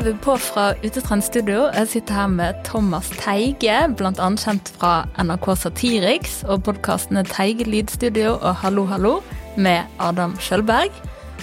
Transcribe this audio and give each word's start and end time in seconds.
er 0.00 0.06
vi 0.06 0.12
på 0.24 0.32
fra 0.40 0.70
Utetrend 0.80 1.24
studio. 1.26 1.66
Jeg 1.76 1.88
sitter 1.92 2.16
her 2.22 2.28
med 2.32 2.60
Thomas 2.64 3.10
Teige, 3.20 3.74
bl.a. 3.98 4.28
kjent 4.40 4.70
fra 4.78 4.92
NRK 5.20 5.48
Satiriks 5.60 6.38
og 6.48 6.62
podkastene 6.64 7.20
Teige 7.28 7.66
lydstudio 7.68 8.38
og 8.38 8.54
Hallo, 8.62 8.86
hallo 8.88 9.18
med 9.60 9.84
Adam 10.00 10.38
Skjølberg. 10.40 10.96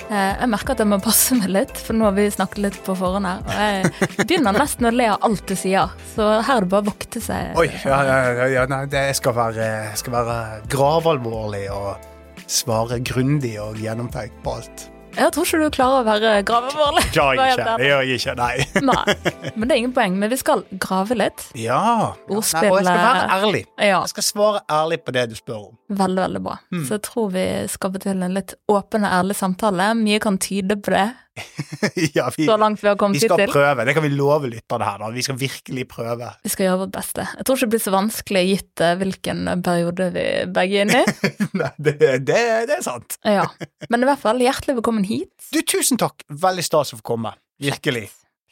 Eh, 0.07 0.33
Jeg 0.41 0.49
merker 0.49 0.73
at 0.73 0.81
jeg 0.81 0.89
må 0.89 0.97
passe 1.03 1.37
meg 1.37 1.53
litt, 1.53 1.77
for 1.77 1.97
nå 1.97 2.07
har 2.07 2.17
vi 2.17 2.25
snakket 2.33 2.63
litt 2.65 2.81
på 2.87 2.97
forhånd 2.97 3.29
her. 3.29 3.45
Og 3.45 3.61
jeg 3.61 4.25
begynner 4.25 4.57
nesten 4.57 4.89
å 4.89 4.95
le 4.95 5.11
av 5.13 5.29
alt 5.29 5.45
du 5.45 5.53
sier, 5.59 5.93
så 6.15 6.33
her 6.39 6.55
er 6.57 6.65
det 6.65 6.73
bare 6.73 6.87
å 6.87 6.89
vokte 6.89 7.21
seg. 7.21 7.53
Oi, 7.61 7.69
ja, 7.85 8.01
ja, 8.09 8.51
ja 8.55 8.67
nei, 8.73 8.85
det 8.89 9.05
skal 9.21 9.37
være, 9.37 9.71
skal 10.01 10.17
være 10.17 10.37
gravalvorlig 10.73 11.67
og 11.77 12.47
svare 12.49 13.03
grundig 13.05 13.57
og 13.61 13.77
gjennomtenkt 13.85 14.41
på 14.41 14.57
alt. 14.57 14.87
Jeg 15.17 15.31
tror 15.33 15.47
ikke 15.47 15.59
du 15.63 15.73
klarer 15.73 16.03
å 16.03 16.05
være 16.05 16.31
gravemål. 16.47 16.99
Klarer 17.15 17.39
jeg 17.41 17.55
ikke. 17.57 17.75
Det 17.81 17.87
gjør 17.89 18.03
jeg 18.05 18.19
ikke, 18.21 18.35
nei. 18.37 18.55
Nei, 18.87 19.51
men 19.55 19.63
det 19.67 19.73
er 19.75 19.81
ingen 19.81 19.93
poeng. 19.95 20.17
Men 20.21 20.29
vi 20.31 20.37
skal 20.39 20.63
grave 20.83 21.17
litt. 21.17 21.45
Ja. 21.57 21.79
nei, 21.81 22.29
og 22.29 22.37
jeg 22.37 22.47
skal 22.51 22.69
være 22.77 23.27
ærlig. 23.37 23.63
Ja, 23.81 24.01
Jeg 24.03 24.11
skal 24.13 24.27
svare 24.27 24.61
ærlig 24.71 24.99
på 25.07 25.15
det 25.17 25.25
du 25.31 25.35
spør 25.39 25.59
om. 25.71 25.73
veldig, 25.89 26.21
veldig 26.27 26.41
bra. 26.45 26.57
Mm. 26.73 26.83
Så 26.87 26.97
jeg 26.99 27.05
tror 27.09 27.31
vi 27.33 27.45
skal 27.73 27.93
få 27.95 28.03
til 28.03 28.23
en 28.27 28.37
litt 28.37 28.53
åpen 28.69 29.07
og 29.07 29.15
ærlig 29.21 29.37
samtale. 29.39 29.89
Mye 29.97 30.19
kan 30.23 30.37
tyde 30.37 30.77
på 30.77 30.93
det, 30.93 31.07
ja, 32.17 32.27
vi, 32.35 32.45
så 32.47 32.57
langt 32.59 32.83
vi 32.83 32.89
har 32.89 32.97
kommet 32.99 33.19
til. 33.21 33.29
vi 33.29 33.35
skal 33.35 33.51
prøve. 33.51 33.85
Det 33.87 33.93
kan 33.97 34.05
vi 34.05 34.11
love 34.13 34.49
lytterne 34.51 34.87
her. 34.87 34.99
da. 35.01 35.09
Vi 35.13 35.23
skal 35.25 35.39
virkelig 35.39 35.87
prøve. 35.91 36.29
Vi 36.43 36.51
skal 36.53 36.69
gjøre 36.69 36.81
vårt 36.83 36.93
beste. 36.97 37.25
Jeg 37.37 37.47
tror 37.47 37.57
ikke 37.59 37.67
det 37.67 37.73
blir 37.75 37.83
så 37.85 37.93
vanskelig 37.95 38.43
gitt 38.51 38.83
eh, 38.85 38.93
hvilken 39.01 39.41
periode 39.65 40.09
vi 40.15 40.27
begge 40.57 40.81
er 40.81 40.87
inne 40.87 41.01
i. 41.03 41.33
Nei, 41.61 41.71
det, 41.77 41.95
det, 42.01 42.43
det 42.69 42.79
er 42.79 42.85
sant. 42.85 43.19
Ja. 43.37 43.45
Men 43.91 44.01
i 44.01 44.07
hvert 44.09 44.21
fall, 44.23 44.39
hjertelig 44.41 44.79
velkommen 44.79 45.05
hit. 45.05 45.33
Du, 45.53 45.59
tusen 45.61 45.99
takk. 46.01 46.23
Veldig 46.31 46.63
stas 46.65 46.95
å 46.95 47.01
få 47.01 47.05
komme. 47.15 47.35
Virkelig. 47.61 48.07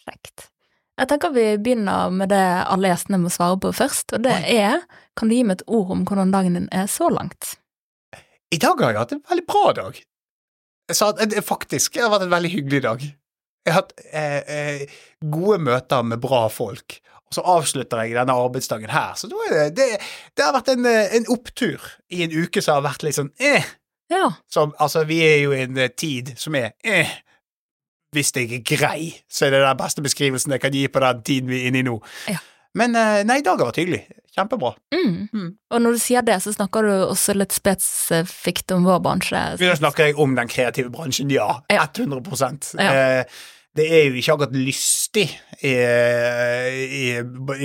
Kjekt. 0.05 0.49
Jeg 0.95 1.09
tenker 1.11 1.33
vi 1.35 1.45
begynner 1.59 2.13
med 2.13 2.29
det 2.31 2.43
alle 2.71 2.91
gjestene 2.91 3.19
må 3.19 3.31
svare 3.33 3.57
på 3.59 3.73
først, 3.75 4.13
og 4.15 4.23
det 4.23 4.35
er 4.47 4.85
Kan 5.15 5.31
du 5.31 5.35
gi 5.35 5.43
meg 5.47 5.59
et 5.59 5.69
ord 5.71 5.91
om 5.95 6.03
hvordan 6.07 6.31
dagen 6.31 6.55
din 6.57 6.67
er 6.75 6.87
så 6.91 7.07
langt? 7.11 7.55
I 8.53 8.59
dag 8.61 8.79
har 8.79 8.93
jeg 8.93 8.99
hatt 9.01 9.13
en 9.15 9.23
veldig 9.29 9.45
bra 9.47 9.71
dag. 9.75 9.99
Det 10.87 11.41
faktisk 11.45 11.95
det 11.95 12.03
har 12.03 12.13
vært 12.13 12.27
en 12.27 12.35
veldig 12.35 12.51
hyggelig 12.53 12.81
dag. 12.85 13.05
Jeg 13.65 13.73
har 13.73 13.81
hatt 13.81 13.93
eh, 14.11 14.41
eh, 14.55 14.97
gode 15.25 15.57
møter 15.65 16.03
med 16.05 16.21
bra 16.21 16.43
folk, 16.53 16.99
og 17.25 17.33
så 17.33 17.41
avslutter 17.55 18.03
jeg 18.03 18.13
denne 18.13 18.35
arbeidsdagen 18.37 18.91
her. 18.93 19.15
Så 19.17 19.29
det, 19.31 19.71
det, 19.77 19.87
det 20.37 20.45
har 20.45 20.53
vært 20.53 20.69
en, 20.75 20.85
eh, 20.85 21.15
en 21.17 21.25
opptur 21.33 21.81
i 22.13 22.21
en 22.27 22.35
uke 22.35 22.61
som 22.61 22.77
har 22.77 22.85
vært 22.91 23.07
litt 23.07 23.17
sånn 23.17 23.33
eh. 23.41 23.65
Ja. 24.13 24.27
Som, 24.51 24.75
altså, 24.77 25.01
vi 25.09 25.17
er 25.25 25.39
jo 25.41 25.55
i 25.55 25.63
en 25.63 25.79
eh, 25.81 25.89
tid 25.97 26.35
som 26.37 26.57
er 26.59 26.75
eh. 26.85 27.09
Hvis 28.13 28.29
jeg 28.37 28.53
er 28.53 28.61
grei, 28.63 29.09
så 29.27 29.47
er 29.47 29.55
det 29.55 29.63
den 29.65 29.79
beste 29.81 30.03
beskrivelsen 30.05 30.53
jeg 30.53 30.61
kan 30.63 30.75
gi 30.77 30.85
på 30.87 31.01
den 31.03 31.23
tiden 31.25 31.49
vi 31.51 31.57
er 31.63 31.71
inne 31.71 31.81
i 31.81 31.87
nå. 31.87 31.97
Ja. 32.31 32.37
Men 32.75 32.95
eh, 32.99 33.21
nei, 33.27 33.39
i 33.39 33.45
dag 33.45 33.59
har 33.61 33.69
vært 33.71 33.79
hyggelig. 33.79 34.01
Kjempebra. 34.35 34.73
Mm. 34.91 35.13
Mm. 35.31 35.49
Og 35.71 35.79
når 35.83 35.95
du 35.95 35.99
sier 36.03 36.23
det, 36.27 36.35
så 36.43 36.51
snakker 36.51 36.83
du 36.83 36.91
også 37.05 37.35
litt 37.37 37.55
spesifikt 37.55 38.73
om 38.75 38.83
vår 38.87 38.99
bransje. 39.05 39.43
Nå 39.61 39.75
snakker 39.79 40.09
jeg 40.09 40.17
om 40.19 40.33
den 40.35 40.51
kreative 40.51 40.91
bransjen, 40.91 41.31
ja. 41.31 41.61
Ja. 41.71 41.85
100 41.87 42.75
Ja. 42.75 42.89
eh, 42.91 43.37
Det 43.75 43.85
er 43.91 44.05
jo 44.07 44.13
ikke 44.21 44.33
akkurat 44.37 44.53
lystig 44.55 45.25
i, 45.59 45.71
i, 45.75 47.03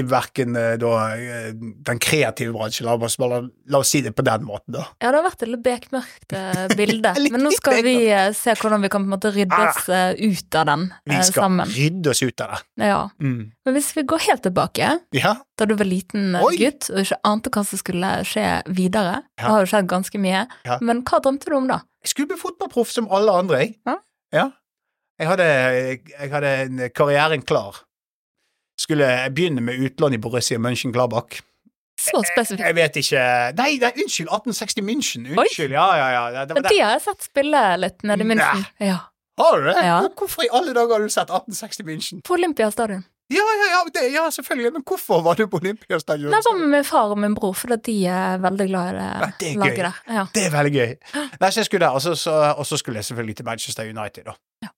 i 0.01 0.03
verken 0.11 0.57
eh, 0.59 0.73
da 0.81 0.91
eh, 1.15 1.51
den 1.87 2.01
kreative 2.03 2.53
bransjen, 2.55 2.89
la 2.89 2.97
oss, 2.99 3.17
la, 3.21 3.39
oss 3.79 3.93
si 3.93 4.01
det 4.05 4.13
på 4.19 4.25
den 4.27 4.43
måten, 4.49 4.75
da. 4.75 4.85
Ja, 5.03 5.13
det 5.13 5.21
har 5.21 5.27
vært 5.29 5.45
et 5.47 5.53
litt 5.53 5.63
bekmørkt 5.67 6.35
eh, 6.37 6.65
bilde, 6.81 7.13
men 7.31 7.45
nå 7.47 7.53
skal 7.55 7.79
vi 7.87 7.95
se 8.37 8.57
hvordan 8.59 8.83
vi 8.85 8.91
kan 8.93 9.05
på 9.05 9.11
en 9.11 9.15
måte 9.15 9.33
rydde 9.35 9.61
oss 9.69 9.87
eh, 9.93 10.13
ut 10.19 10.59
av 10.61 10.67
den 10.73 10.85
Vi 11.07 11.15
eh, 11.17 11.25
skal 11.31 11.47
sammen. 11.47 11.73
rydde 11.77 12.13
oss 12.15 12.23
ut 12.27 12.45
av 12.47 12.57
det. 12.57 12.91
Ja. 12.91 13.01
Mm. 13.23 13.41
Men 13.67 13.77
hvis 13.79 13.93
vi 13.97 14.07
går 14.15 14.27
helt 14.29 14.45
tilbake, 14.49 14.93
Ja. 15.15 15.37
da 15.59 15.67
du 15.71 15.77
var 15.79 15.87
liten 15.89 16.35
Oi. 16.43 16.57
gutt 16.61 16.91
og 16.91 17.03
ikke 17.05 17.21
ante 17.31 17.55
hva 17.55 17.65
som 17.71 17.79
skulle 17.81 18.13
skje 18.27 18.47
videre, 18.75 19.21
Ja. 19.39 19.45
det 19.47 19.51
har 19.55 19.65
jo 19.67 19.71
skjedd 19.77 19.91
ganske 19.95 20.19
mye, 20.23 20.47
Ja. 20.67 20.79
men 20.83 21.05
hva 21.07 21.23
drømte 21.23 21.47
du 21.51 21.57
om 21.59 21.71
da? 21.71 21.81
Jeg 22.03 22.15
skulle 22.15 22.33
bli 22.35 22.41
fotballproff 22.41 22.91
som 22.91 23.07
alle 23.13 23.31
andre, 23.45 23.59
jeg. 23.67 23.77
Ja. 24.33 24.51
Jeg 25.21 25.29
hadde, 25.29 25.47
jeg 26.17 26.31
hadde 26.33 26.51
en 26.65 26.83
karrieren 26.97 27.43
klar. 27.45 27.83
Skulle 28.81 29.05
jeg 29.05 29.35
begynne 29.37 29.61
med 29.61 29.83
utlån 29.85 30.17
i 30.17 30.19
Borussia 30.23 30.59
Mönchengladbach. 30.59 31.43
Så 32.01 32.23
spesifikt. 32.25 32.65
Jeg 32.65 32.77
vet 32.79 32.97
ikke 32.97 33.23
Nei, 33.59 33.75
nei 33.83 33.91
unnskyld! 33.93 34.31
1860 34.33 34.87
München. 34.87 35.27
Unnskyld. 35.37 35.75
Ja, 35.77 35.87
ja, 36.01 36.09
ja. 36.17 36.45
Det, 36.49 36.57
det 36.57 36.73
De 36.73 36.81
har 36.81 36.95
jeg 36.97 37.05
sett 37.05 37.29
spille 37.29 37.61
litt 37.83 38.07
nede 38.09 38.25
i 38.25 38.31
München. 38.33 38.65
Ja. 38.81 38.97
Har 39.41 39.61
du 39.61 39.69
det? 39.69 39.77
Ja. 39.85 39.99
Hvorfor 40.17 40.47
i 40.47 40.51
alle 40.57 40.73
dager 40.77 40.97
har 40.97 41.05
du 41.05 41.13
sett 41.13 41.29
1860 41.29 41.85
München? 41.91 42.25
På 42.25 42.39
Olympiastadion. 42.39 43.05
Ja, 43.31 43.45
ja, 43.61 43.67
ja, 43.71 43.81
det, 43.95 44.09
ja, 44.11 44.25
selvfølgelig, 44.35 44.73
men 44.73 44.83
hvorfor 44.89 45.21
var 45.23 45.37
du 45.39 45.45
på 45.47 45.61
Olympiastadion? 45.61 46.33
Det 46.33 46.41
var 46.49 46.57
med 46.59 46.73
min 46.73 46.85
far 46.85 47.13
og 47.13 47.21
min 47.21 47.37
bror, 47.37 47.53
for 47.55 47.77
de 47.77 47.95
er 48.11 48.41
veldig 48.43 48.67
glad 48.73 48.89
i 48.91 48.97
det, 48.97 49.05
Ja, 49.07 49.29
det 49.41 49.53
laget 49.61 49.85
der. 49.85 50.01
Ja. 50.17 50.25
Det 50.35 50.47
er 50.49 50.51
veldig 50.57 50.73
gøy. 50.75 50.97
Nei, 51.15 51.51
så 51.51 51.61
jeg 51.61 51.69
skulle 51.69 51.85
der, 51.85 51.95
og 51.95 52.03
så, 52.03 52.17
så, 52.19 52.35
og 52.57 52.67
så 52.67 52.81
skulle 52.81 52.99
jeg 52.99 53.07
selvfølgelig 53.13 53.37
til 53.39 53.47
Manchester 53.47 53.87
United, 53.87 54.25
da. 54.33 54.35
Ja. 54.67 54.73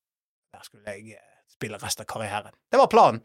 Skulle 0.83 0.97
jeg 0.99 1.15
eh, 1.15 1.29
spille 1.53 1.79
resten 1.79 2.03
av 2.03 2.09
karrieren. 2.11 2.55
Det 2.71 2.79
var 2.81 2.89
planen. 2.91 3.21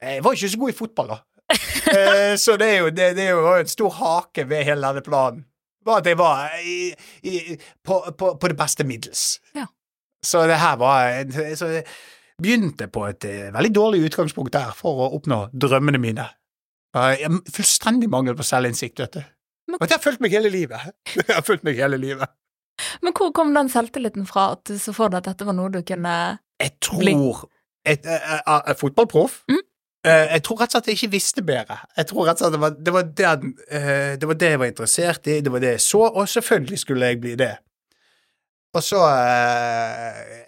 Jeg 0.00 0.22
var 0.24 0.32
ikke 0.36 0.48
så 0.48 0.58
god 0.62 0.72
i 0.72 0.78
fotball, 0.78 1.12
da. 1.16 1.20
Eh, 1.92 2.36
så 2.38 2.54
det 2.56 2.66
er 2.72 2.78
jo 2.78 2.90
det, 2.94 3.06
det 3.18 3.24
er 3.26 3.32
jo 3.34 3.48
en 3.58 3.68
stor 3.68 3.90
hake 3.98 4.44
ved 4.48 4.62
hele 4.64 4.86
denne 4.86 5.02
planen. 5.04 5.42
Var 5.84 5.98
at 6.00 6.06
jeg 6.08 6.16
var 6.16 6.52
i, 6.64 6.76
i, 7.26 7.56
på, 7.84 7.96
på, 8.16 8.30
på 8.40 8.48
det 8.48 8.56
beste 8.56 8.86
middels. 8.86 9.24
Ja. 9.58 9.66
Så 10.24 10.44
det 10.48 10.56
her 10.62 10.76
var 10.78 11.10
Så 11.58 11.66
jeg 11.74 11.84
begynte 12.40 12.86
på 12.88 13.02
et 13.10 13.26
eh, 13.28 13.50
veldig 13.52 13.72
dårlig 13.74 14.04
utgangspunkt 14.06 14.54
der 14.54 14.70
for 14.78 15.02
å 15.04 15.10
oppnå 15.18 15.40
drømmene 15.52 16.00
mine. 16.00 16.28
Jeg 16.94 17.26
har 17.26 17.42
fullstendig 17.52 18.08
mangel 18.12 18.38
på 18.38 18.46
selvinnsikt, 18.46 19.02
vet 19.02 19.18
du. 19.18 19.22
Men- 19.68 19.80
Og 19.82 19.88
det 19.88 19.98
har 19.98 20.04
fulgt 20.06 20.22
meg 20.22 20.32
hele 20.38 20.48
livet. 20.54 20.94
Det 21.18 21.28
har 21.34 21.42
fulgt 21.44 21.66
meg 21.66 21.76
hele 21.82 21.98
livet. 22.00 22.30
Men 23.02 23.12
hvor 23.18 23.34
kom 23.36 23.52
den 23.54 23.68
selvtilliten 23.68 24.24
fra 24.30 24.52
at 24.54 24.64
du 24.70 24.78
så 24.80 24.94
for 24.96 25.12
deg 25.12 25.20
at 25.26 25.32
dette 25.34 25.44
var 25.50 25.58
noe 25.58 25.70
du 25.74 25.82
kunne 25.86 26.14
Jeg 26.60 26.70
tror 26.80 27.48
et, 27.86 28.06
eh, 28.06 28.12
eh, 28.12 28.60
eh, 28.68 28.76
Fotballproff? 28.76 29.42
Mm. 29.48 29.62
Jeg 30.04 30.42
tror 30.42 30.58
rett 30.58 30.72
og 30.72 30.74
slett 30.74 30.88
jeg 30.90 30.96
ikke 30.98 31.12
visste 31.12 31.42
bedre. 31.46 31.76
Jeg 31.96 32.08
tror 32.10 32.26
rett 32.26 32.40
og 32.40 32.42
slett 32.42 32.54
det 32.56 32.60
var 32.60 32.72
det, 32.74 32.92
var 32.92 33.02
det, 33.02 34.18
det 34.18 34.28
var 34.28 34.34
det 34.34 34.48
jeg 34.50 34.58
var 34.58 34.70
interessert 34.72 35.28
i, 35.30 35.36
det 35.40 35.52
var 35.52 35.62
det 35.62 35.76
jeg 35.76 35.80
så, 35.84 36.00
og 36.10 36.28
selvfølgelig 36.28 36.78
skulle 36.78 37.06
jeg 37.06 37.20
bli 37.22 37.34
det. 37.38 37.52
Og 38.74 38.82
så 38.82 38.98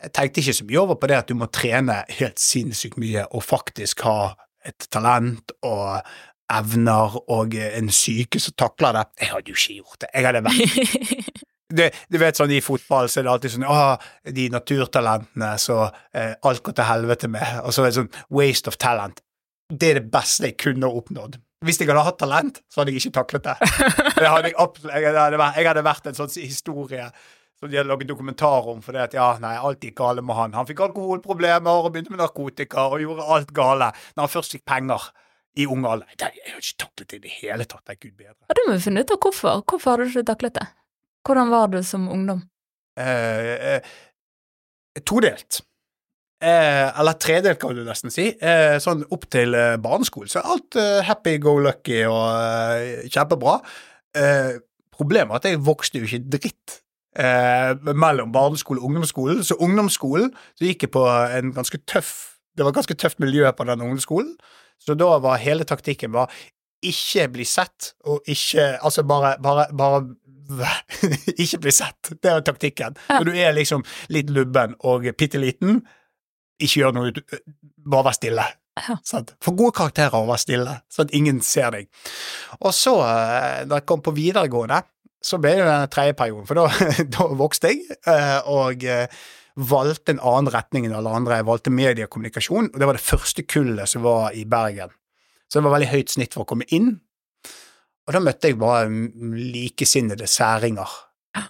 Jeg 0.02 0.10
tenkte 0.16 0.40
ikke 0.40 0.56
så 0.58 0.64
mye 0.64 0.80
over 0.80 0.98
på 0.98 1.06
det 1.06 1.20
at 1.20 1.28
du 1.28 1.34
må 1.38 1.46
trene 1.46 2.00
helt 2.18 2.40
sinnssykt 2.40 2.98
mye 2.98 3.28
og 3.30 3.44
faktisk 3.44 4.02
ha 4.08 4.34
et 4.66 4.88
talent 4.90 5.54
og 5.62 6.02
evner 6.50 7.14
og 7.30 7.54
en 7.54 7.92
syke 7.94 8.40
som 8.40 8.56
takler 8.58 8.98
det. 8.98 9.06
Jeg 9.20 9.28
hadde 9.28 9.54
jo 9.54 9.60
ikke 9.60 9.78
gjort 9.78 10.00
det. 10.00 10.10
Jeg 10.14 10.26
hadde 10.26 10.44
vært 10.48 11.44
det, 11.74 11.90
du 12.12 12.18
vet 12.22 12.38
sånn 12.38 12.52
i 12.54 12.62
fotball 12.64 13.08
så 13.10 13.20
er 13.20 13.26
det 13.26 13.32
alltid 13.34 13.54
sånn 13.56 13.66
Å, 13.68 13.78
de 14.36 14.48
naturtalentene 14.54 15.54
så 15.60 15.80
eh, 16.14 16.34
alt 16.46 16.62
går 16.64 16.76
til 16.78 16.88
helvete 16.88 17.30
med. 17.32 17.60
Og 17.64 17.74
så 17.74 17.84
er 17.84 17.90
det 17.90 17.98
sånn 17.98 18.12
waste 18.34 18.70
of 18.72 18.78
talent. 18.80 19.22
Det 19.72 19.90
er 19.90 20.00
det 20.00 20.10
beste 20.12 20.50
jeg 20.50 20.58
kunne 20.60 20.90
oppnådd. 20.90 21.38
Hvis 21.64 21.80
jeg 21.80 21.88
hadde 21.88 22.04
hatt 22.04 22.18
talent, 22.20 22.60
så 22.68 22.82
hadde 22.82 22.92
jeg 22.92 23.00
ikke 23.00 23.16
taklet 23.22 23.46
det. 23.46 23.54
det 24.20 24.28
hadde 24.28 24.50
jeg, 24.50 24.56
jeg, 24.84 25.16
hadde 25.16 25.40
vært, 25.40 25.56
jeg 25.56 25.68
hadde 25.70 25.86
vært 25.86 26.10
en 26.10 26.18
sånn 26.18 26.36
historie 26.36 27.08
som 27.60 27.70
de 27.70 27.78
hadde 27.78 27.88
laget 27.88 28.10
dokumentar 28.10 28.68
om, 28.68 28.82
For 28.84 28.96
det 28.96 29.06
at 29.08 29.16
ja, 29.16 29.28
nei, 29.40 29.54
alt 29.56 29.84
gikk 29.84 29.96
gale 30.02 30.24
med 30.26 30.36
han. 30.36 30.56
Han 30.58 30.68
fikk 30.68 30.82
alkoholproblemer 30.88 31.86
og 31.86 31.92
begynte 31.94 32.12
med 32.12 32.20
narkotika 32.20 32.88
og 32.90 33.00
gjorde 33.00 33.28
alt 33.36 33.54
gale 33.56 33.92
når 34.14 34.26
han 34.26 34.34
først 34.34 34.58
fikk 34.58 34.66
penger 34.68 35.08
i 35.56 35.68
ung 35.70 35.86
alder. 35.86 36.10
Jeg 36.18 36.50
har 36.50 36.60
ikke 36.60 36.80
taklet 36.84 37.10
det 37.10 37.20
i 37.20 37.24
det 37.24 37.34
hele 37.38 37.66
tatt. 37.70 37.84
Det 37.86 37.94
er 37.94 38.00
gud 38.02 38.16
bedre. 38.18 38.36
Ja, 38.42 38.56
Da 38.58 38.66
må 38.66 38.76
vi 38.76 38.84
finne 38.84 39.04
ut 39.04 39.14
av 39.14 39.20
hvorfor. 39.22 39.62
Hvorfor 39.70 39.94
har 39.94 40.02
du 40.02 40.10
ikke 40.10 40.26
taklet 40.34 40.58
det? 40.58 40.66
Hvordan 41.24 41.50
var 41.50 41.70
du 41.72 41.82
som 41.82 42.08
ungdom? 42.12 42.42
eh, 43.00 43.76
eh, 43.76 43.80
todelt. 45.04 45.62
Eh, 46.44 47.00
eller 47.00 47.16
tredelt, 47.18 47.58
kan 47.60 47.74
du 47.74 47.82
nesten 47.86 48.12
si. 48.12 48.28
Eh, 48.38 48.76
sånn 48.82 49.04
opp 49.14 49.26
til 49.32 49.56
eh, 49.56 49.76
barneskolen. 49.82 50.30
Så 50.30 50.40
er 50.42 50.50
alt 50.52 50.78
eh, 50.80 51.00
happy 51.08 51.38
go 51.42 51.56
lucky 51.62 52.02
og 52.10 53.08
kjempebra. 53.10 53.58
Problemet 54.94 55.32
er 55.32 55.40
at 55.40 55.46
jeg 55.48 55.62
vokste 55.66 55.98
jo 55.98 56.06
ikke 56.06 56.36
dritt 56.36 56.80
mellom 57.14 58.30
barneskole 58.34 58.78
og 58.82 58.88
ungdomsskolen. 58.90 59.40
Så 59.46 59.56
ungdomsskolen 59.62 60.32
så 60.54 60.66
gikk 60.68 60.86
jeg 60.86 60.92
på 60.94 61.02
en 61.06 61.52
ganske 61.54 61.78
tøff 61.90 62.12
Det 62.54 62.62
var 62.62 62.70
et 62.70 62.78
ganske 62.78 62.94
tøft 62.94 63.18
miljø 63.22 63.50
på 63.50 63.66
den 63.66 63.82
ungdomsskolen. 63.82 64.36
Så 64.78 64.94
da 64.94 65.16
var 65.22 65.42
hele 65.42 65.66
taktikken 65.66 66.12
var 66.14 66.30
ikke 66.84 67.26
bli 67.32 67.46
sett, 67.48 67.94
og 68.04 68.22
ikke 68.30 68.78
Altså 68.84 69.02
bare, 69.02 69.34
bare, 69.42 69.66
bare 69.74 70.02
ikke 71.42 71.60
bli 71.64 71.74
sett. 71.74 72.12
Det 72.22 72.30
er 72.30 72.44
taktikken. 72.46 72.98
Ja. 73.08 73.20
Når 73.20 73.30
du 73.30 73.38
er 73.38 73.56
liksom 73.56 73.84
litt 74.12 74.32
lubben 74.34 74.76
og 74.84 75.06
bitte 75.18 75.40
liten, 75.42 75.82
ikke 76.62 76.80
gjør 76.80 76.96
noe, 76.96 77.12
bare 77.84 78.08
vær 78.08 78.16
stille. 78.16 78.46
Ja. 78.74 78.96
Få 79.42 79.54
gode 79.54 79.74
karakterer 79.76 80.18
og 80.18 80.32
vær 80.32 80.42
stille, 80.42 80.80
sånn 80.90 81.08
at 81.08 81.14
ingen 81.16 81.38
ser 81.46 81.70
deg. 81.74 81.88
Og 82.60 82.74
så, 82.74 82.96
da 83.68 83.78
jeg 83.78 83.86
kom 83.88 84.02
på 84.04 84.14
videregående, 84.16 84.82
så 85.24 85.38
ble 85.40 85.54
det 85.56 85.64
den 85.68 85.92
tredje 85.92 86.16
perioden, 86.18 86.44
for 86.48 86.60
da, 86.60 86.90
da 87.16 87.30
vokste 87.38 87.72
jeg, 87.72 87.96
og, 88.50 88.84
valgte 89.54 90.10
en 90.10 90.18
annen 90.18 90.50
retning 90.50 90.88
enn 90.88 90.96
alle 90.98 91.12
andre. 91.14 91.38
Jeg 91.38 91.46
valgte 91.46 91.70
mediekommunikasjon, 91.70 92.72
og 92.72 92.80
det 92.80 92.88
var 92.90 92.98
det 92.98 93.04
første 93.06 93.44
kullet 93.46 93.90
som 93.90 94.02
var 94.02 94.34
i 94.34 94.44
Bergen. 94.50 94.90
Så 95.46 95.60
det 95.60 95.68
var 95.68 95.76
veldig 95.76 95.90
høyt 95.92 96.10
snitt 96.10 96.34
for 96.34 96.42
å 96.42 96.48
komme 96.50 96.66
inn. 96.74 96.96
Og 98.04 98.12
da 98.12 98.20
møtte 98.20 98.50
jeg 98.50 98.60
bare 98.60 98.88
likesinnede 99.54 100.26
særinger. 100.28 100.90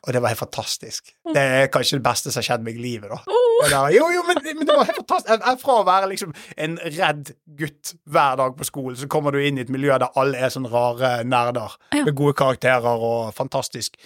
Og 0.06 0.12
det 0.12 0.20
var 0.22 0.32
helt 0.32 0.40
fantastisk. 0.40 1.10
Det 1.34 1.40
er 1.40 1.66
kanskje 1.72 1.98
det 1.98 2.04
beste 2.06 2.30
som 2.32 2.40
har 2.40 2.46
skjedd 2.46 2.62
meg 2.64 2.78
i 2.78 2.84
livet, 2.84 3.10
da. 3.12 3.40
Da, 3.70 3.80
jo, 3.92 4.06
jo, 4.12 4.22
men, 4.26 4.38
men 4.44 4.66
det 4.68 4.76
var 4.76 4.88
helt 4.88 5.00
fantastisk. 5.02 5.44
Fra 5.60 5.74
å 5.80 5.84
være 5.86 6.08
liksom 6.10 6.32
en 6.66 6.78
redd 6.84 7.32
gutt 7.58 7.92
hver 8.12 8.38
dag 8.40 8.56
på 8.56 8.68
skolen, 8.68 8.96
så 9.00 9.08
kommer 9.12 9.34
du 9.34 9.42
inn 9.44 9.60
i 9.60 9.64
et 9.64 9.72
miljø 9.72 9.92
der 10.00 10.16
alle 10.20 10.40
er 10.40 10.52
sånn 10.52 10.68
rare 10.72 11.18
nerder 11.28 11.76
med 11.98 12.14
gode 12.16 12.36
karakterer 12.40 13.04
og 13.10 13.34
fantastisk 13.36 13.98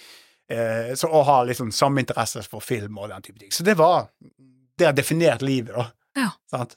eh, 0.51 0.91
så, 0.99 1.07
Og 1.07 1.25
har 1.29 1.47
liksom 1.49 1.71
samme 1.75 2.03
interesse 2.03 2.43
for 2.47 2.63
film 2.63 2.99
og 2.99 3.13
den 3.13 3.25
type 3.25 3.39
ting. 3.39 3.51
Så 3.55 3.63
det 3.67 3.77
var 3.79 4.11
Det 4.79 4.87
har 4.87 4.95
definert 4.95 5.41
livet, 5.43 5.75
da. 5.75 5.87
Ja. 6.19 6.29
Sant? 6.51 6.75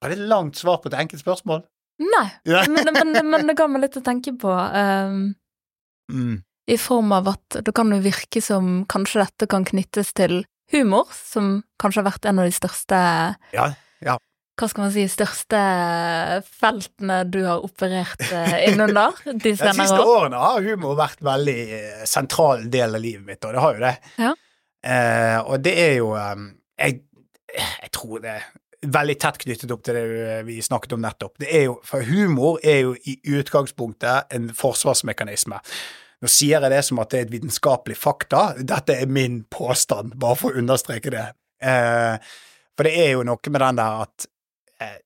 Var 0.00 0.12
det 0.12 0.20
et 0.20 0.28
langt 0.30 0.56
svar 0.60 0.78
på 0.82 0.92
et 0.92 1.00
enkelt 1.00 1.24
spørsmål? 1.24 1.64
Nei, 1.98 2.28
men, 2.46 2.92
men, 2.94 3.18
men 3.26 3.48
det 3.50 3.56
ga 3.58 3.66
meg 3.66 3.82
litt 3.82 3.96
å 3.98 4.04
tenke 4.06 4.32
på. 4.38 4.52
Um, 4.54 5.34
Mm. 6.08 6.42
I 6.66 6.78
form 6.78 7.12
av 7.12 7.28
at 7.28 7.58
det 7.64 7.72
kan 7.76 7.92
jo 7.92 8.00
virke 8.04 8.40
som 8.44 8.82
kanskje 8.88 9.22
dette 9.22 9.48
kan 9.48 9.64
knyttes 9.64 10.12
til 10.16 10.42
humor, 10.72 11.08
som 11.12 11.62
kanskje 11.80 12.02
har 12.02 12.10
vært 12.10 12.28
en 12.28 12.42
av 12.42 12.48
de 12.48 12.56
største 12.56 12.98
Ja, 13.56 13.70
ja. 14.04 14.18
Hva 14.58 14.66
skal 14.66 14.82
man 14.82 14.92
si, 14.92 15.04
største 15.06 15.58
feltene 16.58 17.20
du 17.30 17.38
har 17.46 17.62
operert 17.64 18.24
eh, 18.26 18.56
innunder 18.68 19.14
de 19.28 19.52
De 19.54 19.54
siste 19.54 20.00
årene 20.02 20.40
har 20.42 20.64
humor 20.66 20.96
vært 20.98 21.22
veldig 21.24 21.58
eh, 21.78 22.04
sentral 22.10 22.66
del 22.72 22.98
av 22.98 23.04
livet 23.04 23.24
mitt, 23.28 23.44
og 23.46 23.54
det 23.54 23.62
har 23.64 23.76
jo 23.78 23.84
det. 23.86 23.94
Ja. 24.18 24.34
Uh, 24.78 25.38
og 25.50 25.62
det 25.62 25.72
er 25.82 25.94
jo 25.98 26.12
um, 26.14 26.44
jeg, 26.78 27.00
jeg 27.54 27.88
tror 27.94 28.20
det 28.22 28.36
veldig 28.86 29.16
tett 29.20 29.38
knyttet 29.42 29.72
opp 29.74 29.84
til 29.86 29.96
det 29.98 30.02
eh, 30.22 30.42
vi 30.46 30.58
snakket 30.62 30.94
om 30.96 31.02
nettopp. 31.02 31.38
Det 31.42 31.48
er 31.54 31.64
jo, 31.68 31.78
for 31.86 32.06
humor 32.06 32.60
er 32.62 32.82
jo 32.84 32.94
i 33.10 33.16
utgangspunktet 33.38 34.34
en 34.34 34.50
forsvarsmekanisme. 34.54 35.58
Nå 36.18 36.30
sier 36.30 36.64
jeg 36.64 36.72
det 36.72 36.82
som 36.86 36.98
at 37.02 37.12
det 37.12 37.20
er 37.20 37.26
et 37.28 37.34
vitenskapelig 37.36 37.98
fakta. 37.98 38.42
Dette 38.58 38.96
er 38.98 39.10
min 39.10 39.42
påstand, 39.50 40.16
bare 40.18 40.38
for 40.38 40.54
å 40.54 40.62
understreke 40.62 41.12
det. 41.14 41.26
Eh, 41.62 42.32
for 42.78 42.86
det 42.86 42.94
er 43.02 43.14
jo 43.16 43.26
noe 43.26 43.52
med 43.54 43.64
den 43.64 43.78
der 43.80 44.02
at 44.06 44.26
eh, 44.82 44.98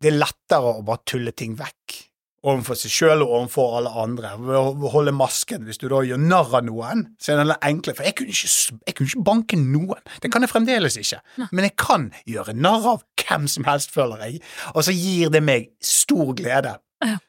det 0.00 0.12
er 0.12 0.20
lettere 0.20 0.76
å 0.76 0.84
bare 0.84 1.04
tulle 1.08 1.32
ting 1.36 1.56
vekk 1.56 2.00
overfor 2.46 2.78
seg 2.78 2.92
sjøl 2.94 3.24
og 3.24 3.32
overfor 3.40 3.76
alle 3.80 3.90
andre. 4.04 4.30
Ved 4.38 4.56
å 4.56 4.90
holde 4.92 5.14
masken. 5.16 5.64
Hvis 5.66 5.80
du 5.82 5.88
da 5.90 6.00
gjør 6.06 6.20
narr 6.22 6.54
av 6.60 6.64
noen, 6.68 7.04
så 7.18 7.34
er 7.34 7.42
det 7.42 7.58
enkle. 7.66 7.94
For 7.98 8.06
jeg 8.06 8.16
kunne, 8.20 8.34
ikke, 8.34 8.50
jeg 8.86 8.96
kunne 8.98 9.10
ikke 9.12 9.26
banke 9.26 9.58
noen. 9.60 10.02
Det 10.22 10.30
kan 10.32 10.46
jeg 10.46 10.52
fremdeles 10.52 10.98
ikke. 11.02 11.20
Men 11.50 11.66
jeg 11.68 11.74
kan 11.80 12.08
gjøre 12.30 12.54
narr 12.54 12.90
av 12.94 13.04
hvem 13.22 13.48
som 13.50 13.66
helst, 13.68 13.90
føler 13.94 14.22
jeg. 14.28 14.42
Og 14.74 14.86
så 14.86 14.94
gir 14.94 15.32
det 15.34 15.42
meg 15.44 15.72
stor 15.82 16.30
glede. 16.38 16.76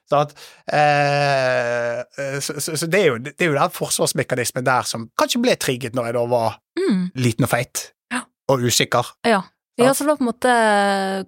Så, 0.07 0.21
at, 0.21 0.31
eh, 0.73 1.99
eh, 1.99 2.37
så, 2.39 2.55
så, 2.63 2.77
så 2.79 2.87
det 2.87 3.01
er 3.01 3.09
jo, 3.11 3.17
det 3.25 3.35
er 3.43 3.49
jo 3.51 3.57
den 3.57 3.73
forsvarsmekanismen 3.75 4.65
der 4.65 4.87
som 4.87 5.09
kanskje 5.19 5.41
ble 5.43 5.57
trigget 5.59 5.97
når 5.97 6.09
jeg 6.11 6.17
da 6.19 6.23
var 6.31 6.55
Mm, 6.77 7.07
liten 7.17 7.43
og 7.43 7.49
feit. 7.51 7.87
Ja. 8.13 8.21
Og 8.53 8.61
usikker. 8.69 9.07
ja. 9.27 9.41
ja, 9.81 9.93
så 9.93 10.05
det 10.05 10.11
var 10.11 10.19
på 10.19 10.23
en 10.23 10.29
måte, 10.29 10.51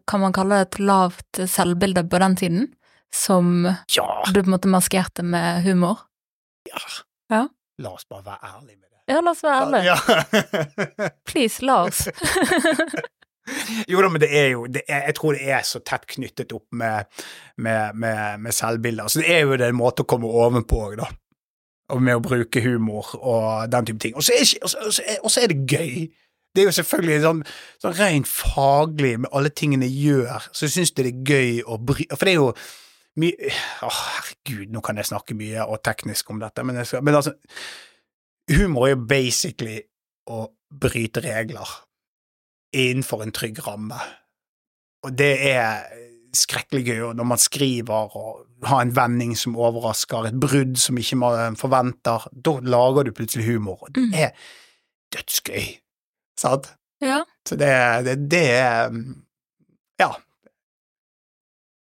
kan 0.08 0.22
man 0.22 0.34
kalle 0.36 0.60
det 0.62 0.68
et 0.68 0.80
lavt 0.86 1.40
selvbilde 1.50 2.04
på 2.10 2.20
den 2.22 2.36
tiden, 2.40 2.68
som 3.16 3.66
Ja, 3.96 4.08
du 4.34 4.42
på 4.42 4.48
en 4.48 4.56
måte 4.56 4.72
maskerte 4.72 5.24
med 5.24 5.64
humor. 5.64 6.06
ja. 6.70 6.84
Ja. 7.30 7.48
La 7.80 7.94
oss 7.96 8.06
bare 8.10 8.26
være 8.26 8.40
ærlige 8.44 8.76
med 8.76 8.88
det. 8.90 9.14
Ja, 9.14 9.20
la 9.22 9.32
oss 9.32 9.44
være 9.44 9.60
ærlige. 9.62 9.84
Ja. 9.86 11.10
Please, 11.30 11.66
la 11.66 11.84
oss. 11.86 12.08
Jo 13.88 14.02
da, 14.02 14.10
men 14.10 14.22
det 14.22 14.30
er 14.38 14.48
jo 14.54 14.66
det 14.70 14.84
er, 14.88 15.08
Jeg 15.08 15.16
tror 15.18 15.34
det 15.34 15.48
er 15.50 15.64
så 15.66 15.80
tett 15.86 16.06
knyttet 16.12 16.52
opp 16.54 16.68
med, 16.72 17.08
med, 17.58 17.96
med, 17.96 18.40
med 18.44 18.54
selvbilder. 18.54 19.08
Så 19.10 19.24
det 19.24 19.32
er 19.34 19.40
jo 19.48 19.58
det 19.58 19.70
en 19.70 19.80
måte 19.80 20.06
å 20.06 20.10
komme 20.10 20.30
ovenpå 20.30 20.82
òg, 20.90 20.98
da. 21.00 21.08
Og 21.90 22.02
med 22.06 22.20
å 22.20 22.22
bruke 22.22 22.62
humor 22.62 23.16
og 23.18 23.72
den 23.74 23.88
type 23.90 24.04
ting. 24.04 24.14
Og 24.14 24.26
så 24.26 24.36
er, 24.38 24.46
er, 25.42 25.48
det 25.50 25.64
gøy. 25.66 26.12
Det 26.54 26.62
er 26.62 26.70
jo 26.70 26.76
selvfølgelig 26.78 27.24
sånn, 27.24 27.42
sånn 27.82 27.98
rent 27.98 28.30
faglig 28.30 29.16
med 29.24 29.34
alle 29.34 29.50
tingene 29.50 29.90
jeg 29.90 30.12
gjør, 30.12 30.46
så 30.52 30.68
jeg 30.68 30.76
syns 30.76 30.94
det 30.98 31.08
er 31.08 31.26
gøy 31.26 31.60
å 31.66 31.78
bry 31.82 32.06
For 32.12 32.26
det 32.26 32.36
er 32.36 32.40
jo 32.40 32.54
mye 33.18 33.50
Å, 33.84 33.90
herregud, 33.90 34.70
nå 34.72 34.82
kan 34.86 34.98
jeg 34.98 35.06
snakke 35.10 35.36
mye 35.36 35.66
og 35.66 35.82
teknisk 35.84 36.30
om 36.30 36.40
dette, 36.40 36.64
men, 36.64 36.86
skal, 36.86 37.02
men 37.04 37.16
altså 37.16 37.34
Humor 38.50 38.88
er 38.88 38.96
jo 38.96 39.02
basically 39.10 39.80
å 40.30 40.48
bryte 40.70 41.22
regler 41.22 41.70
innenfor 42.74 43.22
en 43.26 43.32
trygg 43.34 43.60
ramme. 43.66 43.98
Og 45.06 45.14
det 45.18 45.32
er 45.52 45.84
skrekkelig 46.38 46.82
gøy 46.86 47.00
og 47.08 47.16
når 47.18 47.28
man 47.30 47.42
skriver 47.42 48.16
og 48.18 48.46
har 48.70 48.82
en 48.84 48.94
vending 48.98 49.36
som 49.38 49.56
overrasker, 49.58 50.28
et 50.30 50.40
brudd 50.42 50.78
som 50.82 50.98
ikke 51.02 51.18
man 51.22 51.56
forventer. 51.58 52.26
Da 52.34 52.56
lager 52.62 53.06
du 53.08 53.12
plutselig 53.18 53.46
humor, 53.48 53.84
og 53.86 53.94
det 53.96 54.04
Mm. 54.08 54.14
er 54.14 54.32
dødsgøy. 55.16 55.70
Sant? 56.38 56.74
Ja. 57.02 57.22
Så 57.48 57.56
det, 57.56 57.70
det, 58.06 58.18
det 58.32 58.44
er 58.52 58.90
Ja. 60.00 60.12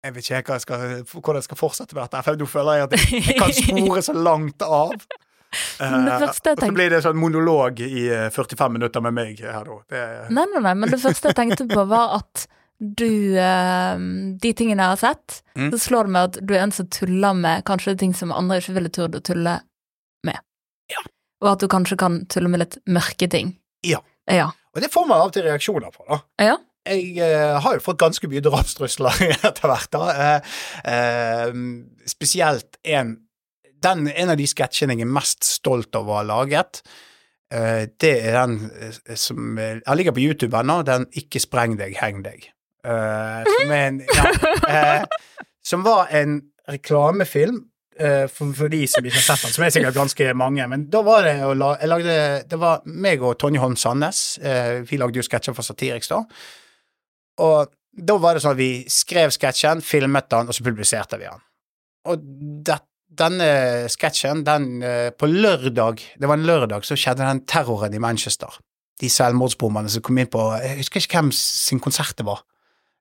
Jeg 0.00 0.14
vet 0.17 0.29
ikke 0.31 0.55
jeg 0.56 0.62
skal, 0.64 0.85
hvordan 1.12 1.41
jeg 1.43 1.47
skal 1.49 1.58
fortsette 1.61 1.97
med 1.97 2.08
dette, 2.08 2.37
nå 2.41 2.47
føler 2.49 2.79
jeg 2.79 2.87
at 2.87 2.94
jeg, 2.97 3.25
jeg 3.26 3.37
kan 3.37 3.52
spore 3.52 4.05
så 4.06 4.14
langt 4.17 4.64
av. 4.67 4.94
Eh, 5.50 5.82
jeg 5.82 6.29
og 6.29 6.61
så 6.62 6.69
blir 6.70 6.93
det 6.93 7.00
sånn 7.02 7.17
monolog 7.19 7.81
i 7.82 8.05
eh, 8.06 8.29
45 8.31 8.70
minutter 8.70 9.02
med 9.02 9.17
meg 9.17 9.41
her 9.43 9.64
nå. 9.67 9.81
Det, 9.91 10.02
Nei, 10.31 10.44
nei, 10.47 10.61
nei, 10.62 10.75
men 10.79 10.93
det 10.93 11.00
første 11.02 11.32
jeg 11.32 11.35
tenkte 11.41 11.67
på 11.67 11.82
var 11.91 12.12
at 12.20 12.44
du 12.79 13.35
uh, 13.35 13.99
De 14.41 14.52
tingene 14.55 14.87
jeg 14.87 14.93
har 14.94 15.00
sett, 15.00 15.41
Mm. 15.58 15.73
så 15.75 15.81
slår 15.82 16.06
det 16.06 16.12
meg 16.14 16.29
at 16.29 16.37
du 16.47 16.55
er 16.55 16.62
en 16.62 16.70
som 16.73 16.87
tuller 16.87 17.35
med 17.35 17.64
kanskje 17.67 17.97
ting 17.99 18.14
som 18.14 18.31
andre 18.31 18.61
ikke 18.62 18.76
ville 18.79 18.93
turt 18.94 19.19
å 19.19 19.20
tulle 19.26 19.56
med. 20.25 20.38
Ja. 20.94 21.02
Og 21.43 21.49
at 21.56 21.64
du 21.64 21.67
kanskje 21.69 21.99
kan 21.99 22.21
tulle 22.30 22.49
med 22.49 22.62
litt 22.62 22.78
mørke 22.87 23.26
ting. 23.28 23.50
Ja. 23.83 23.99
Ja. 24.30 24.52
Og 24.71 24.80
det 24.85 24.92
får 24.95 25.09
man 25.11 25.19
av 25.19 25.33
og 25.33 25.35
til 25.35 25.49
reaksjoner 25.49 25.90
på, 25.90 26.07
da. 26.07 26.21
Ja. 26.38 26.54
Jeg 26.88 27.18
eh, 27.20 27.58
har 27.60 27.76
jo 27.76 27.82
fått 27.84 28.00
ganske 28.00 28.28
mye 28.30 28.40
drapstrusler 28.44 29.18
etter 29.37 29.68
hvert, 29.68 29.90
da. 29.92 30.04
Eh, 30.14 30.54
eh, 30.92 31.58
spesielt 32.08 32.80
en 32.88 33.18
den, 33.80 34.10
En 34.12 34.28
av 34.28 34.37
de 34.37 34.44
sketsjene 34.44 34.92
jeg 34.92 35.06
er 35.06 35.08
mest 35.08 35.46
stolt 35.46 35.96
over 35.96 36.12
å 36.12 36.16
ha 36.18 36.25
laget, 36.28 36.82
eh, 37.52 37.87
det 38.00 38.12
er 38.28 38.37
den 38.37 38.56
eh, 38.68 39.16
som 39.16 39.56
Den 39.56 39.96
ligger 39.96 40.16
på 40.16 40.25
YouTube 40.25 40.56
ennå, 40.56 40.82
den 40.84 41.06
Ikke 41.16 41.40
spreng 41.40 41.78
deg, 41.80 41.96
heng 42.00 42.22
deg. 42.25 42.50
Som, 42.80 43.72
en, 43.76 43.99
ja, 44.08 45.04
som 45.60 45.82
var 45.84 46.08
en 46.16 46.38
reklamefilm 46.64 47.58
for, 48.32 48.54
for 48.56 48.72
de 48.72 48.78
som 48.88 49.04
ikke 49.04 49.18
har 49.18 49.26
sett 49.26 49.42
den, 49.44 49.52
som 49.52 49.64
er 49.66 49.75
sikkert 49.75 49.99
ganske 49.99 50.30
mange. 50.32 50.64
Men 50.72 50.87
da 50.88 51.02
var 51.04 51.28
det 51.28 51.34
la, 51.60 51.75
jeg 51.76 51.90
lagde, 51.92 52.14
Det 52.49 52.60
var 52.62 52.80
meg 52.88 53.20
og 53.20 53.37
Tonje 53.37 53.60
Holm 53.60 53.76
Sandnes. 53.76 54.22
Vi 54.88 54.96
lagde 54.96 55.20
jo 55.20 55.26
sketsjer 55.26 55.52
for 55.52 55.66
Satiriks 55.66 56.08
da. 56.08 56.22
Og 57.40 57.70
da 57.90 58.16
var 58.23 58.37
det 58.37 58.44
sånn 58.44 58.54
at 58.54 58.61
vi 58.61 58.73
skrev 58.90 59.32
sketsjen, 59.35 59.82
filmet 59.85 60.30
den, 60.30 60.50
og 60.50 60.56
så 60.56 60.64
publiserte 60.66 61.18
vi 61.20 61.26
den. 61.26 61.42
Og 62.11 62.23
det, 62.66 62.78
denne 63.20 63.49
sketsjen, 63.92 64.44
den 64.47 64.85
eh, 64.87 65.11
På 65.12 65.28
lørdag, 65.28 66.00
det 66.16 66.28
var 66.28 66.38
en 66.38 66.47
lørdag, 66.47 66.87
så 66.87 66.97
skjedde 66.97 67.26
den 67.26 67.42
terroren 67.50 67.94
i 67.94 68.00
Manchester. 68.02 68.61
De 69.00 69.11
selvmordsbomberne 69.11 69.90
som 69.90 70.04
kom 70.04 70.20
inn 70.20 70.30
på 70.30 70.40
Jeg 70.61 70.80
husker 70.82 71.02
ikke 71.02 71.18
hvem 71.18 71.32
sin 71.37 71.80
konsert 71.82 72.16
det 72.20 72.28
var. 72.28 72.44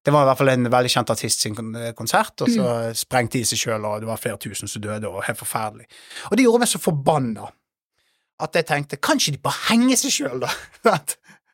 Det 0.04 0.14
var 0.16 0.24
i 0.24 0.30
hvert 0.30 0.40
fall 0.40 0.52
en 0.54 0.70
veldig 0.72 0.92
kjent 0.94 1.10
artist 1.12 1.44
sin 1.44 1.56
konsert, 1.96 2.40
og 2.42 2.50
så 2.50 2.68
sprengte 2.96 3.38
de 3.38 3.48
seg 3.48 3.60
sjøl, 3.60 3.84
og 3.84 4.00
det 4.00 4.08
var 4.08 4.22
flere 4.22 4.40
tusen 4.40 4.72
som 4.72 4.82
døde, 4.82 5.10
og 5.10 5.26
helt 5.28 5.38
forferdelig. 5.38 5.90
Og 6.30 6.38
det 6.40 6.46
gjorde 6.46 6.62
meg 6.64 6.72
så 6.72 6.80
forbanna 6.80 7.50
at 8.40 8.56
jeg 8.56 8.68
tenkte, 8.70 9.00
kan 9.04 9.20
ikke 9.20 9.36
de 9.36 9.42
bare 9.44 9.66
henge 9.68 9.98
seg 10.00 10.16
sjøl, 10.16 10.46
da? 10.46 10.52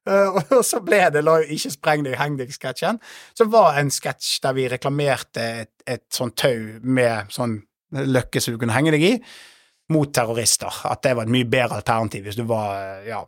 Eh, 0.05 0.37
og 0.37 0.61
så 0.69 0.81
ble 0.85 1.01
det 1.13 1.23
la 1.25 1.39
Ikke 1.41 1.73
spreng 1.73 2.05
deg, 2.05 2.17
heng 2.19 2.37
deg-sketsjen, 2.39 3.01
som 3.37 3.51
var 3.53 3.79
en 3.79 3.91
sketsj 3.93 4.39
der 4.45 4.57
vi 4.57 4.69
reklamerte 4.71 5.45
et, 5.65 5.73
et 5.87 6.05
sånt 6.13 6.37
tau 6.39 6.79
med 6.81 7.31
sånn 7.33 7.59
løkke 7.95 8.41
som 8.41 8.55
du 8.55 8.61
kunne 8.61 8.75
henge 8.75 8.93
deg 8.95 9.05
i, 9.05 9.13
mot 9.93 10.09
terrorister. 10.13 10.83
At 10.89 11.05
det 11.05 11.15
var 11.15 11.27
et 11.27 11.35
mye 11.35 11.47
bedre 11.47 11.79
alternativ 11.79 12.27
hvis 12.27 12.41
du 12.41 12.45
var 12.49 12.75
eh, 12.81 13.07
Ja. 13.13 13.23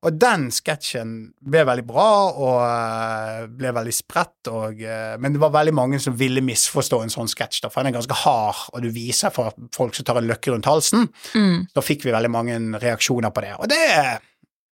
Og 0.00 0.14
den 0.16 0.46
sketsjen 0.48 1.10
ble 1.44 1.60
veldig 1.68 1.82
bra, 1.84 2.04
og 2.32 2.60
eh, 2.64 3.42
ble 3.52 3.68
veldig 3.76 3.92
spredt, 3.92 4.48
og, 4.48 4.78
men 5.20 5.34
det 5.34 5.42
var 5.42 5.52
veldig 5.52 5.74
mange 5.76 5.98
som 6.00 6.14
ville 6.16 6.40
misforstå 6.40 7.02
en 7.04 7.12
sånn 7.12 7.28
sketsj, 7.28 7.66
for 7.66 7.82
den 7.82 7.90
er 7.90 7.98
ganske 7.98 8.16
hard, 8.22 8.62
og 8.72 8.80
du 8.80 8.88
viser 8.94 9.28
for 9.34 9.52
folk 9.76 9.92
som 9.92 10.08
tar 10.08 10.22
en 10.22 10.30
løkke 10.30 10.54
rundt 10.54 10.70
halsen. 10.70 11.04
Mm. 11.36 11.68
Da 11.76 11.84
fikk 11.84 12.08
vi 12.08 12.16
veldig 12.16 12.32
mange 12.32 12.56
reaksjoner 12.80 13.28
på 13.36 13.44
det, 13.44 13.52
og 13.60 13.68
det 13.68 13.82
er 13.90 14.24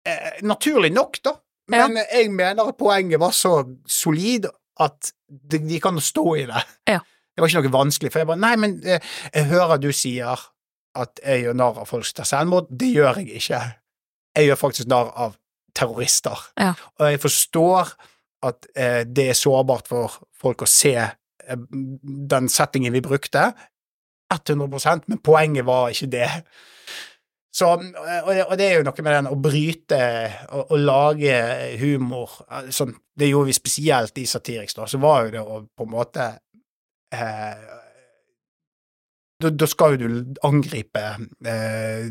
eh, 0.07 0.41
naturlig 0.47 0.93
nok, 0.95 1.21
da. 1.25 1.37
Ja. 1.71 1.87
Men 1.87 2.01
jeg 2.03 2.31
mener 2.35 2.73
at 2.73 2.79
poenget 2.79 3.21
var 3.23 3.35
så 3.37 3.63
solid 3.87 4.49
at 4.81 5.13
de, 5.29 5.59
de 5.59 5.81
kan 5.83 6.01
stå 6.03 6.27
i 6.41 6.47
det. 6.51 6.63
Ja. 6.89 7.01
Det 7.31 7.43
var 7.43 7.53
ikke 7.53 7.63
noe 7.69 7.75
vanskelig, 7.79 8.13
for 8.13 8.23
jeg 8.23 8.29
bare 8.29 8.43
Nei, 8.43 8.55
men 8.61 8.79
eh, 8.85 9.13
jeg 9.35 9.51
hører 9.53 9.81
du 9.81 9.91
sier 9.95 10.49
at 10.99 11.21
jeg 11.23 11.45
gjør 11.45 11.59
narr 11.61 11.79
av 11.85 11.87
folk 11.89 12.07
som 12.09 12.19
tar 12.19 12.29
selvmord. 12.29 12.71
Det 12.71 12.91
gjør 12.97 13.21
jeg 13.23 13.39
ikke. 13.39 13.61
Jeg 14.37 14.49
gjør 14.49 14.59
faktisk 14.59 14.91
narr 14.91 15.13
av 15.15 15.37
terrorister. 15.77 16.47
Ja. 16.59 16.73
Og 16.99 17.13
jeg 17.13 17.23
forstår 17.23 17.95
at 18.47 18.67
eh, 18.75 19.03
det 19.07 19.31
er 19.31 19.39
sårbart 19.39 19.91
for 19.91 20.19
folk 20.41 20.65
å 20.65 20.71
se 20.71 20.97
eh, 20.99 21.65
den 22.35 22.51
settingen 22.51 22.95
vi 22.97 23.05
brukte, 23.05 23.53
100% 24.31 25.09
men 25.11 25.19
poenget 25.27 25.67
var 25.67 25.91
ikke 25.91 26.11
det. 26.13 26.29
Så, 27.51 27.67
og, 27.67 28.57
det, 28.59 28.67
er 28.67 28.77
jo 28.79 28.85
noe 28.87 29.03
med 29.03 29.15
den 29.17 29.29
å 29.33 29.37
bryte 29.43 29.99
og, 30.55 30.77
lage 30.79 31.35
humor 31.81 32.37
sånn, 32.71 32.93
Det 33.19 33.27
gjorde 33.27 33.51
vi 33.51 33.57
spesielt 33.57 34.21
i 34.23 34.27
Satiriks, 34.31 34.77
da. 34.79 34.87
Så 34.87 35.01
var 35.03 35.25
jo 35.27 35.33
det 35.35 35.43
å 35.43 35.57
på 35.67 35.87
en 35.89 35.91
måte 35.91 36.29
eh, 37.11 37.65
da, 39.41 39.51
da 39.51 39.69
skal 39.69 39.97
jo 39.97 40.09
du 40.09 40.41
angripe 40.47 41.05
eh, 41.49 42.11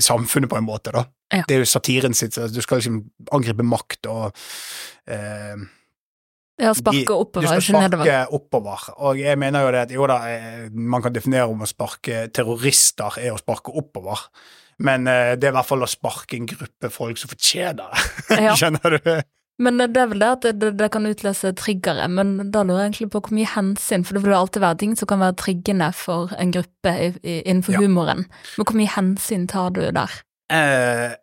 samfunnet 0.00 0.50
på 0.50 0.58
en 0.58 0.66
måte, 0.66 0.94
da. 0.94 1.04
Ja. 1.34 1.42
Det 1.44 1.56
er 1.56 1.64
jo 1.64 1.68
satiren 1.68 2.14
sitt, 2.16 2.38
du 2.38 2.60
skal 2.64 2.80
liksom 2.80 3.02
angripe 3.36 3.66
makt 3.66 4.08
og 4.08 4.30
eh, 5.12 5.58
Ja, 6.58 6.72
sparke 6.74 7.14
oppover, 7.14 7.44
Du 7.44 7.50
skal 7.50 7.66
sparke 7.66 8.22
oppover. 8.34 8.86
Og 9.04 9.20
jeg 9.20 9.38
mener 9.38 9.66
jo 9.66 9.74
det 9.74 9.82
at 9.84 9.92
jo 9.94 10.08
da, 10.10 10.16
eh, 10.32 10.64
man 10.72 11.04
kan 11.04 11.14
definere 11.14 11.50
om 11.50 11.62
å 11.62 11.68
sparke 11.68 12.24
terrorister 12.34 13.20
er 13.20 13.34
å 13.34 13.42
sparke 13.42 13.74
oppover. 13.76 14.24
Men 14.78 15.08
eh, 15.10 15.34
det 15.38 15.48
er 15.48 15.52
i 15.52 15.56
hvert 15.58 15.68
fall 15.68 15.82
å 15.82 15.90
sparke 15.90 16.38
en 16.38 16.46
gruppe 16.50 16.90
folk 16.94 17.18
som 17.18 17.32
fortjener 17.32 17.82
det. 17.82 18.06
Ja. 18.48 18.54
Skjønner 18.58 18.98
du? 18.98 19.10
Men 19.58 19.80
det 19.80 19.98
er 19.98 20.10
vel 20.12 20.22
det 20.22 20.28
at 20.30 20.44
det, 20.60 20.68
det, 20.78 20.86
kan 20.94 21.06
utløse 21.08 21.50
triggere, 21.58 22.04
men 22.14 22.52
da 22.54 22.62
lurer 22.62 22.84
jeg 22.84 22.92
egentlig 22.92 23.08
på 23.10 23.22
hvor 23.26 23.34
mye 23.34 23.48
hensyn, 23.56 24.04
for 24.06 24.14
det 24.14 24.22
vil 24.22 24.34
jo 24.36 24.38
alltid 24.38 24.62
være 24.62 24.78
ting 24.84 24.92
som 25.00 25.10
kan 25.10 25.18
være 25.24 25.34
triggende 25.40 25.88
for 25.98 26.30
en 26.38 26.52
gruppe 26.54 26.92
i, 26.94 27.08
i, 27.24 27.40
innenfor 27.40 27.74
Ja. 27.74 27.82
humoren. 27.82 28.28
Men 28.54 28.68
hvor 28.68 28.78
mye 28.78 28.92
hensyn 28.94 29.48
tar 29.50 29.74
du 29.74 29.82
der? 29.82 30.14
Eh, 30.54 31.18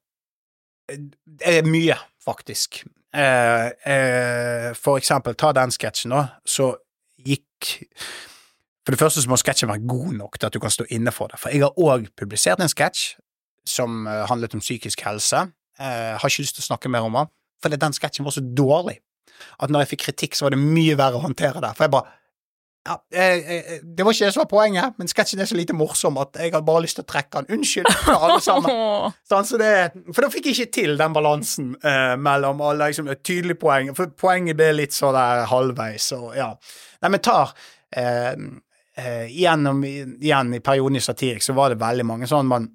det 0.92 1.54
er 1.62 1.72
mye, 1.72 1.96
faktisk. 2.26 2.84
Eh, 3.16 3.72
eh, 3.88 4.74
for 4.76 5.00
eksempel, 5.00 5.38
ta 5.40 5.54
den 5.56 5.72
sketsjen, 5.72 6.12
da. 6.12 6.28
Så 6.46 6.74
gikk 7.26 7.78
For 8.86 8.94
det 8.94 9.00
første 9.00 9.24
så 9.24 9.30
må 9.32 9.38
sketsjen 9.42 9.70
være 9.72 9.88
god 9.90 10.12
nok 10.14 10.36
til 10.38 10.46
at 10.46 10.54
du 10.54 10.60
kan 10.62 10.70
stå 10.70 10.84
inne 10.94 11.10
for 11.10 11.32
det. 11.32 11.40
For 11.42 11.50
jeg 11.50 11.64
har 11.64 11.80
òg 11.82 12.12
publisert 12.20 12.60
en 12.62 12.70
sketsj 12.70 13.16
som 13.70 14.06
eh, 14.08 14.26
handlet 14.30 14.56
om 14.58 14.64
psykisk 14.64 15.06
helse. 15.08 15.48
Eh, 15.80 16.14
har 16.20 16.32
ikke 16.32 16.46
lyst 16.46 16.60
til 16.60 16.66
å 16.66 16.70
snakke 16.72 16.92
mer 16.92 17.08
om 17.08 17.18
den, 17.20 17.32
for 17.62 17.74
den 17.74 17.96
sketsjen 17.96 18.28
var 18.28 18.36
så 18.36 18.44
dårlig 18.46 19.00
at 19.60 19.72
når 19.72 19.84
jeg 19.84 19.96
fikk 19.96 20.06
kritikk, 20.06 20.38
så 20.38 20.46
var 20.46 20.56
det 20.56 20.62
mye 20.62 20.96
verre 21.00 21.20
å 21.20 21.26
håndtere 21.26 21.64
det. 21.64 21.74
For 21.76 21.88
jeg 21.88 21.94
bare 21.96 22.14
ja, 22.86 23.00
eh, 23.18 23.52
eh, 23.56 23.80
Det 23.82 24.06
var 24.06 24.14
ikke 24.14 24.28
det 24.28 24.34
som 24.36 24.44
var 24.44 24.50
poenget, 24.50 24.98
men 24.98 25.10
sketsjen 25.10 25.40
er 25.42 25.48
så 25.50 25.58
lite 25.58 25.74
morsom 25.74 26.20
at 26.22 26.38
jeg 26.38 26.52
hadde 26.54 26.68
bare 26.68 26.84
lyst 26.86 27.00
til 27.00 27.06
å 27.06 27.10
trekke 27.10 27.42
den. 27.42 27.58
Unnskyld 27.58 27.90
alle 28.14 28.38
sammen. 28.46 28.76
Sånn, 29.30 29.48
så 29.50 29.58
det, 29.58 29.72
for 30.12 30.22
da 30.22 30.30
fikk 30.34 30.52
jeg 30.52 30.60
ikke 30.60 30.76
til 30.78 30.94
den 31.00 31.16
balansen 31.16 31.72
eh, 31.82 32.14
mellom 32.22 32.62
alle 32.62 32.92
liksom, 32.92 33.10
et 33.10 33.24
tydelig 33.26 33.58
poeng, 33.62 33.90
for 33.98 34.14
poenget 34.14 34.60
ble 34.60 34.70
litt 34.78 34.94
sånn 34.94 35.18
der 35.18 35.48
halvveis, 35.50 36.12
og 36.18 36.38
ja. 36.38 36.52
Nei, 37.02 37.12
men 37.16 37.26
tar 37.26 37.56
eh, 37.90 38.36
eh, 39.02 39.26
igjennom, 39.34 39.82
igjen 39.86 40.54
i 40.54 40.62
perioden 40.62 41.02
i 41.02 41.04
Satirik 41.04 41.42
så 41.44 41.58
var 41.58 41.74
det 41.74 41.82
veldig 41.82 42.06
mange 42.06 42.30
sånn 42.30 42.54
man 42.54 42.70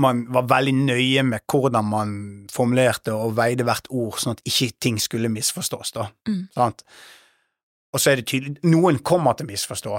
man 0.00 0.24
var 0.34 0.48
veldig 0.50 0.74
nøye 0.74 1.22
med 1.26 1.44
hvordan 1.50 1.86
man 1.86 2.10
formulerte 2.52 3.14
og 3.14 3.36
veide 3.38 3.66
hvert 3.66 3.88
ord, 3.90 4.18
sånn 4.20 4.36
at 4.36 4.42
ikke 4.48 4.72
ting 4.82 4.98
skulle 5.02 5.30
misforstås, 5.32 5.94
da. 5.94 6.08
Mm. 6.28 6.42
Sant? 6.54 6.84
Og 7.94 8.02
så 8.02 8.10
er 8.10 8.20
det 8.20 8.26
tydelig 8.26 8.58
Noen 8.66 8.98
kommer 9.06 9.36
til 9.38 9.46
å 9.46 9.52
misforstå 9.52 9.98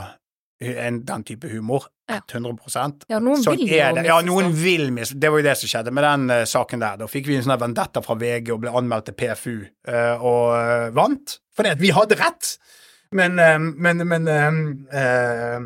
den 0.59 1.23
type 1.27 1.49
humor. 1.51 1.89
Ja. 2.07 2.21
100 2.21 3.07
Ja, 3.09 3.19
noen 3.19 3.41
Sånn 3.43 3.57
vil 3.59 3.71
jo. 3.71 4.03
Ja, 4.07 4.19
noen 4.23 4.53
vil 4.55 4.87
misforstå. 4.95 5.19
Det 5.19 5.31
var 5.31 5.41
jo 5.41 5.47
det 5.47 5.55
som 5.59 5.71
skjedde 5.71 5.93
med 5.95 6.05
den 6.05 6.31
uh, 6.31 6.43
saken 6.47 6.83
der. 6.83 6.99
Da 7.01 7.09
fikk 7.11 7.27
vi 7.27 7.35
en 7.39 7.43
sånn 7.47 7.59
vendetta 7.59 8.03
fra 8.05 8.15
VG 8.19 8.53
og 8.55 8.61
ble 8.63 8.71
anmeldt 8.75 9.09
til 9.09 9.17
PFU, 9.19 9.55
uh, 9.89 10.15
og 10.19 10.43
uh, 10.55 10.87
vant. 10.95 11.37
Fordi 11.55 11.73
at 11.75 11.83
vi 11.83 11.91
hadde 11.95 12.19
rett. 12.19 12.55
Men, 13.15 13.39
eh, 13.39 13.59
men, 13.59 14.07
men 14.07 14.27
eh, 14.27 15.01
eh, 15.01 15.59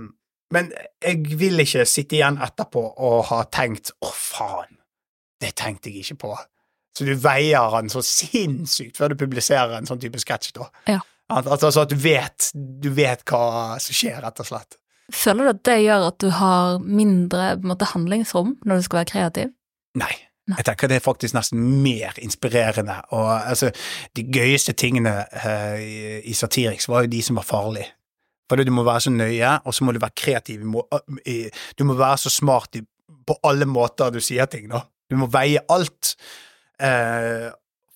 Men 0.54 0.72
jeg 1.04 1.38
vil 1.38 1.62
ikke 1.62 1.86
sitte 1.86 2.18
igjen 2.18 2.40
etterpå 2.42 2.82
og 2.98 3.20
ha 3.30 3.44
tenkt 3.54 3.92
'å, 4.02 4.10
faen', 4.10 4.80
det 5.42 5.54
tenkte 5.56 5.90
jeg 5.90 6.04
ikke 6.04 6.22
på. 6.26 6.38
Så 6.98 7.06
du 7.06 7.14
veier 7.16 7.70
den 7.78 7.90
så 7.90 8.02
sinnssykt 8.04 8.98
før 8.98 9.14
du 9.14 9.20
publiserer 9.22 9.78
en 9.78 9.88
sånn 9.88 10.02
type 10.02 10.20
sketsj, 10.20 10.52
da. 10.58 10.70
Ja. 10.88 11.00
Altså, 11.30 11.70
altså 11.70 11.82
at 11.86 11.92
du 11.94 12.00
vet, 12.02 12.50
du 12.56 12.90
vet 12.90 13.22
hva 13.30 13.78
som 13.80 13.94
skjer, 13.96 14.18
rett 14.24 14.42
og 14.42 14.50
slett. 14.50 14.80
Føler 15.14 15.46
du 15.46 15.50
at 15.54 15.62
det 15.70 15.78
gjør 15.84 16.08
at 16.08 16.18
du 16.22 16.30
har 16.34 16.82
mindre 16.82 17.54
måte, 17.66 17.88
handlingsrom 17.94 18.58
når 18.66 18.82
du 18.82 18.88
skal 18.88 19.02
være 19.02 19.12
kreativ? 19.14 19.54
Nei. 19.98 20.12
Jeg 20.50 20.66
tenker 20.66 20.90
det 20.90 20.98
er 20.98 21.06
faktisk 21.06 21.36
nesten 21.38 21.62
mer 21.84 22.16
inspirerende. 22.18 22.96
Og 23.14 23.28
altså, 23.30 23.70
de 24.18 24.24
gøyeste 24.34 24.74
tingene 24.74 25.14
uh, 25.30 25.78
i, 25.78 26.24
i 26.26 26.34
Satiriks 26.34 26.90
var 26.90 27.06
jo 27.06 27.12
de 27.14 27.22
som 27.22 27.38
var 27.38 27.46
farlige. 27.46 27.92
Fordi 28.50 28.66
du 28.66 28.72
må 28.74 28.84
være 28.88 29.06
så 29.06 29.14
nøye, 29.14 29.52
og 29.66 29.76
så 29.76 29.86
må 29.86 29.94
du 29.94 30.02
være 30.02 30.18
kreativ. 30.18 30.64
Du 30.64 31.84
må, 31.86 31.94
være 31.94 32.18
så 32.18 32.32
smart 32.34 32.80
på 33.28 33.38
alle 33.46 33.68
måter 33.70 34.14
du 34.14 34.20
sier 34.24 34.50
ting, 34.50 34.70
da. 34.72 34.84
Du 35.10 35.18
må 35.18 35.30
veie 35.34 35.62
alt 35.74 36.16
eh, 36.82 37.50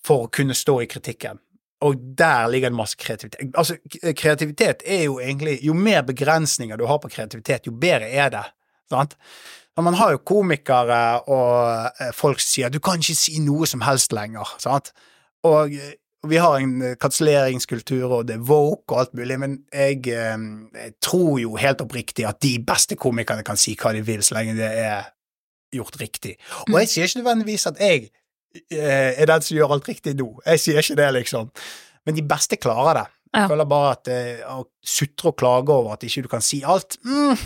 for 0.06 0.26
å 0.26 0.32
kunne 0.34 0.56
stå 0.58 0.80
i 0.84 0.90
kritikken. 0.90 1.42
Og 1.84 1.98
der 2.18 2.48
ligger 2.48 2.72
det 2.72 2.78
masse 2.78 2.98
kreativitet. 2.98 3.50
Altså, 3.60 3.76
kreativitet 4.16 4.86
er 4.88 5.04
jo 5.04 5.18
egentlig 5.20 5.58
Jo 5.66 5.74
mer 5.76 6.02
begrensninger 6.08 6.80
du 6.80 6.86
har 6.88 7.02
på 7.04 7.12
kreativitet, 7.12 7.68
jo 7.68 7.74
bedre 7.76 8.08
er 8.10 8.32
det. 8.34 8.46
Sant? 8.90 9.18
Man 9.82 9.98
har 9.98 10.14
jo 10.14 10.22
komikere 10.22 11.02
og 11.34 12.00
eh, 12.00 12.14
folk 12.14 12.42
sier 12.44 12.70
du 12.70 12.80
kan 12.84 13.02
ikke 13.02 13.18
si 13.18 13.40
noe 13.42 13.68
som 13.70 13.82
helst 13.86 14.14
lenger. 14.14 14.56
Sant? 14.62 14.94
Og 15.50 15.74
eh, 16.24 16.30
vi 16.30 16.39
har 16.42 16.58
en 16.60 16.82
eh, 16.82 16.96
kanselleringskultur, 17.01 18.06
og 18.10 18.27
det 18.27 18.38
er 18.38 18.46
woke 18.48 18.96
og 18.96 19.00
alt 19.00 19.13
mulig, 19.18 19.39
men 19.39 19.58
jeg, 19.74 20.01
eh, 20.08 20.46
jeg 20.75 20.94
tror 21.03 21.39
jo 21.42 21.56
helt 21.60 21.82
oppriktig 21.82 22.27
at 22.27 22.42
de 22.44 22.58
beste 22.63 22.98
komikerne 23.00 23.44
kan 23.44 23.60
si 23.60 23.75
hva 23.80 23.94
de 23.96 24.03
vil, 24.06 24.24
så 24.24 24.39
lenge 24.39 24.58
det 24.60 24.70
er 24.84 25.10
gjort 25.74 25.98
riktig. 26.01 26.38
Og 26.68 26.77
jeg 26.82 26.92
sier 26.92 27.10
ikke 27.10 27.24
nødvendigvis 27.24 27.68
at 27.72 27.82
jeg 27.82 28.08
eh, 28.72 29.12
er 29.18 29.25
den 29.30 29.42
som 29.42 29.58
gjør 29.58 29.75
alt 29.75 29.89
riktig 29.89 30.15
nå. 30.20 30.30
Jeg 30.46 30.62
sier 30.62 30.80
ikke 30.84 31.00
det, 31.01 31.10
liksom. 31.20 31.51
Men 32.06 32.15
de 32.15 32.25
beste 32.27 32.60
klarer 32.62 33.01
det. 33.01 33.10
Jeg 33.34 33.50
føler 33.50 33.65
bare 33.65 33.94
at 33.96 34.10
å 34.46 34.60
sutre 34.86 35.32
og 35.32 35.38
klage 35.39 35.74
over 35.74 35.96
at 35.96 36.03
ikke 36.06 36.22
du 36.22 36.27
kan 36.30 36.44
si 36.46 36.60
alt, 36.62 37.00
mm, 37.01 37.39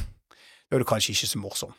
da 0.67 0.75
er 0.75 0.83
du 0.83 0.87
kanskje 0.89 1.13
ikke 1.13 1.29
så 1.29 1.39
morsom. 1.39 1.71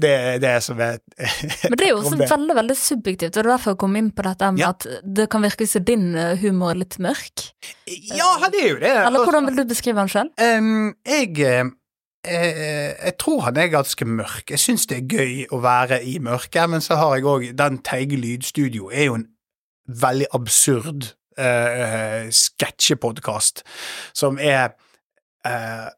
Det 0.00 0.10
er 0.10 0.38
det 0.42 0.52
som 0.64 0.80
er 0.80 0.98
Men 1.70 1.76
det 1.78 1.86
er 1.86 1.92
jo 1.92 2.00
også 2.00 2.18
veldig 2.20 2.56
veldig 2.56 2.76
subjektivt, 2.78 3.34
og 3.36 3.42
det 3.42 3.46
er 3.46 3.50
derfor 3.52 3.74
jeg 3.74 3.80
kom 3.82 3.98
inn 4.00 4.10
på 4.16 4.24
dette 4.26 4.52
med 4.54 4.62
Ja. 4.62 4.70
at 4.74 4.86
det 5.04 5.28
kan 5.32 5.44
virke 5.44 5.66
som 5.68 5.84
din 5.84 6.14
eh, 6.18 6.36
humor 6.40 6.72
er 6.74 6.80
litt 6.82 6.98
mørk. 7.02 7.44
Ja, 7.86 8.30
det 8.52 8.62
er 8.64 8.68
jo 8.70 8.80
det. 8.82 8.94
Eller 9.06 9.26
hvordan 9.26 9.50
vil 9.50 9.60
du 9.60 9.64
beskrive 9.70 10.00
den 10.00 10.10
sjøl? 10.12 10.32
Um, 10.40 10.94
jeg, 11.06 11.36
eh, 11.44 11.70
eh, 12.26 12.94
jeg 13.04 13.16
tror 13.20 13.46
han 13.48 13.60
er 13.60 13.72
ganske 13.72 14.04
mørk. 14.08 14.50
Jeg 14.50 14.62
syns 14.62 14.86
det 14.90 15.00
er 15.00 15.14
gøy 15.18 15.46
å 15.52 15.60
være 15.64 16.02
i 16.04 16.18
mørket, 16.22 16.70
men 16.70 16.84
så 16.84 16.98
har 17.00 17.16
jeg 17.16 17.28
òg 17.28 17.48
Den 17.58 17.78
Teige 17.84 18.16
lydstudio 18.20 18.90
er 18.92 19.10
jo 19.10 19.20
en 19.20 19.26
veldig 19.90 20.28
absurd 20.36 21.14
uh, 21.40 22.28
sketsjepodkast 22.30 23.64
som 24.14 24.38
er 24.38 24.76
uh, 25.46 25.88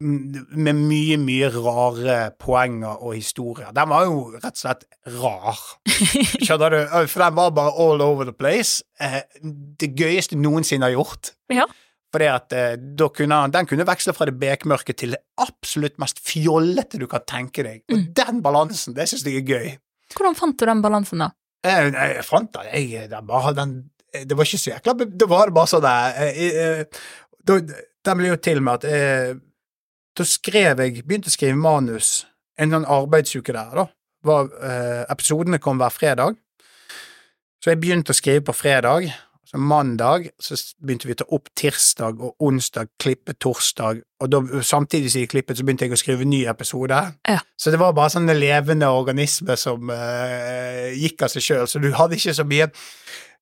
med 0.00 0.76
mye, 0.76 1.16
mye 1.16 1.48
rare 1.54 2.16
poenger 2.42 2.98
og 3.00 3.14
historier. 3.16 3.70
Den 3.76 3.88
var 3.88 4.04
jo 4.04 4.18
rett 4.34 4.50
og 4.52 4.60
slett 4.60 4.84
rar. 5.16 5.60
Skjønner 6.42 6.74
du? 6.74 6.80
For 7.08 7.22
den 7.24 7.36
var 7.38 7.54
bare 7.56 7.72
all 7.80 8.04
over 8.04 8.28
the 8.28 8.34
place. 8.36 8.82
Eh, 9.00 9.22
det 9.80 9.94
gøyeste 9.96 10.36
noensinne 10.36 10.88
har 10.90 10.96
gjort. 10.98 11.32
Ja. 11.54 11.64
Fordi 12.12 12.28
at 12.30 12.52
eh, 12.56 12.76
kunne 13.16 13.40
Den 13.52 13.66
kunne 13.66 13.86
veksle 13.88 14.12
fra 14.16 14.28
det 14.28 14.36
bekmørke 14.40 14.94
til 14.96 15.16
det 15.16 15.22
absolutt 15.42 15.96
mest 15.98 16.20
fjollete 16.24 17.00
du 17.00 17.06
kan 17.10 17.24
tenke 17.26 17.64
deg. 17.66 17.82
Og 17.90 17.96
Mm. 17.98 18.06
den 18.14 18.42
balansen, 18.44 18.94
det 18.94 19.08
syns 19.08 19.24
jeg 19.24 19.40
er 19.42 19.48
gøy. 19.48 19.74
Hvordan 20.14 20.36
fant 20.38 20.58
du 20.60 20.66
den 20.66 20.82
balansen, 20.84 21.18
da? 21.24 21.30
Jeg, 21.64 21.92
jeg 21.96 22.24
fant 22.24 22.52
den, 22.52 22.68
jeg, 22.72 23.08
den 23.10 23.26
bare, 23.26 23.52
den, 23.56 23.72
det 24.12 24.36
var 24.36 24.44
ikke 24.46 24.60
så 24.60 24.70
jækla 24.70 24.92
Det 25.18 25.26
var 25.28 25.50
bare 25.50 25.66
sånn 25.66 25.82
der 25.82 26.20
eh, 26.22 26.36
eh, 26.46 26.84
Den 28.06 28.20
ble 28.20 28.28
jo 28.30 28.36
til 28.38 28.60
med 28.62 28.84
at 28.84 28.84
eh, 28.86 29.32
Da 30.16 30.24
skrev 30.24 30.80
jeg 30.80 31.04
Begynte 31.04 31.30
å 31.30 31.34
skrive 31.34 31.58
manus 31.60 32.24
en 32.56 32.72
sånn 32.72 32.86
arbeidsuke 32.88 33.52
der, 33.52 33.72
da. 33.76 33.82
Var, 34.24 34.46
eh, 34.64 35.02
episodene 35.12 35.58
kom 35.60 35.76
hver 35.76 35.92
fredag. 35.92 36.38
Så 37.60 37.68
jeg 37.68 37.80
begynte 37.82 38.14
å 38.14 38.16
skrive 38.16 38.46
på 38.48 38.54
fredag. 38.56 39.10
Så 39.46 39.60
mandag 39.62 40.30
så 40.42 40.56
begynte 40.82 41.06
vi 41.06 41.14
å 41.14 41.18
ta 41.20 41.26
opp 41.36 41.50
tirsdag 41.54 42.18
og 42.18 42.34
onsdag, 42.42 42.88
klippe 42.98 43.36
torsdag, 43.38 44.00
og 44.18 44.30
da, 44.32 44.40
samtidig 44.66 45.12
som 45.12 45.20
jeg 45.20 45.30
klippet, 45.30 45.60
så 45.60 45.66
begynte 45.66 45.86
jeg 45.86 45.94
å 45.94 46.00
skrive 46.00 46.26
ny 46.26 46.40
episode. 46.50 46.98
Ja. 47.28 47.38
Så 47.54 47.70
det 47.70 47.78
var 47.78 47.94
bare 47.94 48.10
sånne 48.16 48.34
levende 48.34 48.88
organismer 48.90 49.60
som 49.60 49.92
eh, 49.94 50.96
gikk 50.98 51.28
av 51.28 51.30
seg 51.30 51.46
sjøl, 51.46 51.68
så 51.70 51.78
du 51.78 51.92
hadde 51.94 52.18
ikke 52.18 52.34
så 52.34 52.46
mye 52.48 52.72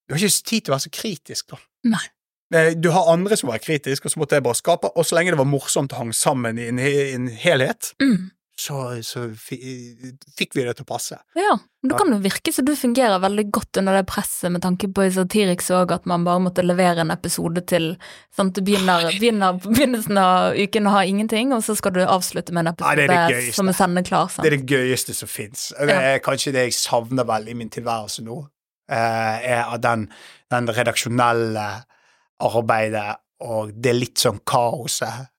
Du 0.05 0.13
har 0.13 0.21
ikke 0.21 0.45
tid 0.45 0.67
til 0.67 0.73
å 0.73 0.75
være 0.75 0.85
så 0.85 0.93
kritisk, 0.93 1.55
da. 1.55 1.63
Nei. 1.95 2.05
Eh, 2.55 2.71
Du 2.79 2.91
har 2.95 3.11
andre 3.13 3.37
som 3.37 3.51
var 3.51 3.59
kritiske, 3.59 4.07
og 4.07 4.15
så 4.15 4.21
måtte 4.23 4.39
jeg 4.39 4.47
bare 4.47 4.55
skape, 4.63 4.93
og 4.95 5.05
så 5.09 5.19
lenge 5.19 5.35
det 5.35 5.41
var 5.43 5.51
morsomt 5.51 5.93
og 5.93 5.99
hang 6.05 6.15
sammen 6.15 6.59
i 6.63 6.69
en, 6.71 6.79
en 6.79 7.29
helhet, 7.29 7.93
Mm. 8.01 8.31
så, 8.57 9.03
så 9.03 9.25
fikk 9.35 10.55
vi 10.55 10.63
det 10.63 10.77
til 10.79 10.85
å 10.85 10.89
passe. 10.93 11.17
Ja, 11.35 11.57
men 11.83 11.91
det 11.91 11.97
kan 11.99 12.13
jo 12.15 12.19
virke 12.23 12.53
som 12.55 12.65
du 12.69 12.73
fungerer 12.79 13.19
veldig 13.23 13.45
godt 13.51 13.81
under 13.81 13.97
det 13.99 14.05
presset, 14.07 14.53
med 14.55 14.63
tanke 14.63 14.87
på 14.95 15.03
i 15.07 15.11
Satiriks 15.11 15.73
òg, 15.75 15.91
at 15.97 16.07
man 16.07 16.23
bare 16.27 16.43
måtte 16.45 16.63
levere 16.65 17.03
en 17.03 17.11
episode 17.15 17.65
til 17.67 17.89
sant? 18.35 18.55
Du 18.55 18.63
begynner, 18.63 19.09
begynner 19.19 19.59
begynnelsen 19.65 20.21
av 20.23 20.55
uken 20.55 20.87
å 20.87 20.95
ha 20.95 21.03
ingenting, 21.11 21.51
og 21.57 21.65
så 21.67 21.75
skal 21.79 21.97
du 21.97 22.05
avslutte 22.07 22.55
med 22.55 22.67
en 22.67 22.71
Ja, 22.71 22.77
episode 22.79 23.09
det 23.09 23.19
er 23.19 23.35
det 23.49 23.55
som 23.59 23.69
er 23.73 23.79
sendeklar. 23.81 24.31
Sant? 24.31 24.47
Det 24.47 24.53
er 24.53 24.57
det 24.61 24.71
gøyeste 24.71 25.15
som 25.19 25.29
fins. 25.29 25.73
Det 25.81 25.99
er 25.99 26.23
kanskje 26.25 26.55
det 26.55 26.69
jeg 26.69 26.79
savner 26.79 27.27
vel 27.27 27.51
i 27.51 27.55
min 27.59 27.71
tilværelse 27.75 28.23
nå. 28.25 28.39
eh, 28.91 29.51
er 29.57 29.65
at 29.75 29.81
den, 29.83 30.07
den 30.53 30.67
redaksjonelle 30.69 31.67
arbeidet 32.43 33.21
og 33.45 33.73
det 33.75 33.91
er 33.93 33.99
litt 33.99 34.21
sånn 34.23 34.41
kaoset. 34.47 35.31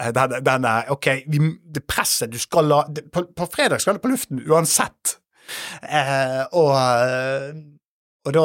Eh, 0.00 0.12
Den, 0.16 0.36
den 0.46 0.68
er 0.68 0.92
Ok, 0.94 1.10
vi, 1.28 1.42
det 1.62 1.84
presset 1.88 2.32
du 2.32 2.38
skal 2.40 2.70
la 2.70 2.84
det, 2.88 3.08
på, 3.12 3.26
på 3.36 3.48
fredag 3.52 3.82
skal 3.82 3.98
det 3.98 4.04
på 4.04 4.12
luften 4.12 4.40
uansett. 4.46 5.18
Eh, 5.82 6.42
og, 6.56 6.72
eh, 6.78 7.50
og 8.28 8.34
da 8.36 8.42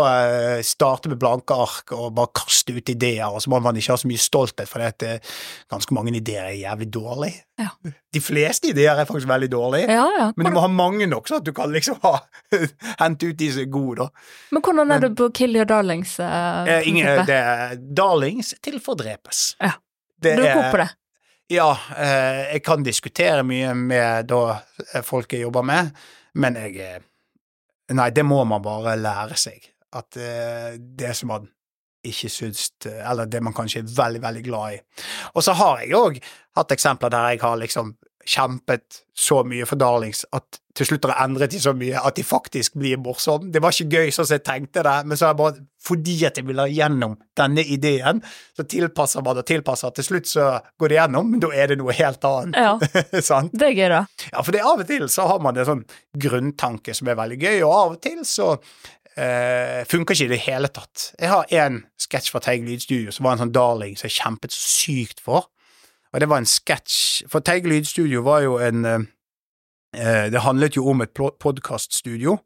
eh, 0.55 0.62
starte 0.63 1.10
med 1.12 1.20
blanke 1.20 1.51
ark 1.60 1.91
og 1.91 2.13
bare 2.15 2.32
kaste 2.38 2.72
ut 2.77 2.89
ideer, 2.94 3.25
og 3.27 3.41
så 3.44 3.50
må 3.51 3.60
man 3.60 3.75
ikke 3.75 3.91
ha 3.91 3.98
så 4.00 4.08
mye 4.08 4.22
stolthet, 4.24 4.70
for 4.72 4.79
det 4.79 4.88
at 4.94 5.03
eh, 5.03 5.34
ganske 5.74 5.94
mange 5.98 6.13
ideer 6.15 6.46
er 6.48 6.55
jævlig 6.62 6.88
dårlige. 6.96 7.41
Ja. 7.60 7.67
De 8.15 8.22
fleste 8.24 8.70
ideer 8.72 8.96
er 9.01 9.08
faktisk 9.10 9.27
veldig 9.27 9.50
dårlige. 9.51 9.89
Ja, 9.91 10.05
ja. 10.20 10.27
Men 10.38 10.48
du 10.48 10.55
må 10.55 10.63
ha 10.63 10.70
mange 10.72 11.08
nok, 11.12 11.27
så 11.27 11.41
at 11.41 11.46
du 11.48 11.51
kan 11.55 11.74
liksom 11.75 11.98
ha, 12.05 12.13
hente 13.03 13.32
ut 13.34 13.39
de 13.41 13.50
som 13.51 13.65
er 13.65 13.72
gode, 13.74 14.05
da. 14.05 14.29
Men 14.55 14.63
hvordan 14.63 14.86
er 14.86 14.94
Men- 14.94 15.01
det 15.10 15.12
på 15.20 15.27
Kill 15.41 15.55
Your 15.60 15.65
Darlings? 15.67 16.20
eh, 16.20 16.72
Eh, 16.77 16.88
ingen, 16.88 17.25
det 17.27 17.36
er 17.36 17.75
darlings 18.00 18.53
til 18.63 18.79
fordrepes. 18.79 19.55
Ja. 19.62 19.74
Det 20.24 20.38
Du 20.39 20.44
er 20.46 20.53
god 20.55 20.72
på 20.72 20.77
det? 20.86 20.88
Ja, 21.51 21.67
eh, 21.98 22.53
jeg 22.55 22.63
kan 22.65 22.82
diskutere 22.88 23.44
mye 23.46 23.75
med 23.77 24.27
da 24.32 24.62
folk 25.03 25.34
jeg 25.36 25.44
jobber 25.44 25.62
med, 25.67 25.91
men 26.34 26.55
jeg 26.55 27.01
Nei, 27.94 28.10
det 28.10 28.25
må 28.25 28.42
man 28.50 28.63
bare 28.65 28.96
lære 28.98 29.38
seg. 29.38 29.68
At 29.96 30.18
eh, 30.18 30.77
det 30.77 31.13
som 31.15 31.30
man 31.32 31.46
ikke 32.06 32.30
syns 32.30 32.68
Eller 32.86 33.25
det 33.25 33.39
man 33.42 33.54
kanskje 33.56 33.80
er 33.82 33.94
veldig, 33.98 34.22
veldig 34.22 34.44
glad 34.46 34.75
i. 34.75 34.82
Og 35.34 35.44
så 35.44 35.56
har 35.58 35.80
jeg 35.82 35.98
òg 35.98 36.20
hatt 36.58 36.74
eksempler 36.75 37.10
der 37.10 37.32
jeg 37.34 37.42
har 37.42 37.56
liksom 37.58 37.96
kjempet 38.25 39.01
så 39.15 39.44
mye 39.48 39.65
for 39.70 39.79
Darlings 39.79 40.25
at 40.36 40.60
til 40.75 40.89
slutt 40.89 41.05
har 41.08 41.13
jeg 41.13 41.29
endret 41.29 41.53
de 41.53 41.60
så 41.63 41.72
mye 41.77 42.00
at 42.03 42.17
de 42.17 42.24
faktisk 42.27 42.74
blir 42.75 42.98
morsomme. 43.00 43.48
Det 43.53 43.62
var 43.63 43.72
ikke 43.72 44.01
gøy 44.01 44.10
sånn 44.12 44.27
som 44.27 44.36
jeg 44.36 44.44
tenkte 44.44 44.84
det, 44.84 44.96
men 45.08 45.20
så 45.20 45.29
er 45.29 45.36
det 45.36 45.39
bare 45.39 45.62
fordi 45.86 46.15
at 46.27 46.39
jeg 46.39 46.48
vil 46.50 46.60
ha 46.60 46.65
gjennom 46.67 47.13
denne 47.38 47.63
ideen, 47.63 48.20
så 48.58 48.65
tilpasser 48.67 49.24
man 49.24 49.39
og 49.39 49.48
tilpasser. 49.48 49.94
Til 49.96 50.08
slutt 50.10 50.27
så 50.27 50.50
går 50.82 50.91
det 50.91 50.98
gjennom, 50.98 51.29
men 51.32 51.44
da 51.46 51.53
er 51.55 51.72
det 51.72 51.79
noe 51.79 51.96
helt 51.96 52.27
annet. 52.27 52.60
Ja, 52.60 52.75
det 53.53 53.70
er 53.70 53.77
gøy, 53.77 53.88
da. 53.94 54.01
Ja, 54.34 54.41
for 54.41 54.51
det 54.51 54.65
av 54.65 54.84
og 54.84 54.89
til 54.89 55.08
så 55.13 55.29
har 55.32 55.39
man 55.46 55.62
en 55.62 55.70
sånn 55.70 55.86
grunntanke 56.25 56.98
som 56.98 57.08
er 57.08 57.22
veldig 57.22 57.39
gøy, 57.39 57.58
og 57.63 57.77
av 57.77 57.96
og 57.96 58.03
til 58.03 58.22
så 58.27 58.53
Uh, 59.15 59.86
funker 59.88 60.12
ikke 60.12 60.25
i 60.25 60.32
det 60.34 60.41
hele 60.44 60.67
tatt. 60.75 61.13
Jeg 61.15 61.29
har 61.32 61.46
en 61.62 61.77
sketsj 62.03 62.34
fra 62.34 62.41
Teigen 62.44 62.67
Lydstudio 62.67 63.13
som 63.15 63.24
var 63.24 63.38
en 63.38 63.46
sånn 63.46 63.53
darling 63.55 63.94
som 63.96 64.10
jeg 64.10 64.17
kjempet 64.17 64.51
så 64.51 64.60
sykt 64.60 65.22
for. 65.24 65.48
Og 66.15 66.22
det 66.24 66.29
var 66.31 66.39
en 66.39 66.48
sketsj 66.48 67.25
For 67.27 67.43
Teig 67.43 67.67
Lydstudio 67.67 68.22
var 68.24 68.45
jo 68.45 68.55
en 68.63 68.86
eh, 68.88 69.03
eh, 70.00 70.27
Det 70.31 70.45
handlet 70.45 70.77
jo 70.77 70.88
om 70.88 71.03
et 71.03 71.12
podkaststudio. 71.13 72.38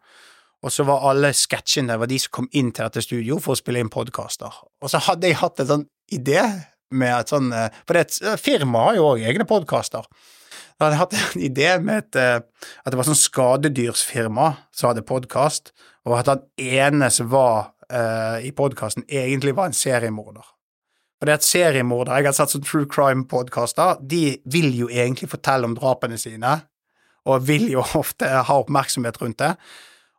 Og 0.59 0.73
så 0.73 0.83
var 0.83 1.05
alle 1.07 1.31
sketsjene 1.37 1.95
var 2.01 2.09
de 2.09 2.17
som 2.19 2.33
kom 2.35 2.49
inn 2.51 2.73
til 2.73 2.89
dette 2.89 3.05
studio 3.05 3.37
for 3.39 3.53
å 3.53 3.59
spille 3.59 3.79
inn 3.79 3.91
podkaster. 3.93 4.57
Og 4.81 4.91
så 4.91 4.99
hadde 5.05 5.29
jeg 5.29 5.39
hatt 5.39 5.61
en 5.61 5.69
sånn 5.69 5.85
idé 6.11 6.41
med 6.89 7.13
et 7.13 7.31
sånn 7.31 7.53
eh, 7.53 7.69
For 7.85 7.95
det, 7.95 8.19
er 8.25 8.41
firma 8.41 8.89
har 8.89 8.97
jo 8.97 9.07
òg 9.13 9.23
egne 9.29 9.47
podkaster. 9.47 10.09
Da 10.79 10.89
hadde 10.89 10.97
jeg 10.97 11.03
hatt 11.03 11.17
en 11.19 11.45
idé 11.51 11.71
med 11.85 12.03
et, 12.03 12.19
eh, 12.19 12.69
at 12.81 12.91
det 12.91 12.99
var 12.99 13.07
sånn 13.07 13.21
skadedyrsfirma 13.21 14.53
som 14.73 14.89
hadde 14.89 15.05
podkast, 15.05 15.75
og 16.09 16.17
at 16.17 16.33
han 16.33 16.47
ene 16.57 17.11
som 17.13 17.29
var 17.31 17.75
eh, 17.85 18.49
i 18.49 18.55
podkasten, 18.55 19.05
egentlig 19.05 19.53
var 19.55 19.69
en 19.69 19.77
seriemorder. 19.77 20.55
Og 21.19 21.27
det 21.27 21.33
er 21.33 21.39
at 21.41 21.43
seriemordere, 21.43 22.21
Jeg 22.21 22.29
har 22.29 22.35
sett 22.37 22.53
sånn 22.53 22.63
true 22.63 22.87
crime-podkaster, 22.87 23.99
de 24.01 24.39
vil 24.45 24.71
jo 24.75 24.87
egentlig 24.87 25.29
fortelle 25.29 25.67
om 25.67 25.75
drapene 25.75 26.17
sine, 26.17 26.61
og 27.27 27.47
vil 27.47 27.67
jo 27.73 27.83
ofte 28.01 28.27
ha 28.27 28.59
oppmerksomhet 28.61 29.19
rundt 29.21 29.39
det. 29.39 29.55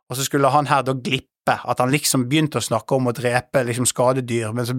Og 0.09 0.17
så 0.17 0.27
skulle 0.27 0.51
han 0.53 0.69
her 0.69 0.85
da 0.85 0.93
glippe, 0.93 1.57
at 1.57 1.79
han 1.81 1.89
liksom 1.89 2.27
begynte 2.29 2.61
å 2.61 2.65
snakke 2.65 2.95
om 2.95 3.09
å 3.09 3.15
drepe 3.17 3.63
liksom 3.65 3.87
skadedyr, 3.89 4.51
men 4.53 4.67
så 4.67 4.75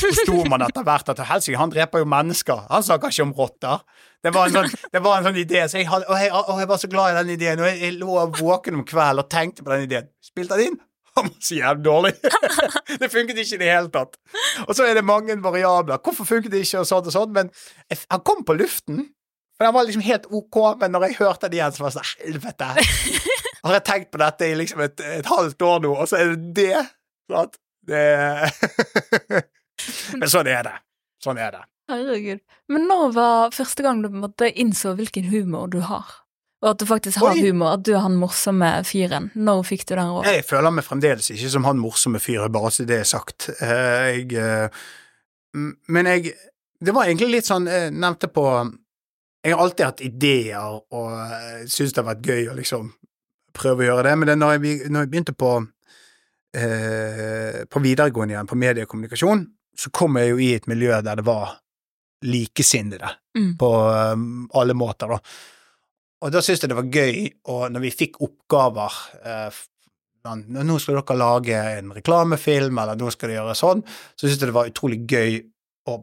forsto 0.00 0.44
man 0.50 0.62
etter 0.64 0.84
hvert 0.86 1.10
at 1.12 1.20
helsike, 1.28 1.58
han 1.58 1.70
dreper 1.72 2.02
jo 2.02 2.08
mennesker, 2.08 2.64
han 2.70 2.84
snakker 2.86 3.12
ikke 3.12 3.26
om 3.26 3.34
rotter. 3.36 3.82
Det 4.22 4.32
var 4.34 4.48
en 4.48 4.56
sånn, 4.56 4.88
det 4.94 5.02
var 5.02 5.18
en 5.18 5.26
sånn 5.28 5.40
idé, 5.42 5.64
så 5.68 5.80
jeg, 5.80 5.88
hadde, 5.90 6.06
og 6.08 6.18
jeg, 6.18 6.30
og 6.32 6.62
jeg 6.62 6.70
var 6.70 6.80
så 6.80 6.90
glad 6.90 7.12
i 7.12 7.18
den 7.18 7.34
ideen, 7.34 7.62
og 7.62 7.68
jeg, 7.68 7.80
jeg 7.82 7.98
lå 7.98 8.16
våken 8.38 8.78
om 8.78 8.86
kvelden 8.88 9.22
og 9.24 9.30
tenkte 9.30 9.66
på 9.66 9.74
den 9.74 9.86
ideen. 9.88 10.08
Spilte 10.24 10.58
den 10.58 10.72
inn? 10.72 10.80
Han 11.16 11.28
var 11.28 11.40
så 11.44 11.56
jævlig 11.58 11.84
dårlig. 11.84 12.12
det 13.00 13.08
funket 13.12 13.40
ikke 13.42 13.56
i 13.58 13.60
det 13.60 13.68
hele 13.68 13.90
tatt. 13.92 14.16
Og 14.66 14.76
så 14.76 14.86
er 14.88 14.96
det 14.96 15.04
mange 15.04 15.36
variabler. 15.44 16.00
Hvorfor 16.00 16.28
funket 16.28 16.54
det 16.54 16.62
ikke, 16.64 16.80
og 16.80 16.88
sånn 16.88 17.10
og 17.10 17.12
sånn, 17.12 17.34
men 17.36 17.50
han 17.92 18.22
kom 18.24 18.44
på 18.48 18.56
luften. 18.56 19.04
For 19.58 19.68
han 19.68 19.76
var 19.76 19.84
liksom 19.86 20.04
helt 20.06 20.24
ok, 20.32 20.58
men 20.80 20.94
når 20.94 21.04
jeg 21.06 21.18
hørte 21.20 21.50
det 21.52 21.60
igjen, 21.60 21.74
så 21.76 21.84
var 21.84 21.92
det 21.92 22.00
sånn 22.00 22.24
Helvete! 22.24 22.70
Har 23.62 23.76
jeg 23.76 23.84
tenkt 23.86 24.08
på 24.10 24.18
dette 24.18 24.46
i 24.48 24.54
liksom 24.58 24.80
et, 24.82 25.02
et 25.20 25.28
halvt 25.30 25.62
år 25.62 25.84
nå, 25.84 25.92
og 25.94 26.08
så 26.10 26.18
er 26.18 26.32
det 26.32 26.54
det? 26.56 26.80
Sant? 27.30 27.60
Det 27.86 28.00
Men 30.18 30.32
sånn 30.32 30.50
er 30.50 30.66
det. 30.66 30.74
Sånn 31.22 31.38
er 31.38 31.54
det. 31.54 31.62
Herregud. 31.92 32.42
Men 32.72 32.88
når 32.90 33.14
var 33.14 33.54
første 33.54 33.84
gang 33.86 34.02
du 34.02 34.08
på 34.08 34.18
en 34.18 34.24
måte 34.24 34.50
innså 34.50 34.96
hvilken 34.98 35.28
humor 35.30 35.70
du 35.70 35.78
har? 35.86 36.10
Og 36.62 36.68
at 36.70 36.78
du 36.78 36.86
faktisk 36.86 37.18
har 37.18 37.34
Oi. 37.34 37.40
humor, 37.42 37.72
at 37.74 37.82
du 37.82 37.90
er 37.96 38.04
han 38.04 38.14
morsomme 38.20 38.68
fyren. 38.86 39.30
Når 39.34 39.64
fikk 39.66 39.82
du 39.88 39.96
den 39.96 40.06
råden? 40.12 40.28
Jeg 40.30 40.44
føler 40.46 40.70
meg 40.70 40.84
fremdeles 40.86 41.30
ikke 41.34 41.50
som 41.50 41.64
han 41.66 41.80
morsomme 41.82 42.20
fyren, 42.22 42.52
bare 42.54 42.70
så 42.70 42.86
det 42.86 43.00
er 43.02 43.08
sagt. 43.08 43.48
Eh, 43.60 44.20
Jeg 44.22 44.32
eh, 44.38 44.68
Men 45.88 46.06
jeg 46.06 46.32
Det 46.84 46.94
var 46.94 47.04
egentlig 47.06 47.30
litt 47.30 47.46
sånn 47.46 47.66
Jeg 47.66 47.90
nevnte 47.92 48.28
på 48.32 48.44
Jeg 49.44 49.52
har 49.54 49.60
alltid 49.64 49.84
hatt 49.86 50.00
ideer 50.06 50.78
og 50.90 51.66
syns 51.66 51.92
det 51.92 51.98
har 52.04 52.14
vært 52.14 52.26
gøy 52.30 52.48
å 52.52 52.54
liksom 52.56 52.92
prøve 53.52 53.82
å 53.82 53.88
gjøre 53.90 54.04
det, 54.06 54.12
men 54.18 54.28
det, 54.30 54.36
når, 54.38 54.52
jeg, 54.62 54.90
når 54.90 55.00
jeg 55.02 55.10
begynte 55.12 55.32
på 55.36 55.50
eh, 56.56 57.64
på 57.68 57.82
videregående 57.84 58.34
igjen, 58.36 58.46
på 58.48 58.56
mediekommunikasjon, 58.60 59.42
så 59.78 59.90
kom 59.92 60.16
jeg 60.20 60.30
jo 60.30 60.38
i 60.40 60.52
et 60.56 60.66
miljø 60.70 60.94
der 61.02 61.16
det 61.20 61.26
var 61.26 61.58
likesinnede 62.24 63.16
Mm. 63.34 63.54
på 63.56 63.68
alle 64.60 64.74
måter, 64.76 65.08
da. 65.08 65.18
Og 66.22 66.30
da 66.30 66.42
syntes 66.42 66.62
jeg 66.62 66.70
det 66.70 66.78
var 66.78 66.90
gøy, 66.92 67.16
og 67.50 67.64
når 67.74 67.82
vi 67.86 67.94
fikk 67.94 68.20
oppgaver 68.22 68.98
eh, 69.26 69.62
Nå 70.22 70.76
skal 70.78 71.00
dere 71.00 71.16
lage 71.18 71.58
en 71.80 71.88
reklamefilm, 71.96 72.76
eller 72.78 72.94
nå 72.94 73.08
skal 73.10 73.32
dere 73.32 73.40
gjøre 73.40 73.56
sånn, 73.58 73.80
så 74.14 74.28
syntes 74.28 74.38
jeg 74.38 74.52
det 74.52 74.54
var 74.54 74.68
utrolig 74.70 75.00
gøy 75.10 75.40
å 75.90 75.96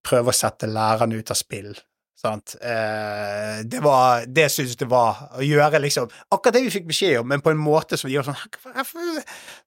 prøve 0.00 0.32
å 0.32 0.36
sette 0.38 0.64
lærerne 0.70 1.18
ut 1.20 1.32
av 1.34 1.36
spill. 1.36 1.74
Sant? 2.20 2.54
Eh, 2.60 3.60
det 3.64 3.80
var 3.84 4.26
Det 4.28 4.46
syntes 4.52 4.76
jeg 4.80 4.88
var 4.88 5.22
å 5.36 5.44
gjøre 5.44 5.80
liksom 5.80 6.08
akkurat 6.32 6.56
det 6.56 6.64
vi 6.66 6.72
fikk 6.72 6.88
beskjed 6.88 7.20
om, 7.20 7.28
men 7.32 7.44
på 7.44 7.52
en 7.52 7.60
måte 7.60 7.96
som 8.00 8.12
gjør 8.12 8.28
sånn 8.28 8.40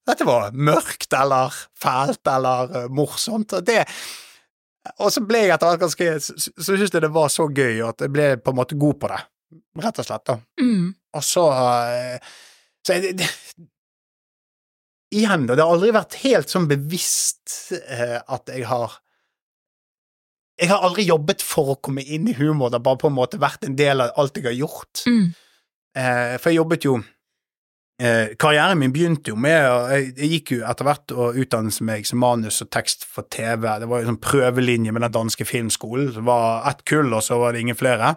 Dette 0.10 0.28
var 0.28 0.54
mørkt 0.54 1.14
eller 1.18 1.54
fælt 1.78 2.34
eller 2.34 2.78
eh, 2.84 2.92
morsomt. 2.94 3.58
Og 3.58 3.66
det 3.66 3.84
og 5.00 5.14
så 5.16 5.22
ble 5.24 5.46
jeg 5.46 5.54
etter 5.56 5.70
hvert 5.70 5.84
ganske 5.86 6.08
så 6.20 6.66
syntes 6.66 6.92
jeg 6.92 7.04
det 7.06 7.14
var 7.16 7.30
så 7.32 7.46
gøy 7.48 7.80
at 7.88 8.04
jeg 8.04 8.12
ble 8.12 8.26
på 8.44 8.52
en 8.52 8.58
måte 8.58 8.76
god 8.80 8.98
på 9.00 9.10
det, 9.14 9.20
rett 9.84 10.02
og 10.02 10.08
slett. 10.08 10.26
da. 10.30 10.40
Mm. 10.62 10.90
Og 11.14 11.24
så 11.24 11.46
eh, 11.54 12.34
Så 12.84 12.98
jeg, 12.98 13.16
det, 13.20 13.30
Igjen, 15.14 15.46
da. 15.48 15.56
Det 15.56 15.64
har 15.64 15.76
aldri 15.76 15.94
vært 15.94 16.18
helt 16.24 16.52
sånn 16.52 16.68
bevisst 16.70 17.74
eh, 17.78 18.18
at 18.18 18.50
jeg 18.50 18.66
har 18.70 19.00
Jeg 20.62 20.70
har 20.70 20.86
aldri 20.86 21.06
jobbet 21.06 21.42
for 21.46 21.74
å 21.74 21.80
komme 21.82 22.04
inn 22.06 22.28
i 22.30 22.36
humor, 22.38 22.70
det 22.70 22.78
har 22.78 22.86
bare 22.86 23.02
på 23.02 23.10
en 23.10 23.18
måte 23.18 23.40
vært 23.42 23.66
en 23.66 23.78
del 23.78 24.04
av 24.04 24.14
alt 24.22 24.38
jeg 24.38 24.46
har 24.46 24.58
gjort. 24.58 25.02
Mm. 25.10 25.34
Eh, 25.98 26.36
for 26.38 26.52
jeg 26.52 26.60
jobbet 26.60 26.86
jo 26.86 26.94
eh, 28.02 28.34
Karrieren 28.40 28.80
min 28.82 28.94
begynte 28.94 29.34
jo 29.34 29.38
med 29.38 29.58
jeg, 29.58 30.12
jeg 30.18 30.30
gikk 30.32 30.54
jo 30.56 30.62
etter 30.70 30.88
hvert 30.88 31.14
og 31.14 31.40
utdannet 31.42 31.80
meg 31.86 32.08
som 32.10 32.22
manus 32.22 32.62
og 32.66 32.72
tekst 32.74 33.06
for 33.06 33.30
TV. 33.34 33.66
Det 33.82 33.90
var 33.90 34.02
jo 34.02 34.12
sånn 34.12 34.22
prøvelinje 34.24 34.94
med 34.94 35.06
den 35.06 35.18
danske 35.18 35.48
filmskolen. 35.50 36.14
Det 36.16 36.26
var 36.26 36.70
ett 36.72 36.86
kull, 36.90 37.14
og 37.14 37.26
så 37.26 37.42
var 37.42 37.54
det 37.54 37.66
ingen 37.66 37.80
flere. 37.80 38.16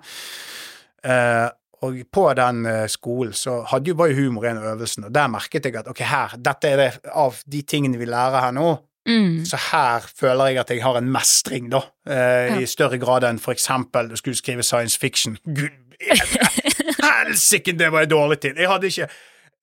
Eh, 1.07 1.47
og 1.87 1.99
på 2.12 2.23
den 2.35 2.64
eh, 2.66 2.87
skolen 2.90 3.35
så 3.37 3.61
hadde 3.71 3.92
jo, 3.92 3.95
bare 3.99 4.14
humor 4.16 4.47
en 4.49 4.59
av 4.59 4.64
øvelsene, 4.75 5.07
og 5.11 5.14
der 5.14 5.29
merket 5.31 5.69
jeg 5.69 5.77
at 5.77 5.88
ok, 5.92 6.01
her, 6.09 6.35
dette 6.40 6.71
er 6.73 6.77
det 6.81 6.87
av 7.12 7.37
de 7.47 7.61
tingene 7.62 7.99
vi 8.01 8.09
lærer 8.11 8.40
her 8.49 8.55
nå, 8.57 8.75
Mm. 9.07 9.45
så 9.47 9.55
her 9.71 10.03
føler 10.19 10.49
jeg 10.51 10.57
at 10.59 10.71
jeg 10.75 10.81
har 10.83 10.97
en 10.99 11.07
mestring, 11.14 11.69
da, 11.71 11.79
eh, 12.11 12.49
Ja. 12.49 12.57
i 12.59 12.66
større 12.66 12.99
grad 12.99 13.23
enn 13.23 13.38
for 13.38 13.53
eksempel 13.55 14.09
du 14.11 14.16
skulle 14.16 14.35
skrive 14.35 14.64
science 14.66 14.99
fiction. 14.99 15.37
Gud! 15.47 15.71
Helsike, 17.07 17.73
det 17.79 17.92
var 17.92 18.03
jeg 18.03 18.11
dårlig 18.11 18.40
til! 18.42 18.57
Jeg 18.59 18.69
hadde 18.69 18.87
ikke 18.90 19.07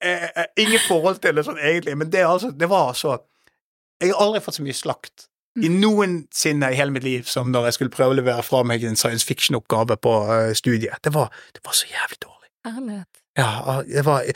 eh, 0.02 0.24
eh, 0.38 0.46
Ingen 0.64 0.80
forhold 0.88 1.20
til 1.24 1.36
det 1.36 1.44
sånn 1.46 1.60
egentlig, 1.60 1.98
men 1.98 2.10
det, 2.14 2.24
altså, 2.26 2.54
det 2.56 2.70
var 2.72 2.94
altså 2.94 3.18
Jeg 4.02 4.14
har 4.14 4.24
aldri 4.26 4.42
fått 4.46 4.56
så 4.62 4.64
mye 4.66 4.78
slakt 4.80 5.28
i 5.62 5.70
noensinne 5.70 6.72
i 6.74 6.78
hele 6.80 6.94
mitt 6.96 7.04
liv 7.06 7.28
som 7.30 7.52
når 7.54 7.68
jeg 7.70 7.76
skulle 7.78 7.94
prøve 7.94 8.16
å 8.16 8.18
levere 8.18 8.42
fra 8.46 8.64
meg 8.66 8.84
en 8.88 8.98
science 8.98 9.26
fiction-oppgave 9.28 10.00
på 10.02 10.14
uh, 10.26 10.54
studiet. 10.58 10.98
Det 11.06 11.14
var, 11.14 11.30
det 11.54 11.62
var 11.66 11.78
så 11.78 11.90
jævlig 11.92 12.18
dårlig. 12.26 12.50
Ærlighet. 12.66 13.22
Ja, 13.38 13.82
det 13.86 14.04
var 14.06 14.28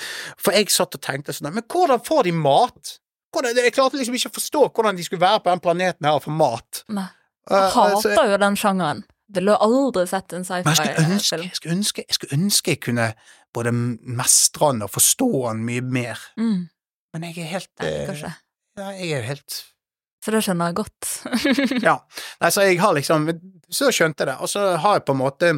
For 0.42 0.58
jeg 0.58 0.72
satt 0.74 0.96
og 0.98 1.02
tenkte 1.06 1.30
sånn 1.36 1.54
Men 1.54 1.66
hvordan 1.70 2.02
får 2.02 2.26
de 2.26 2.32
mat? 2.34 2.96
Hvordan, 3.34 3.60
jeg 3.62 3.74
klarte 3.76 4.00
liksom 4.00 4.16
ikke 4.18 4.32
å 4.32 4.36
forstå 4.40 4.64
hvordan 4.74 4.98
de 4.98 5.06
skulle 5.06 5.22
være 5.22 5.44
på 5.46 5.52
den 5.52 5.62
planeten 5.62 6.08
her 6.08 6.18
og 6.18 6.24
få 6.26 6.34
mat. 6.34 6.82
Nei. 6.90 7.06
Uh, 7.48 7.58
Jeg 7.58 7.72
hater 7.76 8.32
jo 8.34 8.40
den 8.42 8.58
sjangeren. 8.60 9.04
Ville 9.36 9.54
jo 9.54 9.58
aldri 9.68 10.06
sett 10.08 10.34
en 10.34 10.46
men 10.48 10.72
jeg 10.72 10.78
skulle, 10.80 11.04
ønske, 11.04 11.38
sci-fi-film. 11.38 11.82
jeg, 11.84 12.06
jeg 12.08 12.16
skulle 12.18 12.38
ønske 12.38 12.74
jeg 12.74 12.80
kunne 12.84 13.08
både 13.56 13.74
mestre 13.76 14.72
den 14.72 14.86
og 14.86 14.92
forstå 14.94 15.30
den 15.50 15.66
mye 15.68 15.84
mer. 15.84 16.22
Mm. 16.40 16.68
Men 17.16 17.26
jeg 17.28 17.44
er 17.44 17.52
helt 17.56 17.72
Nei, 17.82 17.90
eh, 17.90 18.06
kanskje. 18.08 18.32
ja, 18.78 18.90
Jeg 19.02 19.12
er 19.18 19.28
helt 19.28 19.58
Så 20.28 20.34
det 20.36 20.42
skjønner 20.44 20.74
jeg 20.74 20.76
godt. 20.82 21.12
Ja. 21.88 21.94
Nei, 22.44 22.50
så 22.52 22.66
jeg 22.68 22.82
har 22.84 22.96
liksom 22.98 23.30
Så 23.72 23.88
skjønte 23.96 24.26
jeg 24.26 24.34
det. 24.34 24.40
Og 24.44 24.50
så 24.52 24.74
har 24.76 24.98
jeg 24.98 25.06
på 25.08 25.16
en 25.16 25.22
måte 25.22 25.52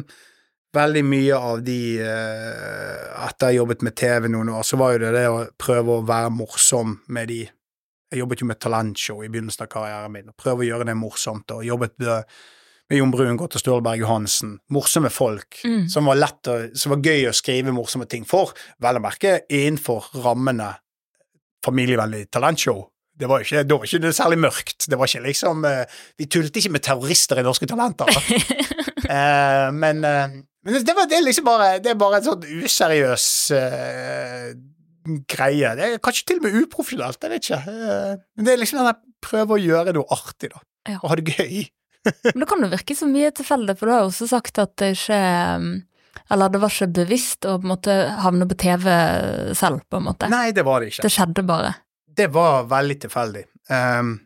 veldig 0.76 1.02
mye 1.10 1.34
av 1.34 1.64
de 1.66 1.78
uh, 1.98 3.24
Etter 3.26 3.50
jeg 3.50 3.58
jobbet 3.58 3.82
med 3.82 3.96
TV 3.98 4.28
noen 4.30 4.52
år, 4.54 4.62
så 4.62 4.78
var 4.78 4.94
jo 4.94 5.00
det 5.02 5.10
det 5.16 5.24
å 5.26 5.40
prøve 5.58 5.96
å 5.96 6.04
være 6.06 6.30
morsom 6.30 7.00
med 7.10 7.32
de 7.32 7.40
Jeg 7.42 8.22
jobbet 8.22 8.44
jo 8.44 8.46
med 8.52 8.60
talentshow 8.62 9.24
i 9.26 9.30
begynnelsen 9.30 9.66
av 9.66 9.72
karrieren 9.74 10.14
min, 10.14 10.30
og 10.30 10.38
prøve 10.38 10.62
å 10.62 10.68
gjøre 10.68 10.86
det 10.86 10.94
morsomt, 10.98 11.50
og 11.54 11.66
jobbet 11.66 11.98
med, 12.02 12.38
Jon 12.90 13.10
Brungot 13.14 13.54
og 13.60 13.82
Berg 13.86 14.00
Johansen. 14.02 14.56
Morsomme 14.74 15.10
folk 15.14 15.60
Mm. 15.64 15.88
som 15.88 16.06
var 16.10 16.18
lett 16.18 16.48
å, 16.50 16.56
som 16.74 16.90
var 16.90 17.04
gøy 17.06 17.28
å 17.28 17.34
skrive 17.34 17.70
morsomme 17.74 18.06
ting 18.10 18.24
for, 18.26 18.50
vel 18.82 18.98
å 18.98 19.02
merke 19.04 19.40
innenfor 19.46 20.10
rammene 20.24 20.72
familievennlig 21.64 22.30
talentshow. 22.30 22.88
Det 23.20 23.28
var 23.28 23.44
ikke, 23.44 23.64
det 23.68 23.76
var 23.76 23.88
ikke 23.88 24.02
det 24.06 24.12
særlig 24.16 24.38
mørkt. 24.40 24.86
Det 24.88 24.98
var 24.98 25.10
ikke 25.10 25.26
liksom 25.26 25.64
eh, 25.68 25.98
Vi 26.18 26.28
tullet 26.32 26.56
ikke 26.56 26.72
med 26.72 26.84
terrorister 26.86 27.40
i 27.40 27.44
Norske 27.44 27.68
Talenter. 27.68 28.08
uh, 28.08 29.68
men, 29.82 30.00
uh, 30.04 30.38
men 30.64 30.80
det, 30.80 30.94
var, 30.96 31.08
det 31.10 31.18
er 31.18 31.26
liksom 31.26 31.48
bare 31.48 31.72
Det 31.84 31.92
er 31.92 32.00
bare 32.00 32.20
en 32.20 32.28
sånn 32.30 32.46
useriøs 32.64 33.26
uh, 33.56 34.46
greie. 35.28 35.74
Det 35.76 35.86
er 35.86 36.00
kanskje 36.02 36.30
til 36.30 36.40
og 36.40 36.46
med 36.46 36.56
uprofesjonelt, 36.62 37.20
jeg 37.20 37.32
vet 37.32 37.50
ikke. 37.50 37.76
Men 38.36 38.46
det 38.46 38.52
er 38.52 38.60
liksom 38.60 38.80
den 38.80 38.90
der 38.90 38.98
prøve 39.24 39.56
å 39.56 39.60
gjøre 39.60 39.94
noe 39.96 40.16
artig, 40.16 40.52
da. 40.52 40.60
Ja. 40.88 40.98
Og 41.00 41.12
ha 41.12 41.16
det 41.20 41.36
gøy. 41.36 41.62
Men 42.30 42.42
det 42.42 42.48
kan 42.48 42.64
jo 42.64 42.70
virke 42.72 42.96
så 42.96 43.08
mye 43.08 43.30
tilfeldig, 43.36 43.76
for 43.76 43.88
du 43.88 43.94
har 43.94 44.04
jo 44.04 44.10
også 44.10 44.28
sagt 44.30 44.60
at 44.62 44.72
det 44.80 44.94
ikke 44.94 45.20
Eller 46.32 46.52
det 46.52 46.60
var 46.62 46.72
ikke 46.72 46.94
bevisst 47.00 47.44
å 47.48 47.58
på 47.58 47.66
en 47.66 47.72
måte 47.74 47.96
havne 48.24 48.48
på 48.48 48.56
TV 48.60 48.86
selv, 49.58 49.84
på 49.90 50.00
en 50.00 50.06
måte. 50.08 50.30
Nei, 50.32 50.50
det 50.56 50.64
var 50.66 50.80
det 50.80 50.92
ikke. 50.92 51.04
Det 51.04 51.12
skjedde 51.12 51.44
bare. 51.48 51.74
Det 52.20 52.26
var 52.34 52.66
veldig 52.68 52.98
tilfeldig. 53.00 53.46
Um, 53.72 54.18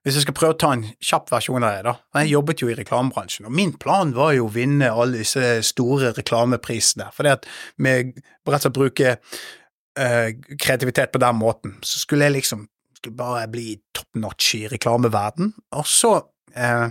hvis 0.00 0.16
jeg 0.16 0.24
skal 0.24 0.36
prøve 0.36 0.54
å 0.54 0.60
ta 0.60 0.70
en 0.72 0.86
kjapp 1.04 1.28
versjon 1.28 1.64
av 1.66 1.74
det, 1.76 1.80
da. 1.84 1.92
Jeg 2.22 2.32
jobbet 2.32 2.62
jo 2.62 2.70
i 2.72 2.76
reklamebransjen, 2.78 3.48
og 3.50 3.52
min 3.52 3.74
plan 3.76 4.14
var 4.16 4.32
jo 4.32 4.46
å 4.46 4.52
vinne 4.54 4.88
alle 4.88 5.20
disse 5.20 5.58
store 5.68 6.14
reklameprisene. 6.16 7.10
For 7.12 7.26
det 7.26 7.34
at 7.36 7.48
med 7.84 8.14
rett 8.16 8.54
og 8.54 8.62
slett 8.64 8.78
bruke 8.78 9.12
uh, 9.18 10.28
kreativitet 10.56 11.12
på 11.12 11.20
den 11.20 11.36
måten, 11.42 11.76
så 11.84 12.00
skulle 12.00 12.30
jeg 12.30 12.38
liksom 12.38 12.64
skulle 12.96 13.18
bare 13.18 13.44
bli 13.52 13.74
top 13.96 14.16
notch 14.24 14.54
i 14.56 14.64
reklameverden. 14.72 15.52
Og 15.76 15.84
så 15.88 16.14
uh, 16.16 16.88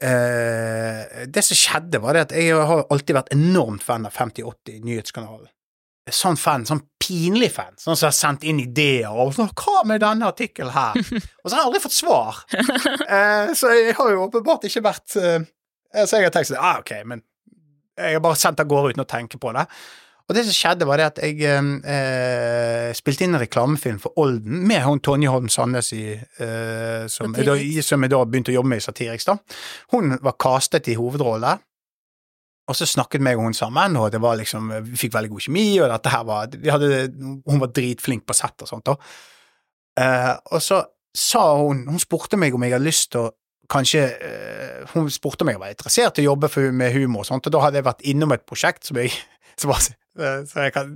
uh, 0.00 1.02
Det 1.28 1.44
som 1.44 1.60
skjedde, 1.60 2.00
var 2.04 2.16
det 2.16 2.26
at 2.28 2.34
jeg 2.40 2.56
har 2.56 2.86
alltid 2.88 3.20
vært 3.20 3.36
enormt 3.36 3.84
fan 3.84 4.08
av 4.08 4.16
5080 4.16 4.80
Nyhetskanalen 4.88 5.52
sånn 6.14 6.36
fan, 6.40 6.66
sånn 6.68 6.82
pinlig 7.02 7.50
fan, 7.54 7.76
sånn 7.80 7.96
som 7.96 8.08
har 8.08 8.16
sendt 8.16 8.44
inn 8.48 8.60
ideer 8.62 9.12
og 9.12 9.34
sånn 9.36 9.50
'Hva 9.52 9.84
med 9.88 10.02
denne 10.04 10.28
artikkelen 10.28 10.74
her?' 10.74 10.98
Og 11.42 11.50
så 11.50 11.54
har 11.54 11.62
jeg 11.62 11.68
aldri 11.68 11.84
fått 11.84 11.98
svar. 11.98 12.42
Eh, 13.08 13.54
så 13.56 13.72
jeg 13.72 13.94
har 13.96 14.10
jo 14.12 14.26
åpenbart 14.26 14.66
ikke 14.68 14.82
vært 14.84 15.16
eh, 15.16 15.46
Så 16.04 16.18
jeg 16.18 16.28
har 16.28 16.34
tenkt 16.34 16.50
sånn 16.50 16.60
ah, 16.60 16.82
ok, 16.82 16.92
men 17.08 17.22
jeg 17.98 18.18
har 18.18 18.20
bare 18.22 18.38
sendt 18.38 18.60
av 18.60 18.68
gårde 18.68 18.92
uten 18.92 19.02
å 19.02 19.08
tenke 19.08 19.40
på 19.40 19.52
det. 19.56 19.64
Og 20.28 20.36
det 20.36 20.42
som 20.44 20.52
skjedde, 20.52 20.84
var 20.84 21.00
det 21.00 21.06
at 21.08 21.20
jeg 21.24 21.40
eh, 21.48 22.90
spilte 22.96 23.24
inn 23.24 23.32
en 23.32 23.40
reklamefilm 23.40 23.96
for 24.02 24.12
Olden 24.20 24.60
med 24.68 24.82
hun 24.84 25.00
Tonje 25.00 25.30
Holm 25.32 25.48
Sandnes 25.48 25.88
i 25.96 26.02
eh, 26.12 27.06
som, 27.08 27.32
jeg 27.32 27.48
da, 27.48 27.54
som 27.86 28.04
jeg 28.04 28.12
da 28.12 28.20
begynte 28.28 28.52
å 28.52 28.58
jobbe 28.58 28.74
med 28.74 28.82
i 28.82 28.84
Satiriks. 28.84 29.24
da. 29.24 29.38
Hun 29.94 30.18
var 30.20 30.36
castet 30.36 30.90
i 30.92 30.98
hovedrolle. 31.00 31.54
Og 32.68 32.76
så 32.76 32.84
snakket 32.88 33.24
meg 33.24 33.38
og 33.38 33.48
hun 33.48 33.56
sammen, 33.56 33.96
og 33.96 34.10
det 34.12 34.20
var 34.20 34.36
liksom, 34.36 34.68
vi 34.84 35.00
fikk 35.00 35.14
veldig 35.14 35.32
god 35.32 35.44
kjemi, 35.46 35.66
og 35.80 35.88
dette 35.88 36.12
her 36.12 36.24
var 36.28 36.52
vi 36.52 36.72
hadde, 36.72 37.08
Hun 37.48 37.62
var 37.62 37.72
dritflink 37.72 38.26
på 38.28 38.36
sett 38.36 38.64
og 38.64 38.68
sånt. 38.68 38.84
da. 38.90 38.96
Eh, 39.98 40.34
og 40.52 40.62
så 40.62 40.82
sa 41.16 41.44
hun 41.58 41.86
Hun 41.88 41.98
spurte 41.98 42.36
meg 42.38 42.54
om 42.54 42.62
jeg 42.62 42.76
hadde 42.76 42.86
lyst 42.86 43.10
til 43.14 43.26
å 43.26 43.32
kanskje 43.72 44.04
eh, 44.04 44.84
Hun 44.92 45.08
spurte 45.10 45.44
meg 45.44 45.56
om 45.56 45.64
jeg 45.64 45.64
var 45.64 45.74
interessert 45.74 46.20
i 46.20 46.26
å 46.26 46.32
jobbe 46.32 46.52
for, 46.52 46.70
med 46.72 46.92
humor, 46.94 47.24
og 47.24 47.30
sånt, 47.30 47.48
og 47.48 47.56
da 47.56 47.64
hadde 47.64 47.80
jeg 47.80 47.88
vært 47.88 48.06
innom 48.12 48.36
et 48.36 48.46
prosjekt 48.46 48.88
som 48.88 49.00
jeg 49.00 49.12
som 49.60 49.72
var, 49.72 49.82
Så 49.82 50.68
jeg 50.68 50.76
kan 50.76 50.94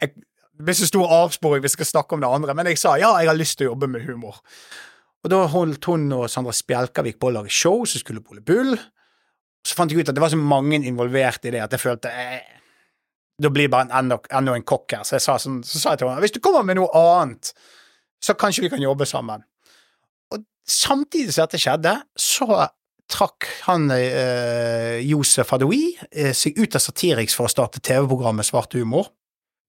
jeg, 0.00 0.14
Det 0.54 0.68
blir 0.68 0.76
så 0.78 0.86
stor 0.86 1.10
avsporing 1.24 1.64
hvis 1.64 1.74
jeg 1.74 1.80
skal 1.80 1.92
snakke 1.96 2.14
om 2.14 2.22
det 2.22 2.30
andre, 2.30 2.54
men 2.54 2.70
jeg 2.70 2.78
sa 2.78 2.98
ja, 3.00 3.16
jeg 3.18 3.32
har 3.32 3.38
lyst 3.38 3.58
til 3.58 3.66
å 3.68 3.72
jobbe 3.72 3.88
med 3.90 4.04
humor. 4.06 4.38
Og 5.24 5.32
da 5.32 5.40
holdt 5.48 5.88
hun 5.88 6.04
og 6.12 6.28
Sandra 6.30 6.52
Spjelkavik 6.52 7.16
på 7.18 7.30
å 7.30 7.34
lage 7.38 7.50
show 7.50 7.82
som 7.88 8.02
skulle 8.02 8.22
Pole 8.22 8.44
Bull. 8.44 8.76
Så 9.64 9.76
fant 9.78 9.90
jeg 9.90 10.02
ut 10.04 10.10
at 10.10 10.16
det 10.16 10.22
var 10.22 10.32
så 10.32 10.40
mange 10.40 10.76
involvert 10.84 11.46
i 11.48 11.54
det 11.54 11.62
at 11.64 11.72
jeg 11.72 11.80
følte 11.80 12.10
eh, 12.12 12.44
Da 13.40 13.50
blir 13.50 13.66
det 13.66 13.72
bare 13.72 13.88
enda, 13.98 14.18
enda 14.30 14.54
en 14.54 14.62
kokk 14.62 14.92
her. 14.94 15.02
Så 15.08 15.16
jeg 15.16 15.24
sa, 15.24 15.38
sånn, 15.42 15.62
så 15.66 15.80
sa 15.80 15.94
jeg 15.94 16.02
til 16.02 16.10
henne 16.10 16.22
hvis 16.22 16.36
du 16.36 16.40
kommer 16.44 16.62
med 16.66 16.78
noe 16.78 16.90
annet, 16.94 17.50
så 18.22 18.36
kanskje 18.38 18.66
vi 18.66 18.70
kan 18.70 18.82
jobbe 18.84 19.08
sammen. 19.08 19.42
Og 20.30 20.44
samtidig 20.70 21.34
som 21.34 21.48
dette 21.48 21.58
skjedde, 21.60 21.96
så 22.14 22.46
trakk 23.10 23.48
han 23.66 23.90
eh, 23.92 25.00
Josef 25.04 25.50
Adoui 25.56 25.96
eh, 26.08 26.32
seg 26.36 26.56
ut 26.60 26.78
av 26.78 26.84
Satiriks 26.84 27.34
for 27.36 27.48
å 27.48 27.52
starte 27.52 27.82
TV-programmet 27.84 28.46
Svart 28.46 28.76
humor. 28.78 29.10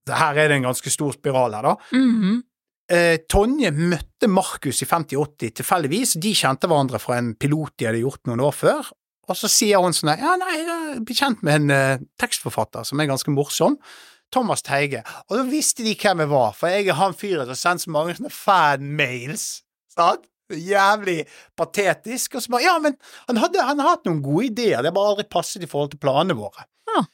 Her 0.05 0.37
er 0.37 0.51
det 0.51 0.59
en 0.59 0.67
ganske 0.69 0.91
stor 0.93 1.15
spiral 1.17 1.57
her, 1.57 1.65
da. 1.65 1.75
Mhm. 1.95 2.43
Eh, 2.85 3.17
Tonje 3.25 3.71
møtte 3.73 4.27
Markus 4.29 4.83
i 4.83 4.85
5080 4.85 5.55
tilfeldigvis. 5.57 6.11
De 6.21 6.35
kjente 6.37 6.69
hverandre 6.69 6.99
fra 7.01 7.17
en 7.17 7.31
pilot 7.33 7.73
de 7.81 7.87
hadde 7.89 8.03
gjort 8.03 8.21
noen 8.29 8.43
år 8.45 8.53
før. 8.53 8.91
Og 9.25 9.37
så 9.39 9.49
sier 9.51 9.81
hun 9.81 9.95
sånn 9.95 10.13
Ja, 10.19 10.35
nei, 10.39 10.57
jeg 10.59 10.67
er 10.69 10.99
bekjent 11.05 11.41
med 11.45 11.63
en 11.63 11.73
uh, 11.73 12.03
tekstforfatter 12.21 12.85
som 12.87 13.01
er 13.01 13.09
ganske 13.09 13.33
morsom. 13.33 13.79
Thomas 14.33 14.63
Teige. 14.65 15.03
Og 15.29 15.39
da 15.39 15.43
visste 15.47 15.85
de 15.85 15.95
hvem 15.95 16.23
jeg 16.25 16.31
var, 16.31 16.55
for 16.57 16.71
jeg 16.71 16.89
er 16.89 16.97
han 16.99 17.13
fyren 17.15 17.47
som 17.51 17.59
sendt 17.59 17.85
så 17.85 17.93
mange 17.93 18.15
sånne 18.17 18.33
fan-mails. 18.33 19.45
Sant? 19.93 20.25
Jævlig 20.51 21.23
patetisk. 21.57 22.35
Og 22.35 22.43
så 22.43 22.53
bare 22.53 22.65
Ja, 22.65 22.75
men 22.81 22.97
han, 23.29 23.39
hadde, 23.41 23.63
han 23.65 23.81
hatt 23.85 24.05
noen 24.05 24.21
gode 24.25 24.49
ideer, 24.51 24.81
det 24.81 24.91
har 24.91 24.97
bare 24.97 25.13
aldri 25.15 25.27
passet 25.31 25.63
i 25.65 25.69
forhold 25.69 25.93
til 25.93 26.01
planene 26.03 26.37
våre. 26.37 26.67
Ja. 26.91 27.05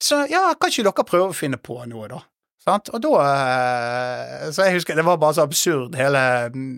Så 0.00 0.24
ja, 0.30 0.48
kan 0.56 0.72
ikke 0.72 0.86
dere 0.88 1.06
prøve 1.06 1.30
å 1.30 1.36
finne 1.36 1.60
på 1.60 1.78
noe, 1.90 2.08
da? 2.10 2.22
Sant? 2.64 2.90
Og 2.92 3.00
da 3.04 3.12
eh, 3.24 4.50
Så 4.52 4.66
jeg 4.66 4.78
husker 4.78 4.98
det 4.98 5.06
var 5.06 5.20
bare 5.20 5.38
så 5.38 5.46
absurd, 5.46 5.96
hele 5.96 6.22
mm, 6.54 6.74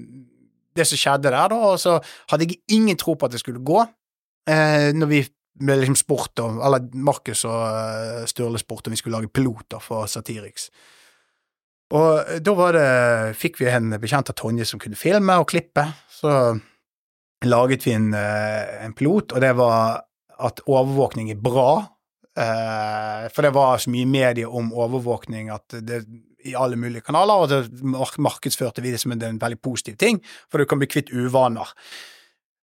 det 0.78 0.86
som 0.88 0.98
skjedde 1.00 1.30
der, 1.30 1.52
da, 1.52 1.58
og 1.72 1.80
så 1.80 1.98
hadde 2.30 2.46
jeg 2.48 2.60
ingen 2.72 2.98
tro 2.98 3.14
på 3.14 3.28
at 3.28 3.34
det 3.34 3.42
skulle 3.42 3.62
gå. 3.64 3.82
Eh, 4.48 4.90
når 4.96 5.10
vi 5.10 5.22
ble 5.62 5.76
liksom 5.78 5.94
spurt 5.94 6.40
om 6.42 6.56
Eller 6.64 6.88
Markus 6.98 7.44
og 7.46 7.60
eh, 7.62 8.24
Sturle 8.26 8.58
spurte 8.58 8.90
om 8.90 8.96
vi 8.96 8.98
skulle 8.98 9.20
lage 9.20 9.30
piloter 9.30 9.82
for 9.82 10.08
Satiriks. 10.10 10.70
Og 11.92 12.22
eh, 12.24 12.40
da 12.42 12.54
var 12.58 12.76
det 12.76 12.88
Fikk 13.38 13.60
vi 13.60 13.70
en 13.70 13.92
bekjent 14.02 14.32
av 14.32 14.38
Tonje 14.38 14.66
som 14.68 14.82
kunne 14.82 14.98
filme 14.98 15.36
og 15.38 15.50
klippe, 15.52 15.86
så 16.10 16.56
laget 17.46 17.86
vi 17.86 17.94
en, 17.96 18.12
eh, 18.14 18.84
en 18.86 18.94
pilot, 18.96 19.34
og 19.34 19.42
det 19.42 19.52
var 19.58 20.02
at 20.42 20.62
overvåkning 20.66 21.30
er 21.30 21.40
bra. 21.42 21.82
Eh, 22.38 23.28
for 23.34 23.44
det 23.44 23.52
var 23.54 23.82
så 23.82 23.90
mye 23.92 24.08
medie 24.08 24.48
om 24.48 24.72
overvåkning 24.72 25.50
at 25.52 25.76
det 25.84 26.04
i 26.42 26.56
alle 26.58 26.74
mulige 26.76 27.04
kanaler, 27.06 27.44
og 27.44 27.50
det 27.52 28.18
markedsførte 28.18 28.82
vi 28.82 28.90
det 28.90 28.98
som 29.02 29.12
en, 29.14 29.22
en 29.22 29.38
veldig 29.38 29.60
positiv 29.62 29.94
ting, 30.00 30.18
for 30.50 30.58
du 30.58 30.66
kan 30.66 30.80
bli 30.80 30.88
kvitt 30.90 31.12
uvaner. 31.14 31.68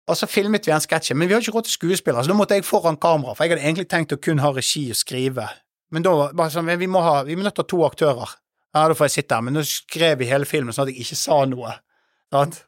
Og 0.10 0.18
så 0.18 0.28
filmet 0.28 0.66
vi 0.68 0.74
en 0.74 0.82
sketsj, 0.82 1.14
men 1.14 1.30
vi 1.30 1.36
har 1.36 1.44
ikke 1.44 1.54
råd 1.56 1.68
til 1.68 1.78
skuespillere, 1.78 2.24
så 2.26 2.32
da 2.32 2.38
måtte 2.38 2.58
jeg 2.58 2.66
foran 2.68 2.98
kamera, 3.00 3.36
for 3.38 3.46
jeg 3.46 3.54
hadde 3.54 3.68
egentlig 3.68 3.90
tenkt 3.92 4.16
å 4.16 4.20
kun 4.20 4.42
ha 4.42 4.50
regi 4.56 4.88
og 4.92 4.98
skrive. 4.98 5.46
Men 5.94 6.06
da 6.08 6.16
var 6.18 6.34
det 6.42 6.54
sånn, 6.56 6.72
vi 6.80 6.90
må 6.90 7.04
ha, 7.06 7.22
vi 7.28 7.36
er 7.36 7.44
nødt 7.44 7.56
til 7.60 7.64
å 7.64 7.68
ha 7.68 7.72
to 7.76 7.86
aktører. 7.86 8.36
Ja, 8.72 8.88
da 8.88 8.96
får 8.96 9.10
jeg 9.10 9.18
sitte 9.20 9.38
her, 9.38 9.46
men 9.46 9.58
nå 9.58 9.64
skrev 9.68 10.22
vi 10.22 10.30
hele 10.30 10.48
filmen 10.48 10.76
sånn 10.76 10.88
at 10.88 10.94
jeg 10.94 11.04
ikke 11.06 11.20
sa 11.20 11.42
noe. 11.52 11.74
Sant? 12.32 12.62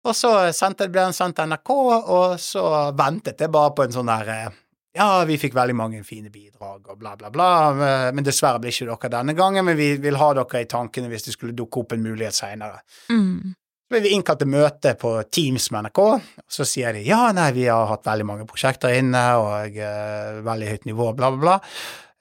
Og 0.00 0.16
så 0.16 0.32
ble 0.80 0.88
den 0.96 1.14
sendt 1.14 1.38
til 1.38 1.52
NRK, 1.52 1.70
og 1.70 2.34
så 2.40 2.64
ventet 2.96 3.44
jeg 3.44 3.52
bare 3.52 3.74
på 3.76 3.86
en 3.86 3.94
sånn 3.94 4.10
der 4.10 4.34
eh, 4.34 4.58
Ja, 4.96 5.22
vi 5.28 5.36
fikk 5.38 5.54
veldig 5.54 5.76
mange 5.76 6.00
fine 6.02 6.32
bidrag 6.34 6.88
og 6.88 6.98
bla, 6.98 7.12
bla, 7.20 7.30
bla, 7.30 7.50
eh, 7.70 8.08
men 8.16 8.26
dessverre 8.26 8.58
blir 8.62 8.74
ikke 8.74 8.88
dere 8.90 9.12
denne 9.20 9.36
gangen, 9.38 9.68
men 9.68 9.78
vi 9.78 9.92
vil 10.02 10.18
ha 10.18 10.32
dere 10.34 10.64
i 10.64 10.70
tankene 10.70 11.10
hvis 11.12 11.28
det 11.28 11.36
skulle 11.36 11.54
dukke 11.56 11.84
opp 11.84 11.94
en 11.94 12.02
mulighet 12.02 12.34
seinere. 12.34 12.80
Mm. 13.12 13.54
Så 13.90 13.96
ble 13.96 14.04
vi 14.04 14.10
innkalt 14.14 14.38
til 14.38 14.46
møte 14.46 14.92
på 14.94 15.10
Teams 15.34 15.64
med 15.74 15.88
NRK, 15.88 15.98
og 15.98 16.52
så 16.54 16.62
sier 16.62 16.94
de 16.94 17.00
ja, 17.02 17.32
nei, 17.34 17.48
vi 17.56 17.64
har 17.66 17.88
hatt 17.90 18.04
veldig 18.06 18.26
mange 18.28 18.44
prosjekter 18.46 18.92
inne, 18.94 19.22
og 19.34 19.74
uh, 19.82 20.36
veldig 20.46 20.68
høyt 20.68 20.86
nivå, 20.86 21.08
bla, 21.18 21.32
bla, 21.34 21.40
bla. 21.42 21.56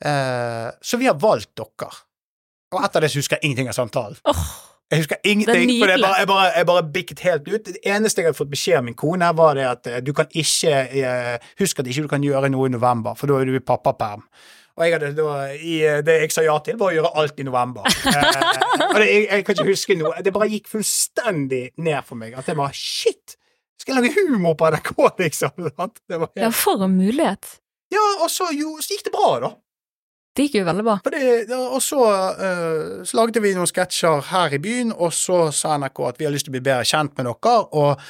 Uh, 0.02 0.72
så 0.82 0.98
vi 0.98 1.06
har 1.06 1.20
valgt 1.22 1.52
dere. 1.62 1.92
Og 2.74 2.82
etter 2.88 3.06
det 3.06 3.12
så 3.14 3.22
husker 3.22 3.38
jeg 3.38 3.52
ingenting 3.52 3.70
av 3.70 3.78
samtalen. 3.78 4.18
Oh, 4.34 4.42
Jeg 4.90 5.04
husker 5.04 5.20
er 5.20 5.30
ingenting, 5.36 5.76
for 5.78 5.94
jeg 5.94 6.02
bare, 6.02 6.18
jeg, 6.24 6.32
bare, 6.34 6.50
jeg 6.56 6.70
bare 6.72 6.88
bikket 6.98 7.22
helt 7.28 7.54
ut. 7.54 7.70
Det 7.70 7.86
eneste 7.86 8.24
jeg 8.24 8.32
hadde 8.32 8.42
fått 8.42 8.56
beskjed 8.56 8.80
av 8.80 8.88
min 8.90 8.98
kone, 8.98 9.30
var 9.38 9.62
det 9.62 9.68
at 9.70 9.94
eh, 9.94 10.02
du 10.02 10.10
kan 10.18 10.34
ikke 10.34 10.74
uh, 10.90 11.52
Husk 11.62 11.84
at 11.84 11.94
ikke 11.94 12.08
du 12.08 12.10
kan 12.16 12.26
gjøre 12.26 12.50
noe 12.50 12.66
i 12.66 12.74
november, 12.74 13.14
for 13.14 13.30
da 13.30 13.38
er 13.38 13.46
du 13.46 13.60
i 13.60 13.62
pappaperm. 13.62 14.26
Og 14.80 14.86
jeg 14.88 14.96
hadde 14.96 15.10
da, 15.18 15.32
i, 15.60 15.74
eh, 15.84 16.00
det 16.08 16.14
jeg 16.22 16.32
sa 16.32 16.44
ja 16.46 16.56
til, 16.64 16.78
var 16.80 16.94
å 16.94 16.96
gjøre 16.96 17.10
alt 17.20 17.42
i 17.42 17.44
november. 17.44 17.84
Eh, 17.84 18.44
og 18.88 18.96
det, 18.96 19.08
jeg, 19.10 19.26
jeg 19.28 19.44
kan 19.46 19.58
ikke 19.58 19.68
huske 19.68 19.98
noe. 20.00 20.22
Det 20.24 20.32
bare 20.32 20.48
gikk 20.54 20.70
fullstendig 20.72 21.64
ned 21.84 22.08
for 22.08 22.20
meg. 22.20 22.38
At 22.40 22.48
jeg 22.48 22.56
bare 22.60 22.72
Shit! 22.76 23.36
Skal 23.80 23.96
jeg 23.96 24.06
lage 24.06 24.24
humor 24.28 24.56
på 24.60 24.70
NRK, 24.72 24.94
liksom? 25.20 25.68
Sant? 25.78 26.00
Det 26.08 26.20
var 26.22 26.32
Ja, 26.40 26.50
for 26.56 26.84
en 26.88 26.96
mulighet. 26.96 27.58
ja, 27.92 28.06
og 28.24 28.32
så, 28.32 28.48
jo, 28.56 28.78
så 28.80 28.96
gikk 28.96 29.10
det 29.10 29.14
bra, 29.16 29.34
da. 29.44 29.52
Det 30.36 30.46
gikk 30.46 30.60
jo 30.62 30.66
veldig 30.70 30.84
bra. 30.88 30.96
Fordi, 31.04 31.22
det, 31.50 31.58
og 31.60 31.82
så, 31.84 32.00
uh, 32.40 33.00
så 33.04 33.18
lagde 33.20 33.42
vi 33.44 33.52
noen 33.58 33.68
sketsjer 33.68 34.28
her 34.30 34.56
i 34.56 34.60
byen, 34.64 34.94
og 34.96 35.12
så 35.16 35.50
sa 35.56 35.76
NRK 35.82 36.04
at 36.08 36.20
vi 36.22 36.28
har 36.28 36.36
lyst 36.36 36.48
til 36.48 36.54
å 36.54 36.58
bli 36.60 36.64
bedre 36.70 36.88
kjent 36.88 37.18
med 37.20 37.28
dere, 37.28 37.56
og 37.76 38.04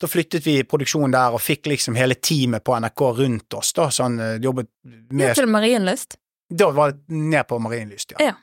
da 0.00 0.08
flyttet 0.08 0.46
vi 0.46 0.56
produksjonen 0.68 1.12
der 1.12 1.36
og 1.36 1.42
fikk 1.44 1.68
liksom 1.70 1.98
hele 1.98 2.16
teamet 2.16 2.64
på 2.64 2.76
NRK 2.80 3.02
rundt 3.20 3.58
oss, 3.58 3.74
da, 3.76 3.90
sånn 3.92 4.20
eh, 4.20 4.36
jobbet 4.42 4.70
med 4.84 5.18
med 5.20 5.34
til 5.38 5.50
Marienlyst. 5.50 6.16
Da 6.50 6.70
var 6.74 6.94
det 6.96 7.20
ned 7.20 7.46
på 7.46 7.60
Marienlyst, 7.62 8.16
ja. 8.16 8.30
Ja. 8.30 8.38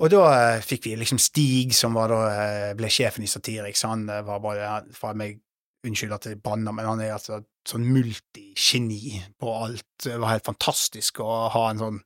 Og 0.00 0.08
da 0.12 0.24
eh, 0.32 0.62
fikk 0.64 0.88
vi 0.88 0.96
liksom 0.96 1.20
Stig, 1.20 1.74
som 1.76 1.96
var 1.98 2.12
da 2.12 2.20
eh, 2.30 2.72
ble 2.78 2.88
sjefen 2.92 3.24
i 3.26 3.30
Satiriks, 3.30 3.84
han 3.84 4.08
eh, 4.08 4.24
var 4.26 4.42
bare 4.44 4.74
fra 4.96 5.14
meg 5.16 5.40
Unnskyld 5.80 6.12
at 6.12 6.26
jeg 6.28 6.36
banner, 6.44 6.74
men 6.76 6.84
han 6.84 7.00
er 7.00 7.14
altså 7.14 7.38
sånn 7.64 7.86
multigeni 7.88 9.14
på 9.40 9.52
alt. 9.64 9.86
Det 10.04 10.18
var 10.20 10.34
helt 10.34 10.44
fantastisk 10.44 11.22
å 11.24 11.46
ha 11.54 11.62
en 11.70 11.80
sånn 11.80 12.02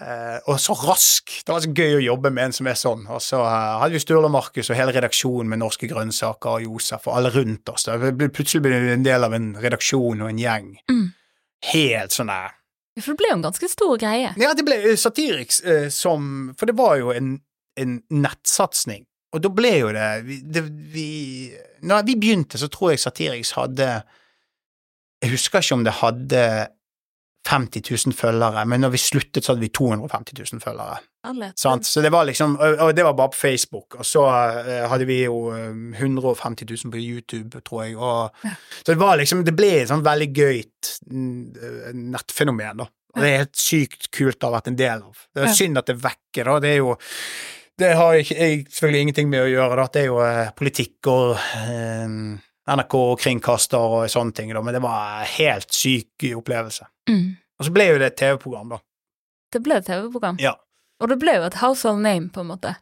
eh, 0.00 0.38
Og 0.46 0.60
så 0.60 0.74
rask! 0.78 1.32
Det 1.46 1.52
var 1.52 1.62
så 1.64 1.72
gøy 1.72 1.98
å 1.98 2.04
jobbe 2.04 2.32
med 2.34 2.48
en 2.48 2.56
som 2.56 2.68
er 2.70 2.78
sånn. 2.78 3.06
Og 3.12 3.22
så 3.24 3.40
uh, 3.42 3.78
hadde 3.80 3.96
vi 3.96 4.02
Sturle 4.02 4.28
og 4.28 4.34
Markus 4.34 4.70
og 4.70 4.78
hele 4.78 4.94
redaksjonen 4.96 5.50
med 5.52 5.62
Norske 5.62 5.88
Grønnsaker 5.90 6.58
og 6.58 6.66
Josef 6.66 7.08
og 7.08 7.18
alle 7.18 7.32
rundt 7.34 7.72
oss. 7.72 7.88
Det 7.88 8.12
ble, 8.18 8.28
plutselig 8.34 8.64
ble 8.66 8.78
vi 8.84 8.94
en 8.94 9.06
del 9.06 9.26
av 9.26 9.34
en 9.36 9.50
redaksjon 9.62 10.22
og 10.22 10.30
en 10.30 10.42
gjeng. 10.42 10.70
Mm. 10.92 11.08
Helt 11.72 12.14
sånn 12.14 12.30
der 12.30 12.54
For 13.00 13.12
det 13.12 13.18
ble 13.22 13.32
jo 13.32 13.38
en 13.38 13.46
ganske 13.48 13.68
stor 13.72 13.96
greie. 14.00 14.32
ja, 14.36 14.52
det 14.54 14.64
ble 14.66 14.76
eh, 14.92 15.00
Satiriks 15.00 15.62
uh, 15.64 15.88
som 15.92 16.52
For 16.58 16.68
det 16.68 16.76
var 16.78 16.98
jo 17.00 17.12
en, 17.16 17.38
en 17.80 17.98
nettsatsing. 18.12 19.06
Og 19.34 19.42
da 19.42 19.50
ble 19.52 19.72
jo 19.80 19.90
det 19.92 20.10
vi, 20.24 20.38
det 20.44 20.62
vi 20.94 21.08
Når 21.84 22.06
vi 22.06 22.14
begynte, 22.20 22.60
så 22.60 22.70
tror 22.72 22.92
jeg 22.94 23.02
Satiriks 23.02 23.56
hadde 23.58 23.88
Jeg 25.24 25.32
husker 25.32 25.64
ikke 25.64 25.80
om 25.80 25.84
det 25.84 25.98
hadde 25.98 26.42
50 27.46 27.82
000 28.06 28.14
følgere, 28.16 28.64
men 28.66 28.82
når 28.82 28.94
vi 28.96 29.00
sluttet, 29.00 29.44
så 29.44 29.52
hadde 29.52 29.62
vi 29.62 29.70
250 29.74 30.34
000 30.52 30.62
følgere. 30.62 30.98
Sant? 31.58 31.86
Så 31.86 32.02
det 32.02 32.10
var 32.14 32.26
liksom 32.26 32.54
Og 32.60 32.94
det 32.94 33.02
var 33.02 33.14
bare 33.18 33.32
på 33.32 33.38
Facebook. 33.38 33.94
Og 33.98 34.06
så 34.06 34.22
eh, 34.26 34.84
hadde 34.90 35.06
vi 35.08 35.20
jo 35.24 35.50
eh, 35.54 35.72
150 35.98 36.66
000 36.70 36.92
på 36.92 37.02
YouTube, 37.02 37.60
tror 37.66 37.84
jeg. 37.84 37.96
Og, 37.96 38.30
Så 38.82 38.92
det 38.92 39.00
var 39.00 39.16
liksom 39.18 39.44
Det 39.44 39.54
ble 39.56 39.72
et 39.80 39.90
sånn 39.90 40.04
veldig 40.06 40.30
gøyt 40.34 40.92
mm, 41.10 41.42
eh, 41.56 41.92
nettfenomen, 42.14 42.82
da. 42.82 42.88
Og 43.16 43.22
det 43.22 43.28
er 43.30 43.38
helt 43.46 43.56
sykt 43.56 44.10
kult 44.12 44.42
å 44.44 44.50
ha 44.50 44.58
vært 44.58 44.72
en 44.72 44.78
del 44.78 45.06
av. 45.06 45.22
Det 45.32 45.46
er 45.46 45.54
synd 45.56 45.80
at 45.80 45.88
det 45.88 45.96
vekker, 46.02 46.50
da. 46.50 46.58
Det 46.60 46.74
er 46.74 46.82
jo 46.82 46.96
Det 47.76 47.92
har 47.96 48.14
jeg, 48.16 48.26
jeg 48.32 48.60
selvfølgelig 48.72 49.06
ingenting 49.06 49.30
med 49.32 49.46
å 49.46 49.48
gjøre, 49.50 49.78
da. 49.80 49.86
Det 49.92 50.02
er 50.02 50.10
jo 50.10 50.20
eh, 50.24 50.52
politikk 50.56 51.10
og 51.12 51.36
eh, 51.36 52.18
NRK 52.66 52.94
og 52.98 53.18
kringkaster 53.22 53.96
og 54.00 54.06
sånne 54.10 54.34
ting, 54.34 54.52
da. 54.54 54.62
Men 54.64 54.74
det 54.74 54.82
var 54.84 55.20
en 55.22 55.32
helt 55.36 55.70
syk 55.74 56.26
opplevelse. 56.34 56.88
Mm. 57.10 57.36
Og 57.58 57.68
så 57.68 57.72
ble 57.72 57.90
jo 57.92 57.98
det 58.02 58.12
et 58.12 58.18
TV-program, 58.20 58.74
da. 58.76 58.80
Det 59.54 59.62
ble 59.64 59.78
et 59.80 59.86
TV-program. 59.86 60.40
Ja. 60.42 60.56
Og 61.02 61.12
det 61.12 61.18
ble 61.20 61.36
jo 61.38 61.44
et 61.46 61.60
household 61.60 62.02
name, 62.02 62.30
på 62.34 62.42
en 62.42 62.50
måte. 62.50 62.74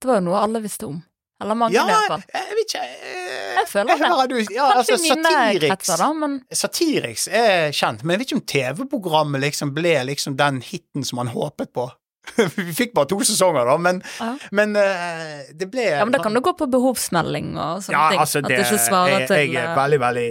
Det 0.00 0.08
var 0.10 0.20
jo 0.20 0.28
noe 0.28 0.42
alle 0.44 0.62
visste 0.62 0.86
om. 0.88 1.00
Eller 1.42 1.58
mange, 1.58 1.74
Ja, 1.74 1.82
i 1.82 1.90
hvert 1.90 2.10
fall. 2.12 2.22
jeg 2.30 2.54
vet 2.54 2.60
ikke 2.68 2.82
Jeg, 2.82 3.54
Jeg 3.56 3.68
føler 3.68 3.96
det. 3.98 4.28
Du, 4.30 4.36
ja, 4.54 4.66
Kanskje 4.76 4.94
altså, 4.94 5.14
Satiriks 5.14 5.88
da, 5.98 6.08
men 6.14 6.36
Satiriks 6.54 7.24
er 7.28 7.72
kjent, 7.74 8.04
men 8.04 8.14
jeg 8.14 8.20
vet 8.20 8.30
ikke 8.30 8.38
om 8.38 8.44
TV-programmet 8.52 9.42
liksom 9.42 9.72
ble 9.74 9.96
liksom 10.06 10.36
den 10.38 10.60
hiten 10.62 11.02
som 11.04 11.18
man 11.18 11.32
håpet 11.34 11.72
på. 11.74 11.88
Vi 12.56 12.72
fikk 12.76 12.92
bare 12.94 13.08
to 13.10 13.18
sesonger, 13.26 13.66
da, 13.66 13.74
men, 13.82 13.98
Ja. 14.20 14.30
men 14.54 14.76
uh, 14.78 15.42
det 15.58 15.66
ble 15.72 15.88
Ja, 15.90 16.04
men 16.06 16.12
det 16.14 16.20
kan 16.22 16.34
jo 16.38 16.42
gå 16.46 16.52
på 16.58 16.68
behovsmelding 16.70 17.52
og 17.58 17.82
sånne 17.82 17.96
Ja, 17.98 18.08
ting. 18.12 18.20
altså, 18.22 18.38
At 18.38 18.48
det, 18.48 18.56
det 18.60 18.66
ikke 18.68 18.78
svarer 18.84 19.14
jeg, 19.18 19.28
til 19.32 19.40
jeg 19.42 19.58
er 19.58 19.70
eh, 19.72 19.76
veldig, 19.80 19.98
veldig 20.04 20.28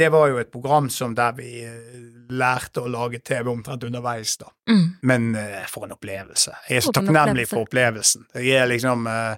Det 0.00 0.08
var 0.12 0.28
jo 0.32 0.38
et 0.40 0.50
program 0.52 0.90
som 0.92 1.14
der 1.16 1.32
vi 1.36 1.48
eh, 1.64 2.02
lærte 2.30 2.84
å 2.84 2.88
lage 2.92 3.18
TV 3.26 3.48
omtrent 3.50 3.82
underveis, 3.88 4.36
da. 4.40 4.48
mm. 4.70 4.84
Men 5.02 5.30
uh, 5.36 5.64
for 5.72 5.84
en 5.88 5.96
opplevelse. 5.96 6.52
Jeg 6.68 6.76
er 6.76 6.84
så 6.86 6.92
takknemlig 6.94 7.48
for 7.50 7.64
opplevelsen. 7.66 8.28
Jeg 8.36 8.60
er 8.62 8.68
liksom 8.70 9.08
uh, 9.08 9.34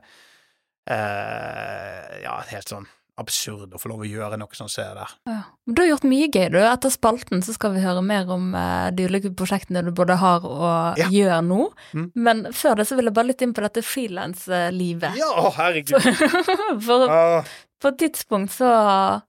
Ja, 2.22 2.34
helt 2.50 2.68
sånn 2.74 2.86
absurd 3.20 3.74
å 3.74 3.78
få 3.80 3.90
lov 3.90 4.04
å 4.04 4.08
gjøre 4.08 4.38
noe 4.40 4.56
sånt 4.56 4.72
som 4.72 4.84
det 4.84 4.94
der. 5.02 5.10
ja. 5.28 5.40
Du 5.66 5.78
har 5.82 5.88
gjort 5.92 6.06
mye 6.10 6.26
gøy, 6.26 6.48
du. 6.50 6.58
Etter 6.58 6.90
spalten 6.90 7.42
så 7.44 7.52
skal 7.54 7.74
vi 7.76 7.82
høre 7.84 8.00
mer 8.02 8.26
om 8.34 8.48
uh, 8.56 8.88
de 8.90 9.04
ulike 9.06 9.30
prosjektene 9.38 9.84
du 9.86 9.92
både 9.94 10.16
har 10.18 10.42
og 10.48 10.98
Ja. 10.98 11.06
gjør 11.12 11.44
nå. 11.46 11.60
Mm. 11.94 12.08
Men 12.14 12.42
før 12.52 12.80
det 12.80 12.88
så 12.88 12.96
vil 12.98 13.06
jeg 13.10 13.14
bare 13.14 13.30
litt 13.30 13.44
inn 13.44 13.54
på 13.54 13.62
dette 13.62 13.84
frilanslivet. 13.86 15.14
Ja, 15.20 15.28
å, 15.38 15.52
herregud. 15.54 16.02
For 16.86 17.06
uh. 17.06 17.54
på 17.82 17.92
et 17.92 17.98
tidspunkt 18.02 18.56
så 18.56 18.72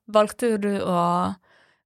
valgte 0.08 0.56
jo 0.56 0.58
du 0.64 0.74
å 0.82 1.00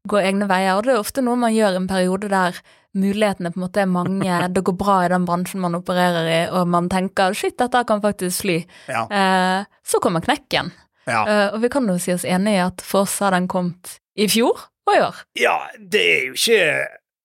gå 0.08 0.22
egne 0.24 0.48
veier, 0.48 0.78
og 0.78 0.86
det 0.88 0.94
er 0.96 1.02
ofte 1.04 1.24
noe 1.26 1.36
man 1.36 1.52
gjør 1.56 1.76
i 1.76 1.82
en 1.82 1.90
periode 1.92 2.30
der 2.32 2.56
mulighetene 2.98 3.52
på 3.52 3.60
en 3.60 3.66
måte 3.66 3.82
er 3.84 3.90
mange, 3.92 4.38
det 4.56 4.64
går 4.66 4.78
bra 4.80 5.02
i 5.06 5.12
den 5.12 5.26
bransjen 5.28 5.62
man 5.64 5.76
opererer 5.78 6.30
i, 6.32 6.40
og 6.56 6.70
man 6.72 6.88
tenker 6.90 7.36
shit, 7.38 7.58
dette 7.60 7.84
kan 7.90 8.00
faktisk 8.04 8.46
fly. 8.46 8.58
ja. 8.88 9.04
Eh, 9.12 9.66
så 9.88 10.00
kommer 10.04 10.24
knekken, 10.24 10.72
ja. 11.08 11.24
Uh, 11.24 11.56
og 11.56 11.62
vi 11.64 11.72
kan 11.74 11.88
jo 11.90 11.98
si 12.02 12.14
oss 12.16 12.26
enig 12.28 12.58
i 12.58 12.64
at 12.64 12.84
for 12.86 13.08
oss 13.08 13.18
har 13.24 13.36
den 13.36 13.48
kommet 13.52 13.98
i 14.18 14.28
fjor 14.32 14.68
og 14.88 14.94
i 14.96 15.04
år. 15.04 15.22
Ja, 15.40 15.60
det 15.80 16.08
er 16.14 16.26
jo 16.30 16.40
ikke 16.40 16.64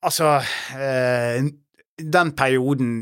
Altså, 0.02 0.40
uh, 0.74 1.48
den 2.02 2.32
perioden 2.34 2.94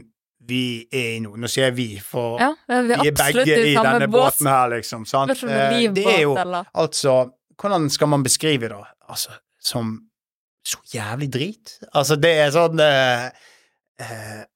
vi 0.50 0.64
er 0.92 1.14
i 1.16 1.20
nå 1.22 1.32
Nå 1.38 1.48
sier 1.50 1.72
vi, 1.76 1.94
for 2.04 2.40
Ja, 2.42 2.50
vi 2.68 2.74
er 2.76 2.88
vi 2.88 3.10
er 3.12 3.16
begge 3.16 3.58
i 3.70 3.74
denne 3.76 4.08
bås. 4.10 4.40
båten 4.40 4.50
her, 4.50 4.72
liksom. 4.74 5.06
Sant? 5.08 5.32
Det 5.32 5.48
er 5.48 5.76
Eh, 5.78 5.92
det 5.94 6.06
er 6.06 6.22
jo 6.24 6.36
eller 6.36 6.68
altså 6.74 7.30
Hvordan 7.60 7.90
skal 7.92 8.08
man 8.08 8.22
beskrive 8.24 8.68
det? 8.68 8.84
Altså, 9.08 9.36
som 9.60 9.98
så 10.64 10.78
jævlig 10.92 11.28
drit. 11.32 11.72
Altså, 11.92 12.16
det 12.16 12.30
er 12.40 12.50
sånn 12.52 12.80
uh, 12.80 13.28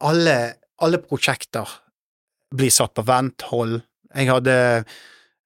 alle, 0.08 0.37
alle 0.80 1.00
prosjekter 1.00 1.68
blir 2.54 2.72
satt 2.72 2.94
på 2.96 3.04
vent, 3.04 3.44
hold. 3.50 3.82
Jeg 4.14 4.30
hadde 4.30 4.56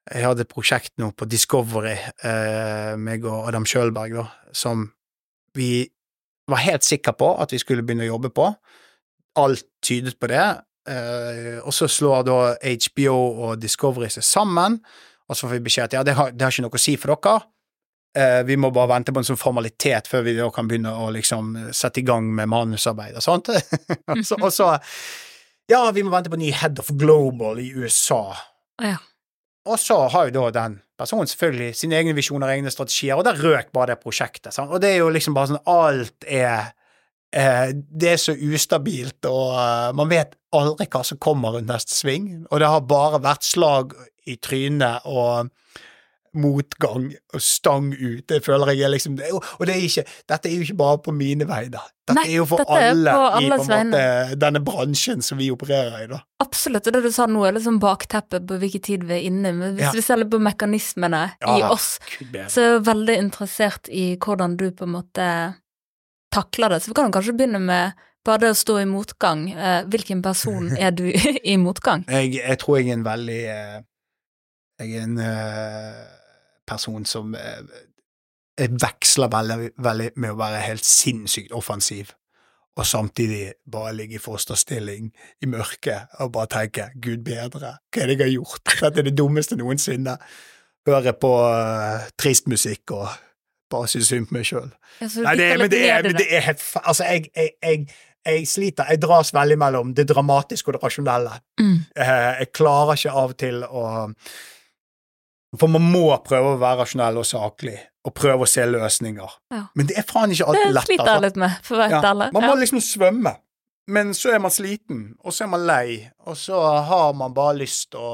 jeg 0.09 0.25
hadde 0.25 0.45
et 0.45 0.53
prosjekt 0.53 0.95
nå 1.01 1.11
på 1.17 1.27
Discovery, 1.29 1.97
eh, 2.25 2.95
meg 3.01 3.27
og 3.29 3.49
Adam 3.51 3.67
Schjølberg, 3.69 4.17
da, 4.17 4.53
som 4.57 4.87
vi 5.57 5.87
var 6.49 6.65
helt 6.65 6.87
sikre 6.87 7.13
på 7.19 7.35
at 7.43 7.53
vi 7.53 7.61
skulle 7.61 7.85
begynne 7.85 8.07
å 8.07 8.15
jobbe 8.15 8.31
på. 8.33 8.49
Alt 9.39 9.67
tydet 9.85 10.17
på 10.21 10.31
det. 10.33 10.47
Eh, 10.89 11.59
og 11.61 11.75
så 11.77 11.89
slår 11.91 12.25
da 12.25 12.39
HBO 12.57 13.19
og 13.19 13.61
Discovery 13.61 14.09
seg 14.13 14.25
sammen, 14.25 14.79
og 15.29 15.37
så 15.37 15.45
får 15.45 15.59
vi 15.59 15.67
beskjed 15.67 15.91
at 15.91 15.99
ja, 15.99 16.05
det 16.07 16.17
har, 16.17 16.33
det 16.33 16.47
har 16.47 16.55
ikke 16.55 16.65
noe 16.65 16.81
å 16.81 16.83
si 16.83 16.97
for 17.01 17.13
dere. 17.13 17.45
Eh, 18.19 18.41
vi 18.49 18.57
må 18.57 18.71
bare 18.73 18.95
vente 18.95 19.13
på 19.13 19.21
en 19.21 19.29
sånn 19.29 19.39
formalitet 19.39 20.09
før 20.09 20.25
vi 20.25 20.39
da 20.39 20.49
kan 20.55 20.71
begynne 20.71 20.95
å 20.97 21.11
liksom 21.13 21.53
sette 21.77 22.01
i 22.01 22.07
gang 22.09 22.31
med 22.35 22.49
manusarbeid 22.49 23.19
og 23.21 23.25
sånt. 23.25 23.53
og, 23.53 24.25
så, 24.29 24.41
og 24.41 24.53
så 24.55 24.73
Ja, 25.69 25.83
vi 25.93 26.01
må 26.01 26.15
vente 26.15 26.33
på 26.33 26.39
en 26.39 26.47
ny 26.47 26.55
Head 26.57 26.81
of 26.81 26.89
Global 26.97 27.61
i 27.61 27.69
USA. 27.77 28.23
Ja. 28.81 28.97
Og 29.69 29.81
så 29.81 29.99
har 30.13 30.29
jo 30.29 30.35
da 30.39 30.51
den 30.57 30.79
personen 30.99 31.29
selvfølgelig 31.31 31.77
sine 31.79 31.99
egne 32.01 32.15
visjoner 32.17 32.49
og 32.49 32.57
egne 32.57 32.73
strategier, 32.73 33.19
og 33.19 33.27
der 33.29 33.39
røk 33.43 33.71
bare 33.75 33.93
det 33.93 34.01
prosjektet. 34.03 34.53
Sant? 34.55 34.73
Og 34.73 34.83
det 34.83 34.95
er 34.95 35.03
jo 35.03 35.13
liksom 35.15 35.37
bare 35.37 35.53
sånn 35.53 35.71
Alt 35.71 36.27
er 36.27 36.73
eh, 37.37 37.71
Det 37.75 38.15
er 38.15 38.23
så 38.23 38.35
ustabilt, 38.35 39.21
og 39.29 39.55
uh, 39.55 39.91
man 39.99 40.11
vet 40.11 40.35
aldri 40.57 40.89
hva 40.91 41.05
som 41.05 41.21
kommer 41.21 41.57
rundt 41.57 41.71
neste 41.71 41.95
sving. 41.95 42.31
Og 42.49 42.63
det 42.63 42.73
har 42.73 42.89
bare 42.89 43.23
vært 43.23 43.47
slag 43.47 43.95
i 44.29 44.39
trynet 44.41 45.07
og 45.09 45.53
motgang 46.41 47.11
og 47.35 47.43
stang 47.45 47.91
ut. 47.93 48.25
Det 48.31 48.41
føler 48.47 48.73
jeg 48.73 48.87
er 48.87 48.93
liksom 48.95 49.17
det 49.19 49.29
Og 49.35 49.63
det 49.67 49.75
er 49.75 49.85
ikke, 49.87 50.05
dette 50.31 50.49
er 50.51 50.55
jo 50.57 50.67
ikke 50.67 50.79
bare 50.81 50.99
på 51.05 51.15
mine 51.17 51.47
vegne. 51.49 51.83
Dette 52.09 52.17
Nei, 52.17 52.25
er 52.31 52.37
jo 52.39 52.47
for 52.49 52.63
alle 52.73 53.13
på 53.13 53.25
i 53.29 53.51
på 53.51 53.59
en 53.69 53.91
måte 53.93 54.39
denne 54.41 54.63
bransjen 54.65 55.21
som 55.25 55.37
vi 55.41 55.51
opererer 55.53 56.05
i, 56.05 56.09
da. 56.09 56.23
Absolutt, 56.41 56.87
og 56.89 56.97
det 56.97 57.03
du 57.05 57.11
sa 57.13 57.27
nå 57.29 57.43
er 57.45 57.57
liksom 57.59 57.77
bakteppet 57.83 58.47
på 58.49 58.57
hvilken 58.63 58.85
tid 58.87 59.05
vi 59.11 59.19
er 59.19 59.27
inne 59.29 59.53
i, 59.53 59.57
men 59.59 59.75
hvis 59.77 59.91
Ja. 59.91 59.93
vi 59.99 60.05
ser 60.07 60.23
litt 60.23 60.31
på 60.33 60.41
mekanismene 60.41 61.25
i 61.45 61.63
oss, 61.69 61.99
så 62.49 62.61
er 62.63 62.71
jeg 62.79 62.85
veldig 62.89 63.19
interessert 63.27 63.91
i 63.93 64.15
hvordan 64.17 64.57
du 64.57 64.71
på 64.73 64.89
en 64.89 64.95
måte 64.97 65.29
takler 66.33 66.69
det. 66.73 66.81
Så 66.83 66.91
vi 66.93 66.95
kan 66.97 67.11
jo 67.11 67.17
kanskje 67.19 67.37
begynne 67.37 67.61
med 67.61 67.93
bare 68.25 68.43
det 68.43 68.51
å 68.53 68.57
stå 68.61 68.81
i 68.83 68.89
motgang. 68.89 69.47
Eh, 69.53 69.83
hvilken 69.89 70.23
person 70.25 70.73
er 70.87 70.91
du 70.97 71.07
i 71.13 71.57
motgang? 71.61 72.05
Jeg, 72.09 72.35
jeg 72.41 72.59
tror 72.61 72.79
jeg 72.81 72.89
er 72.91 72.99
en 72.99 73.05
veldig 73.07 73.39
eh, 73.53 73.79
Jeg 74.81 74.95
er 74.97 75.07
en 75.07 75.19
eh, 75.19 76.03
person 76.69 77.07
som 77.09 77.35
eh, 77.35 77.63
jeg 78.59 78.75
veksler 78.83 79.31
veldig, 79.33 79.71
veldig 79.85 80.09
med 80.17 80.35
å 80.35 80.39
være 80.39 80.65
helt 80.67 80.87
sinnssykt 80.87 81.53
offensiv. 81.57 82.15
og 82.79 82.87
samtidig 82.87 83.53
bare 83.73 83.93
ligge 83.93 84.15
i 84.15 84.21
fosterstilling 84.23 85.09
i 85.43 85.47
mørket 85.47 86.13
og 86.23 86.33
bare 86.33 86.47
tenke 86.47 86.85
'Gud 86.95 87.25
bedre, 87.27 87.73
hva 87.91 88.03
er 88.03 88.07
det 88.07 88.19
jeg 88.19 88.27
har 88.27 88.35
gjort?' 88.35 88.75
Dette 88.81 89.01
er 89.01 89.03
det 89.03 89.19
dummeste 89.19 89.57
noensinne. 89.57 90.15
Høre 90.87 91.13
på 91.13 91.33
uh, 91.43 92.07
trist 92.19 92.47
musikk 92.47 92.91
og 92.91 93.09
bare 93.71 93.89
synes 93.89 94.07
synd 94.09 94.29
på 94.29 94.35
meg 94.35 94.47
sjøl. 94.47 94.71
Nei, 95.01 95.35
det, 95.37 95.49
men 95.59 95.71
det 95.71 95.91
er, 95.91 96.03
men 96.03 96.15
det 96.15 96.29
er 96.31 96.41
helt 96.41 96.63
Altså, 96.85 97.05
jeg, 97.05 97.27
jeg, 97.37 97.51
jeg, 97.63 97.89
jeg 98.27 98.47
sliter. 98.49 98.85
Jeg 98.89 99.03
dras 99.03 99.35
veldig 99.35 99.59
mellom 99.59 99.95
det 99.95 100.09
dramatiske 100.09 100.69
og 100.69 100.79
det 100.79 100.83
rasjonelle. 100.83 101.35
Mm. 101.61 101.75
Uh, 101.99 102.31
jeg 102.39 102.53
klarer 102.55 102.95
ikke 102.95 103.11
av 103.11 103.35
og 103.35 103.39
til 103.39 103.65
å 103.65 103.85
For 105.57 105.71
man 105.73 105.81
må 105.89 106.03
prøve 106.27 106.55
å 106.55 106.59
være 106.61 106.83
rasjonell 106.83 107.17
og 107.23 107.25
saklig, 107.25 107.79
og 108.05 108.13
prøve 108.15 108.45
å 108.45 108.49
se 108.51 108.67
løsninger. 108.69 109.37
Ja. 109.55 109.63
Men 109.79 109.89
det 109.89 109.97
er 109.97 110.05
faen 110.09 110.33
ikke 110.35 110.45
alltid 110.51 110.75
Det 110.77 110.83
sliter 110.85 111.05
jeg 111.05 111.15
altså. 111.15 111.25
litt 111.25 111.39
med, 111.41 111.55
for 111.65 111.75
å 111.75 111.79
være 111.81 111.95
helt 111.95 112.09
ærlig. 112.11 112.27
Man 112.37 112.45
må 112.45 112.57
liksom 112.61 112.81
svømme, 112.85 113.33
men 113.89 114.11
så 114.15 114.35
er 114.35 114.43
man 114.45 114.53
sliten, 114.53 115.01
og 115.25 115.33
så 115.33 115.47
er 115.47 115.51
man 115.55 115.65
lei, 115.69 116.11
og 116.29 116.37
så 116.37 116.61
har 116.91 117.15
man 117.17 117.33
bare 117.37 117.57
lyst 117.63 117.91
til 117.95 118.01
å 118.05 118.13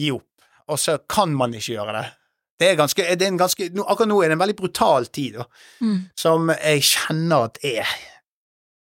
gi 0.00 0.10
opp, 0.16 0.48
og 0.66 0.80
så 0.82 0.96
kan 1.06 1.34
man 1.38 1.54
ikke 1.54 1.76
gjøre 1.76 1.94
det. 2.00 2.04
Det 2.58 2.68
er 2.70 2.76
ganske, 2.78 3.04
det 3.18 3.22
er 3.26 3.30
en 3.32 3.38
ganske 3.38 3.66
Akkurat 3.82 4.08
nå 4.08 4.16
er 4.22 4.28
det 4.30 4.36
en 4.36 4.42
veldig 4.42 4.56
brutal 4.58 5.06
tid, 5.06 5.38
da, 5.38 5.46
Mm. 5.82 5.96
som 6.18 6.50
jeg 6.50 6.82
kjenner 6.86 7.44
at 7.50 7.58
er 7.64 7.94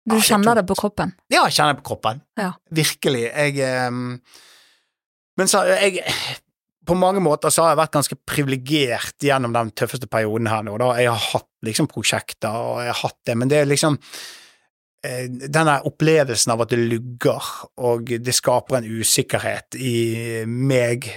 Du 0.07 0.15
er 0.15 0.21
kjenner 0.21 0.55
det 0.55 0.65
på 0.69 0.75
kroppen. 0.77 1.13
Ja, 1.33 1.43
jeg 1.45 1.53
kjenner 1.57 1.73
det 1.73 1.81
på 1.83 1.87
kroppen. 1.93 2.21
Ja. 2.37 2.51
Virkelig. 2.69 3.23
Jeg 3.33 3.87
um, 3.87 4.21
Men 5.37 5.47
så 5.49 5.63
jeg 5.65 6.03
På 6.85 6.97
mange 6.97 7.21
måter 7.23 7.53
så 7.53 7.65
har 7.65 7.73
jeg 7.73 7.81
vært 7.81 7.95
ganske 7.97 8.17
privilegert 8.27 9.23
gjennom 9.25 9.53
den 9.55 9.71
tøffeste 9.77 10.09
perioden 10.11 10.49
her 10.51 10.65
nå, 10.65 10.77
da. 10.81 10.93
Jeg 11.01 11.11
har 11.11 11.29
hatt 11.33 11.51
liksom 11.65 11.89
prosjekter, 11.91 12.53
og 12.53 12.81
jeg 12.83 12.93
har 12.93 13.01
hatt 13.01 13.21
det, 13.25 13.37
men 13.39 13.51
det 13.51 13.61
er 13.61 13.69
liksom 13.69 13.99
den 15.05 15.53
denne 15.53 15.75
opplevelsen 15.85 16.53
av 16.53 16.63
at 16.65 16.73
det 16.73 16.81
lugger, 16.81 17.49
og 17.85 18.09
det 18.25 18.33
skaper 18.35 18.79
en 18.79 18.91
usikkerhet 18.99 19.77
i 19.79 20.45
meg 20.45 21.09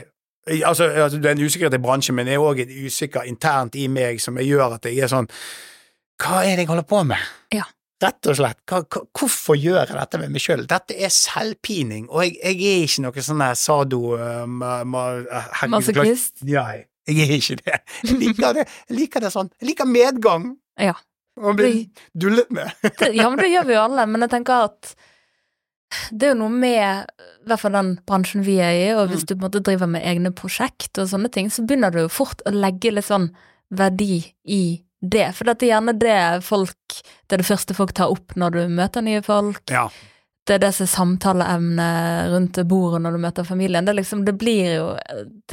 Altså, 0.48 0.86
altså 0.88 1.18
det 1.20 1.28
er 1.28 1.34
en 1.36 1.44
usikkerhet 1.44 1.74
i 1.76 1.82
bransjen, 1.84 2.14
men 2.16 2.24
det 2.24 2.38
er 2.38 2.40
òg 2.40 2.62
en 2.62 2.70
usikker 2.86 3.26
internt 3.28 3.74
i 3.76 3.82
meg 3.92 4.16
som 4.16 4.38
gjør 4.40 4.78
at 4.78 4.86
jeg 4.88 5.02
er 5.04 5.10
sånn 5.12 5.28
Hva 6.16 6.38
er 6.40 6.56
det 6.56 6.64
jeg 6.64 6.70
holder 6.70 6.86
på 6.88 7.02
med? 7.04 7.26
Ja. 7.52 7.66
Rett 8.02 8.28
og 8.30 8.36
slett. 8.38 8.60
Hva, 8.70 8.78
hva, 8.86 9.00
hvorfor 9.18 9.56
gjør 9.58 9.80
jeg 9.82 9.96
dette 9.98 10.20
med 10.22 10.30
meg 10.30 10.42
sjøl? 10.44 10.60
Dette 10.70 10.94
er 11.02 11.10
selvpining, 11.10 12.04
og 12.12 12.22
jeg, 12.22 12.36
jeg 12.38 12.60
er 12.70 12.84
ikke 12.86 13.04
noe 13.08 13.24
sånn 13.26 13.42
sado... 13.58 14.00
Uh, 14.14 14.44
ma, 14.46 14.76
ma, 14.86 15.02
herregud, 15.62 15.72
Masochist. 15.74 16.44
Ja, 16.46 16.68
jeg 17.08 17.24
er 17.24 17.34
ikke 17.40 17.56
det. 17.64 17.80
Jeg 18.06 18.18
liker 18.22 18.54
det, 18.60 18.66
jeg 18.90 18.98
liker 19.00 19.24
det 19.26 19.32
sånn. 19.34 19.50
Jeg 19.58 19.72
liker 19.72 19.88
medgang. 19.90 20.50
Ja. 20.78 20.94
Og 21.38 21.54
bli 21.58 21.88
dullet 22.14 22.50
med. 22.54 22.70
Ja, 23.18 23.28
men 23.30 23.38
det 23.42 23.50
gjør 23.50 23.66
vi 23.68 23.74
jo 23.76 23.82
alle, 23.88 24.06
men 24.10 24.22
jeg 24.26 24.30
tenker 24.36 24.68
at 24.70 24.94
det 26.12 26.26
er 26.26 26.32
jo 26.34 26.40
noe 26.42 26.52
med 26.52 27.06
i 27.16 27.46
hvert 27.48 27.62
fall 27.62 27.72
den 27.78 27.94
bransjen 28.06 28.42
vi 28.44 28.58
er 28.60 28.74
i, 28.76 28.88
og 28.94 29.06
hvis 29.08 29.22
Mm. 29.24 29.26
du 29.26 29.34
på 29.34 29.38
en 29.38 29.44
måte 29.46 29.62
driver 29.64 29.88
med 29.88 30.04
egne 30.04 30.32
prosjekt 30.36 30.98
og 31.00 31.08
sånne 31.08 31.30
ting, 31.32 31.48
så 31.50 31.62
begynner 31.64 31.94
du 31.94 32.02
jo 32.02 32.10
fort 32.12 32.42
å 32.46 32.52
legge 32.52 32.92
litt 32.92 33.06
sånn 33.08 33.30
verdi 33.72 34.18
i 34.44 34.60
det. 35.02 35.28
For 35.36 35.44
det 35.44 35.56
er 35.62 35.68
gjerne 35.74 35.94
det 35.98 36.44
folk 36.44 37.02
Det 37.28 37.36
er 37.36 37.42
det 37.42 37.46
første 37.46 37.74
folk 37.76 37.92
tar 37.94 38.10
opp 38.10 38.34
når 38.36 38.50
du 38.56 38.62
møter 38.72 39.02
nye 39.04 39.22
folk. 39.22 39.62
Ja. 39.70 39.88
Det 40.48 40.54
er 40.56 40.62
det 40.62 40.70
som 40.74 40.86
er 40.86 40.88
samtaleemnet 40.94 42.30
rundt 42.32 42.56
bordet 42.70 43.02
når 43.04 43.12
du 43.12 43.18
møter 43.20 43.44
familien. 43.44 43.84
Det, 43.84 43.92
liksom, 43.98 44.22
det 44.24 44.32
blir 44.40 44.70
jo 44.78 44.86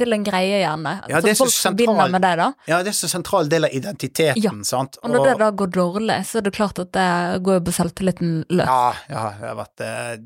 til 0.00 0.12
en 0.16 0.24
greie, 0.24 0.62
gjerne. 0.62 0.94
Ja, 1.12 1.20
så 1.20 1.34
folk 1.36 1.52
sentral- 1.52 1.74
forbinder 1.76 2.08
med 2.14 2.22
det, 2.24 2.30
da. 2.40 2.46
ja, 2.70 2.78
det 2.82 2.94
er 2.94 2.96
så 2.96 3.10
sentral 3.12 3.50
del 3.52 3.68
av 3.68 3.74
identiteten, 3.76 4.40
Ja. 4.42 4.50
sant. 4.64 4.96
Og 5.02 5.10
når 5.12 5.24
det 5.28 5.34
da 5.42 5.50
går 5.50 5.70
dårlig, 5.76 6.16
så 6.26 6.38
er 6.40 6.46
det 6.48 6.54
klart 6.56 6.78
at 6.80 6.92
det 6.96 7.42
går 7.44 7.58
jo 7.60 7.64
på 7.68 7.76
selvtilliten 7.76 8.32
løs. 8.48 8.66
Ja, 8.66 8.94
ja, 9.12 9.24
det 9.36 9.48
har 9.50 9.58
vært 9.60 9.84
eh, 9.84 10.16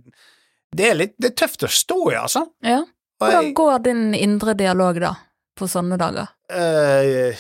Det 0.77 0.87
er 0.87 0.95
litt 0.95 1.15
det 1.19 1.33
er 1.33 1.39
tøft 1.47 1.67
å 1.67 1.69
stå 1.69 1.99
i, 2.13 2.15
altså. 2.23 2.47
Ja. 2.63 2.85
Hvordan 3.21 3.53
går 3.59 3.83
din 3.91 4.15
indre 4.15 4.55
dialog 4.55 5.01
da, 5.03 5.17
på 5.59 5.67
sånne 5.67 5.99
dager? 5.99 6.29
eh, 6.49 7.35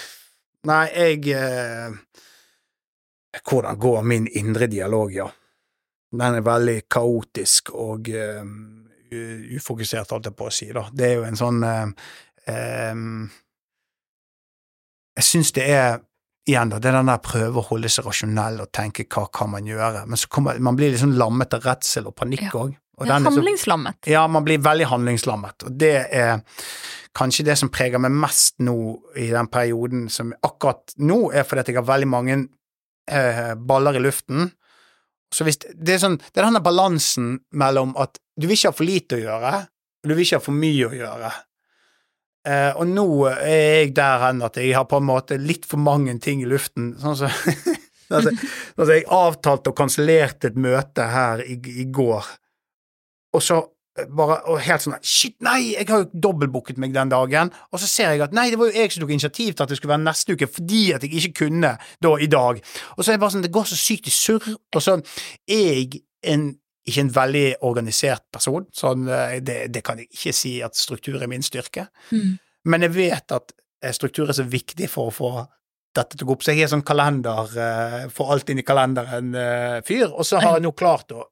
nei, 0.68 0.87
jeg 0.94 1.33
eh, 1.37 1.94
Hvordan 3.46 3.79
går 3.79 4.03
min 4.03 4.27
indre 4.40 4.66
dialog, 4.66 5.12
ja? 5.14 5.29
Den 6.11 6.40
er 6.40 6.42
veldig 6.42 6.81
kaotisk 6.90 7.70
og 7.79 8.09
eh, 8.11 8.42
ufokusert, 9.57 10.11
holdt 10.11 10.31
jeg 10.31 10.37
på 10.38 10.49
å 10.49 10.55
si, 10.55 10.70
da. 10.75 10.88
Det 10.92 11.07
er 11.07 11.14
jo 11.20 11.27
en 11.29 11.38
sånn 11.38 11.62
eh, 11.62 13.07
Jeg 15.20 15.27
syns 15.27 15.55
det 15.55 15.66
er 15.70 16.01
Igjen, 16.49 16.70
da, 16.73 16.79
det 16.81 16.88
er 16.88 16.96
den 16.96 17.11
der 17.11 17.20
prøve 17.23 17.61
å 17.61 17.66
holde 17.68 17.90
seg 17.92 18.07
rasjonell 18.09 18.62
og 18.64 18.70
tenke 18.75 19.05
hva 19.12 19.27
kan 19.31 19.51
man 19.53 19.66
gjøre, 19.68 20.07
men 20.09 20.18
så 20.18 20.31
kommer 20.33 20.57
man 20.59 20.79
blir 20.79 20.96
sånn 20.99 21.18
lammet 21.20 21.53
av 21.55 21.66
redsel 21.68 22.09
og 22.09 22.16
panikk 22.16 22.55
òg. 22.57 22.73
Ja, 22.73 22.80
handlingslammet. 23.09 24.07
Ja, 24.11 24.27
man 24.29 24.45
blir 24.45 24.61
veldig 24.63 24.89
handlingslammet, 24.91 25.65
og 25.67 25.77
det 25.81 25.97
er 26.13 26.43
kanskje 27.17 27.47
det 27.49 27.57
som 27.59 27.73
preger 27.73 28.03
meg 28.03 28.15
mest 28.15 28.61
nå 28.63 28.77
i 29.19 29.31
den 29.33 29.49
perioden 29.51 30.09
som 30.13 30.35
akkurat 30.47 30.95
nå 31.03 31.33
er 31.35 31.47
fordi 31.49 31.65
at 31.65 31.71
jeg 31.73 31.81
har 31.81 31.89
veldig 31.89 32.11
mange 32.11 32.37
eh, 33.11 33.55
baller 33.57 33.99
i 33.99 34.03
luften. 34.05 34.51
Så 35.35 35.47
hvis 35.47 35.61
det 35.63 35.95
er 35.95 36.03
sånn, 36.03 36.19
det 36.21 36.39
er 36.39 36.49
denne 36.49 36.63
balansen 36.63 37.37
mellom 37.55 37.95
at 38.01 38.19
du 38.39 38.49
vil 38.49 38.57
ikke 38.59 38.73
ha 38.73 38.79
for 38.79 38.89
lite 38.89 39.19
å 39.19 39.23
gjøre, 39.23 39.55
og 40.01 40.11
du 40.11 40.15
vil 40.15 40.25
ikke 40.25 40.41
ha 40.41 40.45
for 40.45 40.57
mye 40.57 40.89
å 40.89 40.97
gjøre. 40.97 41.31
Eh, 42.49 42.71
og 42.73 42.89
nå 42.89 43.07
er 43.29 43.83
jeg 43.83 43.95
der 43.99 44.23
hen 44.25 44.41
at 44.47 44.57
jeg 44.57 44.73
har 44.73 44.87
på 44.89 45.01
en 45.01 45.09
måte 45.11 45.37
litt 45.37 45.67
for 45.69 45.83
mange 45.83 46.15
ting 46.25 46.41
i 46.41 46.49
luften, 46.49 46.95
sånn 47.01 47.19
som 47.19 47.35
altså, 48.17 48.33
altså, 48.33 48.93
jeg 48.95 49.09
avtalte 49.13 49.73
og 49.73 49.77
kansellerte 49.77 50.49
et 50.51 50.61
møte 50.61 51.11
her 51.13 51.45
i, 51.45 51.59
i 51.83 51.87
går, 51.93 52.31
og 53.33 53.45
så 53.45 53.61
bare 54.16 54.37
og 54.49 54.61
helt 54.64 54.85
sånn 54.85 54.95
Shit, 55.05 55.35
nei, 55.45 55.75
jeg 55.75 55.88
har 55.90 56.05
jo 56.05 56.21
dobbeltbooket 56.29 56.79
meg 56.81 56.95
den 56.95 57.11
dagen. 57.12 57.51
Og 57.75 57.83
så 57.83 57.88
ser 57.90 58.14
jeg 58.14 58.23
at 58.25 58.35
nei, 58.37 58.47
det 58.53 58.59
var 58.61 58.71
jo 58.71 58.79
jeg 58.79 58.95
som 58.95 59.05
tok 59.05 59.12
initiativ 59.16 59.53
til 59.53 59.64
at 59.64 59.73
det 59.73 59.81
skulle 59.81 59.93
være 59.93 60.07
neste 60.07 60.37
uke, 60.37 60.49
fordi 60.51 60.83
at 60.97 61.05
jeg 61.05 61.19
ikke 61.19 61.45
kunne 61.45 61.75
da 62.03 62.14
i 62.16 62.31
dag. 62.31 62.62
Og 62.97 63.03
så 63.03 63.11
er 63.11 63.19
det 63.19 63.25
bare 63.25 63.35
sånn, 63.35 63.45
det 63.45 63.53
går 63.55 63.69
så 63.69 63.79
sykt 63.79 64.09
i 64.09 64.14
surr. 64.14 64.47
Og 64.55 64.85
så 64.85 64.97
er 65.51 65.64
jeg 65.75 66.03
en 66.31 66.53
ikke 66.90 67.05
en 67.05 67.14
veldig 67.14 67.47
organisert 67.69 68.25
person, 68.33 68.64
sånn, 68.75 69.09
eh, 69.12 69.38
det, 69.45 69.59
det 69.75 69.83
kan 69.85 70.01
jeg 70.01 70.09
ikke 70.11 70.33
si 70.35 70.55
at 70.64 70.79
struktur 70.79 71.21
er 71.21 71.29
min 71.31 71.45
styrke. 71.45 71.87
Mm. 72.09 72.38
Men 72.73 72.87
jeg 72.87 72.95
vet 72.97 73.35
at 73.37 73.53
eh, 73.85 73.93
struktur 73.95 74.31
er 74.31 74.38
så 74.38 74.47
viktig 74.49 74.88
for 74.90 75.11
å 75.11 75.14
få 75.14 75.33
dette 75.97 76.16
til 76.16 76.25
å 76.25 76.31
gå 76.31 76.38
opp. 76.38 76.47
Så 76.47 76.55
jeg 76.55 76.64
er 76.64 76.73
sånn 76.73 76.87
kalender, 76.87 77.53
uh, 77.53 78.09
får 78.14 78.33
alt 78.33 78.51
inn 78.53 78.62
i 78.62 78.66
kalenderen-fyr, 78.66 80.09
og 80.09 80.27
så 80.27 80.38
har 80.38 80.57
jeg 80.57 80.64
nå 80.64 80.71
klart 80.79 81.11
å 81.11 81.25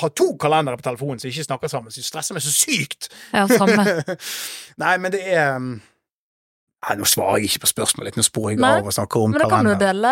ha 0.00 0.08
to 0.12 0.30
kalendere 0.40 0.78
på 0.80 0.86
telefonen 0.86 1.20
som 1.22 1.30
ikke 1.30 1.46
snakker 1.46 1.72
sammen, 1.72 1.92
så 1.92 2.02
det 2.02 2.08
stresser 2.08 2.36
meg 2.36 2.44
så 2.44 2.54
sykt. 2.54 3.10
Ja, 3.32 3.46
samme. 3.50 3.84
Nei, 4.82 4.96
men 5.02 5.14
det 5.14 5.22
er 5.32 5.56
um, 5.56 5.76
Nei, 6.86 6.94
nå 7.00 7.06
svarer 7.08 7.40
jeg 7.40 7.50
ikke 7.50 7.64
på 7.64 7.70
spørsmålet, 7.72 8.18
nå 8.18 8.22
sporer 8.22 8.52
jeg 8.54 8.60
Nei, 8.62 8.74
av 8.78 8.86
og 8.86 8.94
snakker 8.94 9.22
om 9.24 9.32
Men 9.34 9.42
da 9.42 9.46
kan 9.50 9.66
du 9.66 9.72
dele 9.80 10.10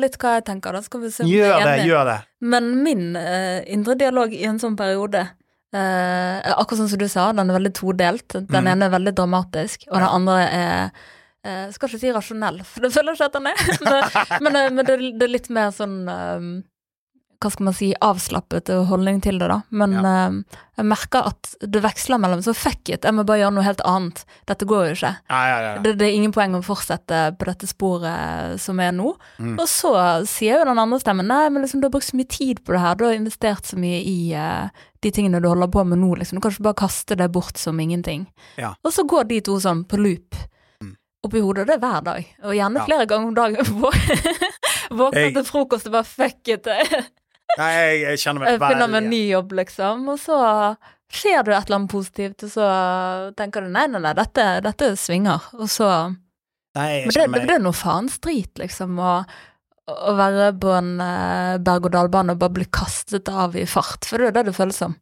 litt 0.00 0.16
hva 0.18 0.38
jeg 0.38 0.46
tenker, 0.48 0.74
da 0.74 0.82
skal 0.82 1.02
vi 1.04 1.10
se 1.14 1.22
om 1.22 1.30
Gjør 1.30 1.52
er 1.52 1.60
det, 1.60 1.74
enige. 1.74 1.90
gjør 1.92 2.08
det. 2.08 2.16
Men 2.54 2.70
min 2.82 3.04
uh, 3.18 3.58
indre 3.76 3.98
dialog 4.00 4.32
i 4.34 4.46
en 4.48 4.58
sånn 4.62 4.78
periode 4.78 5.22
uh, 5.22 6.54
Akkurat 6.56 6.80
sånn 6.80 6.90
som 6.90 7.02
du 7.02 7.06
sa, 7.12 7.28
den 7.36 7.52
er 7.52 7.58
veldig 7.58 7.74
todelt. 7.76 8.26
Den 8.38 8.48
mm. 8.48 8.70
ene 8.72 8.88
er 8.88 8.96
veldig 8.96 9.14
dramatisk, 9.20 9.86
og 9.92 10.00
den 10.00 10.08
andre 10.08 10.38
er 10.48 10.80
uh, 10.96 11.68
Skal 11.76 11.92
ikke 11.92 12.02
si 12.02 12.14
rasjonell, 12.16 12.62
for 12.66 12.86
det 12.86 12.94
føler 12.96 13.12
jeg 13.12 13.20
ikke 13.20 13.30
at 13.30 13.38
den 13.38 13.52
er. 13.52 14.40
men 14.42 14.56
men, 14.56 14.80
men 14.80 14.88
det, 14.88 14.98
det 15.20 15.28
er 15.28 15.34
litt 15.36 15.52
mer 15.52 15.70
sånn 15.76 16.00
eh, 16.10 16.48
Hva 17.42 17.50
skal 17.52 17.64
man 17.68 17.74
si 17.76 17.90
avslappet 18.00 18.70
holdning 18.88 19.18
til 19.20 19.36
det, 19.38 19.48
da. 19.52 19.58
Men 19.76 19.92
eh, 20.00 20.36
jeg 20.78 20.86
merker 20.88 21.26
at 21.28 21.50
det 21.60 21.82
veksler 21.84 22.18
mellom 22.22 22.40
så 22.42 22.54
fuck 22.56 22.88
it, 22.88 23.04
jeg 23.04 23.12
må 23.16 23.24
bare 23.28 23.42
gjøre 23.42 23.54
noe 23.58 23.64
helt 23.66 23.82
annet. 23.84 24.22
Dette 24.48 24.64
går 24.68 24.86
jo 24.88 24.94
ikke. 24.96 25.10
Ja, 25.28 25.40
ja, 25.50 25.58
ja. 25.66 25.74
Det, 25.84 25.92
det 26.00 26.06
er 26.08 26.16
ingen 26.16 26.32
poeng 26.32 26.56
å 26.56 26.62
fortsette 26.64 27.20
på 27.36 27.48
dette 27.50 27.68
sporet 27.68 28.56
som 28.62 28.80
er 28.80 28.92
nå. 28.96 29.12
Mm. 29.38 29.54
Og 29.60 29.68
så 29.68 29.92
sier 30.28 30.58
jo 30.62 30.66
den 30.70 30.80
andre 30.80 30.98
stemmen 31.02 31.28
nei, 31.28 31.44
men 31.52 31.62
liksom, 31.66 31.80
du 31.84 31.88
har 31.90 31.94
brukt 31.94 32.08
så 32.08 32.16
mye 32.16 32.32
tid 32.32 32.64
på 32.64 32.72
det 32.76 32.80
her, 32.84 32.96
du 33.00 33.04
har 33.08 33.16
investert 33.20 33.68
så 33.68 33.76
mye 33.80 34.00
i 34.00 34.18
eh, 34.32 34.68
de 35.04 35.12
tingene 35.12 35.40
du 35.44 35.48
holder 35.52 35.68
på 35.72 35.84
med 35.86 36.00
nå, 36.00 36.14
liksom. 36.16 36.40
Du 36.40 36.44
kan 36.46 36.56
ikke 36.56 36.68
bare 36.70 36.80
kaste 36.86 37.16
det 37.20 37.28
bort 37.36 37.60
som 37.60 37.78
ingenting. 37.80 38.24
Ja. 38.56 38.72
Og 38.82 38.92
så 38.96 39.04
går 39.04 39.28
de 39.28 39.42
to 39.44 39.60
sånn 39.60 39.84
på 39.84 40.00
loop 40.00 40.34
Mm. 40.82 40.92
oppi 41.24 41.40
hodet, 41.40 41.64
det 41.66 41.74
er 41.76 41.80
hver 41.80 42.02
dag. 42.04 42.26
Og 42.44 42.52
gjerne 42.54 42.76
Ja. 42.82 42.84
flere 42.84 43.06
ganger 43.08 43.28
om 43.28 43.34
dagen. 43.34 43.64
Våkne 44.96 45.22
Jeg- 45.24 45.34
til 45.34 45.44
frokost 45.48 45.86
og 45.88 45.92
bare 45.96 46.04
fuck 46.04 46.48
it. 46.52 46.66
Nei, 47.56 47.70
jeg, 47.72 47.98
jeg 48.02 48.22
kjenner 48.24 48.42
meg 48.44 48.60
finner 48.60 48.90
meg 48.90 49.08
ny 49.08 49.22
jobb, 49.30 49.56
liksom. 49.60 50.06
Og 50.12 50.20
så 50.20 50.38
skjer 51.12 51.46
det 51.46 51.54
et 51.54 51.68
eller 51.68 51.78
annet 51.78 51.92
positivt, 51.92 52.44
og 52.46 52.52
så 52.52 52.68
tenker 53.38 53.64
du 53.64 53.72
nei, 53.72 53.86
nei, 53.92 54.02
nei, 54.02 54.14
dette, 54.18 54.46
dette 54.66 54.92
svinger. 55.00 55.50
Og 55.58 55.70
så 55.70 55.90
Nei, 56.76 56.88
jeg 56.92 57.06
Men 57.06 57.08
det, 57.08 57.14
kjenner 57.14 57.30
meg... 57.32 57.40
meg 57.40 57.48
det 57.48 57.54
er 57.54 57.62
noe 57.64 57.76
faens 57.76 58.18
drit, 58.20 58.50
liksom, 58.60 58.98
å, 59.00 59.12
å 59.88 60.16
være 60.18 60.50
på 60.60 60.74
en 60.76 60.90
eh, 61.00 61.54
berg-og-dal-bane 61.64 62.34
og 62.34 62.42
bare 62.42 62.56
bli 62.58 62.66
kastet 62.68 63.30
av 63.32 63.56
i 63.56 63.64
fart, 63.70 64.04
for 64.04 64.20
det 64.20 64.28
er 64.28 64.36
det 64.36 64.50
det 64.50 64.56
føles 64.58 64.82
som. 64.82 64.98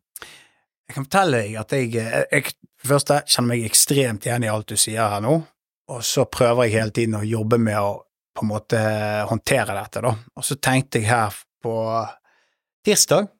Jeg 0.85 0.99
kan 0.99 1.09
fortelle 1.09 1.41
deg 1.41 1.57
at 1.59 1.75
jeg, 1.75 1.91
jeg, 1.97 2.29
jeg 2.31 2.53
for 2.85 2.93
første 2.93 3.19
kjenner 3.25 3.51
meg 3.51 3.67
ekstremt 3.67 4.29
igjen 4.29 4.47
i 4.47 4.53
alt 4.53 4.71
du 4.71 4.77
sier 4.79 5.17
her 5.17 5.25
nå, 5.25 5.39
og 5.91 6.05
så 6.07 6.29
prøver 6.31 6.69
jeg 6.69 6.77
hele 6.77 6.95
tiden 6.95 7.19
å 7.19 7.25
jobbe 7.27 7.59
med 7.59 7.81
å 7.81 7.95
på 8.35 8.43
en 8.43 8.51
måte 8.51 8.79
håndtere 9.31 9.77
dette, 9.77 10.01
da. 10.03 10.11
Og 10.35 10.43
så 10.47 10.57
tenkte 10.59 10.99
jeg 10.99 11.07
her 11.07 11.35
på 11.63 11.75
tirsdag. 12.85 13.30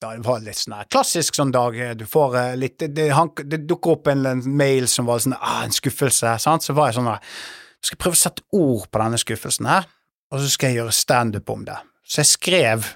Da 0.00 0.10
det 0.12 0.26
var 0.26 0.42
litt 0.44 0.58
sånn 0.60 0.76
klassisk 0.92 1.38
sånn 1.38 1.52
dag. 1.54 1.76
Du 1.96 2.04
får 2.08 2.36
eh, 2.36 2.56
litt 2.60 2.82
Det, 2.84 3.06
det, 3.44 3.62
dukker 3.64 3.96
opp 3.96 4.10
en, 4.12 4.26
en 4.28 4.42
mail 4.44 4.88
som 4.92 5.08
var 5.08 5.22
sånn 5.24 5.36
ah, 5.38 5.62
en 5.64 5.72
skuffelse, 5.72 6.36
sant. 6.42 6.66
Så 6.66 6.76
var 6.76 6.90
jeg 6.90 6.98
sånn 6.98 7.08
Jeg 7.08 7.88
skal 7.90 8.00
prøve 8.02 8.18
å 8.18 8.20
sette 8.20 8.44
ord 8.56 8.90
på 8.90 9.00
denne 9.00 9.20
skuffelsen 9.20 9.68
her, 9.70 9.88
og 10.32 10.42
så 10.42 10.50
skal 10.52 10.72
jeg 10.72 10.82
gjøre 10.82 10.96
standup 10.96 11.52
om 11.54 11.64
det. 11.68 11.78
Så 12.04 12.20
jeg 12.22 12.32
skrev 12.34 12.90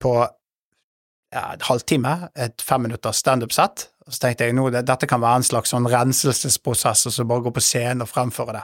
på 0.00 0.14
ja, 0.20 1.44
en 1.54 1.64
halvtime 1.68 2.14
et 2.34 2.64
femminutters 2.64 3.22
standup-sett. 3.22 3.88
Og 4.10 4.14
så 4.16 4.24
tenkte 4.24 4.48
jeg 4.48 4.54
nå, 4.58 4.64
det, 4.74 4.80
dette 4.88 5.06
kan 5.06 5.20
være 5.22 5.38
en 5.38 5.44
slags 5.46 5.70
sånn 5.70 5.84
renselsesprosess, 5.86 7.04
og 7.06 7.12
så 7.14 7.24
bare 7.30 7.44
gå 7.44 7.52
på 7.54 7.62
scenen 7.62 8.02
og 8.02 8.08
fremføre 8.10 8.56
det. 8.56 8.62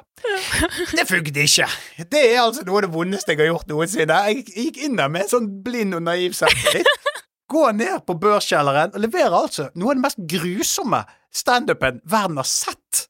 Det 0.90 1.04
funket 1.06 1.36
ikke. 1.44 1.68
Det 2.10 2.22
er 2.32 2.40
altså 2.42 2.64
noe 2.66 2.80
av 2.80 2.88
det 2.88 2.90
vondeste 2.96 3.30
jeg 3.30 3.44
har 3.44 3.52
gjort 3.52 3.70
noensinne. 3.70 4.16
Jeg 4.26 4.42
gikk 4.50 4.80
inn 4.88 4.98
der 4.98 5.12
med 5.12 5.22
en 5.22 5.30
sånn 5.30 5.46
blind 5.62 5.94
og 5.94 6.02
naiv 6.02 6.34
selvtillit. 6.34 6.90
Gå 7.54 7.62
ned 7.78 8.02
på 8.08 8.16
børskjelleren 8.18 8.96
og 8.96 9.04
levere 9.04 9.38
altså 9.38 9.68
noe 9.78 9.92
av 9.92 10.00
det 10.00 10.04
mest 10.08 10.24
grusomme 10.34 11.04
standupen 11.30 12.00
verden 12.10 12.42
har 12.42 12.48
sett. 12.50 13.06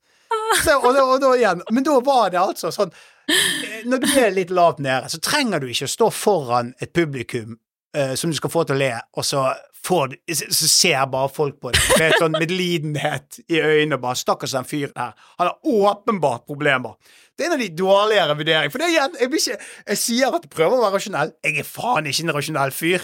Så, 0.60 0.76
og, 0.76 0.90
da, 0.92 1.06
og 1.08 1.22
da 1.24 1.30
igjen, 1.38 1.64
men 1.72 1.86
da 1.88 1.94
var 2.04 2.28
det 2.34 2.38
altså 2.38 2.68
sånn 2.70 2.92
eh, 2.92 3.80
Når 3.88 4.02
du 4.02 4.10
er 4.20 4.34
litt 4.34 4.52
lavt 4.54 4.78
nede, 4.84 5.08
så 5.10 5.18
trenger 5.24 5.64
du 5.64 5.70
ikke 5.72 5.88
å 5.88 5.94
stå 5.96 6.10
foran 6.14 6.74
et 6.84 6.92
publikum 6.94 7.56
eh, 7.96 8.12
som 8.12 8.30
du 8.30 8.36
skal 8.36 8.52
få 8.52 8.66
til 8.68 8.76
å 8.76 8.82
le, 8.84 8.92
og 9.16 9.26
så, 9.26 9.48
får 9.86 10.16
så 10.34 10.68
ser 10.68 10.96
ser 10.96 11.06
bare 11.12 11.30
folk 11.32 11.60
på 11.62 11.72
det 11.74 11.82
med 12.00 12.16
sånn 12.20 12.36
medlidenhet 12.36 13.40
i 13.48 13.60
øynene. 13.60 14.00
bare, 14.00 14.16
'Stakkars 14.16 14.56
den 14.56 14.68
fyren 14.68 14.96
her. 14.96 15.14
Han 15.38 15.50
har 15.50 15.58
åpenbart 15.62 16.46
problemer.' 16.46 16.96
Det 17.36 17.44
er 17.44 17.50
en 17.50 17.58
av 17.58 17.60
de 17.60 17.68
dårligere 17.76 18.36
vurderingene. 18.36 18.72
For 18.72 18.80
det 18.80 18.86
igjen, 18.88 19.16
jeg, 19.20 19.28
ikke, 19.28 19.56
jeg 19.92 19.98
sier 20.00 20.32
at 20.32 20.46
jeg 20.46 20.52
prøver 20.54 20.78
å 20.78 20.84
være 20.86 20.96
rasjonell. 20.96 21.32
Jeg 21.44 21.58
er 21.60 21.68
faen 21.68 22.06
ikke 22.08 22.24
en 22.24 22.32
rasjonell 22.32 22.72
fyr. 22.72 23.02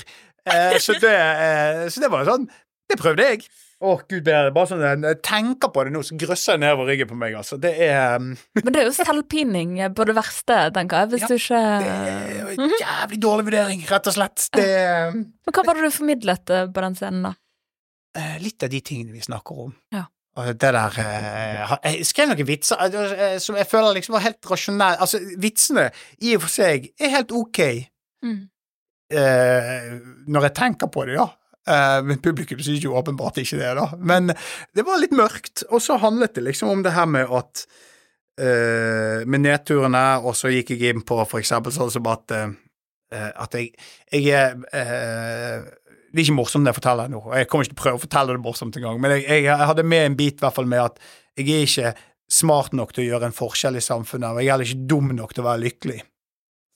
Eh, 0.49 0.78
så, 0.80 0.97
det, 1.03 1.12
eh, 1.12 1.83
så 1.93 2.01
det 2.03 2.09
var 2.11 2.24
sånn 2.26 2.49
Det 2.91 2.97
prøvde 2.99 3.26
jeg. 3.28 3.45
Å, 3.83 3.93
gud 4.07 4.22
bedre. 4.22 4.53
Bare 4.55 4.68
sånn, 4.70 4.83
jeg 5.03 5.16
tenker 5.26 5.72
på 5.74 5.83
det 5.85 5.91
nå, 5.91 6.05
så 6.07 6.14
grøsser 6.20 6.55
jeg 6.55 6.61
nedover 6.62 6.87
ryggen 6.93 7.09
på 7.11 7.16
meg. 7.18 7.35
altså. 7.35 7.57
Det 7.59 7.72
er 7.83 8.14
um, 8.22 8.28
Men 8.61 8.68
det 8.76 8.83
er 8.83 8.87
jo 8.87 8.95
selvpining 8.95 9.72
på 9.99 10.07
det 10.07 10.14
verste, 10.14 10.59
tenker 10.76 11.03
jeg, 11.03 11.11
hvis 11.16 11.24
Ja, 11.24 11.28
du 11.28 11.35
ikke 11.41 11.62
Det 11.83 11.93
er 12.14 12.62
en 12.62 12.76
jævlig 12.78 13.18
dårlig 13.24 13.47
vurdering, 13.51 13.83
rett 13.91 14.07
og 14.12 14.14
slett. 14.14 14.47
Det 14.55 14.66
er 14.70 15.11
Men 15.18 15.57
hva 15.59 15.64
var 15.66 15.80
det 15.80 15.91
du 15.91 15.97
formidlet 15.99 16.55
eh, 16.55 16.66
på 16.70 16.85
den 16.87 16.95
scenen, 17.01 17.26
da? 17.26 17.35
eh, 18.22 18.39
litt 18.45 18.62
av 18.62 18.70
de 18.70 18.80
tingene 18.87 19.16
vi 19.18 19.24
snakker 19.26 19.64
om. 19.66 19.74
Ja. 19.97 20.05
Og 20.39 20.47
det 20.62 20.70
der 20.78 20.95
eh, 21.03 21.74
Jeg 21.91 22.07
skrev 22.09 22.30
noen 22.30 22.47
vitser 22.49 22.95
som 23.43 23.59
jeg 23.59 23.66
føler 23.68 23.99
liksom 23.99 24.14
var 24.16 24.22
helt 24.30 24.47
rasjonelle. 24.49 25.03
Altså, 25.05 25.18
vitsene 25.43 25.91
i 26.24 26.37
og 26.39 26.47
for 26.47 26.55
seg 26.55 26.93
er 27.03 27.16
helt 27.18 27.35
ok 27.35 27.61
Mm. 28.22 28.45
eh, 29.11 29.87
når 30.30 30.45
jeg 30.47 30.55
tenker 30.55 30.87
på 30.95 31.03
det, 31.09 31.16
ja. 31.18 31.26
Eh, 31.68 32.00
men 32.02 32.18
publikum 32.22 32.58
synes 32.58 32.82
jo 32.82 32.96
åpenbart 32.98 33.38
ikke 33.42 33.60
det, 33.60 33.70
da. 33.78 33.86
Men 33.98 34.32
det 34.74 34.84
var 34.86 35.00
litt 35.02 35.14
mørkt, 35.14 35.64
og 35.70 35.82
så 35.82 35.98
handlet 36.02 36.34
det 36.34 36.46
liksom 36.48 36.72
om 36.72 36.82
det 36.82 36.94
her 36.96 37.06
med 37.06 37.30
at 37.30 37.66
eh, 38.40 39.22
Med 39.28 39.44
nedturene, 39.44 40.04
og 40.24 40.34
så 40.38 40.50
gikk 40.50 40.74
jeg 40.74 40.96
inn 40.96 41.04
på 41.06 41.20
for 41.22 41.38
eksempel 41.42 41.74
sånn 41.74 41.92
som 41.92 42.08
at 42.10 42.34
eh, 42.38 42.50
at 43.12 43.52
jeg, 43.52 43.74
jeg 44.08 44.30
er 44.32 44.62
Det 45.68 46.16
er 46.16 46.22
ikke 46.22 46.36
morsomt 46.38 46.64
det 46.64 46.72
jeg 46.72 46.78
forteller 46.78 47.10
nå, 47.12 47.20
og 47.26 47.34
jeg 47.36 47.48
kommer 47.50 47.66
ikke 47.66 47.74
til 47.74 47.78
å 47.78 47.82
prøve 47.82 47.98
å 47.98 48.02
fortelle 48.06 48.36
det 48.36 48.44
morsomt 48.44 48.78
engang, 48.80 49.02
men 49.04 49.12
jeg, 49.18 49.26
jeg, 49.28 49.44
jeg 49.50 49.68
hadde 49.68 49.84
med 49.84 50.06
en 50.06 50.16
bit 50.16 50.40
i 50.40 50.44
hvert 50.46 50.56
fall 50.56 50.70
med 50.72 50.80
at 50.80 50.96
jeg 51.36 51.52
er 51.52 51.66
ikke 51.66 51.92
smart 52.32 52.72
nok 52.76 52.94
til 52.96 53.04
å 53.04 53.06
gjøre 53.10 53.28
en 53.28 53.36
forskjell 53.36 53.76
i 53.76 53.84
samfunnet, 53.84 54.32
og 54.32 54.40
jeg 54.40 54.48
er 54.48 54.54
heller 54.56 54.72
ikke 54.72 54.88
dum 54.88 55.12
nok 55.16 55.36
til 55.36 55.44
å 55.44 55.48
være 55.50 55.62
lykkelig. 55.66 55.98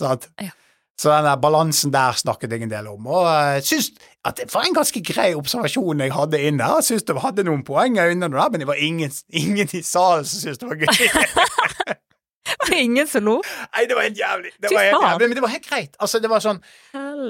Sant? 0.04 0.28
Ja. 0.44 0.52
Så 0.96 1.10
den 1.12 1.26
der 1.28 1.36
balansen 1.36 1.92
der 1.92 2.16
snakket 2.16 2.52
jeg 2.54 2.64
en 2.64 2.72
del 2.72 2.86
om, 2.88 3.06
og 3.12 3.26
jeg 3.28 3.66
syns 3.68 3.90
at 4.26 4.40
det 4.40 4.48
var 4.54 4.64
en 4.66 4.74
ganske 4.74 5.02
grei 5.04 5.28
observasjon 5.36 6.00
jeg 6.02 6.14
hadde 6.14 6.40
inn 6.40 6.58
der. 6.58 6.78
Jeg 6.80 6.88
syns 6.88 7.04
det 7.06 7.18
hadde 7.22 7.44
noen 7.46 7.62
poenger 7.66 8.14
under 8.14 8.32
det 8.32 8.40
der, 8.40 8.50
men 8.54 8.64
det 8.64 8.68
var 8.70 8.80
ingen, 8.80 9.12
ingen 9.28 9.70
i 9.76 9.82
salen 9.84 10.24
som 10.24 10.40
syntes 10.40 10.62
det 10.62 10.70
var 10.70 10.80
gøy. 10.80 11.96
Var 12.46 12.70
det 12.70 12.78
ingen 12.78 13.08
som 13.10 13.24
lo? 13.26 13.40
Nei, 13.74 13.84
det 13.90 13.96
var 13.98 14.04
helt 14.06 14.18
jævlig. 14.18 14.50
Det 14.62 14.70
var 14.70 14.84
helt 14.86 15.02
jævlig, 15.02 15.28
men 15.28 15.36
det 15.36 15.42
var 15.42 15.50
helt 15.50 15.66
greit. 15.68 15.96
Altså, 15.98 16.20
det 16.22 16.30
var 16.30 16.44
sånn 16.44 16.60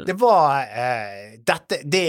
Det 0.06 0.16
var 0.20 0.66
uh, 0.68 1.22
Dette 1.50 1.78
det 1.88 2.04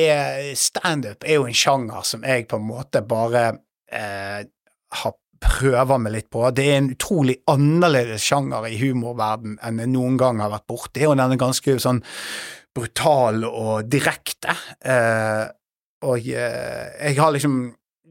Standup 0.59 1.23
er 1.23 1.39
jo 1.39 1.47
en 1.47 1.55
sjanger 1.55 2.03
som 2.07 2.25
jeg 2.27 2.47
på 2.51 2.59
en 2.59 2.67
måte 2.67 3.01
bare 3.07 3.45
uh, 3.55 4.41
har 5.01 5.15
prøver 5.41 6.01
meg 6.01 6.15
litt 6.15 6.29
på. 6.33 6.43
Det 6.55 6.65
er 6.67 6.79
en 6.81 6.91
utrolig 6.93 7.37
annerledes 7.51 8.25
sjanger 8.25 8.67
i 8.69 8.77
humorverden 8.81 9.57
enn 9.65 9.81
jeg 9.83 9.91
noen 9.93 10.17
gang 10.19 10.41
har 10.43 10.53
vært 10.53 10.67
borti, 10.69 11.05
og 11.07 11.17
den 11.17 11.35
er 11.35 11.41
ganske 11.41 11.77
sånn 11.81 12.03
brutal 12.77 13.43
og 13.47 13.89
direkte. 13.89 14.53
Eh, 14.85 15.45
og 16.07 16.21
jeg, 16.21 16.93
jeg 17.01 17.17
har 17.17 17.33
liksom 17.33 17.59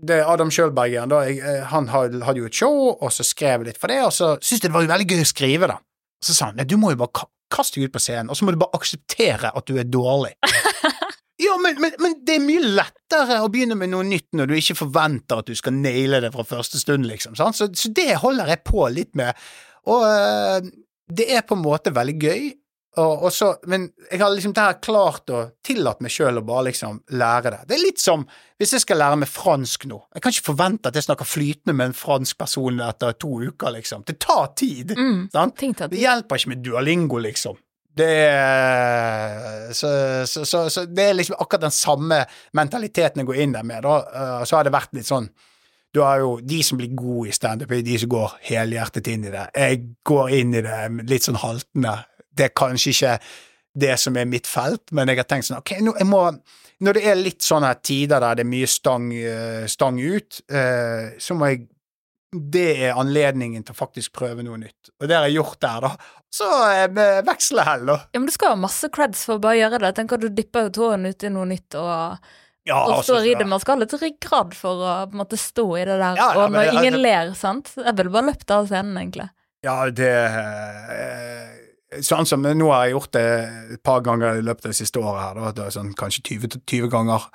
det 0.07 0.19
er 0.21 0.29
Adam 0.29 0.51
Schjølberg 0.53 0.97
da. 1.09 1.23
Jeg, 1.25 1.39
eh, 1.41 1.63
han 1.71 1.89
hadde 1.89 2.37
jo 2.37 2.49
et 2.49 2.59
show, 2.59 2.91
og 2.95 3.13
så 3.15 3.25
skrev 3.25 3.63
jeg 3.63 3.71
litt 3.71 3.81
for 3.81 3.93
det, 3.93 4.03
og 4.05 4.13
så 4.13 4.35
syntes 4.41 4.67
jeg 4.67 4.69
det 4.69 4.77
var 4.77 4.91
veldig 4.93 5.09
gøy 5.15 5.23
å 5.25 5.31
skrive, 5.31 5.71
da. 5.73 5.79
Så 6.23 6.37
sa 6.37 6.51
han 6.51 6.61
nei, 6.61 6.69
du 6.69 6.77
må 6.81 6.93
jo 6.93 7.01
bare 7.01 7.27
kaste 7.53 7.81
deg 7.81 7.89
ut 7.89 7.97
på 7.97 8.03
scenen, 8.03 8.31
og 8.31 8.39
så 8.39 8.47
må 8.47 8.53
du 8.53 8.61
bare 8.61 8.77
akseptere 8.77 9.53
at 9.57 9.69
du 9.69 9.79
er 9.81 9.89
dårlig. 9.89 10.35
Ja, 11.43 11.57
men, 11.61 11.77
men, 11.81 11.93
men 12.01 12.15
det 12.25 12.39
er 12.39 12.45
mye 12.45 12.65
lettere 12.65 13.43
å 13.45 13.51
begynne 13.53 13.77
med 13.77 13.91
noe 13.93 14.07
nytt 14.09 14.31
når 14.37 14.49
du 14.49 14.55
ikke 14.57 14.79
forventer 14.79 15.43
at 15.43 15.51
du 15.51 15.57
skal 15.59 15.77
naile 15.77 16.23
det 16.25 16.33
fra 16.33 16.47
første 16.49 16.81
stund, 16.81 17.05
liksom. 17.09 17.37
Sant? 17.37 17.59
Så, 17.59 17.69
så 17.77 17.93
det 17.93 18.15
holder 18.23 18.55
jeg 18.55 18.65
på 18.65 18.87
litt 18.93 19.13
med. 19.19 19.37
Og 19.93 20.07
øh, 20.09 20.71
det 21.13 21.29
er 21.37 21.45
på 21.47 21.59
en 21.59 21.67
måte 21.67 21.93
veldig 21.95 22.17
gøy. 22.23 22.47
Og, 22.97 23.27
og 23.27 23.33
så, 23.33 23.51
men 23.69 23.91
jeg 24.09 24.23
har 24.23 24.33
liksom 24.33 24.55
der 24.57 24.79
klart 24.81 25.29
å 25.29 25.43
tillate 25.65 26.01
meg 26.01 26.15
sjøl 26.15 26.41
å 26.41 26.45
bare 26.47 26.71
liksom 26.71 27.03
lære 27.21 27.53
det. 27.53 27.61
Det 27.69 27.77
er 27.77 27.83
litt 27.83 28.01
som 28.01 28.25
hvis 28.57 28.73
jeg 28.73 28.87
skal 28.87 29.03
lære 29.03 29.19
meg 29.21 29.29
fransk 29.29 29.85
nå. 29.91 29.99
Jeg 30.17 30.25
kan 30.25 30.33
ikke 30.33 30.47
forvente 30.47 30.89
at 30.89 30.97
jeg 30.97 31.05
snakker 31.05 31.29
flytende 31.29 31.77
med 31.77 31.91
en 31.91 31.99
fransk 31.99 32.39
person 32.41 32.81
etter 32.81 33.19
to 33.21 33.35
uker, 33.45 33.75
liksom. 33.77 34.07
Det 34.09 34.17
tar 34.25 34.49
tid. 34.57 34.97
Mm. 34.97 35.27
Sant? 35.35 35.59
Ting 35.61 35.77
til 35.77 35.91
at 35.91 35.93
Det 35.93 36.01
hjelper 36.01 36.41
ikke 36.41 36.55
med 36.55 36.65
dualingo, 36.65 37.21
liksom. 37.21 37.61
Det 37.97 38.11
så, 39.73 39.89
så, 40.27 40.45
så, 40.45 40.71
så 40.71 40.85
det 40.85 41.05
er 41.11 41.17
liksom 41.17 41.39
akkurat 41.39 41.67
den 41.67 41.75
samme 41.75 42.21
mentaliteten 42.57 43.23
jeg 43.23 43.29
går 43.31 43.43
inn 43.45 43.55
der 43.57 43.67
med. 43.67 43.83
Da. 43.87 43.97
Eh, 44.15 44.45
Så 44.45 44.57
har 44.59 44.67
det 44.67 44.75
vært 44.75 44.93
litt 44.97 45.09
sånn 45.09 45.29
Du 45.95 46.03
har 46.05 46.21
jo 46.21 46.35
de 46.45 46.59
som 46.67 46.77
blir 46.77 46.93
gode 46.93 47.31
i 47.31 47.33
standup, 47.33 47.71
er 47.73 47.81
de 47.87 47.97
som 47.99 48.11
går 48.13 48.35
helhjertet 48.51 49.07
inn 49.09 49.25
i 49.25 49.33
det. 49.33 49.47
Jeg 49.57 49.79
går 50.05 50.35
inn 50.37 50.53
i 50.59 50.61
det 50.67 50.81
litt 51.09 51.25
sånn 51.25 51.39
haltende. 51.41 51.95
Det 52.37 52.51
er 52.51 52.53
kanskje 52.59 52.93
ikke 52.93 53.15
det 53.77 53.95
som 54.01 54.17
er 54.17 54.29
mitt 54.29 54.49
felt, 54.49 54.93
men 54.93 55.09
jeg 55.09 55.23
har 55.23 55.29
tenkt 55.29 55.49
sånn 55.49 55.59
Ok, 55.63 55.79
nå, 55.85 55.95
må 56.09 56.27
Når 56.85 56.99
det 56.99 57.03
er 57.09 57.17
litt 57.17 57.41
sånne 57.41 57.71
tider 57.81 58.21
der 58.21 58.37
det 58.37 58.45
er 58.45 58.51
mye 58.51 58.69
stang, 58.69 59.09
eh, 59.17 59.65
stang 59.73 59.97
ut, 60.01 60.43
eh, 60.53 61.17
så 61.19 61.33
må 61.35 61.49
jeg 61.49 61.63
det 62.53 62.67
er 62.89 62.99
anledningen 63.01 63.65
til 63.67 63.75
å 63.75 63.79
faktisk 63.79 64.13
prøve 64.19 64.45
noe 64.47 64.59
nytt. 64.61 64.91
Og 65.01 65.09
det 65.11 65.17
har 65.17 65.27
jeg 65.29 65.39
gjort 65.39 65.61
der, 65.65 65.87
da. 65.87 65.91
Så 66.37 66.49
eh, 66.71 66.87
med 66.93 67.27
vekselhell, 67.29 67.87
da. 67.89 67.99
Ja, 68.13 68.21
men 68.21 68.27
du 68.31 68.35
skal 68.35 68.55
ha 68.55 68.59
masse 68.61 68.91
creds 68.93 69.23
for 69.29 69.39
å 69.39 69.43
bare 69.45 69.61
gjøre 69.61 69.81
det. 69.85 69.93
Tenk 69.99 70.13
at 70.17 70.25
du 70.25 70.29
dipper 70.29 70.67
jo 70.69 70.75
tåen 70.81 71.07
ut 71.09 71.25
i 71.27 71.31
noe 71.33 71.49
nytt 71.51 71.79
og, 71.81 72.19
Ja, 72.67 72.81
og 72.83 72.97
altså, 72.99 73.15
står 73.17 73.29
i 73.31 73.35
det. 73.39 73.47
Man 73.49 73.63
skal 73.63 73.77
ha 73.79 73.85
litt 73.85 73.95
ryggrad 74.03 74.57
for 74.59 74.83
å 74.83 74.95
på 75.07 75.15
en 75.17 75.23
måte 75.23 75.39
stå 75.41 75.67
i 75.79 75.85
det 75.87 75.97
der. 76.03 76.19
Ja, 76.19 76.31
ja, 76.35 76.45
og 76.45 76.51
når 76.53 76.65
det- 76.65 76.75
ingen 76.81 76.99
det, 76.99 77.03
ler, 77.07 77.35
sant. 77.39 77.73
Jeg 77.77 77.97
ville 77.97 78.11
bare 78.11 78.31
løpt 78.33 78.51
av 78.51 78.67
scenen, 78.67 78.97
egentlig. 78.99 79.31
Ja, 79.65 79.79
det 79.91 80.11
eh, 80.11 81.53
Sånn 82.03 82.27
som 82.27 82.43
Nå 82.43 82.67
har 82.73 82.87
jeg 82.87 82.97
gjort 82.97 83.13
det 83.15 83.27
et 83.77 83.83
par 83.87 84.01
ganger 84.05 84.37
i 84.41 84.43
løpet 84.45 84.67
av 84.67 84.73
det 84.73 84.77
siste 84.81 85.01
året. 85.01 85.23
her, 85.23 85.53
da, 85.55 85.69
sånn 85.71 85.95
Kanskje 85.95 86.23
20, 86.35 86.59
20 86.67 86.91
ganger. 86.93 87.29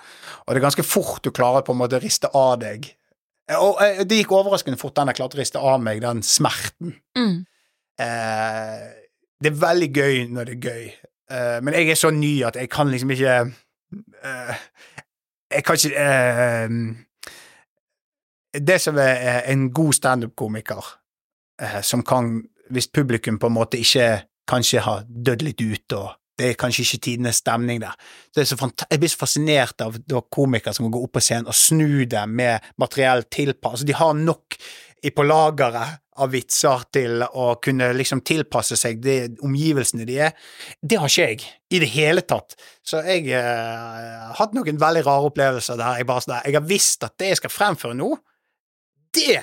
Og 0.46 0.52
det 0.54 0.60
er 0.60 0.66
ganske 0.68 0.86
fort 0.86 1.24
du 1.24 1.32
klarer 1.32 1.64
på 1.66 1.72
en 1.72 1.80
måte 1.80 1.98
å 1.98 2.04
riste 2.04 2.30
av 2.36 2.60
deg. 2.60 2.92
Og 3.60 3.80
eh, 3.84 4.04
det 4.08 4.22
gikk 4.22 4.32
overraskende 4.36 4.80
fort, 4.80 4.96
den 4.96 5.12
jeg 5.12 5.20
klarte 5.20 5.38
å 5.38 5.42
riste 5.42 5.62
av 5.62 5.82
meg, 5.84 6.02
den 6.04 6.22
smerten. 6.26 6.96
Mm. 7.18 7.38
Eh, 8.02 8.84
det 9.42 9.52
er 9.52 9.62
veldig 9.62 9.90
gøy 9.94 10.20
når 10.32 10.50
det 10.50 10.56
er 10.56 10.70
gøy, 10.70 10.88
eh, 11.34 11.58
men 11.66 11.76
jeg 11.78 11.92
er 11.92 12.00
så 12.00 12.12
ny 12.14 12.34
at 12.48 12.58
jeg 12.60 12.70
kan 12.72 12.92
liksom 12.92 13.14
ikke 13.16 13.38
eh, 14.24 14.66
Jeg 15.52 15.64
kan 15.68 15.76
ikke 15.76 16.04
eh, 16.06 16.70
Det 18.62 18.78
som 18.82 18.98
er 19.02 19.16
eh, 19.18 19.42
en 19.52 19.68
god 19.74 19.94
standup-komiker, 19.98 20.94
eh, 21.62 21.82
som 21.82 22.04
kan 22.04 22.44
Hvis 22.70 22.88
publikum 22.88 23.40
på 23.40 23.48
en 23.50 23.58
måte 23.58 23.82
ikke 23.82 24.22
kanskje 24.48 24.80
har 24.80 25.04
dødd 25.08 25.42
litt 25.44 25.62
ut, 25.62 25.94
og 25.94 26.21
det 26.40 26.52
er 26.52 26.60
kanskje 26.60 26.86
ikke 26.86 27.04
tidenes 27.08 27.42
stemning 27.42 27.82
der. 27.84 27.98
Er 28.36 28.46
jeg 28.48 29.02
blir 29.02 29.12
så 29.12 29.20
fascinert 29.20 29.84
av 29.84 29.98
komikere 30.34 30.74
som 30.74 30.88
kan 30.88 30.96
gå 30.96 31.04
opp 31.06 31.16
på 31.18 31.24
scenen 31.24 31.50
og 31.52 31.58
snu 31.58 32.06
det 32.10 32.24
med 32.30 32.72
materiell 32.82 33.28
tilpass. 33.30 33.80
Altså, 33.82 33.90
de 33.90 33.98
har 34.00 34.16
nok 34.18 34.58
på 35.10 35.26
lageret 35.26 36.02
av 36.22 36.30
vitser 36.30 36.84
til 36.94 37.24
å 37.24 37.46
kunne 37.64 37.88
liksom 37.98 38.22
tilpasse 38.28 38.78
seg 38.78 39.00
de 39.02 39.16
omgivelsene 39.42 40.06
de 40.06 40.20
er. 40.28 40.36
Det 40.78 41.00
har 41.02 41.10
ikke 41.10 41.30
jeg 41.32 41.46
i 41.74 41.80
det 41.82 41.90
hele 41.96 42.24
tatt. 42.28 42.54
Så 42.86 43.02
jeg 43.08 43.32
eh, 43.34 43.40
har 43.40 44.36
hatt 44.38 44.54
noen 44.58 44.82
veldig 44.82 45.06
rare 45.08 45.32
opplevelser 45.32 45.80
der 45.80 46.02
jeg 46.02 46.10
bare 46.10 46.26
sånn 46.26 46.38
Jeg 46.46 46.58
har 46.60 46.68
visst 46.68 47.08
at 47.08 47.16
det 47.18 47.32
jeg 47.32 47.42
skal 47.42 47.54
fremføre 47.54 47.98
nå, 47.98 48.12
det 49.18 49.40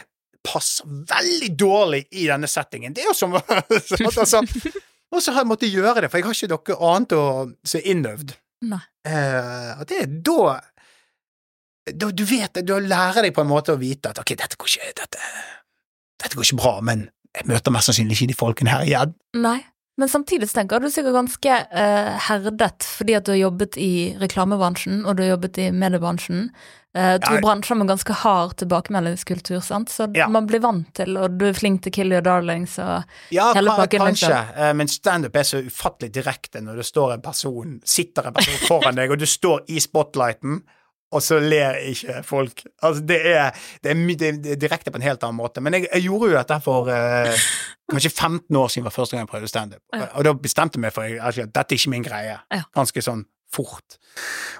passer 0.46 0.86
veldig 0.86 1.50
dårlig 1.58 2.04
i 2.20 2.28
denne 2.28 2.48
settingen. 2.48 2.94
Det 2.94 3.02
er 3.04 3.10
jo 3.10 3.16
som 3.16 3.34
altså, 3.40 4.44
Og 5.14 5.22
så 5.24 5.32
har 5.32 5.44
jeg 5.44 5.50
måttet 5.50 5.72
gjøre 5.72 6.02
det, 6.02 6.10
for 6.12 6.20
jeg 6.20 6.26
har 6.28 6.36
ikke 6.36 6.50
noe 6.52 6.90
annet 6.90 7.14
å 7.16 7.24
se 7.66 7.80
innøvd. 7.92 8.34
Nei. 8.68 8.80
Eh, 9.06 9.84
det 9.88 10.00
er 10.02 10.08
da, 10.26 10.56
da 11.94 12.08
Du 12.10 12.24
vet 12.26 12.58
Du 12.66 12.72
lærer 12.74 13.22
deg 13.22 13.30
på 13.36 13.44
en 13.44 13.48
måte 13.48 13.76
å 13.76 13.78
vite 13.78 14.10
at 14.10 14.18
ok, 14.18 14.34
dette 14.34 14.58
går 14.58 14.72
ikke 14.74 14.88
dette, 14.98 15.28
dette 16.18 16.34
går 16.34 16.48
ikke 16.48 16.58
bra, 16.58 16.72
men 16.84 17.06
jeg 17.38 17.46
møter 17.48 17.72
mest 17.72 17.88
sannsynlig 17.88 18.18
ikke 18.18 18.32
de 18.32 18.36
folkene 18.36 18.72
her 18.74 18.88
igjen. 18.88 19.14
Nei. 19.38 19.60
Men 19.98 20.08
samtidig 20.08 20.46
så 20.48 20.60
tenker 20.60 20.76
jeg 20.76 20.78
at 20.78 20.84
du 20.84 20.88
er 20.88 20.94
sikkert 20.94 21.16
ganske 21.18 21.54
uh, 21.74 22.18
herdet 22.28 22.86
fordi 22.86 23.16
at 23.18 23.26
du 23.26 23.32
har 23.34 23.40
jobbet 23.40 23.78
i 23.82 23.92
reklamebransjen, 24.20 25.00
og 25.04 25.16
du 25.18 25.24
har 25.24 25.32
jobbet 25.34 25.58
i 25.58 25.70
mediebransjen. 25.74 26.48
Uh, 26.96 27.16
to 27.20 27.34
Ja. 27.34 27.40
bransjer 27.44 27.76
med 27.76 27.90
ganske 27.90 28.14
hard 28.22 28.54
tilbakemeldingskultur, 28.62 29.60
sant, 29.62 29.90
så 29.90 30.06
Ja. 30.16 30.28
man 30.28 30.46
blir 30.46 30.60
vant 30.62 30.88
til, 30.94 31.16
og 31.18 31.36
du 31.38 31.44
er 31.46 31.52
flink 31.52 31.82
til 31.82 31.92
kill 31.92 32.12
your 32.12 32.22
darlings 32.22 32.78
og 32.78 33.04
Ja, 33.34 33.52
Hele 33.54 33.70
pakken. 33.74 34.00
Ja, 34.00 34.06
kanskje, 34.06 34.30
liksom. 34.46 34.76
men 34.76 34.88
standup 34.88 35.36
er 35.36 35.42
så 35.42 35.60
ufattelig 35.66 36.12
direkte 36.14 36.62
når 36.62 36.76
det 36.76 36.86
står 36.86 37.12
en 37.14 37.20
person, 37.20 37.80
sitter 37.84 38.26
en 38.30 38.34
person 38.34 38.66
foran 38.68 38.94
deg, 38.94 39.10
og 39.10 39.18
du 39.18 39.26
står 39.26 39.60
i 39.68 39.78
spotlighten, 39.80 40.62
og 41.12 41.22
så 41.24 41.38
ler 41.40 41.78
ikke 41.88 42.18
folk. 42.26 42.62
Altså, 42.84 43.00
det 43.08 43.18
er, 43.32 43.56
det 43.84 43.92
er, 43.94 44.16
det 44.20 44.52
er 44.52 44.60
direkte 44.60 44.92
på 44.92 45.00
en 45.00 45.06
helt 45.06 45.22
annen 45.24 45.38
måte. 45.40 45.62
Men 45.64 45.78
jeg, 45.78 45.86
jeg 45.92 46.04
gjorde 46.08 46.28
jo 46.32 46.36
dette 46.36 46.58
for 46.64 46.90
eh, 46.92 47.46
kanskje 47.92 48.10
15 48.12 48.56
år 48.60 48.68
siden 48.74 48.84
var 48.88 48.92
første 48.96 49.16
gang 49.16 49.24
jeg 49.24 49.30
prøvde 49.32 49.48
standup, 49.48 49.82
Ja. 49.96 50.10
og 50.14 50.24
da 50.28 50.34
bestemte 50.36 50.76
jeg 50.76 50.84
meg 50.84 50.92
for 50.96 51.08
altså, 51.08 51.46
at 51.48 51.54
dette 51.56 51.74
er 51.74 51.80
ikke 51.80 51.94
min 51.94 52.04
greie. 52.04 52.34
Ganske 52.76 53.04
sånn 53.06 53.24
fort. 53.48 53.96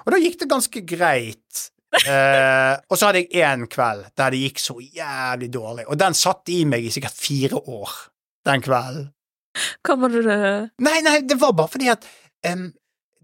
Og 0.07 0.09
da 0.15 0.17
gikk 0.23 0.39
det 0.41 0.49
ganske 0.49 0.81
greit. 0.89 1.67
Eh, 2.05 2.73
og 2.89 2.97
så 2.97 3.07
hadde 3.09 3.23
jeg 3.25 3.45
én 3.45 3.63
kveld 3.69 4.03
der 4.17 4.33
det 4.33 4.41
gikk 4.43 4.59
så 4.61 4.75
jævlig 4.81 5.47
dårlig, 5.53 5.85
og 5.89 5.97
den 5.97 6.13
satt 6.17 6.49
i 6.53 6.59
meg 6.69 6.85
i 6.85 6.91
sikkert 6.93 7.17
fire 7.17 7.57
år, 7.65 7.93
den 8.45 8.61
kvelden. 8.65 9.07
Hva 9.85 9.95
var 9.97 10.13
det 10.13 10.35
Nei, 10.85 10.99
nei, 11.05 11.15
det 11.25 11.37
var 11.41 11.55
bare 11.57 11.71
fordi 11.73 11.89
at 11.91 12.05
em, 12.45 12.67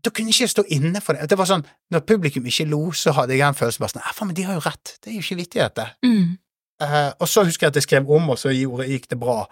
da 0.06 0.12
kunne 0.14 0.30
jeg 0.32 0.38
ikke 0.45 0.53
stå 0.53 0.64
inne 0.76 1.01
for 1.01 1.18
det. 1.18 1.28
Det 1.30 1.38
var 1.39 1.49
sånn, 1.49 1.66
Når 1.91 2.03
publikum 2.06 2.45
ikke 2.45 2.68
lo, 2.70 2.91
så 2.93 3.14
hadde 3.18 3.38
jeg 3.38 3.47
en 3.47 3.58
følelse 3.58 3.82
bare 3.82 3.93
sånn 3.95 4.03
«Ja, 4.06 4.14
Faen, 4.14 4.30
men 4.30 4.38
de 4.38 4.45
har 4.47 4.58
jo 4.58 4.64
rett. 4.66 4.97
Det 5.01 5.12
er 5.12 5.18
jo 5.18 5.24
ikke 5.26 5.39
vittig, 5.43 5.62
dette. 5.62 5.88
mm. 6.06 6.36
Uh, 6.76 7.14
og 7.24 7.30
så 7.32 7.45
husker 7.47 7.64
jeg 7.66 7.72
at 7.72 7.78
jeg 7.80 7.86
skrev 7.86 8.10
om, 8.12 8.26
og 8.34 8.36
så 8.36 8.51
gjorde, 8.51 8.84
gikk 8.89 9.06
det 9.08 9.16
bra. 9.20 9.45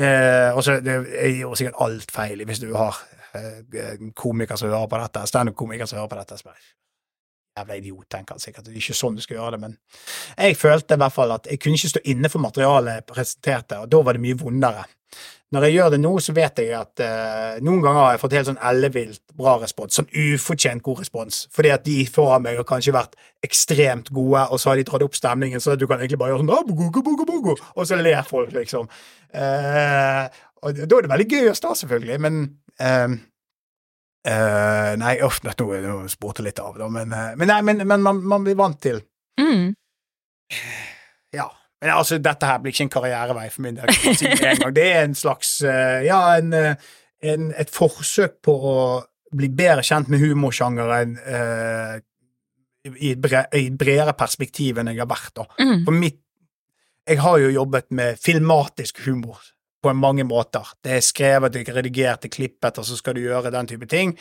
Uh, 0.00 0.56
og 0.56 0.62
så 0.64 0.78
det, 0.80 0.94
Jeg 1.12 1.34
gjorde 1.42 1.58
sikkert 1.60 1.80
alt 1.84 2.14
feil 2.14 2.40
hvis 2.48 2.62
du 2.62 2.70
har 2.72 2.96
uh, 3.36 3.58
en 4.00 4.14
komiker 4.16 4.56
som 4.56 4.70
hører 4.72 4.88
på 4.88 5.00
dette, 5.02 5.26
standup-komiker 5.28 5.90
som 5.90 6.00
hører 6.00 6.08
på 6.08 6.20
dette. 6.22 6.38
Så 6.40 6.48
bare, 6.48 6.56
Jævla 7.58 7.76
idiot, 7.76 8.06
tenker 8.08 8.36
han 8.36 8.40
sikkert. 8.40 8.64
Det 8.64 8.72
er 8.72 8.80
ikke 8.80 8.96
sånn 8.96 9.18
du 9.18 9.22
skal 9.24 9.36
gjøre 9.36 9.56
det, 9.56 9.60
men 9.66 9.76
jeg 10.38 10.56
følte 10.56 10.96
i 10.96 11.02
hvert 11.02 11.12
fall 11.12 11.34
at 11.34 11.50
jeg 11.50 11.60
kunne 11.60 11.76
ikke 11.76 11.92
stå 11.92 12.00
inne 12.08 12.30
for 12.32 12.40
materialet 12.40 13.00
jeg 13.00 13.08
presenterte, 13.10 13.80
og 13.82 13.90
da 13.92 14.00
var 14.06 14.16
det 14.16 14.24
mye 14.24 14.38
vondere. 14.40 14.86
Når 15.52 15.66
jeg 15.66 15.74
gjør 15.74 15.90
det 15.92 15.98
nå, 16.00 16.10
så 16.24 16.32
vet 16.32 16.60
jeg 16.62 16.70
at 16.72 17.00
eh, 17.04 17.58
noen 17.60 17.82
ganger 17.84 18.00
har 18.00 18.14
jeg 18.14 18.20
fått 18.22 18.36
helt 18.38 18.48
sånn 18.48 18.62
ellevilt 18.70 19.34
bra 19.36 19.58
respons, 19.60 19.98
sånn 19.98 20.08
ufortjent 20.08 20.80
god 20.86 21.02
respons, 21.02 21.42
fordi 21.52 21.72
at 21.74 21.84
de 21.84 21.96
foran 22.08 22.46
meg 22.46 22.56
har 22.56 22.68
kanskje 22.68 22.94
vært 22.96 23.18
ekstremt 23.44 24.08
gode, 24.16 24.46
og 24.48 24.62
så 24.62 24.70
har 24.70 24.80
de 24.80 24.86
dratt 24.88 25.04
opp 25.04 25.18
stemningen, 25.18 25.60
så 25.60 25.76
du 25.76 25.84
kan 25.84 26.00
egentlig 26.00 26.22
bare 26.22 26.32
gjøre 26.32 26.46
sånn 26.46 26.70
bugu, 26.70 27.02
bugu, 27.04 27.26
bogo», 27.28 27.58
og 27.76 27.84
så 27.88 28.00
ler 28.00 28.24
folk, 28.24 28.54
liksom. 28.56 28.88
Eh, 29.28 30.40
og 30.62 30.80
da 30.80 30.88
er 30.88 31.04
det 31.04 31.12
veldig 31.12 31.28
gøy 31.28 31.52
å 31.52 31.58
stå, 31.60 31.74
selvfølgelig, 31.82 32.18
men 32.24 32.40
eh, 32.80 33.20
eh, 34.28 34.92
Nei, 35.00 35.16
uff, 35.26 35.40
nå, 35.46 35.54
nå 35.56 35.96
spurte 36.12 36.44
litt 36.44 36.60
av, 36.62 36.76
da, 36.78 36.88
men, 36.92 37.12
eh, 37.12 37.32
men, 37.38 37.50
nei, 37.50 37.60
men, 37.66 37.84
men 37.86 38.04
man, 38.04 38.22
man 38.34 38.46
blir 38.46 38.58
vant 38.58 38.80
til 38.82 39.02
mm. 39.40 39.66
ja. 41.38 41.48
Men 41.82 41.96
altså, 41.96 42.18
dette 42.22 42.46
her 42.46 42.60
blir 42.62 42.74
ikke 42.74 42.84
en 42.86 42.92
karrierevei 42.94 43.48
for 43.50 43.64
min 43.64 43.78
del. 43.80 43.90
si 44.14 44.28
det. 44.30 44.52
Det 44.76 44.84
er 44.86 45.00
en 45.02 45.16
slags 45.18 45.56
uh, 45.66 45.98
Ja, 46.06 46.20
en, 46.38 46.54
en, 46.54 47.48
et 47.58 47.72
forsøk 47.74 48.36
på 48.46 48.54
å 48.54 48.76
bli 49.34 49.48
bedre 49.50 49.82
kjent 49.82 50.12
med 50.12 50.22
humorsjangeren 50.22 51.16
uh, 51.18 51.96
i, 52.86 53.12
et 53.12 53.18
bre, 53.22 53.44
i 53.58 53.66
et 53.66 53.78
bredere 53.78 54.14
perspektiv 54.18 54.78
enn 54.78 54.92
jeg 54.92 55.02
har 55.02 55.10
vært. 55.10 55.32
da. 55.40 55.48
Mm. 55.58 55.82
For 55.88 55.98
mitt 56.04 56.20
Jeg 57.10 57.18
har 57.18 57.38
jo 57.42 57.50
jobbet 57.50 57.90
med 57.90 58.18
filmatisk 58.22 59.00
humor 59.08 59.42
på 59.82 59.92
mange 59.98 60.24
måter. 60.28 60.74
Det 60.84 60.98
er 60.98 61.00
skrevet, 61.04 61.52
det 61.54 61.64
er 61.68 61.74
redigert, 61.80 62.22
det 62.22 62.30
er 62.32 62.36
klippet, 62.36 62.78
og 62.78 62.86
så 62.86 62.96
skal 62.98 63.16
du 63.18 63.24
gjøre 63.24 63.50
den 63.54 63.66
type 63.70 63.88
ting. 63.90 64.14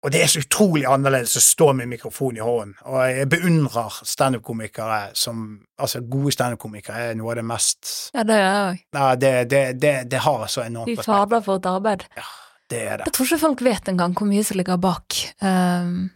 Og 0.00 0.08
det 0.14 0.22
er 0.24 0.30
så 0.32 0.40
utrolig 0.40 0.86
annerledes 0.88 1.34
å 1.36 1.42
stå 1.44 1.66
med 1.76 1.90
mikrofon 1.90 2.38
i 2.38 2.40
hånden. 2.40 2.70
Og 2.88 3.02
jeg 3.04 3.26
beundrer 3.34 3.98
standup-komikere 4.08 5.00
som 5.14 5.42
Altså, 5.80 6.00
gode 6.08 6.32
standup-komikere 6.32 7.10
er 7.10 7.18
noe 7.20 7.34
av 7.34 7.36
det 7.42 7.44
mest 7.48 7.90
Ja, 8.16 8.24
det 8.24 8.38
gjør 8.38 8.46
jeg 8.48 8.62
òg. 8.70 8.78
ja, 8.96 9.08
det, 9.16 9.32
det, 9.50 9.60
det, 9.80 9.92
det 10.12 10.22
har 10.24 10.46
så 10.48 10.64
enormt 10.64 10.88
respekt 10.88 11.06
De 11.06 11.12
fader, 11.12 11.44
for 11.44 11.60
et 11.60 11.68
arbeid. 11.68 12.06
Ja, 12.16 12.24
Det 12.70 12.80
er 12.86 12.96
det. 12.96 13.06
Jeg 13.10 13.14
tror 13.18 13.26
ikke 13.28 13.40
folk 13.44 13.62
vet 13.68 13.88
engang 13.92 14.16
hvor 14.16 14.28
mye 14.32 14.44
som 14.48 14.56
ligger 14.60 14.80
bak. 14.80 15.20
Um, 15.42 15.48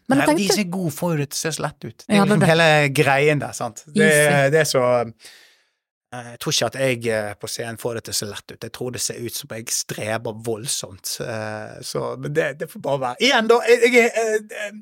men 0.09 0.17
Nei, 0.17 0.19
jeg 0.19 0.25
De 0.25 0.33
tenkte 0.33 0.57
som 0.57 0.65
er 0.65 0.71
gode, 0.79 0.93
får 0.97 1.13
jo 1.15 1.21
det 1.21 1.29
til 1.31 1.37
å 1.37 1.43
se 1.45 1.53
så 1.59 1.65
lett 1.69 1.81
ut. 1.85 1.97
Det 2.05 2.09
er 2.09 2.17
Ja, 2.17 2.25
det 2.25 2.37
liksom 2.39 2.51
hele 2.55 2.69
greien 3.03 3.45
der, 3.45 3.53
sant. 3.61 3.85
Det, 3.89 4.11
det 4.55 4.61
er 4.65 4.69
så 4.73 4.85
Jeg 6.31 6.39
tror 6.43 6.53
ikke 6.55 6.67
at 6.71 6.79
jeg 6.81 7.07
eh, 7.11 7.35
på 7.41 7.49
scenen 7.51 7.79
får 7.81 7.95
det 7.99 8.03
til 8.07 8.15
å 8.15 8.19
se 8.21 8.27
lett 8.31 8.53
ut. 8.55 8.65
Jeg 8.69 8.73
tror 8.79 8.91
det 8.95 9.01
ser 9.05 9.21
ut 9.25 9.35
som 9.39 9.55
jeg 9.57 9.69
streber 9.75 10.35
voldsomt. 10.47 11.15
eh, 11.27 11.77
Så, 11.83 12.03
men 12.19 12.35
det, 12.37 12.49
det 12.61 12.71
får 12.73 12.81
bare 12.87 13.01
være. 13.07 13.17
Igjen, 13.29 13.49
da. 13.51 13.61
Jeg, 13.69 13.81
jeg, 13.93 14.11
jeg, 14.15 14.43
jeg, 14.51 14.75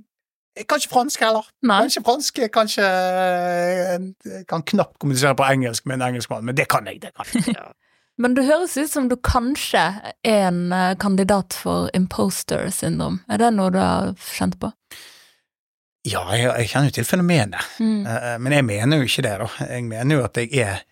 jeg 0.61 0.67
kan 0.69 0.83
ikke 0.83 0.93
fransk 0.93 1.21
heller. 1.25 1.47
Nei. 1.65 1.79
Kanskje 1.87 2.03
fransk, 2.09 2.41
kanskje 2.53 2.89
eh, 2.89 4.09
Jeg 4.33 4.47
kan 4.51 4.63
knapt 4.75 4.99
kommunisere 5.01 5.37
på 5.39 5.47
engelsk 5.49 5.87
med 5.89 6.01
en 6.01 6.09
engelskmann, 6.11 6.45
men 6.45 6.57
det 6.59 6.69
kan 6.73 6.87
jeg. 6.91 7.01
det 7.07 7.15
kan 7.17 7.27
jeg. 7.33 7.57
Men 8.21 8.35
det 8.37 8.43
høres 8.45 8.75
ut 8.77 8.91
som 8.93 9.07
du 9.09 9.15
kanskje 9.25 9.81
er 9.81 10.43
en 10.45 10.59
eh, 10.77 10.93
kandidat 11.01 11.57
for 11.57 11.89
imposter 11.97 12.69
syndrom. 12.71 13.17
Er 13.33 13.41
det 13.41 13.49
noe 13.57 13.73
du 13.73 13.79
har 13.81 14.13
kjent 14.37 14.59
på? 14.61 14.69
Ja, 16.07 16.21
jeg, 16.37 16.45
jeg 16.51 16.69
kjenner 16.73 16.91
jo 16.91 16.95
til 16.99 17.07
fenomenet. 17.09 17.67
Mm. 17.81 18.05
Eh, 18.07 18.37
Men 18.45 18.57
jeg 18.59 18.67
mener 18.69 19.01
jo 19.01 19.09
ikke 19.09 19.25
det, 19.25 19.33
da. 19.41 19.49
Jeg 19.73 19.85
mener 19.89 20.19
jo 20.19 20.25
at 20.27 20.37
jeg 20.43 20.51
er 20.61 20.83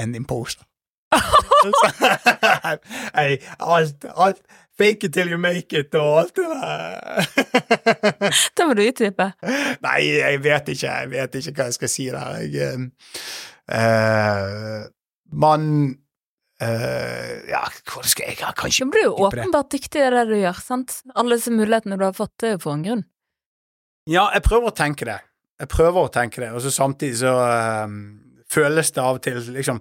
en 0.00 0.14
imposter. 0.14 0.66
Alt, 3.58 4.04
alt 4.04 4.40
Fake 4.78 5.06
it 5.06 5.12
till 5.12 5.28
you 5.30 5.38
make 5.38 5.78
it 5.78 5.94
og 5.94 6.18
alt 6.18 6.36
det 6.36 6.44
der. 6.50 7.26
da 8.58 8.64
må 8.66 8.74
du 8.74 8.82
utdype. 8.82 9.28
Nei, 9.84 9.98
jeg 10.16 10.40
vet 10.42 10.72
ikke. 10.74 10.88
Jeg 10.88 11.10
vet 11.12 11.36
ikke 11.38 11.52
hva 11.54 11.66
jeg 11.68 11.76
skal 11.76 11.92
si 11.92 12.06
der. 12.10 12.40
Jeg 12.42 12.54
eh, 12.64 12.80
eh, 13.78 14.80
Man 15.30 15.68
uh, 16.62 17.34
Ja, 17.50 17.62
hvordan 17.86 18.10
skal 18.10 18.32
jeg 18.32 18.40
jeg 18.40 18.58
kan 18.58 18.90
Du 18.90 18.98
jo 18.98 19.14
åpenbart 19.28 19.70
dyktig 19.70 20.02
i 20.02 20.10
det 20.10 20.26
du 20.32 20.36
gjør, 20.40 20.58
sant? 20.58 20.98
Alle 21.14 21.38
disse 21.38 21.54
mulighetene 21.54 22.00
du 22.00 22.04
har 22.08 22.18
fått, 22.18 22.34
det 22.42 22.50
er 22.50 22.58
jo 22.58 22.64
for 22.66 22.74
en 22.74 22.84
grunn. 22.88 23.06
Ja, 24.10 24.26
jeg 24.34 24.42
prøver 24.42 24.72
å 24.72 24.74
tenke 24.74 25.06
det. 25.06 25.20
Jeg 25.62 25.70
prøver 25.70 26.02
å 26.02 26.10
tenke 26.10 26.42
det, 26.42 26.50
og 26.50 26.66
så 26.66 26.74
samtidig 26.74 27.22
så 27.22 27.38
eh, 27.46 27.98
føles 28.54 28.92
det 28.94 29.02
av 29.02 29.18
og 29.18 29.24
til 29.24 29.40
liksom 29.54 29.80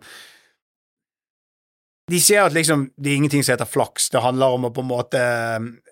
De 2.11 2.19
ser 2.19 2.43
at 2.43 2.55
liksom 2.55 2.89
det 2.97 3.13
er 3.13 3.21
ingenting 3.21 3.45
som 3.45 3.53
heter 3.55 3.69
flaks, 3.69 4.09
det 4.11 4.23
handler 4.25 4.57
om 4.57 4.67
å 4.67 4.73
på 4.75 4.83
en 4.83 4.91
måte 4.91 5.23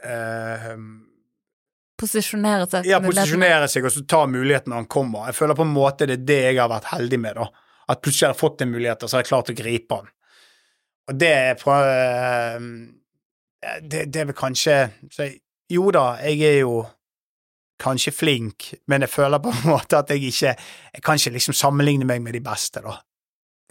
eh, 0.03 0.69
Posisjonere 2.01 2.65
seg. 2.65 2.88
Ja, 2.89 2.97
posisjonere 3.03 3.67
seg 3.69 3.86
og 3.86 3.93
så 3.93 4.01
ta 4.09 4.23
muligheten 4.25 4.73
når 4.73 4.79
han 4.79 4.88
kommer. 4.89 5.27
Jeg 5.29 5.38
føler 5.38 5.57
på 5.59 5.67
en 5.67 5.75
måte 5.75 6.07
det 6.09 6.15
er 6.17 6.23
det 6.25 6.39
jeg 6.47 6.57
har 6.57 6.71
vært 6.71 6.88
heldig 6.95 7.19
med, 7.21 7.38
da. 7.38 7.67
At 7.93 8.01
plutselig 8.01 8.25
har 8.25 8.34
jeg 8.34 8.39
fått 8.39 8.63
en 8.65 8.71
mulighet, 8.71 9.03
og 9.03 9.11
så 9.11 9.17
har 9.17 9.21
jeg 9.21 9.29
klart 9.29 9.51
å 9.53 9.55
gripe 9.59 9.99
den. 9.99 10.09
Og 11.11 11.19
det 11.21 11.29
er 11.36 11.59
på 11.61 11.75
eh, 11.75 12.65
det, 13.86 14.07
det 14.09 14.23
er 14.23 14.32
vel 14.32 14.38
kanskje 14.38 14.77
så, 15.13 15.29
Jo 15.71 15.91
da, 15.93 16.05
jeg 16.25 16.41
er 16.47 16.57
jo 16.63 16.82
kanskje 17.82 18.13
flink, 18.13 18.71
men 18.91 19.01
jeg 19.05 19.09
føler 19.11 19.41
på 19.43 19.51
en 19.53 19.63
måte 19.73 19.97
at 19.99 20.09
jeg 20.13 20.23
ikke 20.29 20.51
Jeg 20.53 21.01
kan 21.05 21.17
ikke 21.19 21.34
liksom 21.38 21.57
sammenligne 21.57 22.05
meg 22.07 22.21
med 22.21 22.34
de 22.38 22.43
beste, 22.45 22.84
da. 22.86 22.97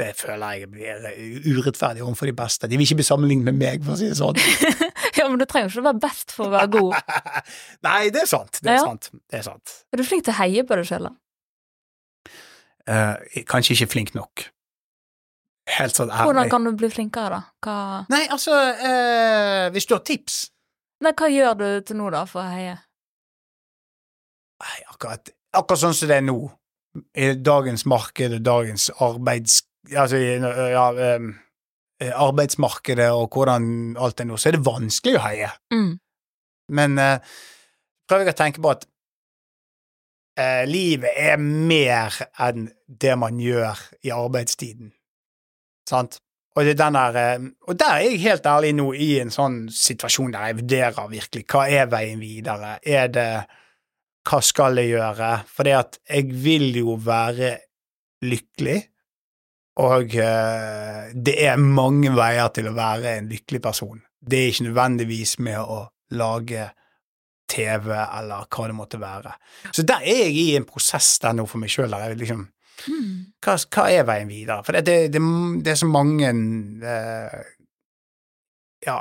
Det 0.01 0.15
føler 0.17 0.55
jeg 0.57 0.69
blir 0.73 1.03
urettferdig 1.59 2.01
overfor 2.03 2.31
de 2.31 2.33
beste. 2.33 2.69
De 2.71 2.79
vil 2.81 2.87
ikke 2.89 3.03
bli 3.03 3.05
sammenlignet 3.05 3.45
med 3.51 3.59
meg, 3.61 3.83
for 3.85 3.93
å 3.93 4.01
si 4.01 4.09
det 4.09 4.17
sånn. 4.21 4.39
Ja, 5.19 5.27
men 5.29 5.41
du 5.41 5.45
trenger 5.45 5.69
ikke 5.69 5.83
å 5.83 5.85
være 5.89 6.01
best 6.01 6.31
for 6.33 6.47
å 6.47 6.53
være 6.55 6.69
god. 6.73 6.95
Nei, 7.87 8.07
det 8.15 8.23
er 8.23 8.29
sant. 8.31 8.61
Det 8.63 8.71
er 8.71 8.79
Ja. 8.79 8.85
sant. 8.87 9.09
Det 9.29 9.41
er 9.41 9.43
sant. 9.45 9.73
Er 9.93 10.01
du 10.01 10.05
flink 10.07 10.25
til 10.25 10.33
å 10.33 10.39
heie 10.39 10.63
på 10.65 10.79
deg 10.79 10.87
sjøl, 10.89 11.09
da? 11.11 12.31
Eh, 12.89 13.43
kanskje 13.51 13.75
ikke 13.77 13.91
flink 13.93 14.15
nok. 14.17 14.47
Helt 15.77 15.99
sånn 15.99 16.09
ærlig. 16.11 16.31
Hvordan 16.31 16.51
kan 16.55 16.65
du 16.67 16.71
bli 16.81 16.89
flinkere, 16.95 17.29
da? 17.37 17.43
Hva, 17.67 17.75
Nei, 18.11 18.23
altså, 18.33 18.55
eh, 18.81 19.67
hvis 19.75 19.87
du 19.91 19.95
har 19.99 20.03
tips 20.09 20.39
Nei, 21.05 21.13
hva 21.17 21.29
gjør 21.33 21.55
du 21.61 21.67
til 21.91 21.97
nå, 22.01 22.09
da, 22.13 22.25
for 22.29 22.41
å 22.43 22.51
heie? 22.55 22.79
Nei, 24.61 24.79
akkurat, 24.93 25.31
akkurat 25.57 25.83
sånn 25.83 25.97
som 25.97 26.11
det 26.11 26.21
er 26.21 26.27
nå, 26.27 26.39
i 27.17 27.33
dagens 27.39 27.87
marked 27.89 28.39
og 28.39 28.45
dagens 28.47 28.91
arbeids... 29.01 29.63
Altså, 29.97 30.19
ja, 30.21 30.85
eh, 31.01 31.31
arbeidsmarkedet 32.01 33.11
og 33.13 33.35
hvordan 33.35 33.97
alt 34.01 34.21
er 34.21 34.29
nå, 34.29 34.37
så 34.37 34.51
er 34.51 34.57
det 34.57 34.65
vanskelig 34.65 35.19
å 35.19 35.25
heie. 35.25 35.51
Mm. 35.75 35.91
Men 36.77 36.97
uh, 37.01 37.37
prøver 38.09 38.29
jeg 38.31 38.37
å 38.37 38.39
tenke 38.39 38.63
på 38.63 38.73
at 38.73 38.87
uh, 40.41 40.65
livet 40.69 41.13
er 41.19 41.37
mer 41.41 42.17
enn 42.41 42.71
det 42.87 43.17
man 43.21 43.41
gjør 43.43 43.81
i 44.07 44.15
arbeidstiden. 44.15 44.93
Sant? 45.89 46.21
Og, 46.57 46.67
er 46.67 46.75
der, 46.75 47.45
og 47.69 47.77
der 47.79 47.93
er 47.95 48.05
jeg 48.05 48.23
helt 48.25 48.47
ærlig 48.47 48.73
nå 48.75 48.89
i 48.99 49.13
en 49.23 49.31
sånn 49.33 49.63
situasjon 49.71 50.33
der 50.35 50.49
jeg 50.49 50.59
vurderer 50.59 51.11
virkelig 51.13 51.45
hva 51.53 51.67
er 51.71 51.91
veien 51.93 52.21
videre. 52.23 52.79
Er 52.83 53.13
det 53.13 53.29
Hva 54.29 54.41
skal 54.45 54.77
jeg 54.81 54.93
gjøre? 54.95 55.31
For 55.49 55.67
det 55.67 55.77
at 55.79 55.99
jeg 56.11 56.29
vil 56.45 56.75
jo 56.77 56.97
være 57.01 57.55
lykkelig, 58.27 58.79
og 59.81 60.13
eh, 60.21 61.13
det 61.17 61.37
er 61.47 61.63
mange 61.63 62.11
veier 62.13 62.51
til 62.53 62.69
å 62.69 62.75
være 62.77 63.15
en 63.17 63.31
lykkelig 63.31 63.63
person. 63.65 64.03
Det 64.21 64.39
er 64.43 64.51
ikke 64.53 64.67
nødvendigvis 64.69 65.39
med 65.41 65.57
å 65.63 65.81
lage 66.21 66.67
TV 67.51 67.89
eller 67.97 68.45
hva 68.51 68.67
det 68.69 68.77
måtte 68.77 69.01
være. 69.01 69.33
Så 69.73 69.83
der 69.89 70.05
er 70.05 70.27
jeg 70.27 70.37
i 70.37 70.49
en 70.59 70.67
prosess 70.69 71.15
der 71.23 71.33
nå 71.39 71.47
for 71.49 71.63
meg 71.63 71.73
sjøl, 71.73 71.91
der 71.93 72.13
jeg 72.13 72.25
liksom 72.25 72.49
Mm. 72.89 73.27
hva, 73.45 73.59
hva 73.69 73.83
er 73.93 74.07
veien 74.09 74.31
videre? 74.31 74.63
For 74.65 74.73
det, 74.73 74.87
det, 74.87 74.95
det, 75.13 75.21
det 75.61 75.75
er 75.75 75.77
så 75.77 75.85
mange 75.91 76.31
eh, 76.81 77.43
Ja 78.87 78.95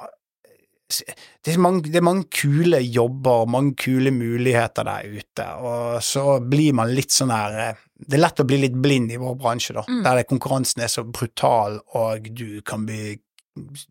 det 0.89 1.53
er, 1.53 1.59
mange, 1.61 1.83
det 1.85 1.99
er 1.99 2.05
mange 2.05 2.25
kule 2.33 2.79
jobber 2.81 3.43
og 3.43 3.49
mange 3.53 3.75
kule 3.77 4.09
muligheter 4.11 4.87
der 4.87 5.05
ute, 5.19 5.45
og 5.61 5.99
så 6.03 6.39
blir 6.41 6.73
man 6.79 6.89
litt 6.97 7.13
sånn 7.13 7.29
her 7.33 7.57
eh, 7.67 7.75
Det 7.99 8.17
er 8.17 8.23
lett 8.23 8.39
å 8.41 8.45
bli 8.47 8.57
litt 8.63 8.77
blind 8.81 9.11
i 9.13 9.19
vår 9.21 9.35
bransje, 9.37 9.75
da, 9.77 9.83
Mm. 9.87 10.01
der 10.07 10.23
konkurransen 10.23 10.81
er 10.81 10.87
så 10.89 11.03
brutal, 11.05 11.79
og 11.93 12.29
du 12.33 12.61
kan 12.65 12.85
bli 12.89 13.17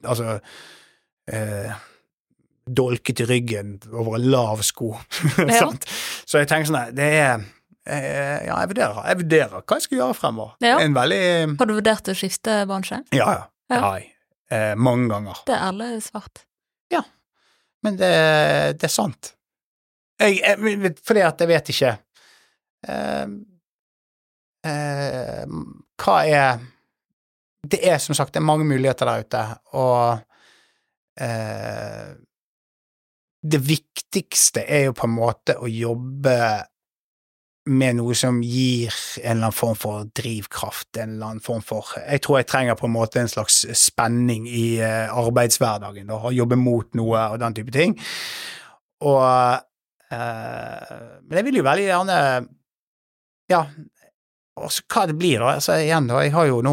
Altså 0.07 0.38
eh, 1.28 1.72
dolket 2.68 3.20
i 3.20 3.26
ryggen 3.28 3.76
over 3.92 4.16
en 4.18 4.26
lav 4.30 4.62
sko. 4.64 4.94
Ja. 5.38 5.70
Så 6.28 6.38
jeg 6.42 6.49
tenker 6.51 6.68
sånn 6.70 6.80
her 6.80 6.92
Det 6.96 7.09
er 7.20 7.34
eh, 7.86 8.46
Ja, 8.49 8.59
jeg 8.62 8.70
vurderer, 8.74 9.01
jeg 9.09 9.20
vurderer 9.22 9.61
hva 9.62 9.76
jeg 9.78 9.86
skal 9.86 9.99
gjøre 10.03 10.16
fremover. 10.18 10.55
Ja. 10.64 10.78
En 10.82 10.96
veldig 10.96 11.22
Har 11.61 11.68
du 11.70 11.74
vurdert 11.78 12.09
å 12.12 12.16
skifte 12.16 12.62
bransje? 12.68 13.03
Ja, 13.16 13.28
ja. 13.38 13.44
Ja. 13.68 13.80
Jeg. 13.99 14.11
Eh, 14.51 14.74
mange 14.80 15.11
ganger. 15.12 15.42
Det 15.44 15.53
er 15.53 15.66
ærlig 15.68 15.90
svart. 16.07 16.46
Men 17.84 17.99
det, 17.99 18.14
det 18.78 18.89
er 18.89 18.93
sant. 18.93 19.32
Jeg, 20.18 20.41
jeg, 20.43 20.95
fordi 21.07 21.22
at 21.22 21.43
jeg 21.43 21.51
vet 21.51 21.68
ikke 21.70 21.91
eh, 22.91 23.34
eh, 24.66 25.59
Hva 26.03 26.16
er 26.26 26.64
Det 27.62 27.78
er 27.86 28.01
som 28.03 28.18
sagt 28.18 28.34
er 28.34 28.43
mange 28.43 28.66
muligheter 28.66 29.07
der 29.07 29.22
ute, 29.22 29.43
og 29.78 31.22
eh, 31.22 32.11
Det 33.47 33.62
viktigste 33.62 34.66
er 34.66 34.89
jo 34.89 34.97
på 34.99 35.07
en 35.07 35.14
måte 35.20 35.55
å 35.62 35.70
jobbe 35.70 36.34
med 37.68 37.96
noe 37.98 38.14
som 38.16 38.40
gir 38.42 38.92
en 39.20 39.30
eller 39.36 39.48
annen 39.48 39.56
form 39.56 39.76
for 39.78 40.06
drivkraft, 40.16 40.88
en 40.96 41.14
eller 41.16 41.26
annen 41.34 41.44
form 41.44 41.62
for 41.62 41.84
Jeg 42.00 42.22
tror 42.24 42.38
jeg 42.40 42.48
trenger 42.50 42.74
på 42.80 42.86
en 42.88 42.94
måte 42.96 43.20
en 43.20 43.28
slags 43.30 43.60
spenning 43.76 44.46
i 44.48 44.78
eh, 44.80 45.12
arbeidshverdagen, 45.12 46.08
da, 46.08 46.16
å 46.18 46.32
jobbe 46.34 46.56
mot 46.56 46.94
noe 46.98 47.26
og 47.34 47.38
den 47.42 47.54
type 47.60 47.74
ting. 47.74 47.94
Og 49.06 49.22
eh, 50.10 50.96
Men 51.22 51.38
jeg 51.40 51.44
vil 51.48 51.60
jo 51.60 51.66
veldig 51.68 51.86
gjerne 51.90 52.18
Ja, 53.52 53.62
også 54.58 54.82
hva 54.90 55.04
det 55.06 55.14
blir, 55.20 55.38
da. 55.40 55.52
Altså, 55.56 55.76
igjen, 55.80 56.08
da, 56.10 56.18
jeg 56.24 56.32
har 56.34 56.48
jo 56.50 56.58
nå 56.66 56.72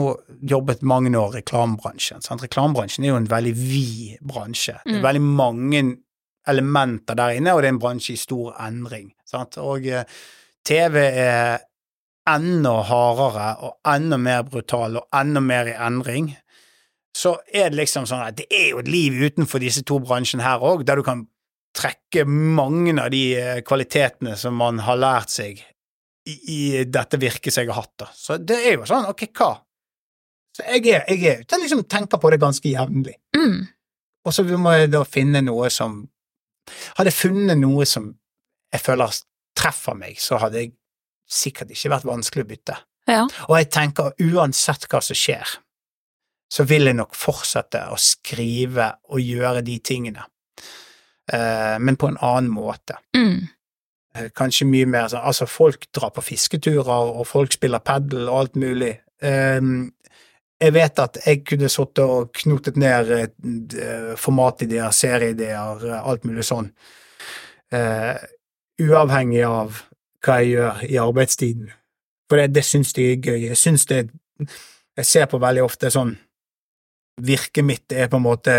jobbet 0.50 0.82
mange 0.88 1.12
år 1.16 1.36
i 1.38 1.42
reklamebransjen. 1.44 2.24
Sant? 2.26 2.42
Reklamebransjen 2.44 3.06
er 3.06 3.12
jo 3.14 3.20
en 3.22 3.30
veldig 3.30 3.54
vid 3.60 4.18
bransje. 4.26 4.80
Det 4.84 4.96
Mm. 4.96 4.98
er 4.98 5.06
veldig 5.06 5.22
mange 5.22 5.84
elementer 6.48 7.16
der 7.16 7.38
inne, 7.38 7.54
og 7.54 7.62
det 7.62 7.70
er 7.70 7.74
en 7.76 7.80
bransje 7.82 8.14
i 8.14 8.18
stor 8.22 8.56
endring. 8.60 9.12
Sant? 9.26 9.58
Og 9.62 9.86
eh, 9.88 10.04
TV 10.66 10.98
er 11.06 11.64
enda 12.30 12.74
hardere 12.90 13.52
og 13.68 13.78
enda 13.90 14.18
mer 14.18 14.44
brutal 14.50 14.98
og 15.02 15.08
enda 15.16 15.44
mer 15.44 15.70
i 15.70 15.78
endring. 15.88 16.32
Så 17.16 17.38
er 17.48 17.70
det 17.70 17.80
liksom 17.80 18.08
sånn 18.10 18.26
at 18.26 18.38
det 18.40 18.48
er 18.52 18.72
jo 18.74 18.82
et 18.82 18.92
liv 18.92 19.22
utenfor 19.22 19.62
disse 19.64 19.86
to 19.88 20.02
bransjene 20.04 20.44
her 20.44 20.64
òg, 20.66 20.84
der 20.88 21.00
du 21.00 21.06
kan 21.06 21.24
trekke 21.76 22.26
mange 22.28 22.96
av 23.02 23.12
de 23.12 23.24
eh, 23.38 23.62
kvalitetene 23.68 24.36
som 24.40 24.56
man 24.60 24.82
har 24.84 25.00
lært 25.00 25.32
seg 25.32 25.60
i, 25.60 26.34
i 26.34 26.60
dette 26.88 27.20
virket 27.22 27.54
som 27.54 27.64
jeg 27.64 27.72
har 27.72 27.84
hatt. 27.84 27.94
da. 28.02 28.10
Så 28.16 28.40
det 28.42 28.58
er 28.64 28.78
jo 28.78 28.90
sånn, 28.90 29.08
ok, 29.12 29.28
hva? 29.36 29.52
Så 30.56 30.66
jeg 30.72 30.86
er, 30.88 31.06
jeg 31.12 31.20
er 31.20 31.42
jeg 31.44 31.62
liksom 31.62 31.84
tenker 31.92 32.20
på 32.20 32.32
det 32.32 32.40
ganske 32.42 32.72
jevnlig. 32.72 33.18
Mm. 33.36 33.66
Og 34.26 34.34
så 34.34 34.46
må 34.58 34.74
jeg 34.74 34.92
da 34.96 35.04
finne 35.08 35.44
noe 35.46 35.72
som 35.74 36.04
Hadde 36.98 37.12
funnet 37.14 37.60
noe 37.62 37.86
som 37.86 38.08
jeg 38.74 38.82
føler 38.82 39.12
treffer 39.66 39.98
meg, 39.98 40.20
så 40.22 40.40
hadde 40.42 40.62
jeg 40.62 40.76
sikkert 41.26 41.74
ikke 41.74 41.94
vært 41.96 42.08
vanskelig 42.08 42.46
å 42.46 42.50
bytte. 42.50 42.78
Ja. 43.10 43.24
Og 43.50 43.58
jeg 43.60 43.70
tenker 43.74 44.14
uansett 44.22 44.88
hva 44.90 45.02
som 45.04 45.18
skjer, 45.18 45.58
så 46.52 46.66
vil 46.70 46.90
jeg 46.90 46.98
nok 46.98 47.18
fortsette 47.18 47.82
å 47.92 47.98
skrive 48.00 48.92
og 49.10 49.22
gjøre 49.22 49.64
de 49.66 49.80
tingene, 49.86 50.26
eh, 51.34 51.78
men 51.82 51.98
på 51.98 52.10
en 52.12 52.22
annen 52.22 52.52
måte. 52.54 52.98
Mm. 53.18 53.48
Eh, 54.16 54.30
Kanskje 54.36 54.68
mye 54.70 54.86
mer 54.88 55.10
sånn 55.12 55.26
Altså, 55.26 55.48
folk 55.50 55.90
drar 55.94 56.14
på 56.16 56.24
fisketurer, 56.24 57.12
og 57.18 57.26
folk 57.28 57.54
spiller 57.58 57.84
padel 57.84 58.30
og 58.30 58.40
alt 58.40 58.56
mulig. 58.62 58.94
Ehm, 59.22 59.92
jeg 60.62 60.74
vet 60.74 61.00
at 61.00 61.20
jeg 61.26 61.44
kunne 61.48 61.70
sittet 61.70 62.04
og 62.06 62.32
knotet 62.40 62.78
ned 62.80 63.12
eh, 63.12 64.14
formatideer, 64.18 64.94
serieideer, 64.96 65.84
eh, 65.90 66.08
alt 66.10 66.24
mulig 66.24 66.46
sånn, 66.48 66.70
eh, 67.74 68.16
uavhengig 68.82 69.44
av 69.48 69.82
hva 70.26 70.38
jeg 70.42 70.56
gjør 70.56 70.86
i 70.90 71.00
arbeidstiden. 71.02 71.74
For 72.30 72.42
det, 72.42 72.54
det 72.56 72.66
syns 72.66 72.94
jeg 72.98 73.18
er 73.18 73.22
gøy. 73.22 73.42
Jeg 73.52 73.60
syns 73.60 73.86
det 73.90 74.08
Jeg 74.96 75.06
ser 75.06 75.26
på 75.28 75.40
veldig 75.40 75.64
ofte 75.64 75.92
sånn 75.92 76.16
Virket 77.22 77.64
mitt 77.64 77.94
er 77.96 78.10
på 78.12 78.20
en 78.20 78.26
måte 78.26 78.54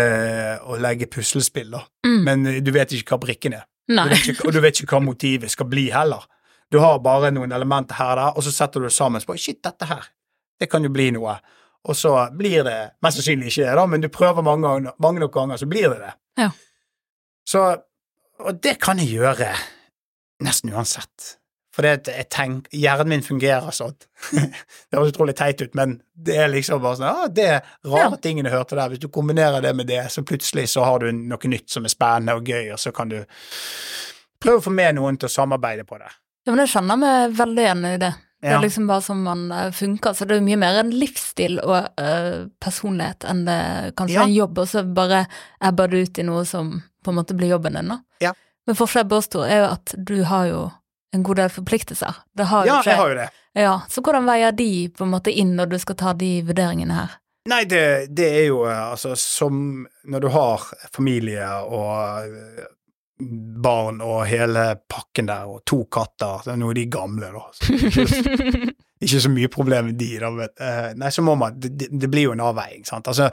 å 0.65 0.79
legge 0.81 1.05
puslespill, 1.13 1.69
da. 1.75 1.83
Mm. 2.07 2.21
Men 2.25 2.47
eh, 2.49 2.55
du 2.65 2.71
vet 2.73 2.95
ikke 2.97 3.13
hva 3.13 3.19
brikken 3.27 3.53
er. 3.53 3.67
Du 3.87 4.15
ikke, 4.15 4.47
og 4.47 4.55
du 4.55 4.57
vet 4.63 4.81
ikke 4.81 4.95
hva 4.95 5.03
motivet 5.05 5.53
skal 5.53 5.69
bli 5.69 5.83
heller. 5.93 6.25
Du 6.73 6.79
har 6.81 6.97
bare 7.05 7.29
noen 7.31 7.53
elementer 7.53 7.99
her 7.99 8.15
og 8.15 8.17
der, 8.17 8.31
og 8.33 8.47
så 8.47 8.55
setter 8.55 8.81
du 8.81 8.87
det 8.87 8.95
sammen. 8.95 9.21
Så 9.21 9.29
bare, 9.29 9.43
Shit, 9.43 9.61
dette 9.63 9.85
her, 9.85 10.09
det 10.57 10.71
kan 10.71 10.83
jo 10.83 10.89
bli 10.89 11.11
noe. 11.13 11.37
Og 11.85 11.95
så 11.95 12.15
blir 12.33 12.65
det 12.65 12.79
mest 13.05 13.21
sannsynlig 13.21 13.53
ikke 13.53 13.67
det, 13.67 13.77
da, 13.77 13.85
men 13.93 14.03
du 14.03 14.09
prøver 14.11 14.41
mange, 14.43 14.91
mange 14.97 15.21
nok 15.21 15.37
ganger, 15.37 15.61
så 15.61 15.69
blir 15.69 15.93
det 15.93 16.01
det. 16.01 16.13
Ja. 16.41 16.49
Så, 17.47 17.63
og 18.41 18.63
det 18.65 18.79
kan 18.81 18.99
jeg 18.99 19.13
gjøre 19.21 19.53
nesten 20.43 20.73
uansett. 20.73 21.35
For 21.77 21.85
det, 21.85 22.07
jeg 22.09 22.25
tenker, 22.33 22.73
hjernen 22.73 23.11
min 23.11 23.21
fungerer 23.25 23.69
sånn. 23.75 23.93
det 24.33 24.97
høres 24.97 25.11
utrolig 25.13 25.35
teit 25.37 25.61
ut, 25.61 25.75
men 25.77 25.99
det 26.13 26.37
er 26.41 26.49
liksom 26.49 26.81
bare 26.81 26.97
sånn, 26.97 27.09
ah, 27.11 27.27
det 27.29 27.45
er 27.45 27.59
rare 27.85 28.15
Ja. 28.15 28.21
tingene 28.23 28.49
du 28.49 28.55
hørte 28.55 28.75
der. 28.79 28.89
Hvis 28.89 29.03
du 29.03 29.09
kombinerer 29.13 29.61
det 29.61 29.75
med 29.77 29.85
det, 29.87 29.99
så 30.13 30.23
plutselig 30.25 30.69
så 30.73 30.85
har 30.87 31.03
du 31.05 31.11
noe 31.13 31.51
nytt 31.51 31.69
som 31.69 31.85
er 31.85 31.93
spennende 31.93 32.33
og 32.39 32.49
gøy, 32.49 32.71
og 32.73 32.79
så 32.81 32.93
kan 32.95 33.09
du 33.13 33.19
prøve 34.41 34.57
å 34.61 34.65
få 34.65 34.73
med 34.73 34.97
noen 34.97 35.17
til 35.21 35.29
å 35.29 35.33
samarbeide 35.35 35.85
på 35.85 35.99
det. 36.01 36.09
Ja, 36.47 36.53
men 36.55 36.63
jeg 36.63 36.73
kjenner 36.73 36.97
meg 37.01 37.37
veldig 37.37 37.63
igjen 37.67 37.85
i 37.91 37.97
det. 38.01 38.13
Det 38.37 38.51
er 38.53 38.61
liksom 38.61 38.85
bare 38.87 39.01
som 39.01 39.21
man 39.25 39.47
eh, 39.51 39.71
funker, 39.73 40.13
så 40.13 40.25
det 40.29 40.35
er 40.37 40.43
mye 40.45 40.59
mer 40.61 40.75
en 40.83 40.91
livsstil 40.93 41.57
og 41.63 41.87
uh, 41.97 42.45
personlighet 42.61 43.25
enn 43.25 43.41
det 43.47 43.61
kanskje 43.97 44.13
Ja. 44.19 44.25
en 44.27 44.33
jobb, 44.35 44.59
og 44.61 44.67
så 44.69 44.83
bare 44.85 45.23
ebber 45.65 45.89
det 45.89 46.03
ut 46.05 46.19
i 46.21 46.25
noe 46.27 46.43
som 46.45 46.69
på 47.03 47.11
en 47.11 47.17
måte 47.17 47.33
blir 47.37 47.49
jobben 47.55 47.73
din, 47.79 47.89
da. 47.89 47.97
Ja. 48.21 48.33
Men 48.67 48.75
forskjellen 48.75 49.09
på 49.09 49.15
oss 49.21 49.29
to 49.31 49.41
er 49.47 49.61
jo 49.63 49.67
at 49.73 49.93
du 49.97 50.17
har 50.27 50.47
jo 50.49 50.61
en 51.15 51.23
god 51.23 51.39
del 51.39 51.49
forpliktelser. 51.49 52.17
Det 52.35 52.45
har 52.51 52.65
Ja, 52.67 52.81
jeg 52.85 52.97
har 52.99 53.09
jo 53.13 53.15
det. 53.21 53.29
Ja, 53.57 53.75
så 53.89 54.01
hvordan 54.05 54.27
veier 54.27 54.51
de 54.53 54.69
på 54.93 55.05
en 55.07 55.13
måte 55.15 55.31
inn 55.33 55.55
når 55.57 55.71
du 55.71 55.77
skal 55.81 55.95
ta 55.97 56.11
de 56.13 56.41
vurderingene 56.45 56.93
her? 56.93 57.15
Nei, 57.47 57.61
det, 57.63 57.79
det 58.11 58.25
er 58.41 58.49
jo 58.49 58.65
eh, 58.67 58.81
altså 58.91 59.13
som 59.15 59.85
når 60.05 60.25
du 60.25 60.27
har 60.33 60.65
familie 60.93 61.47
og 61.63 62.27
eh, 62.27 62.65
barn 63.63 64.01
og 64.03 64.25
hele 64.29 64.65
pakken 64.91 65.29
der, 65.31 65.47
og 65.49 65.63
to 65.65 65.79
katter, 65.89 66.43
er 66.51 66.59
nå 66.59 66.67
er 66.69 66.77
de 66.81 66.83
gamle, 66.91 67.31
da. 67.33 67.45
Så 67.55 67.73
ikke, 67.73 68.03
ikke 69.07 69.21
så 69.23 69.31
mye 69.33 69.49
problem 69.49 69.89
med 69.89 69.97
de, 69.97 70.11
da, 70.21 70.29
men 70.35 70.51
eh, 70.59 70.91
Nei, 70.99 71.09
så 71.15 71.23
må 71.25 71.33
man 71.39 71.55
Det, 71.57 71.71
det- 71.79 71.89
det 72.03 72.11
blir 72.13 72.27
jo 72.27 72.35
en 72.35 72.43
avveining, 72.51 72.83
sant. 72.85 73.07
Altså, 73.09 73.31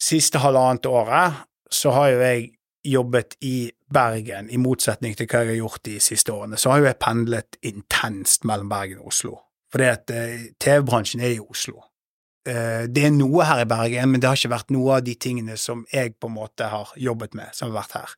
siste 0.00 0.38
halvannet 0.44 0.86
året 0.86 1.40
så 1.72 1.90
har 1.96 2.12
jo 2.12 2.20
jeg 2.22 2.46
jobbet 2.86 3.36
i 3.44 3.70
Bergen, 3.92 4.48
i 4.50 4.58
motsetning 4.60 5.16
til 5.18 5.28
hva 5.28 5.44
jeg 5.44 5.54
har 5.54 5.60
gjort 5.60 5.84
de 5.88 5.98
siste 6.02 6.32
årene. 6.32 6.58
Så 6.58 6.72
har 6.72 6.80
jo 6.80 6.88
jeg 6.88 7.00
pendlet 7.02 7.58
intenst 7.66 8.46
mellom 8.48 8.70
Bergen 8.70 9.02
og 9.02 9.12
Oslo. 9.12 9.36
Fordi 9.70 9.86
at 9.86 10.12
eh, 10.14 10.50
TV-bransjen 10.60 11.22
er 11.22 11.36
i 11.36 11.42
Oslo. 11.42 11.82
Eh, 12.48 12.86
det 12.90 13.04
er 13.06 13.12
noe 13.14 13.46
her 13.46 13.64
i 13.64 13.68
Bergen, 13.68 14.12
men 14.12 14.22
det 14.22 14.30
har 14.30 14.38
ikke 14.38 14.54
vært 14.54 14.72
noe 14.74 14.98
av 14.98 15.04
de 15.06 15.14
tingene 15.20 15.58
som 15.60 15.84
jeg 15.92 16.16
på 16.18 16.30
en 16.30 16.38
måte 16.38 16.70
har 16.72 16.94
jobbet 16.96 17.36
med, 17.38 17.52
som 17.54 17.70
har 17.70 17.82
vært 17.82 17.98
her. 17.98 18.14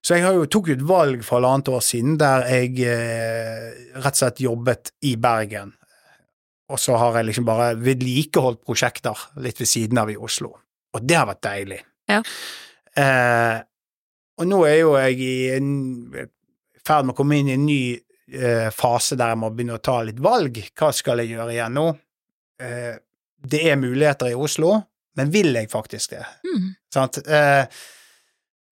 Så 0.00 0.16
jeg 0.16 0.24
har 0.24 0.36
jo 0.36 0.48
tok 0.48 0.70
jo 0.70 0.78
et 0.78 0.86
valg 0.88 1.24
for 1.26 1.38
halvannet 1.38 1.68
år 1.68 1.82
siden 1.84 2.16
der 2.20 2.46
jeg 2.48 2.78
eh, 2.88 3.66
rett 3.98 4.14
og 4.14 4.20
slett 4.22 4.42
jobbet 4.44 4.94
i 5.08 5.16
Bergen. 5.20 5.74
Og 6.70 6.78
så 6.80 6.96
har 7.00 7.18
jeg 7.18 7.30
liksom 7.30 7.48
bare 7.48 7.72
vedlikeholdt 7.80 8.62
prosjekter 8.64 9.26
litt 9.42 9.58
ved 9.60 9.68
siden 9.68 9.98
av 10.00 10.12
i 10.12 10.16
Oslo. 10.16 10.54
Og 10.94 11.02
det 11.04 11.18
har 11.18 11.28
vært 11.28 11.42
deilig. 11.44 11.80
Ja. 12.10 12.22
Eh, 12.98 13.58
og 14.40 14.48
nå 14.48 14.62
er 14.66 14.78
jo 14.80 14.94
jeg 14.96 15.20
i 15.20 16.26
ferd 16.86 17.04
med 17.06 17.14
å 17.14 17.18
komme 17.20 17.36
inn 17.40 17.50
i 17.52 17.56
en 17.58 17.66
ny 17.68 17.80
eh, 18.32 18.68
fase 18.74 19.18
der 19.20 19.34
jeg 19.34 19.40
må 19.42 19.50
begynne 19.52 19.76
å 19.78 19.84
ta 19.84 19.98
litt 20.06 20.20
valg. 20.24 20.58
Hva 20.78 20.90
skal 20.96 21.22
jeg 21.22 21.34
gjøre 21.36 21.54
igjen 21.54 21.76
nå? 21.76 21.86
Eh, 22.62 22.92
det 23.40 23.62
er 23.70 23.80
muligheter 23.80 24.32
i 24.32 24.36
Oslo, 24.36 24.74
men 25.16 25.32
vil 25.32 25.52
jeg 25.56 25.70
faktisk 25.72 26.14
det? 26.16 26.24
Mm. 26.46 26.68
Sant? 26.92 27.18
Eh, 27.26 27.64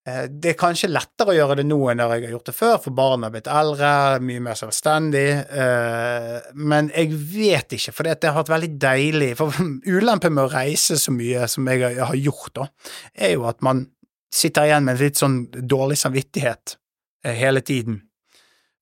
eh, 0.08 0.22
det 0.28 0.54
er 0.54 0.58
kanskje 0.60 0.90
lettere 0.92 1.32
å 1.34 1.36
gjøre 1.36 1.58
det 1.60 1.66
nå 1.68 1.78
enn 1.92 2.00
når 2.00 2.14
jeg 2.16 2.26
har 2.28 2.34
gjort 2.36 2.50
det 2.50 2.56
før, 2.56 2.76
for 2.84 2.96
barna 2.96 3.28
har 3.28 3.34
blitt 3.36 3.50
eldre, 3.52 3.92
mye 4.24 4.44
mer 4.48 4.58
selvstendig, 4.60 5.26
eh, 5.64 6.48
men 6.56 6.88
jeg 6.94 7.12
vet 7.34 7.76
ikke, 7.78 7.94
for 7.96 8.08
det 8.08 8.24
har 8.28 8.38
vært 8.40 8.54
veldig 8.56 8.72
deilig. 8.88 9.30
For 9.40 9.52
ulempen 9.98 10.36
med 10.36 10.46
å 10.46 10.52
reise 10.56 10.96
så 11.00 11.12
mye 11.16 11.44
som 11.52 11.68
jeg 11.68 11.84
har- 11.86 12.02
har 12.12 12.20
gjort, 12.24 12.52
da, 12.62 12.68
er 13.14 13.36
jo 13.36 13.46
at 13.52 13.60
man 13.64 13.86
sitter 14.35 14.68
igjen 14.68 14.87
med 14.87 15.01
litt 15.01 15.20
sånn 15.20 15.41
dårlig 15.51 15.99
samvittighet 16.01 16.76
eh, 17.24 17.35
hele 17.39 17.62
tiden 17.64 18.03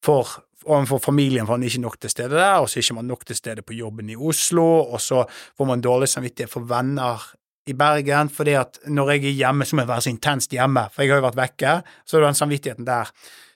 for 0.05 0.43
overfor 0.67 0.99
familien, 0.99 1.47
for 1.47 1.55
han 1.55 1.63
er 1.63 1.71
ikke 1.71 1.85
nok 1.85 1.99
til 2.03 2.11
stede 2.11 2.35
der, 2.35 2.59
og 2.59 2.69
så 2.69 2.79
er 2.79 2.85
ikke 2.85 2.99
man 2.99 3.11
nok 3.11 3.25
til 3.27 3.39
stede 3.39 3.63
på 3.63 3.77
jobben 3.77 4.11
i 4.11 4.17
Oslo, 4.19 4.67
og 4.83 5.01
så 5.03 5.23
får 5.31 5.69
man 5.69 5.85
dårlig 5.85 6.09
samvittighet 6.11 6.51
for 6.51 6.67
venner 6.67 7.23
i 7.71 7.75
Bergen, 7.75 8.31
fordi 8.31 8.55
at 8.59 8.81
når 8.87 9.13
jeg 9.15 9.25
er 9.25 9.37
hjemme, 9.41 9.67
så 9.67 9.77
må 9.77 9.85
jeg 9.85 9.91
være 9.91 10.07
så 10.07 10.13
intenst 10.13 10.55
hjemme, 10.55 10.87
for 10.93 11.03
jeg 11.03 11.13
har 11.13 11.21
jo 11.21 11.27
vært 11.27 11.39
vekke, 11.39 11.75
så 12.07 12.17
er 12.17 12.23
det 12.23 12.31
den 12.31 12.41
samvittigheten 12.41 12.89
der. 12.89 13.13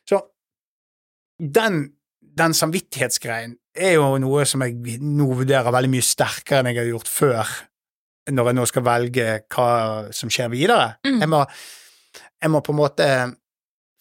Så 0.06 0.20
den, 1.58 1.80
den 2.42 2.54
samvittighetsgreien 2.54 3.56
er 3.74 3.96
jo 3.96 4.06
noe 4.22 4.46
som 4.48 4.64
jeg 4.66 4.98
nå 5.02 5.28
vurderer 5.38 5.74
veldig 5.74 5.92
mye 5.92 6.06
sterkere 6.06 6.62
enn 6.62 6.72
jeg 6.72 6.80
har 6.82 6.90
gjort 6.90 7.10
før, 7.10 7.52
når 8.30 8.50
jeg 8.50 8.58
nå 8.58 8.64
skal 8.68 8.86
velge 8.86 9.28
hva 9.50 9.70
som 10.14 10.32
skjer 10.32 10.50
videre. 10.52 10.96
Mm. 11.06 11.20
Jeg, 11.22 11.30
må, 11.30 11.44
jeg 12.40 12.52
må 12.52 12.62
på 12.64 12.72
en 12.72 12.80
måte 12.80 13.08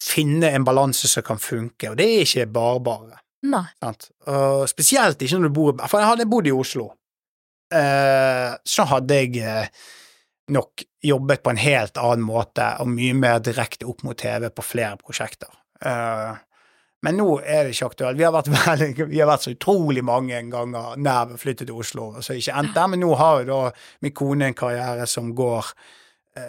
finne 0.04 0.54
en 0.56 0.66
balanse 0.68 1.10
som 1.12 1.26
kan 1.26 1.42
funke, 1.42 1.92
og 1.92 1.98
det 2.00 2.08
er 2.08 2.24
ikke 2.24 2.48
bare 2.56 2.84
bare. 2.84 3.20
Nei. 3.50 3.66
Sant? 3.80 4.10
Og 4.32 4.66
spesielt 4.72 5.22
ikke 5.24 5.40
når 5.40 5.48
du 5.48 5.56
bor 5.56 5.78
For 5.88 6.02
jeg 6.02 6.10
hadde 6.10 6.28
bodd 6.28 6.48
i 6.50 6.56
Oslo, 6.56 6.90
eh, 7.72 8.52
så 8.68 8.86
hadde 8.90 9.20
jeg 9.22 9.40
eh, 9.40 9.70
nok 10.52 10.84
jobbet 11.06 11.44
på 11.44 11.54
en 11.54 11.62
helt 11.62 12.00
annen 12.02 12.26
måte 12.28 12.66
og 12.84 12.92
mye 12.92 13.16
mer 13.16 13.40
direkte 13.44 13.88
opp 13.88 14.04
mot 14.04 14.20
TV 14.20 14.50
på 14.52 14.66
flere 14.66 15.00
prosjekter. 15.00 15.52
Eh, 15.80 16.32
men 17.08 17.16
nå 17.16 17.38
er 17.40 17.64
det 17.64 17.76
ikke 17.78 17.94
aktuelt. 17.94 18.20
Vi 18.20 18.26
har 18.28 18.36
vært, 18.36 18.52
veldig, 18.58 19.08
vi 19.08 19.22
har 19.22 19.30
vært 19.30 19.48
så 19.48 19.56
utrolig 19.56 20.04
mange 20.04 20.42
ganger 20.52 21.00
nær 21.00 21.30
ved 21.30 21.38
å 21.38 21.44
flytte 21.44 21.68
til 21.70 21.80
Oslo, 21.80 22.12
så 22.24 22.36
ikke 22.36 22.58
endt 22.60 22.76
der. 22.76 22.92
Men 22.92 23.04
nå 23.06 23.14
har 23.20 23.42
jo 23.42 23.50
da 23.52 23.62
min 24.04 24.16
kone 24.16 24.52
en 24.52 24.58
karriere 24.58 25.08
som 25.08 25.32
går 25.36 25.72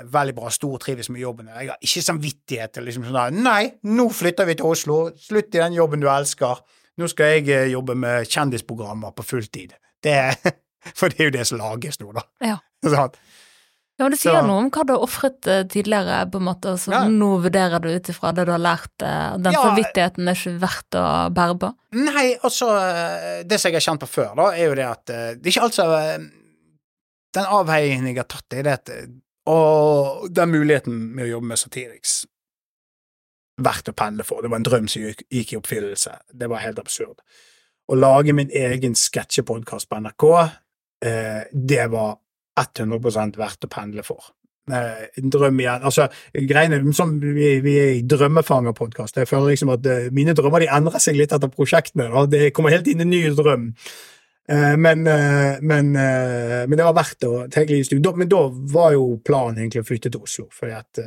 veldig 0.04 0.34
bra, 0.36 0.50
stor, 0.54 0.78
trives 0.82 1.08
med 1.10 1.20
jobben. 1.22 1.48
Jeg 1.52 1.68
har 1.72 1.78
ikke 1.80 2.02
samvittighet 2.06 2.72
til 2.76 2.84
liksom 2.88 3.04
sånn 3.08 3.18
der, 3.18 3.30
Nei, 3.42 3.62
nå 3.84 4.08
flytter 4.14 4.46
vi 4.48 4.54
til 4.60 4.66
Oslo. 4.70 5.00
Slutt 5.18 5.54
i 5.54 5.58
den 5.62 5.76
jobben 5.78 6.00
du 6.00 6.08
elsker. 6.10 6.62
Nå 7.00 7.08
skal 7.08 7.36
jeg 7.38 7.48
eh, 7.54 7.68
jobbe 7.72 7.94
med 7.96 8.26
kjendisprogrammer 8.28 9.12
på 9.16 9.22
fulltid. 9.24 9.72
Det, 10.02 10.16
for 10.98 11.08
det 11.12 11.20
er 11.20 11.30
jo 11.30 11.36
det 11.38 11.46
som 11.48 11.58
lages 11.62 12.00
nå, 12.00 12.10
da. 12.16 12.26
Ja. 12.44 12.58
Sånn. 12.84 13.14
Ja, 14.00 14.06
men 14.06 14.14
Det 14.14 14.18
sier 14.22 14.38
Så- 14.40 14.46
noe 14.48 14.62
om 14.62 14.68
hva 14.72 14.82
du 14.88 14.94
har 14.94 15.02
ofret 15.04 15.46
eh, 15.52 15.62
tidligere, 15.68 16.22
på 16.32 16.38
en 16.40 16.46
måte, 16.46 16.72
så 16.80 16.88
Ja. 16.94 17.00
nå 17.12 17.34
vurderer 17.44 17.82
du 17.84 17.90
ut 17.92 18.08
ifra 18.08 18.30
det 18.32 18.46
du 18.48 18.52
har 18.54 18.62
lært. 18.64 18.94
eh, 19.04 19.36
Den 19.36 19.52
Ja. 19.52 19.60
samvittigheten 19.66 20.28
er 20.28 20.38
ikke 20.38 20.54
verdt 20.62 20.96
å 20.96 21.04
bære 21.36 21.58
på. 21.60 21.68
Nei, 22.00 22.26
altså 22.42 22.70
eh, 22.80 23.42
Det 23.44 23.60
som 23.60 23.68
jeg 23.70 23.76
har 23.76 23.84
kjent 23.92 24.00
på 24.00 24.08
før, 24.08 24.30
da, 24.40 24.46
er 24.56 24.70
jo 24.70 24.74
det 24.80 24.86
at 24.88 25.10
eh, 25.12 25.34
det 25.36 25.52
er 25.52 25.68
ikke 25.68 25.88
eh, 25.98 26.28
Den 27.36 27.44
avveiningen 27.60 28.08
jeg 28.08 28.16
har 28.16 28.24
tatt, 28.32 28.56
er 28.56 28.62
det 28.66 28.72
at 28.72 28.88
eh, 28.90 29.04
Og 29.50 30.28
den 30.34 30.52
muligheten 30.52 30.98
med 31.16 31.26
å 31.26 31.32
jobbe 31.34 31.52
med 31.52 31.60
Satiriks 31.60 32.20
verdt 33.60 33.90
å 33.92 33.96
pendle 33.96 34.24
for. 34.24 34.42
Det 34.42 34.50
var 34.50 34.60
en 34.60 34.66
drøm 34.66 34.88
som 34.88 35.04
gikk, 35.04 35.24
gikk 35.32 35.54
i 35.54 35.60
oppfyllelse. 35.60 36.16
Det 36.32 36.48
var 36.50 36.64
helt 36.64 36.80
absurd. 36.80 37.20
Å 37.90 37.98
lage 37.98 38.34
min 38.36 38.52
egen 38.54 38.94
sketsjepodkast 38.96 39.90
på 39.90 40.00
NRK, 40.00 40.26
eh, 41.04 41.42
det 41.52 41.88
var 41.92 42.20
100 42.60 43.36
verdt 43.40 43.66
å 43.66 43.72
pendle 43.72 44.04
for. 44.06 44.30
Eh, 44.70 45.08
en 45.18 45.32
drøm 45.32 45.58
igjen. 45.60 45.82
Altså, 45.88 46.06
greiene 46.34 46.94
som 46.94 47.16
vi, 47.20 47.58
vi 47.64 47.74
er 47.80 47.92
i 47.96 48.06
drømmefangerpodkast. 48.06 49.18
Jeg 49.18 49.28
føler 49.28 49.54
liksom 49.54 49.72
at 49.74 49.86
eh, 49.90 50.10
mine 50.14 50.36
drømmer 50.36 50.62
de 50.62 50.70
endrer 50.70 51.02
seg 51.02 51.18
litt 51.18 51.34
etter 51.34 51.50
prosjektene. 51.52 52.10
Da. 52.12 52.26
Det 52.30 52.52
kommer 52.54 52.74
helt 52.74 52.88
inn 52.90 53.02
en 53.02 53.10
ny 53.10 53.24
drøm. 53.34 53.70
Eh, 54.48 54.76
men, 54.76 55.06
eh, 55.06 55.58
men, 55.60 55.96
eh, 55.96 56.66
men 56.66 56.76
det 56.76 56.84
var 56.84 56.96
verdt 56.96 57.26
å 57.28 57.34
tenke 57.52 57.76
litt 57.76 57.92
i 57.92 58.00
Men 58.16 58.28
da 58.28 58.48
var 58.50 58.92
jo 58.92 59.20
planen 59.24 59.58
egentlig 59.58 59.82
å 59.84 59.86
flytte 59.86 60.10
til 60.10 60.22
Oslo, 60.22 60.46
fordi 60.50 60.72
at 60.74 60.98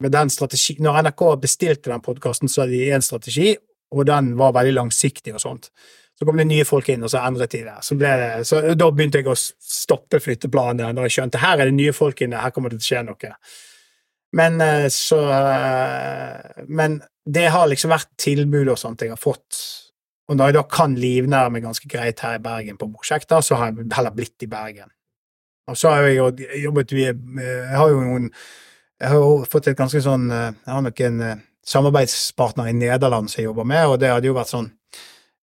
med 0.00 0.12
den 0.12 0.30
strategi, 0.30 0.76
Når 0.80 1.02
NRK 1.02 1.40
bestilte 1.40 1.90
den 1.90 2.00
podkasten, 2.00 2.48
så 2.48 2.62
hadde 2.62 2.72
de 2.72 2.90
én 2.90 3.02
strategi, 3.02 3.56
og 3.92 4.06
den 4.06 4.36
var 4.36 4.52
veldig 4.52 4.72
langsiktig 4.74 5.34
og 5.34 5.40
sånt. 5.40 5.70
Så 6.18 6.24
kom 6.24 6.36
det 6.36 6.46
nye 6.46 6.64
folk 6.64 6.88
inn, 6.88 7.02
og 7.02 7.10
så 7.10 7.20
endret 7.26 7.50
de 7.50 7.64
det. 7.64 7.76
Så, 7.82 7.98
det, 7.98 8.46
så 8.46 8.74
da 8.74 8.90
begynte 8.90 9.18
jeg 9.18 9.28
å 9.28 9.36
stoppe 9.36 10.20
flytteplanene, 10.20 10.94
når 10.94 11.08
jeg 11.08 11.16
skjønte 11.18 11.40
her 11.40 11.60
er 11.60 11.68
det 11.68 11.74
nye 11.74 11.92
folk 11.92 12.20
inne, 12.22 12.40
her 12.40 12.50
kommer 12.50 12.70
det 12.70 12.80
til 12.80 12.86
å 12.86 12.96
skje 12.96 13.04
noe. 13.08 13.34
Men 14.32 14.90
så 14.90 15.20
Men 16.68 17.02
det 17.26 17.48
har 17.48 17.68
liksom 17.68 17.90
vært 17.90 18.08
tilbud 18.16 18.68
og 18.68 18.78
sånt 18.78 19.02
jeg 19.02 19.10
har 19.10 19.20
fått. 19.20 19.89
Og 20.30 20.38
når 20.38 20.50
jeg 20.50 20.54
da 20.60 20.62
kan 20.70 20.94
livnære 20.94 21.50
meg 21.50 21.64
ganske 21.66 21.88
greit 21.90 22.20
her 22.22 22.38
i 22.38 22.42
Bergen 22.42 22.78
på 22.78 22.86
prosjekter, 22.94 23.42
så 23.42 23.58
har 23.58 23.72
jeg 23.72 23.90
heller 23.96 24.14
blitt 24.14 24.46
i 24.46 24.48
Bergen. 24.50 24.92
Og 25.70 25.78
så 25.78 25.90
har 25.90 26.06
jeg 26.06 26.16
jo 26.16 26.30
jobbet 26.64 26.92
vi 26.94 27.04
Jeg 27.04 27.76
har 27.76 27.90
jo 27.90 28.00
noen 28.00 28.30
Jeg 29.00 29.08
har 29.08 29.16
jo 29.16 29.44
fått 29.50 29.68
et 29.70 29.78
ganske 29.78 30.00
sånn 30.02 30.30
eh, 30.34 30.52
Jeg 30.54 30.72
har 30.72 30.84
nok 30.86 31.02
en 31.06 31.20
eh, 31.26 31.42
samarbeidspartner 31.70 32.70
i 32.70 32.74
Nederland 32.74 33.30
som 33.30 33.42
jeg 33.42 33.50
jobber 33.50 33.68
med, 33.68 33.84
og 33.86 33.98
det 34.00 34.10
hadde 34.10 34.30
jo 34.30 34.34
vært 34.34 34.50
sånn 34.50 34.70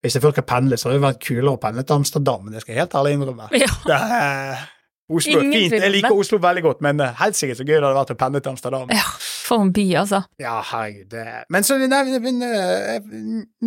Hvis 0.04 0.18
jeg 0.18 0.24
først 0.24 0.40
skal 0.40 0.48
pendle, 0.50 0.80
så 0.80 0.90
hadde 0.90 1.00
det 1.00 1.06
vært 1.06 1.22
kulere 1.24 1.54
å 1.54 1.62
pendle 1.62 1.86
til 1.86 2.00
Amsterdam, 2.00 2.44
men 2.44 2.56
det 2.56 2.64
skal 2.64 2.74
jeg 2.74 2.84
helt 2.84 2.98
ærlig 3.00 3.14
innrømme. 3.18 3.48
Ja. 3.64 3.70
Det 3.88 4.00
er, 4.18 4.66
Oslo 5.08 5.40
er 5.40 5.48
fint. 5.48 5.74
Jeg 5.78 5.94
liker. 5.94 6.14
Oslo 6.14 6.40
veldig 6.44 6.64
godt, 6.66 6.84
men 6.86 7.00
eh, 7.04 7.16
helsike 7.22 7.56
så 7.56 7.66
gøy 7.68 7.78
det 7.78 7.84
hadde 7.86 7.98
vært 8.02 8.16
å 8.16 8.20
pendle 8.20 8.44
til 8.44 8.56
Amsterdam. 8.56 8.92
ja. 8.94 9.08
For 9.48 9.64
en 9.64 9.72
by, 9.72 9.86
altså. 10.02 10.22
Ja, 10.42 10.58
herregud. 10.72 11.08
Det. 11.14 11.46
Men 11.54 11.64
så 11.64 11.78
nei, 11.80 12.02
eh, 12.18 12.98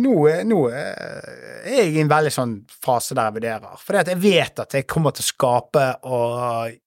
nå, 0.03 0.13
nå 0.45 0.59
eh, 0.69 1.31
er 1.65 1.79
jeg 1.79 1.95
i 1.95 2.03
en 2.03 2.11
veldig 2.11 2.33
sånn 2.35 2.55
fase 2.85 3.17
der 3.17 3.31
jeg 3.31 3.37
vurderer. 3.39 3.81
For 3.81 3.97
jeg 3.97 4.21
vet 4.21 4.61
at 4.61 4.77
jeg 4.77 4.89
kommer 4.89 5.15
til 5.15 5.25
å 5.25 5.31
skape 5.31 5.85
og 6.05 6.77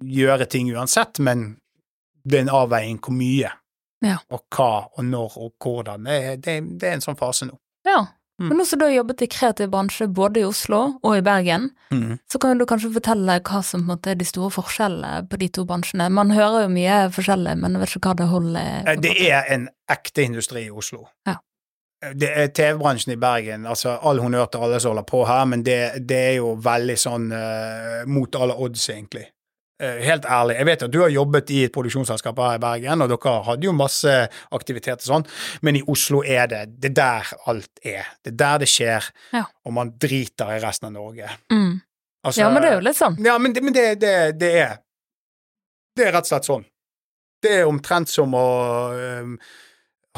gjøre 0.00 0.48
ting 0.50 0.70
uansett, 0.74 1.20
men 1.22 1.52
det 2.24 2.40
er 2.40 2.46
en 2.46 2.54
avveining 2.62 2.98
hvor 3.04 3.14
mye. 3.16 3.52
Ja. 4.04 4.16
Og 4.32 4.46
hva 4.56 4.72
og 4.96 5.04
når 5.04 5.36
og 5.38 5.52
hvordan. 5.60 6.08
Det, 6.08 6.40
det, 6.44 6.56
det 6.80 6.88
er 6.88 6.98
en 6.98 7.04
sånn 7.04 7.20
fase 7.20 7.46
nå. 7.46 7.54
Ja. 7.86 8.02
Mm. 8.40 8.48
Men 8.48 8.56
nå 8.56 8.64
som 8.64 8.80
du 8.80 8.86
har 8.86 8.94
jobbet 8.94 9.22
i 9.22 9.28
kreativ 9.28 9.68
bransje 9.68 10.06
både 10.08 10.40
i 10.40 10.44
Oslo 10.48 10.78
og 11.04 11.16
i 11.18 11.20
Bergen, 11.20 11.68
så 12.32 12.38
kan 12.40 12.56
du 12.58 12.64
kanskje 12.64 12.92
fortelle 12.94 13.34
hva 13.44 13.60
som 13.66 13.82
måte 13.84 14.14
er 14.14 14.16
de 14.16 14.24
store 14.24 14.48
forskjellene 14.54 15.26
på 15.28 15.36
de 15.42 15.48
to 15.52 15.66
bransjene. 15.68 16.06
Man 16.08 16.32
hører 16.32 16.64
jo 16.64 16.70
mye 16.72 17.02
forskjellig, 17.12 17.58
men 17.60 17.76
jeg 17.76 17.82
vet 17.82 17.96
ikke 17.98 18.14
hva 18.14 18.16
det 18.16 18.28
holder. 18.30 18.70
Eh, 18.86 18.96
Det 19.04 19.14
er 19.28 19.44
en 19.52 19.68
ekte 19.92 20.24
industri 20.24 20.64
i 20.64 20.70
Oslo. 20.70 21.04
Ja. 21.28 21.36
Det 22.16 22.30
er 22.32 22.48
TV-bransjen 22.48 23.12
i 23.12 23.18
Bergen. 23.20 23.66
altså 23.66 23.98
All 24.02 24.22
honnør 24.24 24.46
til 24.48 24.64
alle 24.64 24.80
som 24.80 24.94
holder 24.94 25.04
på 25.04 25.26
her, 25.28 25.44
men 25.44 25.62
det, 25.62 26.08
det 26.08 26.16
er 26.16 26.36
jo 26.38 26.54
veldig 26.56 26.96
sånn 26.96 27.28
uh, 27.32 28.06
mot 28.08 28.36
alle 28.40 28.56
odds, 28.56 28.88
egentlig. 28.88 29.26
Eh, 29.80 30.00
helt 30.04 30.26
ærlig. 30.28 30.56
Jeg 30.58 30.66
vet 30.68 30.82
at 30.84 30.90
du 30.92 30.98
har 31.00 31.08
jobbet 31.08 31.50
i 31.56 31.62
et 31.64 31.72
produksjonsselskap 31.72 32.36
her 32.42 32.58
i 32.58 32.60
Bergen, 32.60 33.00
og 33.00 33.08
dere 33.08 33.32
hadde 33.46 33.64
jo 33.64 33.72
masse 33.72 34.12
aktivitet 34.52 35.00
og 35.00 35.06
sånn, 35.08 35.24
men 35.64 35.78
i 35.78 35.82
Oslo 35.88 36.20
er 36.20 36.50
det 36.52 36.58
det 36.82 36.90
er 36.90 36.96
der 36.98 37.30
alt 37.48 37.80
er. 37.82 38.10
Det 38.22 38.34
er 38.34 38.36
der 38.42 38.58
det 38.64 38.68
skjer, 38.68 39.08
Ja. 39.32 39.44
og 39.64 39.72
man 39.72 39.94
driter 39.98 40.52
i 40.52 40.60
resten 40.60 40.90
av 40.90 40.92
Norge. 40.98 41.30
Mm. 41.50 41.80
Altså, 42.26 42.40
Ja, 42.42 42.50
men 42.52 42.60
det 42.62 42.68
er 42.70 42.74
jo 42.76 42.84
litt 42.84 42.96
sånn. 43.00 43.16
ja, 43.24 43.38
men, 43.38 43.52
det, 43.56 43.62
men 43.64 43.72
det, 43.72 43.86
det, 44.00 44.38
det 44.38 44.52
er 44.66 44.76
Det 45.96 46.06
er 46.06 46.12
rett 46.12 46.28
og 46.28 46.32
slett 46.34 46.44
sånn. 46.46 46.64
Det 47.42 47.50
er 47.60 47.66
omtrent 47.66 48.08
som 48.08 48.34
å 48.36 48.44
øhm, 48.92 49.38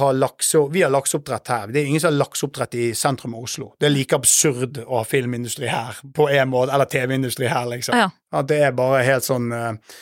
ha 0.02 0.10
lakse... 0.16 0.60
Vi 0.72 0.82
har 0.84 0.92
lakseoppdrett 0.92 1.52
her. 1.52 1.70
Det 1.72 1.80
er 1.80 1.88
ingen 1.90 2.02
som 2.02 2.12
har 2.12 2.18
lakseoppdrett 2.18 2.74
i 2.78 2.88
sentrum 2.98 3.36
av 3.38 3.46
Oslo. 3.46 3.70
Det 3.80 3.88
er 3.88 3.94
like 3.94 4.18
absurd 4.18 4.82
å 4.84 4.98
ha 4.98 5.04
filmindustri 5.08 5.70
her 5.70 6.02
på 6.14 6.28
en 6.30 6.50
måte, 6.52 6.74
eller 6.74 6.90
TV-industri 6.90 7.48
her, 7.50 7.66
liksom. 7.70 7.98
Ja. 7.98 8.10
At 8.34 8.50
det 8.50 8.60
er 8.66 8.76
bare 8.76 9.02
helt 9.06 9.26
sånn 9.26 9.48
øh, 9.52 9.96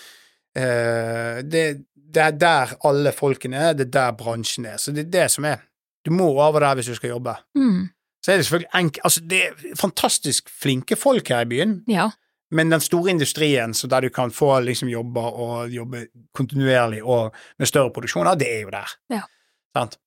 det, 1.46 1.64
det 1.94 2.22
er 2.24 2.36
der 2.38 2.74
alle 2.86 3.12
folkene 3.14 3.70
er, 3.70 3.78
det 3.78 3.88
er 3.88 3.94
der 3.98 4.18
bransjen 4.18 4.66
er. 4.70 4.78
Så 4.82 4.94
det 4.94 5.06
er 5.06 5.14
det 5.14 5.26
som 5.36 5.46
er. 5.48 5.62
Du 6.06 6.12
må 6.14 6.30
over 6.32 6.64
der 6.64 6.78
hvis 6.78 6.90
du 6.90 6.96
skal 6.96 7.14
jobbe. 7.14 7.36
Mm. 7.58 7.88
Så 8.24 8.32
er 8.32 8.36
det 8.36 8.46
selvfølgelig 8.46 8.72
enkelt 8.76 9.04
Altså, 9.04 9.20
det 9.30 9.44
er 9.46 9.76
fantastisk 9.80 10.50
flinke 10.62 10.96
folk 10.96 11.28
her 11.28 11.46
i 11.46 11.50
byen. 11.50 11.80
Ja. 11.88 12.10
Men 12.50 12.72
den 12.72 12.82
store 12.82 13.10
industrien, 13.10 13.74
så 13.74 13.86
der 13.86 14.00
du 14.00 14.08
kan 14.08 14.30
få 14.30 14.60
liksom 14.60 14.88
jobber 14.88 15.22
og 15.22 15.70
jobbe 15.70 16.06
kontinuerlig 16.34 17.02
og 17.02 17.34
med 17.58 17.66
større 17.66 17.92
produksjoner, 17.94 18.34
det 18.34 18.48
er 18.56 18.60
jo 18.60 18.72
der. 18.74 18.96
Ja. 19.10 19.20
Sant? 19.76 19.98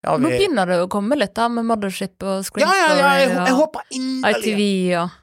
Ja, 0.00 0.14
Nå 0.16 0.30
begynner 0.32 0.68
det 0.68 0.78
å 0.80 0.88
komme 0.88 1.16
litt 1.18 1.34
da, 1.36 1.50
med 1.52 1.66
Mothership 1.68 2.24
og 2.24 2.44
Screenstory 2.46 2.72
ja, 2.72 2.94
ja, 2.96 3.08
jeg, 3.20 3.32
jeg 3.36 3.56
håper 3.58 3.96
inderlig 3.98 4.54
ITV 4.54 4.62
og 5.02 5.18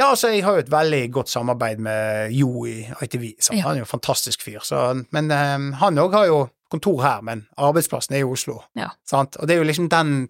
Ja, 0.00 0.06
altså, 0.08 0.30
jeg 0.32 0.42
har 0.46 0.56
jo 0.56 0.62
et 0.64 0.72
veldig 0.72 1.02
godt 1.14 1.30
samarbeid 1.30 1.82
med 1.84 2.32
Jo 2.34 2.64
i 2.66 2.80
ITV. 3.04 3.26
Sant? 3.38 3.60
Han 3.62 3.76
er 3.76 3.84
jo 3.84 3.86
en 3.86 3.92
fantastisk 3.92 4.42
fyr. 4.42 4.64
Så, 4.66 4.80
men 5.14 5.28
um, 5.30 5.68
han 5.78 6.00
òg 6.02 6.16
har 6.16 6.26
jo 6.26 6.38
kontor 6.72 7.02
her, 7.04 7.20
men 7.22 7.44
arbeidsplassen 7.60 8.16
er 8.16 8.24
i 8.24 8.26
Oslo. 8.26 8.58
Ja. 8.74 8.88
Sant? 9.06 9.38
Og 9.38 9.46
det 9.46 9.54
er 9.54 9.62
jo 9.62 9.68
liksom 9.68 9.86
den 9.92 10.24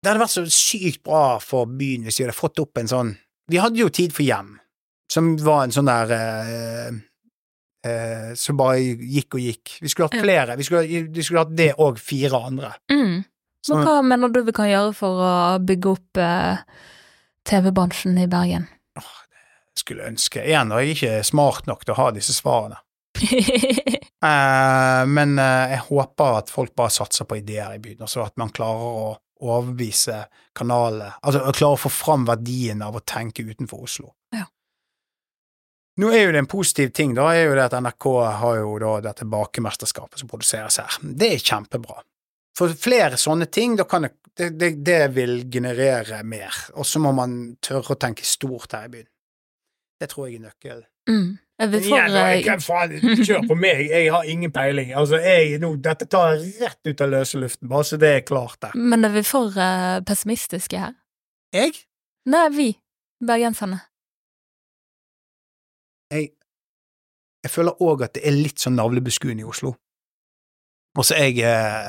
Det 0.00 0.08
hadde 0.12 0.22
vært 0.22 0.36
så 0.36 0.46
sykt 0.48 1.02
bra 1.04 1.36
for 1.42 1.66
byen 1.66 2.06
hvis 2.06 2.20
vi 2.20 2.24
hadde 2.24 2.38
fått 2.38 2.62
opp 2.62 2.78
en 2.78 2.88
sånn 2.88 3.12
Vi 3.50 3.60
hadde 3.60 3.82
jo 3.82 3.90
Tid 3.92 4.14
for 4.16 4.24
hjem. 4.24 4.54
Som 5.12 5.34
var 5.42 5.66
en 5.66 5.74
sånn 5.74 5.90
der 5.90 6.14
eh, 6.16 6.96
eh, 7.86 8.28
Som 8.38 8.58
bare 8.60 8.80
gikk 8.82 9.38
og 9.38 9.42
gikk. 9.46 9.78
Vi 9.82 9.92
skulle 9.92 10.10
hatt 10.10 10.24
flere. 10.24 10.56
Vi 10.58 10.66
skulle, 10.66 11.04
vi 11.12 11.24
skulle 11.24 11.44
hatt 11.46 11.56
det 11.56 11.72
og 11.82 12.00
fire 12.02 12.42
andre. 12.50 12.74
Mm. 12.92 13.24
Men 13.66 13.82
hva 13.82 13.98
mener 14.06 14.30
du 14.30 14.42
vi 14.46 14.54
kan 14.54 14.68
gjøre 14.70 14.94
for 14.94 15.22
å 15.26 15.34
bygge 15.66 15.92
opp 15.92 16.20
eh, 16.22 16.64
TV-bransjen 17.46 18.18
i 18.22 18.28
Bergen? 18.30 18.68
jeg 19.76 19.82
skulle 19.82 20.06
ønske 20.08 20.40
Igjen, 20.40 20.70
og 20.72 20.80
jeg 20.80 20.88
er 20.88 20.94
ikke 20.94 21.24
smart 21.28 21.66
nok 21.68 21.82
til 21.84 21.92
å 21.92 22.00
ha 22.00 22.10
disse 22.16 22.36
svarene. 22.36 22.80
Eh, 24.26 25.02
men 25.06 25.36
eh, 25.38 25.74
jeg 25.74 25.82
håper 25.90 26.38
at 26.38 26.48
folk 26.50 26.72
bare 26.74 26.90
satser 26.90 27.28
på 27.28 27.36
ideer 27.36 27.74
i 27.76 27.80
byen, 27.84 28.00
og 28.02 28.08
så 28.10 28.24
at 28.24 28.32
man 28.40 28.48
klarer 28.50 28.86
å 28.88 29.10
overbevise 29.44 30.22
kanalene 30.56 31.10
Altså 31.20 31.52
klarer 31.52 31.76
å 31.76 31.82
få 31.84 31.92
fram 31.92 32.24
verdien 32.26 32.80
av 32.82 32.96
å 32.96 33.04
tenke 33.06 33.44
utenfor 33.44 33.84
Oslo. 33.84 34.14
Ja. 34.34 34.48
Nå 35.96 36.10
er 36.12 36.26
jo 36.26 36.32
det 36.34 36.42
en 36.42 36.50
positiv 36.50 36.90
ting, 36.92 37.14
da, 37.16 37.30
er 37.32 37.46
jo 37.48 37.54
det 37.56 37.70
at 37.70 37.78
NRK 37.80 38.06
har 38.42 38.58
jo 38.60 38.74
da 38.82 38.92
dette 39.08 39.24
bakemesterskapet 39.32 40.20
som 40.20 40.28
produseres 40.28 40.76
her. 40.82 40.98
Det 41.00 41.30
er 41.32 41.44
kjempebra. 41.44 42.02
For 42.56 42.72
flere 42.80 43.16
sånne 43.20 43.48
ting, 43.52 43.76
da 43.76 43.84
kan 43.88 44.08
det, 44.36 44.50
det, 44.60 44.70
det, 44.84 45.00
vil 45.16 45.38
generere 45.52 46.22
mer. 46.24 46.52
Og 46.76 46.86
så 46.88 47.00
må 47.00 47.12
man 47.16 47.56
tørre 47.64 47.96
å 47.96 48.00
tenke 48.00 48.24
stort 48.28 48.76
her 48.76 48.88
i 48.88 48.92
byen. 48.92 49.08
Det 49.96 50.10
tror 50.12 50.28
jeg 50.28 50.38
er 50.38 50.46
nøkkelen. 50.50 50.86
mm. 51.08 51.34
Vi 51.56 51.78
jeg 51.88 52.42
eh, 52.44 52.58
faen, 52.60 52.98
kjør 53.24 53.46
på 53.48 53.54
meg, 53.56 53.86
jeg 53.88 54.10
har 54.12 54.26
ingen 54.28 54.52
peiling. 54.52 54.90
Altså, 54.92 55.16
jeg, 55.24 55.56
nå, 55.62 55.70
dette 55.80 56.04
tar 56.12 56.34
jeg 56.34 56.50
rett 56.60 56.90
ut 56.90 57.00
av 57.00 57.12
løse 57.14 57.40
luften, 57.40 57.70
bare 57.70 57.86
så 57.88 57.96
det 58.00 58.10
er 58.12 58.26
klart 58.28 58.58
der. 58.60 58.76
Men 58.76 59.08
er 59.08 59.14
vi 59.14 59.22
for 59.24 59.56
uh, 59.56 60.02
pessimistiske 60.04 60.82
her? 60.82 60.92
Jeg? 61.56 61.72
Nei, 62.28 62.44
vi. 62.52 62.68
Bergenserne. 63.24 63.80
Jeg, 66.12 66.30
jeg 67.42 67.50
føler 67.50 67.82
òg 67.82 68.06
at 68.06 68.14
det 68.16 68.26
er 68.28 68.36
litt 68.36 68.62
sånn 68.62 68.76
navlebeskuende 68.78 69.42
i 69.42 69.48
Oslo. 69.48 69.74
Og 70.96 71.04
så 71.04 71.18
jeg 71.18 71.42
eh, 71.44 71.88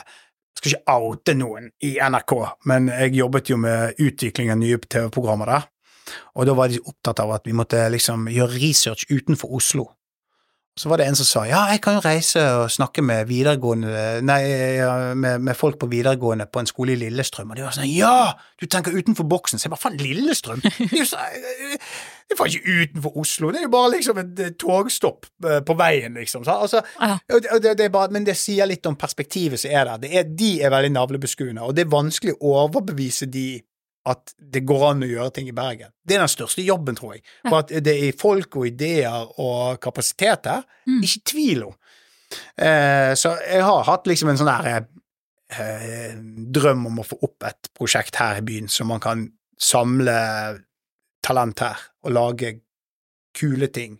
skal 0.57 0.73
ikke 0.73 0.95
oute 0.97 1.35
noen 1.37 1.69
i 1.85 1.95
NRK, 2.01 2.33
men 2.69 2.89
jeg 2.91 3.17
jobbet 3.19 3.51
jo 3.53 3.59
med 3.61 3.99
utvikling 4.03 4.51
av 4.51 4.59
nye 4.61 4.79
TV-programmer 4.83 5.53
der, 5.53 5.67
og 6.35 6.47
da 6.47 6.55
var 6.57 6.71
de 6.71 6.81
opptatt 6.81 7.21
av 7.23 7.35
at 7.35 7.47
vi 7.47 7.55
måtte 7.55 7.81
liksom 7.93 8.27
gjøre 8.31 8.59
research 8.59 9.07
utenfor 9.11 9.53
Oslo. 9.59 9.87
Så 10.77 10.89
var 10.89 11.01
det 11.01 11.07
en 11.09 11.17
som 11.17 11.25
sa 11.25 11.43
ja, 11.49 11.63
jeg 11.71 11.81
kan 11.81 11.97
jo 11.97 12.03
reise 12.05 12.41
og 12.59 12.67
snakke 12.71 13.01
med 13.05 13.25
videregående, 13.29 14.21
nei, 14.25 14.41
med, 15.17 15.41
med 15.41 15.57
folk 15.57 15.79
på 15.81 15.89
videregående 15.89 16.45
på 16.51 16.61
en 16.61 16.69
skole 16.69 16.93
i 16.93 16.99
Lillestrøm, 17.01 17.49
og 17.49 17.57
de 17.57 17.65
var 17.65 17.73
sånn 17.73 17.89
ja, 17.89 18.35
du 18.61 18.67
tenker 18.69 18.93
utenfor 18.93 19.25
boksen, 19.29 19.57
så 19.57 19.67
jeg 19.67 19.73
bare 19.73 19.83
faen, 19.87 19.97
Lillestrøm? 20.01 20.61
Det 22.27 22.35
er 22.35 22.39
faen 22.41 22.51
ikke 22.51 22.73
utenfor 22.83 23.17
Oslo, 23.21 23.49
det 23.53 23.61
er 23.61 23.65
jo 23.65 23.71
bare 23.71 23.91
liksom 23.93 24.17
et 24.19 24.39
eh, 24.43 24.55
togstopp 24.59 25.29
eh, 25.47 25.61
på 25.63 25.75
veien, 25.79 26.17
liksom. 26.19 26.43
Så, 26.43 26.57
altså, 26.67 26.81
det, 27.31 27.61
det, 27.79 27.85
er 27.85 27.93
bare, 27.93 28.11
men 28.11 28.27
det 28.27 28.35
sier 28.35 28.67
litt 28.67 28.85
om 28.89 28.97
perspektivet 28.99 29.61
som 29.61 29.71
er 29.71 29.87
der. 29.87 30.01
Det 30.03 30.11
er, 30.11 30.27
de 30.41 30.49
er 30.59 30.73
veldig 30.73 30.91
navlebeskuende, 30.91 31.63
og 31.63 31.77
det 31.77 31.85
er 31.85 31.93
vanskelig 31.93 32.35
å 32.37 32.51
overbevise 32.65 33.29
de 33.31 33.47
at 34.07 34.33
det 34.39 34.61
går 34.67 34.83
an 34.89 35.03
å 35.05 35.09
gjøre 35.09 35.33
ting 35.35 35.47
i 35.51 35.55
Bergen. 35.55 35.91
Det 36.07 36.15
er 36.15 36.23
den 36.23 36.31
største 36.31 36.63
jobben, 36.65 36.95
tror 36.95 37.15
jeg. 37.17 37.23
For 37.47 37.59
at 37.61 37.73
det 37.83 37.95
er 38.07 38.15
folk 38.19 38.55
og 38.59 38.67
ideer 38.69 39.27
og 39.43 39.79
kapasitet 39.83 40.47
her, 40.49 40.63
Mm. 40.87 41.01
ikke 41.03 41.23
tvil 41.33 41.63
om. 41.67 41.75
Eh, 42.57 43.13
så 43.19 43.33
jeg 43.43 43.61
har 43.63 43.83
hatt 43.87 44.07
liksom 44.07 44.29
en 44.31 44.37
sånn 44.39 44.49
der 44.51 44.87
eh, 45.49 46.15
drøm 46.55 46.85
om 46.89 46.99
å 46.99 47.05
få 47.07 47.19
opp 47.23 47.43
et 47.47 47.69
prosjekt 47.77 48.15
her 48.19 48.39
i 48.39 48.45
byen, 48.47 48.67
så 48.71 48.85
man 48.87 48.99
kan 49.03 49.27
samle 49.59 50.15
talent 51.23 51.59
her 51.63 51.77
og 52.03 52.11
lage 52.15 52.53
kule 53.37 53.67
ting. 53.71 53.97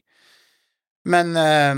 Men 1.08 1.36
eh, 1.40 1.76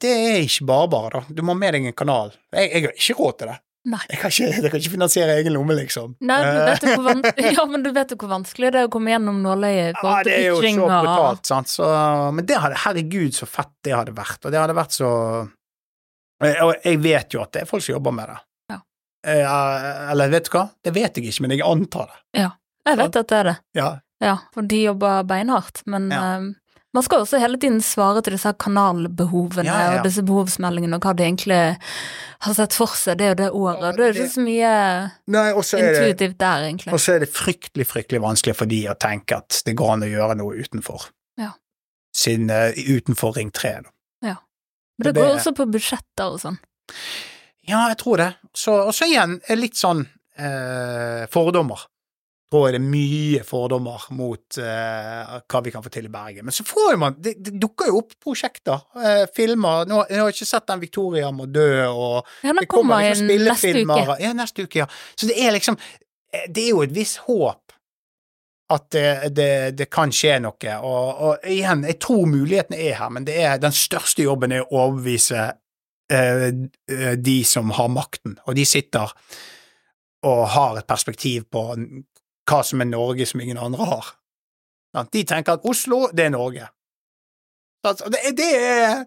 det 0.00 0.10
er 0.12 0.40
ikke 0.46 0.66
bare 0.68 0.88
bare, 0.92 1.10
da. 1.20 1.24
Du 1.34 1.42
må 1.44 1.52
ha 1.54 1.58
med 1.60 1.74
deg 1.76 1.86
en 1.90 1.96
kanal. 1.96 2.32
Jeg, 2.52 2.70
jeg 2.72 2.84
har 2.88 2.96
ikke 2.96 3.18
råd 3.20 3.38
til 3.42 3.50
det. 3.52 3.58
Nei. 3.88 4.00
Jeg 4.10 4.18
kan 4.20 4.32
ikke, 4.34 4.46
jeg 4.62 4.70
kan 4.72 4.80
ikke 4.82 4.90
finansiere 4.96 5.34
egen 5.38 5.54
lomme, 5.54 5.74
liksom. 5.78 6.16
Nei, 6.20 6.38
du 6.44 6.58
vet 6.66 6.82
jo 6.82 6.88
Eh, 6.90 6.98
hvor 6.98 7.52
ja, 7.58 7.64
men 7.70 7.82
du 7.86 7.90
vet 7.94 8.10
jo 8.12 8.18
hvor 8.20 8.32
vanskelig 8.32 8.72
det 8.74 8.80
er 8.82 8.88
å 8.88 8.90
komme 8.92 9.12
gjennom 9.14 9.38
nåløyet 9.44 10.00
Ja, 10.02 10.16
det 10.26 10.34
er 10.34 10.48
jo 10.50 10.58
så 10.60 10.88
brutalt, 10.90 11.46
sant. 11.48 11.70
Så, 11.72 11.86
men 12.34 12.44
det 12.48 12.58
hadde, 12.58 12.80
herregud, 12.84 13.32
så 13.38 13.46
fett 13.48 13.70
det 13.86 13.94
hadde 13.96 14.12
vært. 14.18 14.42
Og 14.44 14.52
det 14.52 14.60
hadde 14.60 14.76
vært 14.76 14.96
så 14.98 15.12
Og 16.42 16.74
jeg 16.84 17.00
vet 17.02 17.34
jo 17.34 17.42
at 17.42 17.52
det 17.54 17.62
er 17.64 17.70
folk 17.70 17.82
som 17.86 17.96
jobber 17.96 18.14
med 18.14 18.30
det. 18.30 18.38
Ja. 18.74 18.80
Eh, 19.26 20.10
eller 20.12 20.30
vet 20.36 20.50
du 20.50 20.52
hva, 20.54 20.66
det 20.84 20.92
vet 20.94 21.18
jeg 21.18 21.30
ikke, 21.32 21.46
men 21.46 21.56
jeg 21.56 21.64
antar 21.66 22.10
det. 22.12 22.20
Ja, 22.44 22.50
Jeg 22.88 22.98
vet 23.00 23.16
at 23.22 23.28
det 23.32 23.38
er 23.40 23.48
det. 23.52 23.56
Ja. 23.78 23.88
Ja, 24.22 24.36
for 24.54 24.66
de 24.66 24.78
jobber 24.82 25.22
beinhardt, 25.30 25.82
men 25.86 26.10
Ja. 26.10 26.22
eh, 26.36 26.46
man 26.94 27.02
skal 27.04 27.20
også 27.20 27.38
hele 27.42 27.58
tiden 27.60 27.80
svare 27.84 28.22
til 28.24 28.32
disse 28.32 28.52
kanalbehovene 28.58 29.66
Ja, 29.66 29.74
ja, 29.78 29.90
ja. 29.92 29.98
og 29.98 30.06
disse 30.08 30.22
behovsmeldingene 30.24 30.96
og 30.96 31.04
hva 31.04 31.12
de 31.18 31.26
egentlig 31.26 31.58
har 32.40 32.54
sett 32.56 32.72
for 32.72 32.94
seg 32.96 33.18
det 33.20 33.30
og 33.34 33.36
det 33.42 33.50
året. 33.50 33.82
Ja, 33.82 33.92
det 33.92 34.06
er 34.06 34.12
det- 34.12 34.22
ikke 34.22 34.34
så 34.34 34.44
mye 34.46 34.72
Nei, 35.26 35.44
intuitivt 35.52 36.22
er 36.22 36.32
det 36.32 36.38
der, 36.38 36.64
egentlig. 36.70 36.92
Og 36.92 37.00
så 37.00 37.14
er 37.14 37.18
det 37.20 37.28
fryktelig, 37.32 37.86
fryktelig 37.86 38.20
vanskelig 38.24 38.56
for 38.56 38.66
de 38.66 38.80
å 38.88 38.96
tenke 38.98 39.36
at 39.36 39.62
det 39.66 39.76
går 39.76 39.92
an 39.92 40.02
å 40.06 40.10
gjøre 40.10 40.36
noe 40.40 40.56
utenfor. 40.56 41.10
Ja. 41.36 41.52
Sin, 42.14 42.50
uh, 42.50 42.72
utenfor 42.72 43.36
Ring 43.36 43.50
3, 43.52 43.82
da. 43.82 43.90
Men 44.98 45.12
det 45.12 45.14
det- 45.14 45.22
går 45.22 45.36
også 45.36 45.52
på 45.54 45.70
budsjetter 45.70 46.32
og 46.32 46.40
sånn. 46.40 46.58
Ja, 47.68 47.86
jeg 47.88 47.98
tror 47.98 48.16
det. 48.16 48.34
Så, 48.52 48.72
og 48.88 48.92
så 48.92 49.06
igjen 49.06 49.40
er 49.48 49.56
litt 49.56 49.76
sånn 49.76 50.08
uh, 50.40 51.26
fordommer. 51.30 51.78
Tror 52.48 52.64
jeg 52.64 52.78
det 52.78 52.80
er 52.80 52.88
mye 52.88 53.40
fordommer 53.44 54.04
mot 54.16 54.58
eh, 54.62 55.32
hva 55.44 55.60
vi 55.64 55.72
kan 55.74 55.84
få 55.84 55.90
til 55.92 56.06
i 56.08 56.12
Bergen. 56.12 56.46
Men 56.48 56.54
så 56.56 56.64
får 56.64 56.96
man 57.00 57.18
Det, 57.20 57.34
det 57.44 57.52
dukker 57.60 57.90
jo 57.90 58.00
opp 58.00 58.14
prosjekter, 58.24 58.86
eh, 58.96 59.26
filmer. 59.36 59.84
Nå, 59.90 60.00
jeg 60.08 60.22
har 60.22 60.32
ikke 60.32 60.48
sett 60.48 60.68
den 60.70 60.80
Victoria 60.80 61.28
må 61.34 61.44
dø, 61.52 61.70
og 61.92 62.24
Ja, 62.46 62.54
det 62.56 62.64
kommer 62.72 63.04
liksom 63.04 63.28
inn 63.34 63.44
neste 63.44 63.74
uke. 63.84 64.18
Ja, 64.24 64.32
neste 64.36 64.64
uke, 64.64 64.84
ja. 64.86 64.88
Så 65.14 65.28
det 65.28 65.36
er 65.44 65.52
liksom 65.58 65.76
eh, 65.76 66.48
Det 66.48 66.64
er 66.64 66.70
jo 66.72 66.84
et 66.86 66.96
visst 66.96 67.20
håp 67.28 67.68
at 68.68 68.90
det, 68.92 69.30
det, 69.36 69.52
det 69.78 69.88
kan 69.92 70.10
skje 70.12 70.38
noe. 70.44 70.72
Og, 70.84 71.22
og 71.24 71.46
igjen, 71.48 71.86
jeg 71.88 71.96
tror 72.04 72.26
mulighetene 72.28 72.80
er 72.90 72.98
her, 73.00 73.12
men 73.12 73.24
det 73.28 73.38
er 73.40 73.60
den 73.62 73.72
største 73.72 74.26
jobben 74.26 74.52
er 74.52 74.66
å 74.66 74.82
overbevise 74.82 75.46
eh, 76.12 76.48
eh, 76.92 77.14
de 77.16 77.38
som 77.48 77.72
har 77.76 77.88
makten, 77.92 78.36
og 78.44 78.58
de 78.58 78.66
sitter 78.68 79.14
og 80.28 80.42
har 80.52 80.80
et 80.80 80.88
perspektiv 80.88 81.46
på 81.52 81.62
hva 82.48 82.62
som 82.64 82.80
er 82.80 82.88
Norge 82.90 83.26
som 83.28 83.40
ingen 83.44 83.58
andre 83.60 83.84
har. 83.92 84.10
De 85.12 85.22
tenker 85.28 85.58
at 85.58 85.64
Oslo, 85.68 86.06
det 86.16 86.24
er 86.26 86.34
Norge. 86.34 86.68
Altså, 87.86 88.08
det, 88.10 88.36
det 88.38 88.52
er 88.58 89.04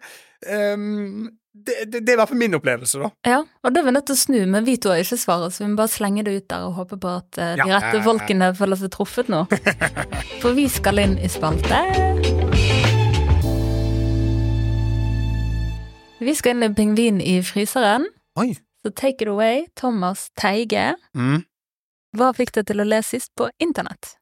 um 0.74 1.30
det, 1.54 1.74
det, 1.92 2.00
det 2.08 2.10
er 2.10 2.16
i 2.16 2.20
hvert 2.22 2.30
fall 2.32 2.39
min 2.39 2.56
opplevelse, 2.56 3.00
da. 3.02 3.10
Ja, 3.28 3.42
og 3.64 3.74
det 3.74 3.82
er 3.82 3.88
vi 3.89 3.92
nødt 3.92 4.06
til 4.08 4.16
å 4.16 4.20
snu, 4.22 4.38
men 4.48 4.64
vi 4.64 4.78
to 4.80 4.94
har 4.94 5.02
ikke 5.04 5.18
svaret, 5.20 5.52
så 5.52 5.66
vi 5.66 5.68
må 5.74 5.82
bare 5.82 5.92
slenge 5.92 6.24
det 6.24 6.36
ut 6.38 6.46
der 6.48 6.64
og 6.70 6.78
håpe 6.78 6.96
på 7.04 7.12
at 7.12 7.39
eh, 7.44 7.52
de 7.60 7.66
Ja. 7.68 7.80
rette 7.82 8.00
folkene 8.06 8.54
føler 8.56 8.80
seg 8.80 8.94
truffet 8.96 9.28
nå. 9.34 9.42
For 10.42 10.56
vi 10.56 10.70
skal 10.72 11.04
inn 11.04 11.18
i 11.20 11.28
spalte. 11.28 11.82
Vi 16.22 16.34
skal 16.38 16.56
inn 16.56 16.64
i 16.70 16.74
Pingvin 16.78 17.20
i 17.22 17.39
fryseren, 17.44 18.06
Oi. 18.39 18.54
så 18.86 18.92
take 18.96 19.26
it 19.26 19.28
away, 19.32 19.66
Thomas 19.76 20.30
Teige. 20.39 20.94
Mm. 21.18 21.42
Hva 22.18 22.32
fikk 22.36 22.55
deg 22.57 22.68
til 22.68 22.84
å 22.84 22.88
lese 22.88 23.16
sist 23.16 23.32
på 23.38 23.47
internett? 23.64 24.16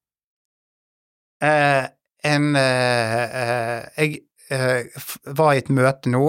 Eh, 1.42 1.86
en 2.28 2.56
eh, 2.60 3.24
eh, 3.42 3.84
Jeg 3.98 4.20
eh, 4.52 5.06
var 5.26 5.54
i 5.56 5.62
et 5.64 5.72
møte 5.72 6.12
nå 6.12 6.26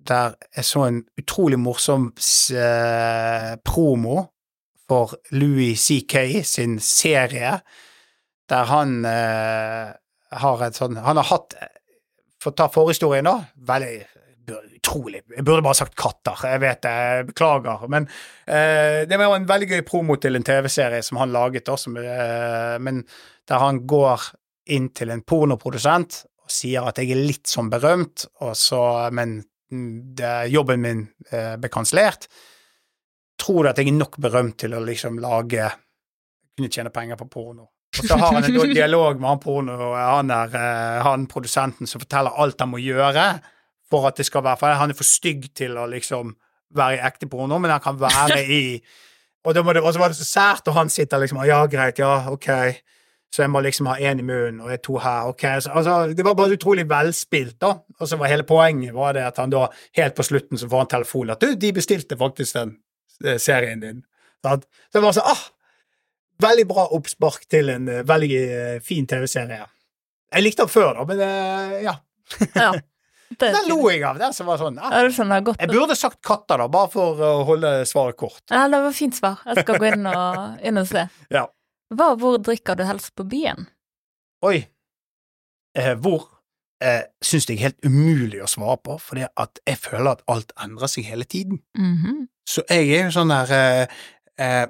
der 0.00 0.34
jeg 0.56 0.64
så 0.64 0.84
en 0.86 1.00
utrolig 1.20 1.58
morsom 1.60 2.10
eh, 2.56 3.56
promo 3.64 4.22
for 4.88 5.16
Louis 5.36 5.76
C.K. 5.80 6.42
sin 6.42 6.78
serie, 6.82 7.60
der 8.50 8.70
han 8.70 9.04
eh, 9.06 9.92
har 10.40 10.64
et 10.66 10.78
sånn 10.78 10.98
Han 11.04 11.20
har 11.20 11.28
hatt 11.30 11.54
For 12.40 12.52
å 12.52 12.56
ta 12.56 12.68
forhistorien, 12.72 13.26
da. 13.26 13.50
Veldig 13.68 13.94
utrolig 14.58 15.22
Jeg 15.36 15.44
burde 15.46 15.64
bare 15.64 15.78
sagt 15.78 15.96
katter, 15.98 16.40
jeg 16.48 16.62
vet 16.62 16.82
det, 16.84 16.96
beklager. 17.30 17.86
Men 17.92 18.08
eh, 18.46 19.06
det 19.08 19.18
var 19.20 19.36
en 19.36 19.48
veldig 19.48 19.70
gøy 19.72 19.84
promo 19.86 20.16
til 20.20 20.38
en 20.38 20.46
TV-serie 20.46 21.02
som 21.06 21.20
han 21.20 21.32
laget, 21.34 21.70
også, 21.72 21.94
eh, 22.02 22.76
men 22.82 23.02
der 23.48 23.64
han 23.64 23.82
går 23.88 24.30
inn 24.70 24.90
til 24.94 25.10
en 25.12 25.24
pornoprodusent 25.26 26.22
og 26.44 26.52
sier 26.52 26.86
at 26.86 26.98
jeg 27.00 27.14
er 27.14 27.24
litt 27.28 27.50
sånn 27.50 27.70
berømt, 27.72 28.26
og 28.44 28.54
så, 28.58 28.82
men 29.14 29.38
mm, 29.72 29.90
det, 30.18 30.32
jobben 30.54 30.82
min 30.82 31.04
eh, 31.30 31.54
ble 31.60 31.70
kansellert. 31.72 32.26
Tror 33.40 33.64
du 33.64 33.70
at 33.70 33.80
jeg 33.80 33.90
er 33.90 33.98
nok 33.98 34.18
berømt 34.20 34.58
til 34.60 34.76
å 34.76 34.82
liksom 34.84 35.20
lage 35.22 35.70
Kunne 36.50 36.68
tjene 36.68 36.90
penger 36.92 37.16
på 37.16 37.28
porno? 37.30 37.70
Og 37.98 38.06
så 38.06 38.16
har 38.18 38.34
han 38.34 38.44
en 38.44 38.74
dialog 38.74 39.20
med 39.20 39.28
han 39.30 39.40
porno, 39.42 39.76
han, 39.94 40.30
er, 40.34 40.52
eh, 40.54 40.98
han 41.06 41.26
produsenten 41.30 41.88
som 41.90 42.02
forteller 42.02 42.36
alt 42.42 42.60
han 42.60 42.70
må 42.72 42.82
gjøre 42.82 43.24
for 43.90 44.08
at 44.08 44.20
det 44.20 44.26
skal 44.28 44.44
være 44.46 44.60
For 44.60 44.80
han 44.80 44.92
er 44.92 44.98
for 44.98 45.08
stygg 45.08 45.50
til 45.56 45.76
å 45.78 45.86
liksom 45.90 46.34
være 46.76 46.98
i 46.98 47.02
ekte 47.08 47.28
porno, 47.30 47.58
men 47.58 47.72
han 47.74 47.82
kan 47.82 47.98
være 48.00 48.42
i 48.60 48.62
Og, 49.44 49.54
da 49.56 49.62
må 49.64 49.72
det, 49.72 49.82
og 49.82 49.94
så 49.94 50.02
var 50.02 50.12
det 50.12 50.18
så 50.20 50.26
sært, 50.28 50.68
og 50.68 50.76
han 50.76 50.90
sitter 50.92 51.22
liksom 51.22 51.40
Ja, 51.48 51.64
greit, 51.66 51.98
ja, 51.98 52.28
ok. 52.30 52.50
Så 53.30 53.44
jeg 53.44 53.50
må 53.52 53.62
liksom 53.62 53.86
ha 53.86 53.94
én 54.02 54.18
i 54.18 54.26
munnen 54.26 54.58
og 54.64 54.72
jeg 54.72 54.82
to 54.82 54.98
her. 54.98 55.28
ok, 55.30 55.44
så, 55.62 55.70
altså, 55.78 56.14
Det 56.14 56.24
var 56.26 56.34
bare 56.34 56.56
utrolig 56.58 56.88
velspilt, 56.90 57.60
da. 57.62 57.76
Og 58.00 58.08
så 58.08 58.18
var 58.18 58.32
hele 58.32 58.46
poenget 58.46 58.94
var 58.94 59.14
det 59.14 59.24
at 59.24 59.38
han 59.38 59.50
da, 59.50 59.68
helt 59.96 60.14
på 60.14 60.26
slutten, 60.26 60.58
så 60.58 60.68
får 60.68 60.84
han 60.84 60.92
telefon 60.96 61.30
at 61.30 61.40
du, 61.40 61.54
de 61.54 61.72
bestilte 61.72 62.18
faktisk 62.18 62.58
den 62.58 62.76
eh, 63.24 63.38
serien 63.38 63.80
din. 63.80 64.02
Så 64.42 64.58
det 64.92 65.02
var 65.02 65.16
sånn 65.16 65.30
ah, 65.30 65.48
Veldig 66.40 66.64
bra 66.64 66.86
oppspark 66.96 67.42
til 67.52 67.68
en 67.68 67.88
eh, 67.88 68.04
veldig 68.08 68.36
eh, 68.40 68.76
fin 68.82 69.06
TV-serie. 69.06 69.66
Jeg 70.32 70.44
likte 70.44 70.64
den 70.64 70.72
før, 70.72 70.94
da, 70.96 71.04
men 71.04 71.82
ja. 71.84 71.98
Ja. 72.54 72.72
Det 73.30 73.52
Den 73.54 73.68
lo 73.70 73.78
jeg 73.90 74.02
av, 74.02 74.18
den 74.18 74.34
som 74.34 74.48
var 74.50 74.58
sånn. 74.58 74.78
ah. 74.82 74.90
Ja, 74.90 75.06
jeg 75.06 75.44
godt. 75.46 75.60
Jeg 75.62 75.70
burde 75.70 75.96
sagt 75.96 76.18
katter, 76.26 76.58
da, 76.58 76.66
bare 76.68 76.90
for 76.90 77.20
å 77.22 77.30
holde 77.46 77.70
svaret 77.86 78.18
kort. 78.18 78.42
Ja, 78.50 78.64
det 78.68 78.80
var 78.82 78.92
fint 78.96 79.14
svar. 79.16 79.38
Jeg 79.46 79.62
skal 79.62 79.78
gå 79.78 79.86
inn 79.92 80.08
og, 80.10 80.58
inn 80.66 80.80
og 80.82 80.88
se. 80.90 81.06
Ja. 81.36 81.46
Hva 81.94 82.12
og 82.14 82.20
hvor 82.22 82.36
drikker 82.42 82.76
du 82.78 82.84
helst 82.86 83.14
på 83.18 83.24
byen? 83.26 83.66
Oi. 84.46 84.60
Eh, 85.78 85.94
hvor 85.98 86.26
eh, 86.82 87.02
syns 87.22 87.46
det 87.48 87.56
er 87.56 87.64
helt 87.68 87.86
umulig 87.86 88.42
å 88.42 88.50
svare 88.50 88.78
på, 88.82 88.98
fordi 89.02 89.26
at 89.30 89.62
jeg 89.66 89.78
føler 89.82 90.12
at 90.16 90.22
alt 90.30 90.54
endrer 90.62 90.90
seg 90.90 91.08
hele 91.10 91.26
tiden. 91.26 91.62
Mhm. 91.78 92.26
Så 92.50 92.64
jeg 92.66 92.88
er 92.96 93.04
jo 93.06 93.14
sånn 93.14 93.30
der 93.30 93.50
eh, 93.54 93.98
eh, 94.42 94.64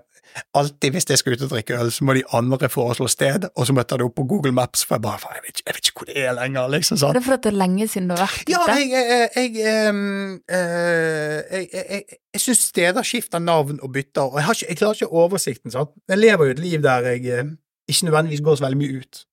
Alltid 0.55 0.93
hvis 0.95 1.07
jeg 1.11 1.19
skal 1.19 1.33
ut 1.35 1.43
og 1.43 1.51
drikke 1.51 1.75
øl, 1.81 1.91
så 1.93 2.05
må 2.07 2.15
de 2.15 2.23
andre 2.37 2.69
foreslå 2.71 3.09
sted, 3.11 3.49
og 3.57 3.67
så 3.67 3.75
møter 3.75 3.97
jeg 3.97 3.99
det 4.03 4.07
opp 4.07 4.15
på 4.21 4.25
Google 4.31 4.53
Maps, 4.55 4.85
for 4.87 4.95
jeg 4.97 5.03
bare 5.03 5.19
jeg 5.35 5.43
vet, 5.47 5.57
ikke- 5.59 5.63
jeg 5.67 5.75
vet 5.75 5.87
ikke 5.91 5.99
hvor 5.99 6.07
det 6.11 6.17
er 6.25 6.33
lenger, 6.39 6.69
liksom. 6.69 6.95
Er 6.97 7.01
sånn. 7.01 7.15
det 7.15 7.23
fordi 7.25 7.43
det 7.43 7.53
er 7.53 7.57
lenge 7.59 7.89
siden 7.89 8.09
du 8.09 8.15
har 8.15 8.27
vært 8.27 8.49
Ja, 8.49 8.63
ute? 8.63 8.77
jeg, 8.79 8.91
jeg, 8.91 9.31
jeg, 9.37 9.67
ehm, 9.67 10.41
eh, 10.49 11.43
jeg, 11.51 11.69
jeg, 11.73 11.85
jeg, 11.91 12.03
jeg 12.35 12.41
syns 12.41 12.59
steder 12.69 13.03
skifter 13.03 13.39
navn 13.43 13.79
og 13.83 13.93
bytter, 13.93 14.23
og 14.23 14.35
jeg, 14.39 14.45
har 14.45 14.55
ikke, 14.55 14.69
jeg 14.69 14.79
klarer 14.79 14.95
ikke 14.95 15.13
oversikten. 15.13 15.71
sant? 15.71 15.91
Jeg 16.09 16.19
lever 16.19 16.45
jo 16.45 16.51
et 16.51 16.59
liv 16.59 16.83
der 16.83 17.01
jeg 17.11 17.27
eh, 17.27 17.45
ikke 17.89 18.05
nødvendigvis 18.11 18.41
går 18.47 18.55
så 18.57 18.65
veldig 18.69 18.79
mye 18.79 19.01
ut. 19.03 19.25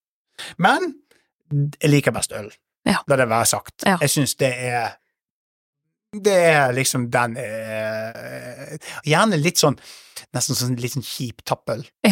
Men 0.58 0.94
jeg 1.82 1.90
liker 1.90 2.12
best 2.12 2.32
øl. 2.34 2.50
Ja. 2.86 2.98
La 3.08 3.16
det 3.16 3.30
være 3.30 3.46
sagt. 3.46 3.84
Ja. 3.86 3.98
Jeg 4.02 4.10
syns 4.10 4.36
det 4.36 4.54
er 4.58 4.96
Det 6.24 6.34
er 6.34 6.72
liksom 6.72 7.10
den 7.12 7.36
eh, 7.38 8.78
Gjerne 9.06 9.38
litt 9.38 9.60
sånn 9.60 9.76
Nesten 10.36 10.58
sånn 10.58 10.78
litt 10.82 10.96
sånn 10.96 11.06
kjip 11.06 11.44
tappøl. 11.48 11.86
Det 12.04 12.12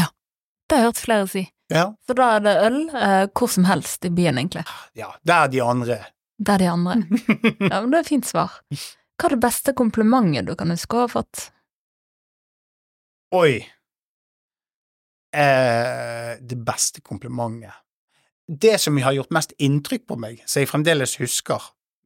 har 0.74 0.82
jeg 0.82 0.88
hørt 0.90 1.02
flere 1.04 1.28
si. 1.30 1.44
Ja. 1.70 1.86
Så 2.06 2.14
da 2.18 2.36
er 2.36 2.44
det 2.46 2.54
øl 2.66 2.78
eh, 2.90 3.24
hvor 3.38 3.50
som 3.54 3.66
helst 3.70 4.06
i 4.06 4.10
byen, 4.14 4.38
egentlig. 4.42 4.64
ja. 4.98 5.12
Der 5.26 5.48
de 5.54 5.62
andre 5.62 6.00
Det 6.38 6.54
er 6.56 6.58
de 6.64 6.70
andre. 6.72 6.96
Ja, 7.72 7.82
men 7.82 7.92
det 7.92 8.00
er 8.00 8.04
et 8.04 8.10
fint 8.10 8.26
svar. 8.28 8.60
Hva 9.16 9.30
er 9.30 9.36
det 9.36 9.42
beste 9.46 9.74
komplimentet 9.78 10.50
du 10.50 10.56
kan 10.58 10.74
huske 10.74 10.98
å 10.98 11.06
ha 11.06 11.12
fått? 11.12 11.48
Oi. 13.36 13.62
Eh, 15.36 16.34
det 16.40 16.58
beste 16.66 17.02
komplimentet 17.02 17.74
Det 18.48 18.78
som 18.80 18.98
har 18.98 19.12
gjort 19.18 19.34
mest 19.36 19.52
inntrykk 19.60 20.06
på 20.08 20.16
meg, 20.22 20.44
som 20.46 20.62
jeg 20.62 20.70
fremdeles 20.70 21.18
husker, 21.20 21.62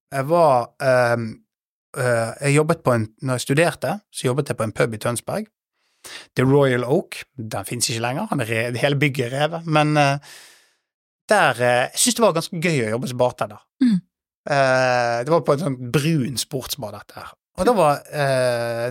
jeg 0.09 0.25
var 0.25 0.71
ehm, 0.81 1.27
eh, 1.97 2.31
Jeg 2.47 2.55
jobbet 2.55 2.81
på 2.83 2.93
en 2.95 3.03
Når 3.21 3.37
jeg 3.37 3.45
studerte, 3.45 3.99
så 4.09 4.27
jobbet 4.31 4.49
jeg 4.49 4.57
på 4.57 4.65
en 4.65 4.73
pub 4.73 4.93
i 4.93 4.97
Tønsberg. 4.97 5.49
The 6.37 6.45
Royal 6.47 6.85
Oak. 6.87 7.23
Den 7.35 7.67
finnes 7.67 7.89
ikke 7.91 8.03
lenger, 8.05 8.29
han 8.31 8.43
er 8.43 8.77
hele 8.79 8.99
bygget 8.99 9.27
er 9.27 9.35
revet, 9.43 9.67
men 9.67 9.97
uh, 9.97 10.37
der 11.29 11.61
eh, 11.61 11.89
Jeg 11.93 12.01
syntes 12.01 12.17
det 12.17 12.23
var 12.23 12.37
ganske 12.37 12.61
gøy 12.63 12.79
å 12.85 12.93
jobbe 12.95 13.09
som 13.11 13.19
bartender. 13.19 13.61
Mm. 13.83 13.99
Uh, 14.49 15.17
det 15.25 15.33
var 15.33 15.43
på 15.45 15.55
en 15.55 15.63
sånn 15.65 15.77
brun 15.93 16.39
sportsbar, 16.41 16.95
dette 16.97 17.19
her. 17.19 17.35
Og 17.59 17.67
da 17.67 17.73
var 17.75 17.97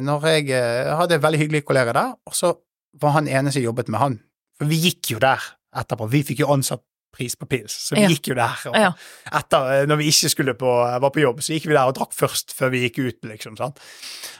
Når 0.05 0.25
jeg 0.29 0.51
eh, 0.53 0.91
hadde 0.93 1.17
en 1.17 1.23
veldig 1.25 1.39
hyggelig 1.41 1.63
kollega 1.65 1.95
der, 1.97 2.11
og 2.29 2.35
så 2.37 2.53
var 3.01 3.15
han 3.17 3.31
ene 3.31 3.53
som 3.55 3.65
jobbet 3.65 3.89
med 3.89 4.03
han. 4.03 4.19
For 4.59 4.69
vi 4.69 4.77
gikk 4.83 5.15
jo 5.15 5.21
der 5.23 5.41
etterpå. 5.79 6.09
Vi 6.13 6.21
fikk 6.27 6.43
jo 6.43 6.51
ansatt 6.53 6.83
pris 7.13 7.35
på 7.37 7.47
pils, 7.49 7.73
så 7.89 7.95
vi 7.97 8.03
Ja. 8.03 8.09
gikk 8.09 8.29
jo 8.29 8.35
der. 8.35 8.59
Og 8.71 8.75
Ja. 8.77 8.93
etter, 9.33 9.71
eh, 9.83 9.87
når 9.87 9.97
vi 9.99 10.09
ikke 10.09 10.29
skulle 10.31 10.55
på, 10.55 11.01
var 11.01 11.11
på 11.11 11.21
jobb, 11.23 11.39
så 11.41 11.55
gikk 11.55 11.67
vi 11.67 11.75
der 11.75 11.87
og 11.89 11.95
drakk 11.97 12.13
først 12.13 12.53
før 12.55 12.71
vi 12.71 12.89
gikk 12.89 12.99
ut, 13.07 13.23
liksom. 13.25 13.57
sant? 13.57 13.79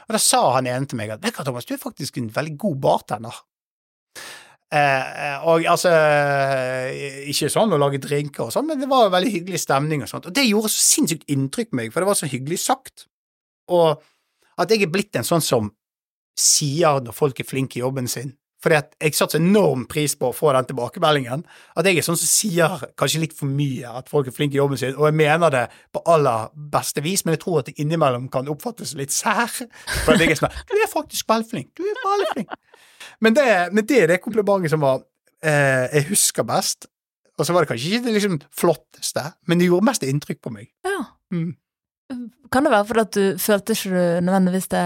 Og 0.07 0.13
da 0.13 0.17
sa 0.17 0.53
han 0.53 0.67
ene 0.67 0.85
til 0.85 0.97
meg 0.97 1.09
at 1.09 1.21
vet 1.21 1.35
du 1.35 1.43
Thomas, 1.43 1.65
du 1.65 1.73
er 1.73 1.77
faktisk 1.77 2.17
en 2.17 2.29
veldig 2.29 2.57
god 2.57 2.79
bartender. 2.79 3.33
Eh, 4.71 5.39
og 5.49 5.63
altså 5.65 5.89
eh, 5.89 7.25
Ikke 7.31 7.49
sånn 7.49 7.73
å 7.73 7.79
lage 7.81 7.97
drinker 8.03 8.45
og 8.45 8.51
sånn, 8.53 8.67
men 8.69 8.77
det 8.79 8.87
var 8.87 9.09
veldig 9.09 9.31
hyggelig 9.33 9.63
stemning 9.65 10.03
og 10.05 10.09
sånt. 10.11 10.27
Og 10.29 10.33
det 10.35 10.45
gjorde 10.45 10.69
så 10.69 10.83
sinnssykt 10.85 11.25
inntrykk 11.27 11.71
på 11.71 11.79
meg, 11.79 11.91
for 11.93 12.01
det 12.01 12.09
var 12.11 12.19
så 12.19 12.29
hyggelig 12.29 12.59
sagt. 12.61 13.07
Og 13.73 13.97
at 14.59 14.69
jeg 14.69 14.83
er 14.85 14.91
blitt 14.93 15.15
en 15.17 15.25
sånn 15.25 15.41
som 15.41 15.71
sier 16.37 17.01
når 17.01 17.15
folk 17.17 17.39
er 17.41 17.49
flinke 17.49 17.79
i 17.79 17.81
jobben 17.83 18.07
sin. 18.07 18.35
Fordi 18.59 18.75
at 18.75 18.95
jeg 18.99 19.15
satte 19.15 19.39
enorm 19.39 19.85
pris 19.87 20.17
på 20.19 20.29
å 20.29 20.35
få 20.35 20.51
den 20.55 20.67
tilbakemeldingen. 20.67 21.45
At 21.79 21.87
jeg 21.87 21.99
er 21.99 22.05
sånn 22.05 22.19
som 22.19 22.27
sier 22.27 22.81
kanskje 22.99 23.21
litt 23.23 23.35
for 23.37 23.47
mye 23.47 23.93
at 24.01 24.11
folk 24.11 24.27
er 24.27 24.35
flinke 24.35 24.57
i 24.57 24.59
jobben 24.59 24.79
sin, 24.81 24.97
og 24.97 25.07
jeg 25.07 25.15
mener 25.21 25.53
det 25.53 25.65
på 25.95 26.03
aller 26.11 26.49
beste 26.73 27.03
vis, 27.05 27.23
men 27.23 27.37
jeg 27.37 27.43
tror 27.45 27.61
at 27.61 27.71
det 27.71 27.77
innimellom 27.79 28.27
kan 28.33 28.51
oppfattes 28.51 28.95
litt 28.99 29.15
sær. 29.15 29.47
For 30.03 30.15
at 30.15 30.23
jeg 30.23 30.35
er 30.35 30.41
sånn 30.41 30.59
Du 30.67 30.75
er 30.75 30.91
faktisk 30.91 31.29
veldig 31.31 31.49
flink. 31.49 31.71
Du 31.79 31.85
er 31.87 32.03
veldig 32.03 32.29
flink. 32.33 32.53
Men 33.23 33.35
det, 33.35 33.47
men 33.75 33.87
det 33.87 34.03
er 34.03 34.11
det 34.11 34.21
komplimentet 34.23 34.73
som 34.73 34.83
var 34.83 35.01
eh, 35.43 35.87
jeg 35.95 36.09
husker 36.11 36.47
best. 36.47 36.89
Og 37.39 37.47
så 37.47 37.55
var 37.55 37.63
det 37.63 37.71
kanskje 37.71 37.95
ikke 37.95 38.05
det 38.09 38.15
liksom 38.17 38.37
flotteste, 38.51 39.23
men 39.47 39.61
det 39.61 39.69
gjorde 39.69 39.87
mest 39.87 40.03
inntrykk 40.03 40.41
på 40.43 40.51
meg. 40.51 40.71
Ja. 40.83 40.99
Mm. 41.31 41.53
Kan 42.49 42.65
det 42.65 42.71
være 42.73 42.85
fordi 42.89 43.01
at 43.05 43.11
du 43.13 43.25
følte 43.37 43.75
ikke 43.75 43.89
du 43.93 44.25
nødvendigvis 44.25 44.65
det 44.71 44.79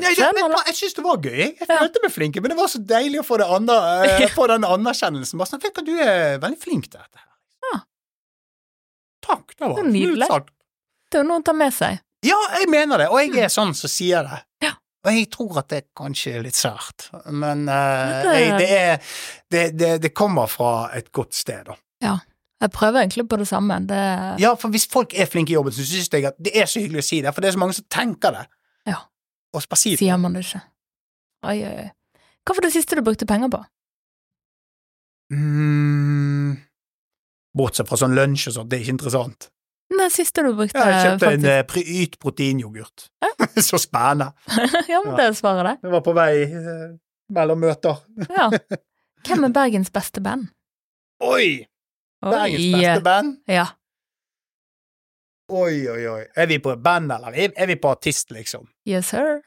Nei, 0.00 0.12
det, 0.16 0.28
men, 0.38 0.54
jeg 0.70 0.76
syns 0.78 0.94
det 0.96 1.02
var 1.04 1.18
gøy. 1.20 1.34
Jeg, 1.36 1.56
Ja. 1.68 1.76
følte 1.82 2.00
meg 2.04 2.12
flink, 2.14 2.38
men 2.40 2.54
det 2.54 2.56
var 2.56 2.70
så 2.72 2.80
deilig 2.80 3.20
å 3.20 3.24
få, 3.28 3.36
andre, 3.44 3.76
uh, 4.24 4.28
få 4.32 4.46
den 4.48 4.64
anerkjennelsen. 4.64 5.36
Bare 5.40 5.50
sånn, 5.50 5.60
vet 5.60 5.76
du, 5.76 5.90
du 5.92 5.98
er 6.00 6.38
veldig 6.40 6.60
flink 6.62 6.88
til 6.88 6.96
dette. 7.02 7.20
her. 7.20 7.28
Ja. 7.68 7.80
Takk, 9.28 9.52
det 9.58 9.68
var 9.68 9.82
er 9.84 9.90
nydelig. 9.92 10.30
Det 11.10 11.18
er 11.20 11.24
jo 11.24 11.28
noe 11.28 11.42
å 11.42 11.44
ta 11.44 11.52
med 11.52 11.74
seg. 11.76 12.00
Ja, 12.24 12.36
jeg 12.60 12.68
mener 12.72 13.00
det, 13.04 13.10
og 13.12 13.20
jeg 13.20 13.36
er 13.44 13.52
sånn 13.52 13.74
som 13.76 13.92
sier 13.92 14.24
det. 14.28 14.40
Ja. 14.64 14.72
Og 15.04 15.12
jeg 15.16 15.28
tror 15.32 15.60
at 15.62 15.68
det 15.72 15.78
er 15.82 15.86
kanskje 15.96 16.34
er 16.38 16.42
litt 16.44 16.56
sært, 16.58 17.06
men 17.32 17.66
uh, 17.68 18.24
det, 18.24 18.32
det- 18.32 18.40
jeg, 18.40 18.56
det, 19.52 19.60
er, 19.60 19.70
det, 19.76 19.92
det, 20.04 20.14
kommer 20.16 20.48
fra 20.52 20.88
et 20.96 21.12
godt 21.16 21.36
sted, 21.36 21.68
da. 21.68 21.76
Jeg 22.60 22.70
prøver 22.74 23.00
egentlig 23.00 23.24
på 23.28 23.36
det 23.40 23.46
samme. 23.48 23.78
Det, 23.88 24.00
Ja, 24.42 24.54
for 24.54 24.68
hvis 24.68 24.86
folk 24.92 25.14
er 25.16 25.26
flinke 25.26 25.52
i 25.52 25.56
jobben, 25.56 25.72
så 25.72 25.84
syns 25.86 26.10
jeg 26.12 26.24
at 26.28 26.36
det 26.38 26.52
er 26.54 26.66
så 26.68 26.80
hyggelig 26.82 27.00
å 27.00 27.06
si 27.08 27.20
det, 27.24 27.32
for 27.34 27.40
det 27.40 27.48
er 27.48 27.56
så 27.56 27.62
mange 27.62 27.76
som 27.78 27.86
tenker 27.90 28.34
det. 28.36 28.42
Ja. 28.86 28.98
Og 29.54 29.62
bare 29.68 29.80
si 29.80 29.94
det. 29.94 29.98
sier 30.02 30.16
man 30.20 30.36
det 30.36 30.44
ikke. 30.44 30.60
Oi, 31.48 31.56
oi, 31.64 31.74
oi. 31.86 31.88
Hva 32.44 32.56
var 32.56 32.66
det 32.66 32.72
siste 32.74 32.96
du 32.98 33.02
brukte 33.06 33.26
penger 33.28 33.48
på? 33.52 33.62
Mm, 35.30 36.56
bortsett 37.56 37.88
fra 37.88 37.98
sånn 38.00 38.16
lunsj 38.18 38.48
og 38.50 38.56
sånt, 38.58 38.70
det 38.70 38.78
er 38.80 38.84
ikke 38.84 38.96
interessant. 38.98 39.48
Det 39.90 40.06
siste 40.14 40.42
du 40.46 40.52
brukte, 40.54 40.78
Ja, 40.78 40.90
jeg 40.90 41.06
kjøpte 41.06 41.26
en 41.26 41.40
faktisk. 41.40 41.50
en 41.50 41.66
Pryt 41.70 42.18
proteinyoghurt. 42.22 43.08
så 43.70 43.78
spennende. 43.82 44.30
ja, 44.92 45.00
men 45.04 45.16
det 45.18 45.30
svarer 45.38 45.66
det. 45.66 45.74
Jeg 45.82 45.94
var 45.96 46.04
på 46.06 46.14
vei 46.14 46.30
eh, 46.46 46.86
mellom 47.34 47.58
møter. 47.62 47.98
Ja. 48.28 48.50
Hvem 49.26 49.44
er 49.48 49.54
Bergens 49.54 49.90
beste 49.90 50.22
band? 50.24 50.48
Oi! 51.20 51.66
Bergens 52.22 52.72
beste 52.76 53.02
band. 53.04 53.36
Ja. 53.48 53.66
Oi, 55.50 55.88
oi, 55.90 56.02
oi. 56.06 56.24
Er 56.36 56.46
vi 56.46 56.58
på 56.62 56.76
band, 56.78 57.10
eller 57.12 57.34
er 57.56 57.66
vi 57.66 57.74
på 57.76 57.90
artist, 57.90 58.30
liksom? 58.30 58.68
Yes, 58.88 59.06
sir. 59.10 59.40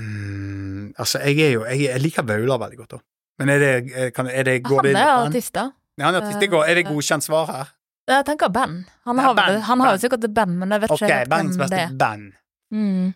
Mm, 0.00 0.94
altså, 0.98 1.18
jeg 1.18 1.38
er 1.44 1.50
jo 1.52 1.64
Jeg, 1.68 1.80
jeg 1.90 2.00
liker 2.00 2.22
Vaular 2.24 2.58
veldig 2.62 2.78
godt, 2.78 2.90
da. 2.94 2.98
Men 3.38 3.48
er 3.52 3.58
det, 3.58 4.14
kan, 4.16 4.26
er 4.32 4.42
det 4.48 4.62
Går 4.64 4.80
Han 4.82 4.84
det 4.94 5.00
er 5.02 5.10
artist, 5.26 5.52
da. 5.54 5.66
Ja, 5.98 6.04
han 6.06 6.14
er 6.14 6.20
artist. 6.22 6.40
Det 6.40 6.48
går, 6.50 6.64
er 6.64 6.74
det 6.74 6.86
godkjent 6.86 7.24
svar 7.26 7.46
her? 7.52 7.74
Jeg 8.08 8.24
tenker 8.26 8.48
band. 8.48 8.84
Han 9.04 9.16
Ja, 9.16 9.22
har, 9.22 9.34
vel- 9.34 9.44
band, 9.54 9.62
han 9.68 9.80
har 9.80 9.92
jo 9.92 9.98
sikkert 10.02 10.24
et 10.24 10.34
band, 10.34 10.56
men 10.58 10.70
jeg 10.72 10.80
vet 10.80 10.90
Ok, 10.90 11.02
ikke 11.02 11.18
hvem 11.28 11.46
beste 11.58 11.68
det 11.74 11.80
er. 11.84 11.96
band. 12.00 12.32
Mm. 12.72 13.12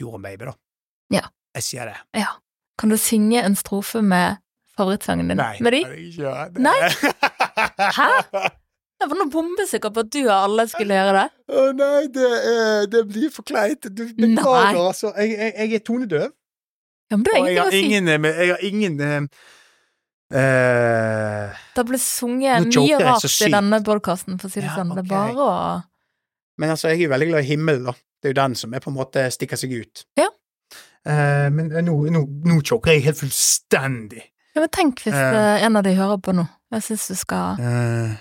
Jorunn 0.00 0.22
Baby, 0.22 0.44
da. 0.50 0.54
Ja. 1.14 1.22
Jeg 1.54 1.62
sier 1.62 1.86
det. 1.86 1.96
Ja. 2.18 2.32
Kan 2.78 2.90
du 2.90 2.96
synge 2.98 3.42
en 3.46 3.54
strofe 3.54 4.02
med 4.02 4.36
favorittsangen 4.78 5.30
din? 5.30 5.40
Nei. 5.40 5.56
Med 5.64 5.76
de? 5.76 5.82
det 5.88 6.34
det. 6.54 6.62
Nei? 6.64 6.76
Hæ? 7.98 8.10
Jeg 9.04 9.10
var 9.10 9.18
nå 9.18 9.26
bombesikker 9.32 9.92
på 9.92 10.04
at 10.04 10.12
du 10.14 10.20
og 10.22 10.34
alle 10.34 10.64
skulle 10.70 10.96
gjøre 10.96 11.16
det. 11.18 11.24
Å 11.52 11.64
nei, 11.76 12.04
det, 12.14 12.28
er, 12.52 12.86
det 12.92 13.02
blir 13.10 13.32
for 13.34 13.46
kleint. 13.46 13.90
Du 13.90 14.04
beklager, 14.06 14.80
altså. 14.80 15.10
Jeg, 15.18 15.34
jeg, 15.34 15.52
jeg 15.58 15.80
er 15.80 15.84
tonedøv, 15.84 16.30
Ja, 17.12 17.18
men 17.18 17.26
det 17.26 17.34
er 17.34 17.42
og 17.42 17.50
jeg 17.50 17.58
ingenting 17.58 17.74
har 17.74 17.76
ingen, 17.82 18.08
eh, 18.08 18.38
jeg 18.38 18.54
har 18.54 18.62
ingen 18.64 18.94
uh, 19.04 19.42
eh, 20.40 21.58
Det 21.76 21.84
ble 21.90 22.00
sunget 22.00 22.70
mye 22.70 23.02
rart 23.02 23.28
i 23.28 23.50
denne 23.52 23.82
podkasten, 23.84 24.38
for 24.40 24.48
å 24.48 24.54
si 24.54 24.62
det 24.62 24.70
Ja, 24.70 24.78
sånn. 24.78 24.94
Det 24.96 25.04
er 25.04 25.10
bare 25.10 25.34
å 25.36 25.50
Men 26.62 26.72
altså, 26.72 26.88
jeg 26.94 27.02
er 27.02 27.08
jo 27.08 27.12
veldig 27.12 27.30
glad 27.34 27.44
i 27.44 27.50
himmelen, 27.50 27.90
da. 27.90 27.96
Det 28.24 28.30
er 28.30 28.32
jo 28.32 28.40
den 28.40 28.56
som 28.56 28.72
er 28.72 28.80
på 28.80 28.88
en 28.88 28.96
måte 28.96 29.26
stikker 29.34 29.60
seg 29.60 29.74
ut. 29.76 30.06
Ja. 30.16 30.30
Uh, 31.04 31.50
men 31.52 31.68
eh, 31.74 31.84
nå, 31.84 31.98
nå, 32.08 32.22
nå 32.48 32.62
choker 32.64 32.94
jeg 32.94 33.04
helt 33.10 33.20
fullstendig. 33.20 34.22
Ja, 34.54 34.60
men 34.62 34.68
Tenk 34.70 35.00
hvis 35.04 35.14
Eh. 35.14 35.34
eh, 35.34 35.64
en 35.66 35.76
av 35.76 35.82
de 35.86 35.94
hører 35.98 36.18
på 36.22 36.32
nå. 36.34 36.44
Jeg 36.74 36.82
syns 36.82 37.06
du 37.08 37.14
skal 37.14 37.60
Eh, 37.60 38.16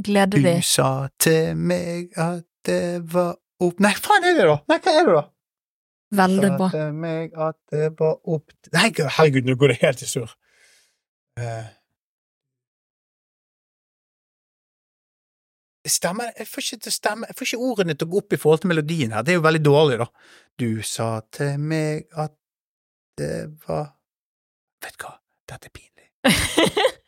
glede 0.00 0.36
du 0.38 0.42
de. 0.42 0.56
sa 0.62 1.08
til 1.18 1.54
meg 1.56 2.12
at 2.16 2.44
det 2.64 3.02
var 3.12 3.36
opp... 3.60 3.78
Nei, 3.80 3.92
faen 3.94 4.24
er 4.24 4.34
det, 4.38 4.46
da? 4.48 4.58
Nei, 4.68 4.78
hva 4.78 4.92
er 5.00 5.04
det, 5.06 5.14
da? 5.14 5.24
Veldig 6.14 6.50
Sa 6.58 6.68
til 6.70 6.92
meg 6.94 7.32
at 7.36 7.56
det 7.72 7.88
var 7.98 8.18
opp 8.24 8.52
Nei, 8.72 8.90
herregud, 8.96 9.44
nå 9.48 9.56
går 9.58 9.68
det 9.74 9.78
helt 9.82 10.02
i 10.02 10.06
surr. 10.06 10.34
Eh. 11.40 11.64
Stemmer 15.86 16.30
Jeg 16.38 16.46
får 16.48 16.64
ikke 16.64 16.80
til 16.86 16.92
å 16.92 16.94
stemme 16.96 17.26
Jeg 17.28 17.36
får 17.38 17.48
ikke 17.50 17.66
ordene 17.70 17.94
til 17.98 18.06
å 18.08 18.12
gå 18.14 18.20
opp 18.22 18.32
i 18.32 18.38
forhold 18.40 18.62
til 18.62 18.70
melodien 18.72 19.12
her. 19.12 19.22
Det 19.26 19.34
er 19.34 19.38
jo 19.40 19.44
veldig 19.44 19.64
dårlig, 19.66 19.98
da. 20.00 20.06
Du 20.60 20.68
sa 20.86 21.08
til 21.34 21.58
meg 21.60 22.06
at 22.16 22.32
det 23.20 23.34
var 23.66 23.90
Vet 24.84 24.96
du 25.00 25.04
hva, 25.06 25.12
dette 25.50 25.70
er 25.70 25.74
pinlig. 25.74 26.10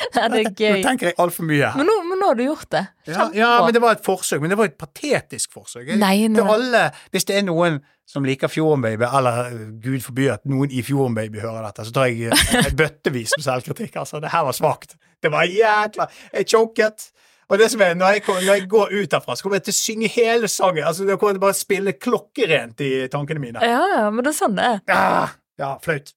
Det 0.00 0.16
er 0.16 0.30
Nå 0.32 0.38
gøy. 0.56 0.80
tenker 0.82 1.10
jeg 1.10 1.14
altfor 1.20 1.44
mye 1.44 1.60
her. 1.60 1.76
Men 1.76 1.86
nå, 1.90 1.94
men 2.08 2.20
nå 2.22 2.30
har 2.30 2.38
du 2.38 2.42
gjort 2.46 2.70
det. 2.72 2.80
Ja, 3.10 3.26
ja, 3.36 3.48
men 3.66 3.74
det 3.76 3.82
var 3.84 3.98
et 3.98 4.04
forsøk. 4.04 4.40
Men 4.42 4.52
det 4.52 4.56
var 4.58 4.70
et 4.70 4.78
patetisk 4.80 5.52
forsøk. 5.52 5.90
Nei, 6.00 6.24
nei. 6.24 6.40
Til 6.40 6.48
alle, 6.54 6.80
hvis 7.12 7.26
det 7.28 7.36
er 7.36 7.44
noen 7.46 7.76
som 8.08 8.24
liker 8.26 8.50
Fjorden 8.50 8.82
Baby, 8.82 9.04
eller 9.06 9.52
uh, 9.52 9.66
gud 9.84 10.00
forby 10.02 10.30
at 10.32 10.46
noen 10.50 10.72
i 10.72 10.80
Fjorden 10.86 11.14
Baby 11.14 11.42
hører 11.44 11.68
dette, 11.68 11.84
så 11.86 11.94
tar 11.94 12.08
jeg 12.10 12.32
en 12.32 12.62
et 12.64 12.76
bøttevis 12.80 13.36
med 13.36 13.44
selvkritikk. 13.46 14.00
Altså, 14.02 14.22
det 14.24 14.32
her 14.32 14.46
var 14.48 14.56
svakt. 14.56 14.96
Det 15.22 15.30
var 15.30 15.44
jækla 15.46 16.08
Jeg 16.32 16.48
choket. 16.48 17.10
Og 17.50 17.58
det 17.58 17.66
som 17.72 17.82
er, 17.82 17.96
når 17.98 18.16
jeg, 18.16 18.22
når 18.30 18.54
jeg 18.54 18.66
går 18.70 18.92
ut 18.94 19.14
herfra, 19.18 19.34
så 19.36 19.42
kommer 19.44 19.58
jeg 19.58 19.66
til 19.68 19.74
å 19.74 19.78
synge 19.82 20.10
hele 20.14 20.48
sangen. 20.50 20.84
Altså, 20.86 21.04
Det 21.06 21.18
kommer 21.18 21.34
til 21.36 21.42
å 21.42 21.46
bare 21.48 21.58
spille 21.58 21.94
klokkerent 21.98 22.82
i 22.86 22.90
tankene 23.10 23.42
mine. 23.42 23.62
Ja, 23.62 23.82
ja, 23.98 24.04
men 24.14 24.24
det 24.24 24.32
er 24.32 24.38
sånn 24.38 24.56
det 24.58 24.68
er. 24.68 24.80
Ja, 24.88 25.28
ja, 25.60 25.70
flaut. 25.84 26.14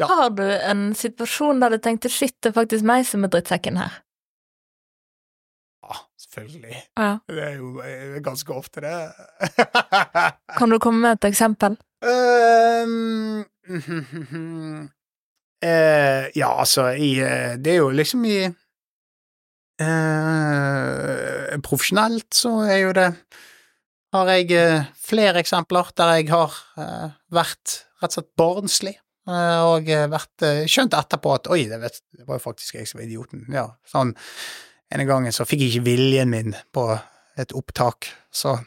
Ja. 0.00 0.06
Har 0.08 0.30
du 0.30 0.44
en 0.44 0.94
situasjon 0.96 1.60
der 1.60 1.74
du 1.74 1.78
tenkte 1.82 2.08
shit, 2.08 2.36
det 2.40 2.52
er 2.52 2.60
faktisk 2.62 2.84
meg 2.88 3.04
som 3.08 3.24
er 3.26 3.32
drittsekken 3.32 3.76
her? 3.76 3.92
Ja, 5.82 5.98
selvfølgelig. 6.24 6.76
Ja. 6.96 7.18
Det 7.28 7.42
er 7.44 7.54
jo 7.58 7.82
eh, 7.84 8.22
ganske 8.24 8.54
ofte, 8.56 8.80
det. 8.80 9.12
Kan 10.58 10.70
du 10.72 10.78
komme 10.80 11.00
med 11.04 11.12
et 11.18 11.24
eksempel? 11.28 11.76
Um, 12.02 13.44
uh, 13.68 14.88
ja, 16.40 16.48
altså 16.58 16.88
i, 16.98 17.20
eh, 17.22 17.54
Det 17.62 17.72
er 17.72 17.76
jo 17.76 17.90
liksom 17.94 18.24
i 18.26 18.48
uh, 19.78 21.60
Profesjonelt 21.62 22.34
så 22.34 22.56
er 22.66 22.78
jo 22.80 22.90
det 22.96 23.06
Har 24.16 24.32
jeg 24.34 24.50
uh, 24.50 24.90
flere 24.98 25.38
eksempler 25.44 25.92
der 25.94 26.16
jeg 26.16 26.26
har 26.32 26.50
vært 27.30 27.86
rett 28.02 28.10
og 28.10 28.16
slett 28.16 28.32
barnslig. 28.36 28.96
Eh, 29.28 29.60
og 29.68 29.88
eh, 29.90 30.08
vært 30.10 30.44
eh, 30.46 30.64
skjønt 30.70 30.96
etterpå 30.98 31.34
at 31.36 31.48
oi, 31.52 31.62
det, 31.70 31.78
vet, 31.82 32.00
det 32.18 32.26
var 32.28 32.38
jo 32.40 32.46
faktisk 32.46 32.78
jeg 32.78 32.88
som 32.90 33.00
var 33.00 33.08
idioten. 33.08 33.46
Ja, 33.52 33.68
sånn 33.88 34.16
En 34.92 35.06
gang 35.08 35.24
så 35.32 35.46
fikk 35.48 35.62
jeg 35.62 35.70
ikke 35.72 35.86
viljen 35.86 36.28
min 36.28 36.52
på 36.76 36.82
et 37.40 37.54
opptak, 37.56 38.10
så 38.28 38.58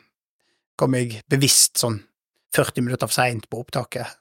kom 0.74 0.96
jeg 0.98 1.20
bevisst 1.30 1.78
sånn 1.78 2.00
40 2.56 2.82
minutter 2.82 3.06
for 3.06 3.14
seint 3.14 3.46
på 3.52 3.60
opptaket, 3.62 4.16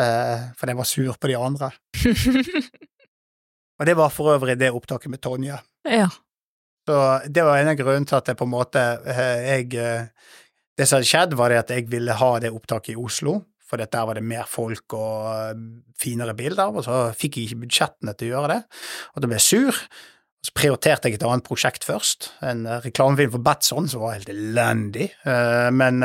eh, 0.00 0.46
fordi 0.56 0.72
jeg 0.72 0.78
var 0.78 0.88
sur 0.88 1.18
på 1.20 1.28
de 1.28 1.36
andre. 1.36 1.68
Og 3.80 3.88
det 3.88 3.96
var 4.00 4.12
for 4.12 4.32
øvrig 4.32 4.56
det 4.60 4.72
opptaket 4.72 5.12
med 5.12 5.20
Tonje. 5.20 5.60
ja. 5.84 6.08
Så 6.88 6.96
det 7.28 7.44
var 7.44 7.60
en 7.60 7.68
av 7.68 7.76
grunnene 7.76 8.08
til 8.08 8.16
at 8.16 8.30
jeg 8.32 8.38
på 8.40 8.46
en 8.48 8.54
måte 8.54 8.80
eh, 9.04 9.42
jeg 9.44 9.68
Det 10.80 10.86
som 10.88 10.96
hadde 10.96 11.10
skjedd, 11.10 11.34
var 11.36 11.52
det 11.52 11.58
at 11.60 11.70
jeg 11.76 11.90
ville 11.92 12.16
ha 12.16 12.30
det 12.40 12.48
opptaket 12.56 12.94
i 12.94 12.98
Oslo, 12.98 13.42
for 13.70 13.80
der 13.80 14.06
var 14.06 14.18
det 14.18 14.26
mer 14.26 14.48
folk 14.50 14.96
og 14.98 15.26
eh, 15.30 15.66
finere 16.00 16.34
bilder, 16.38 16.72
og 16.74 16.86
så 16.86 17.02
fikk 17.16 17.38
jeg 17.38 17.50
ikke 17.50 17.64
budsjettene 17.64 18.16
til 18.18 18.30
å 18.30 18.34
gjøre 18.34 18.54
det, 18.54 18.62
og 19.14 19.22
da 19.22 19.30
ble 19.30 19.38
jeg 19.38 19.46
sur. 19.48 19.84
Så 20.40 20.54
prioriterte 20.56 21.10
jeg 21.10 21.18
et 21.18 21.24
annet 21.28 21.44
prosjekt 21.44 21.84
først, 21.84 22.30
en 22.48 22.64
eh, 22.64 22.80
reklamefilm 22.86 23.34
for 23.34 23.44
Batson 23.44 23.90
som 23.92 24.02
var 24.06 24.16
helt 24.16 24.32
elendig, 24.32 25.10
eh, 25.28 25.68
men 25.76 26.00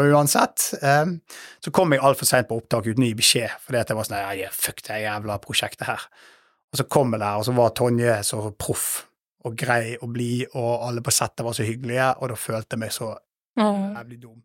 uansett 0.00 0.70
så 0.72 1.74
kom 1.76 1.92
jeg 1.94 2.02
altfor 2.06 2.28
seint 2.28 2.48
på 2.48 2.58
opptak 2.62 2.88
uten 2.88 3.04
gi 3.04 3.12
beskjed, 3.18 3.60
fordi 3.62 3.82
at 3.82 3.92
jeg 3.92 4.00
var 4.00 4.08
sånn 4.08 4.18
nei, 4.18 4.50
fuck 4.56 4.82
det 4.88 5.02
jævla 5.04 5.38
prosjektet 5.44 5.86
her. 5.90 6.08
Og 6.70 6.80
så 6.80 6.86
kom 6.86 7.12
jeg 7.12 7.22
der, 7.22 7.38
og 7.38 7.46
så 7.46 7.54
var 7.54 7.72
Tonje 7.76 8.20
så 8.26 8.44
proff 8.56 8.90
og 9.44 9.56
grei 9.56 9.96
og 10.00 10.10
blid, 10.14 10.50
og 10.54 10.86
alle 10.88 11.02
på 11.04 11.12
settet 11.14 11.44
var 11.46 11.56
så 11.56 11.64
hyggelige, 11.66 12.12
og 12.20 12.32
da 12.32 12.36
følte 12.38 12.76
jeg 12.76 12.82
meg 12.82 12.94
så 12.94 13.14
jævlig 13.60 14.22
dum. 14.22 14.40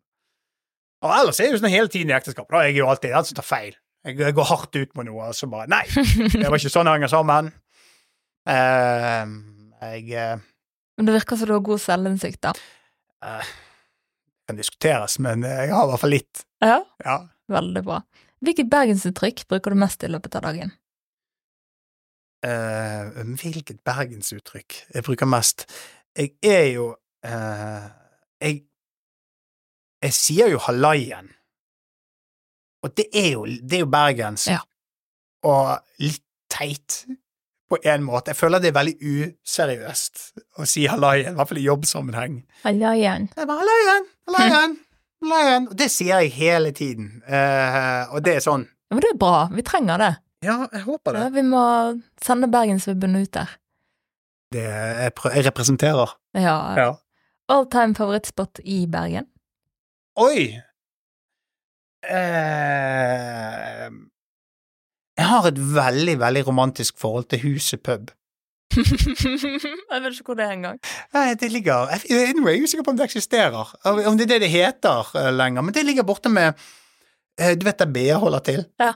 Og 1.04 1.12
ellers 1.12 1.40
er 1.40 1.50
det 1.50 1.56
jo 1.56 1.60
sånn 1.60 1.74
hele 1.74 1.90
tiden 1.92 2.10
i 2.12 2.16
ekteskap, 2.16 2.48
da 2.50 2.62
er 2.62 2.70
jeg 2.70 2.80
jo 2.80 2.88
alltid 2.90 3.12
den 3.12 3.28
som 3.28 3.38
tar 3.38 3.46
feil. 3.46 3.76
Jeg, 4.06 4.34
går 4.36 4.46
hardt 4.46 4.78
ut 4.78 4.92
med 4.94 5.08
noe, 5.08 5.28
og 5.32 5.34
så 5.34 5.48
bare 5.50 5.66
Nei, 5.70 5.82
det 6.32 6.46
var 6.46 6.60
ikke 6.60 6.70
sånn 6.70 6.86
det 6.86 6.94
henger 6.94 7.10
sammen. 7.10 7.50
Uh, 8.46 9.32
jeg 9.82 10.04
uh, 10.14 10.44
Men 10.94 11.08
det 11.08 11.16
virker 11.16 11.40
som 11.40 11.50
du 11.50 11.56
har 11.56 11.64
god 11.66 11.82
selvinnsikt, 11.82 12.40
da. 12.46 12.52
Det 13.26 14.52
kan 14.52 14.60
diskuteres, 14.60 15.18
men 15.18 15.42
jeg 15.42 15.72
har 15.74 15.88
i 15.88 15.90
hvert 15.90 16.04
fall 16.04 16.14
litt. 16.14 16.44
Ja. 16.62 16.78
Ja. 17.02 17.18
Veldig 17.50 17.82
bra. 17.86 18.00
Hvilket 18.46 18.70
bergensuttrykk 18.70 19.46
bruker 19.50 19.74
du 19.74 19.80
mest 19.80 20.04
i 20.06 20.10
løpet 20.10 20.38
av 20.38 20.46
dagen? 20.46 20.70
Eh, 22.46 23.16
hvilket 23.40 23.80
bergensuttrykk 23.86 24.78
jeg 24.94 25.06
bruker 25.06 25.28
mest? 25.30 25.66
Jeg 26.16 26.36
er 26.46 26.66
jo 26.76 26.86
Jeg 27.26 28.60
Jeg 30.06 30.14
sier 30.14 30.52
jo 30.52 30.60
Hallaien, 30.66 31.32
Og 32.84 32.92
det 32.94 33.06
er 33.14 33.32
jo, 33.32 33.46
det 33.46 33.80
er 33.80 33.82
jo 33.82 33.90
bergensk. 33.90 34.50
Ja. 34.52 34.60
Og 35.46 35.80
litt 35.98 36.22
teit 36.52 37.00
på 37.66 37.78
en 37.82 38.04
måte. 38.06 38.30
Jeg 38.30 38.38
føler 38.38 38.62
det 38.62 38.70
er 38.70 38.76
veldig 38.76 38.94
useriøst 39.02 40.20
å 40.62 40.66
si 40.70 40.84
hallaien, 40.86 41.32
i 41.32 41.38
hvert 41.38 41.50
fall 41.50 41.58
i 41.58 41.64
jobbsammenheng. 41.66 42.36
Hallaien. 42.62 43.26
Hallaien, 43.34 44.06
hallaien. 44.30 45.66
Og 45.66 45.74
det 45.80 45.90
sier 45.90 46.22
jeg 46.22 46.30
hele 46.36 46.70
tiden. 46.76 47.24
uh, 47.26 48.06
og 48.14 48.22
det 48.22 48.36
er 48.38 48.46
sånn 48.46 48.68
men 48.90 49.02
det 49.02 49.08
er 49.10 49.18
bra. 49.18 49.48
Vi 49.50 49.64
trenger 49.66 49.98
det. 49.98 50.12
Ja, 50.46 50.60
jeg 50.70 50.84
håper 50.84 51.16
det. 51.16 51.22
Ja, 51.24 51.30
vi 51.34 51.42
må 51.42 51.62
sende 52.22 52.48
Bergensvibben 52.52 53.16
ut 53.18 53.32
der. 53.34 53.56
det 54.54 54.62
jeg, 54.62 55.12
jeg 55.34 55.46
representerer. 55.48 56.12
Ja. 56.38 56.58
Ja. 56.78 56.90
All 57.50 57.66
time 57.70 57.94
favorittspot 57.98 58.60
i 58.62 58.84
Bergen? 58.90 59.26
Oi! 60.16 60.46
Eh, 62.08 63.88
jeg 65.16 65.26
har 65.28 65.48
et 65.48 65.58
veldig, 65.74 66.14
veldig 66.22 66.44
romantisk 66.46 66.96
forhold 67.00 67.28
til 67.28 67.42
Huset 67.42 67.82
pub. 67.84 68.08
jeg 68.76 70.00
vet 70.02 70.16
ikke 70.16 70.30
hvor 70.30 70.38
det 70.38 70.46
er 70.46 70.54
engang. 70.54 70.80
Det 71.12 71.50
ligger 71.52 71.92
jeg, 71.92 72.00
jeg, 72.10 72.32
er 72.32 72.62
usikker 72.64 72.84
på 72.84 72.94
om 72.94 72.98
det 72.98 73.04
eksisterer, 73.10 73.74
om 73.84 74.16
det 74.16 74.26
er 74.26 74.32
det 74.34 74.40
det 74.46 74.52
heter 74.54 75.12
eh, 75.20 75.30
lenger, 75.36 75.68
men 75.68 75.76
det 75.76 75.84
ligger 75.84 76.08
borte 76.08 76.32
med 76.32 76.56
eh, 77.38 77.52
Du 77.52 77.68
vet 77.68 77.78
der 77.78 77.92
BA 77.92 78.16
holder 78.20 78.44
til? 78.48 78.64
Ja. 78.80 78.94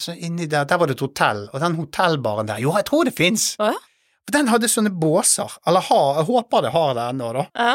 Så 0.00 0.16
inni 0.16 0.48
der, 0.48 0.64
der 0.64 0.80
var 0.80 0.88
det 0.88 0.96
et 0.96 1.04
hotell, 1.04 1.48
og 1.52 1.60
den 1.60 1.76
hotellbaren 1.76 2.48
der 2.48 2.64
Jo, 2.64 2.72
jeg 2.80 2.88
tror 2.88 3.04
det 3.04 3.16
fins! 3.16 3.54
Ja? 3.60 3.74
Den 4.32 4.48
hadde 4.48 4.70
sånne 4.70 4.90
båser, 4.94 5.52
eller 5.66 5.84
har, 5.84 6.22
jeg 6.22 6.30
håper 6.32 6.64
det 6.64 6.72
har 6.72 6.92
det 6.96 7.08
ennå, 7.12 7.32
da. 7.36 7.48
Ja. 7.58 7.72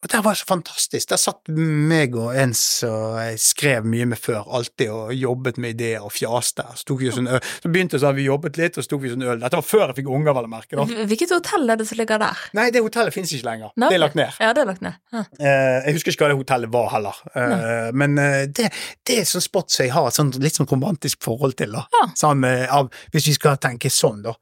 Og 0.00 0.08
det 0.08 0.20
var 0.24 0.36
så 0.38 0.46
fantastisk. 0.48 1.10
Der 1.10 1.18
satt 1.20 1.50
meg 1.52 2.14
og 2.16 2.30
en 2.40 2.54
som 2.56 3.18
jeg 3.20 3.40
skrev 3.42 3.84
mye 3.84 4.06
med 4.08 4.20
før, 4.20 4.46
alltid 4.48 4.88
og 4.94 5.10
jobbet 5.12 5.58
med 5.60 5.74
ideer 5.76 6.06
og 6.06 6.12
fjaste. 6.14 6.64
Så, 6.80 6.96
sånn 7.12 7.28
så 7.28 7.68
begynte 7.68 8.00
sånn, 8.00 8.16
vi 8.16 8.24
jobbet 8.24 8.56
litt, 8.56 8.78
og 8.80 8.86
så 8.86 8.94
tok 8.94 9.02
vi 9.04 9.10
sånn 9.12 9.26
øl. 9.26 9.42
Dette 9.42 9.58
var 9.60 9.66
før 9.66 9.84
jeg 9.90 9.98
fikk 10.00 10.08
unger, 10.16 10.36
vel 10.38 10.48
å 10.48 10.52
merke. 10.54 10.86
Hvilket 11.10 11.34
hotell 11.36 11.68
er 11.74 11.80
det 11.82 11.88
som 11.90 12.00
ligger 12.00 12.22
der? 12.22 12.40
Nei, 12.56 12.70
det 12.72 12.80
hotellet 12.86 13.12
fins 13.16 13.34
ikke 13.36 13.48
lenger. 13.50 13.74
Nei, 13.76 13.90
Det 13.92 13.98
er 13.98 14.02
lagt 14.06 14.16
ned. 14.16 14.40
Ja, 14.40 14.54
det 14.56 14.64
er 14.64 14.70
lagt 14.70 14.86
ned. 14.86 14.96
Ja. 15.12 15.24
Eh, 15.36 15.76
jeg 15.90 15.98
husker 15.98 16.14
ikke 16.16 16.24
hva 16.24 16.32
det 16.32 16.40
hotellet 16.40 16.72
var 16.78 16.88
heller, 16.96 17.20
Eh, 17.40 17.90
men 17.96 18.16
eh, 18.20 18.46
det, 18.52 18.70
det 19.06 19.20
er 19.20 19.28
sånn 19.28 19.42
spot 19.44 19.70
som 19.72 19.84
jeg 19.84 19.92
har 19.94 20.08
et 20.08 20.16
sånn, 20.16 20.30
litt 20.42 20.56
sånn 20.56 20.68
romantisk 20.70 21.20
forhold 21.24 21.56
til. 21.60 21.76
da. 21.76 21.84
Ja. 21.98 22.06
Sånn, 22.18 22.44
av, 22.46 22.88
hvis 23.12 23.28
vi 23.30 23.36
skal 23.36 23.60
tenke 23.62 23.90
sånn, 23.92 24.22
da. 24.24 24.34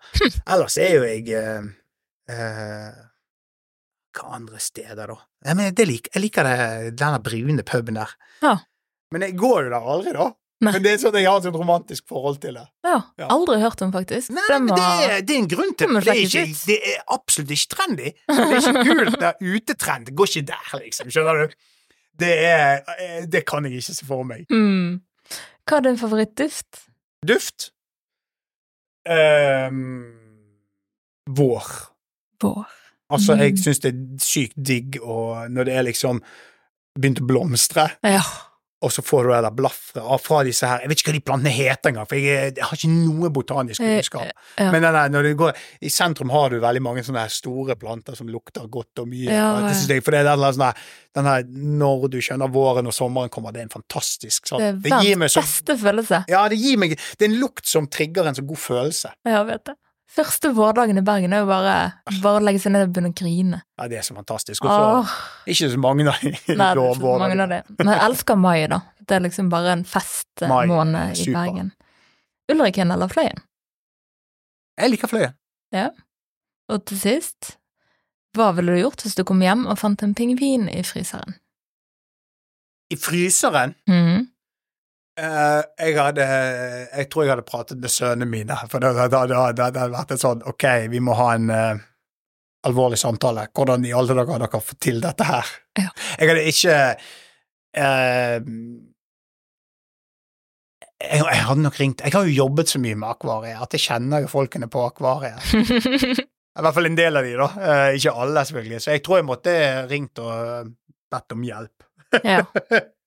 Ellers 0.46 0.78
er 0.82 0.94
jo 0.96 1.04
jeg 1.06 1.28
eh, 1.34 1.68
eh, 2.30 2.88
Hva 4.18 4.34
andre 4.38 4.58
steder, 4.62 5.06
da? 5.14 5.16
Jeg, 5.46 5.54
mener, 5.58 5.72
det 5.78 5.86
lik, 5.88 6.10
jeg 6.14 6.24
liker 6.24 6.46
det, 6.48 6.56
denne 6.98 7.20
brune 7.22 7.64
puben 7.66 7.98
der. 8.00 8.12
Ja. 8.42 8.56
Men 9.14 9.24
jeg 9.24 9.36
går 9.40 9.68
jo 9.68 9.72
der 9.72 9.88
aldri, 9.94 10.12
da. 10.16 10.28
Nei. 10.58 10.72
Men 10.74 10.82
det 10.82 10.90
er 10.90 10.96
sånn 10.98 11.12
at 11.14 11.20
jeg 11.22 11.30
har 11.30 11.44
et 11.46 11.54
romantisk 11.54 12.08
forhold 12.10 12.40
til 12.42 12.56
det. 12.58 12.64
ja. 12.82 12.96
Ja. 13.20 13.28
Aldri 13.30 13.60
hørt 13.62 13.82
om, 13.86 13.92
faktisk. 13.94 14.32
Nei, 14.34 14.42
men 14.58 14.72
det 14.74 14.82
er, 14.82 15.12
det 15.22 15.36
er 15.36 15.38
en 15.44 15.48
grunn 15.52 15.70
til 15.78 15.92
Det 15.94 16.00
det. 16.02 16.04
Det 16.08 16.14
er, 16.16 16.48
ikke, 16.50 16.62
det 16.66 16.78
er 16.92 17.04
absolutt 17.14 17.52
ikke 17.54 17.70
trendy. 17.76 18.10
Det 18.26 18.38
er 18.42 18.54
ikke 18.58 18.82
kult. 18.88 19.18
Det 19.20 19.28
er 19.28 19.36
utetrend. 19.54 20.08
Det 20.10 20.14
går 20.18 20.32
ikke 20.32 20.48
der, 20.50 20.72
liksom. 20.82 21.12
Skjønner 21.14 21.44
du? 21.44 21.54
Det 22.18 22.32
er 22.48 22.82
eh, 22.98 23.20
Det 23.30 23.44
kan 23.46 23.68
jeg 23.68 23.78
ikke 23.78 23.94
se 24.00 24.08
for 24.08 24.26
meg. 24.26 24.50
Mm. 24.50 24.98
Hva 25.68 25.78
er 25.78 25.86
din 25.86 26.00
favorittduft? 26.00 26.82
Duft? 27.30 27.68
Um, 29.08 30.10
vår. 31.38 31.70
Vår. 32.42 32.66
Altså, 33.10 33.34
Mm. 33.34 33.40
jeg 33.40 33.58
syns 33.64 33.80
det 33.80 33.94
er 33.94 34.18
sykt 34.20 34.58
digg 34.62 34.98
når 35.00 35.64
det 35.64 35.74
er 35.74 35.82
liksom 35.88 36.20
begynt 36.98 37.20
å 37.22 37.26
blomstre. 37.26 37.90
Ja. 38.04 38.20
og 38.80 38.92
så 38.94 39.02
får 39.02 39.24
du 39.24 39.28
det 39.32 39.38
der 39.42 39.50
blafret 39.58 40.20
fra 40.22 40.44
disse 40.46 40.62
her 40.68 40.78
Jeg 40.84 40.88
vet 40.88 40.98
ikke 41.00 41.10
hva 41.10 41.14
de 41.16 41.20
plantene 41.26 41.50
heter 41.50 41.90
engang, 41.90 42.06
for 42.06 42.14
jeg, 42.14 42.52
jeg 42.54 42.62
har 42.62 42.76
ikke 42.76 42.90
noe 42.92 43.30
botanisk 43.34 43.80
Eh, 43.82 43.96
kunnskap. 43.96 44.28
ja. 44.56 44.70
Men 44.70 44.82
nei, 44.82 45.08
når 45.08 45.22
du 45.26 45.34
går, 45.34 45.56
i 45.82 45.88
sentrum 45.90 46.30
har 46.30 46.50
du 46.50 46.60
veldig 46.60 46.82
mange 46.86 47.02
sånne 47.02 47.24
store 47.28 47.74
planter 47.74 48.14
som 48.14 48.28
lukter 48.30 48.68
godt 48.70 49.02
og 49.02 49.08
mye. 49.08 49.32
Ja, 49.32 49.56
og 49.56 49.66
det 49.88 50.04
for 50.04 50.12
det 50.12 50.20
er 50.20 50.28
den 50.30 50.38
der, 50.38 50.52
sånn 50.52 50.74
den 51.18 51.24
her 51.24 51.42
Når 51.42 52.08
du 52.10 52.18
skjønner 52.22 52.52
våren 52.54 52.86
og 52.86 52.92
sommeren 52.94 53.28
kommer, 53.34 53.50
det 53.52 53.64
er 53.64 53.66
en 53.66 53.82
fantastisk 53.82 54.46
sånn. 54.46 54.60
Det 54.60 54.92
er 54.92 55.02
verdens 55.02 55.34
beste 55.34 55.74
følelse. 55.76 56.24
Ja, 56.28 56.46
det 56.48 56.58
gir 56.62 56.76
meg 56.78 56.90
Det 57.18 57.26
er 57.26 57.32
en 57.34 57.40
lukt 57.40 57.66
som 57.66 57.88
trigger 57.88 58.28
en 58.28 58.34
så 58.38 58.46
god 58.46 58.58
følelse. 58.58 59.10
Ja, 59.26 59.42
vet 59.42 59.64
det. 59.64 59.74
Første 60.08 60.50
vårdagen 60.56 60.96
i 60.98 61.02
Bergen 61.04 61.34
er 61.36 61.42
jo 61.42 61.48
bare, 61.50 61.72
bare 62.22 62.40
å 62.40 62.44
legge 62.44 62.62
seg 62.62 62.72
ned 62.72 62.86
og 62.86 62.92
begynne 62.94 63.10
å 63.12 63.16
grine. 63.18 63.58
Ja, 63.78 63.88
det 63.92 63.98
er 64.00 64.06
så 64.06 64.14
fantastisk. 64.16 64.64
Og 64.64 64.70
så 64.72 64.86
Åh, 65.02 65.10
ikke 65.52 65.68
så 65.74 65.80
mange 65.82 66.06
av 66.08 66.22
de. 66.24 66.32
Men 66.48 67.90
jeg 67.92 68.00
elsker 68.06 68.38
mai, 68.40 68.62
da. 68.72 68.80
Det 69.04 69.18
er 69.18 69.24
liksom 69.26 69.50
bare 69.52 69.74
en 69.76 69.84
festmåned 69.88 71.20
i. 71.20 71.28
Bergen. 71.34 71.70
Ulriken 72.48 72.90
eller 72.94 73.12
Fløyen? 73.12 73.42
Jeg 74.80 74.94
liker 74.94 75.10
Fløyen. 75.12 75.34
Ja. 75.76 75.90
Og 76.72 76.84
til 76.88 76.98
sist, 77.00 77.56
hva 78.36 78.50
ville 78.56 78.72
du 78.76 78.80
gjort 78.80 79.04
hvis 79.04 79.16
du 79.18 79.24
kom 79.28 79.40
hjem 79.44 79.66
og 79.68 79.76
fant 79.80 80.02
en 80.04 80.14
pingvin 80.16 80.68
i 80.72 80.80
fryseren? 80.88 81.36
I 82.92 82.96
fryseren 82.96 83.74
Mhm. 83.88 84.28
Eh, 85.18 85.60
jeg 85.86 85.96
hadde 85.98 86.24
Jeg 86.24 87.08
tror 87.10 87.24
jeg 87.24 87.32
hadde 87.32 87.46
pratet 87.46 87.80
med 87.82 87.92
sønnene 87.92 88.28
mine, 88.30 88.58
for 88.70 88.82
det, 88.82 88.94
det, 88.96 89.08
det, 89.12 89.38
det, 89.58 89.64
hadde 89.68 89.94
vært 89.94 90.14
en 90.14 90.22
sånn 90.22 90.44
Ok, 90.48 90.66
vi 90.92 91.00
må 91.04 91.16
ha 91.18 91.30
en 91.36 91.52
uh, 91.52 91.86
alvorlig 92.68 92.98
samtale. 93.00 93.48
Hvordan 93.54 93.86
i 93.86 93.94
alle 93.94 94.16
dager 94.18 94.36
har 94.36 94.44
dere 94.44 94.62
fått 94.64 94.80
til 94.88 95.00
dette 95.04 95.26
her? 95.28 95.54
Ja. 95.78 95.88
Jeg 96.18 96.30
hadde 96.32 96.46
ikke 96.52 96.76
uh, 97.78 98.36
jeg, 100.98 101.22
jeg 101.22 101.44
hadde 101.46 101.62
nok 101.62 101.76
ringt 101.78 102.02
Jeg 102.02 102.14
har 102.16 102.26
jo 102.26 102.38
jobbet 102.40 102.72
så 102.72 102.80
mye 102.82 102.98
med 102.98 103.12
akvariet 103.12 103.62
at 103.62 103.76
jeg 103.76 103.84
kjenner 103.86 104.24
jo 104.24 104.32
folkene 104.32 104.66
på 104.72 104.82
akvariet. 104.88 105.54
I 106.58 106.62
hvert 106.66 106.74
fall 106.74 106.88
en 106.88 106.98
del 106.98 107.14
av 107.20 107.22
de, 107.22 107.34
da. 107.38 107.48
Ikke 107.94 108.16
alle, 108.18 108.42
selvfølgelig. 108.42 108.80
Så 108.82 108.96
jeg 108.96 109.02
tror 109.06 109.20
jeg 109.20 109.26
måtte 109.28 109.52
ringt 109.86 110.18
og 110.18 110.72
bedt 111.06 111.36
om 111.36 111.44
hjelp. 111.46 111.86
ja. 112.26 112.42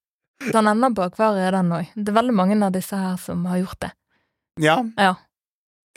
Den 0.50 0.68
ender 0.68 0.90
på 0.98 1.04
akvariet, 1.06 1.52
den 1.54 1.70
òg. 1.76 1.90
Det 1.96 2.10
er 2.10 2.18
veldig 2.18 2.34
mange 2.34 2.58
av 2.66 2.74
disse 2.74 2.98
her 2.98 3.18
som 3.22 3.44
har 3.46 3.60
gjort 3.62 3.80
det. 3.86 3.92
Ja. 4.62 4.80
Ja. 4.98 5.14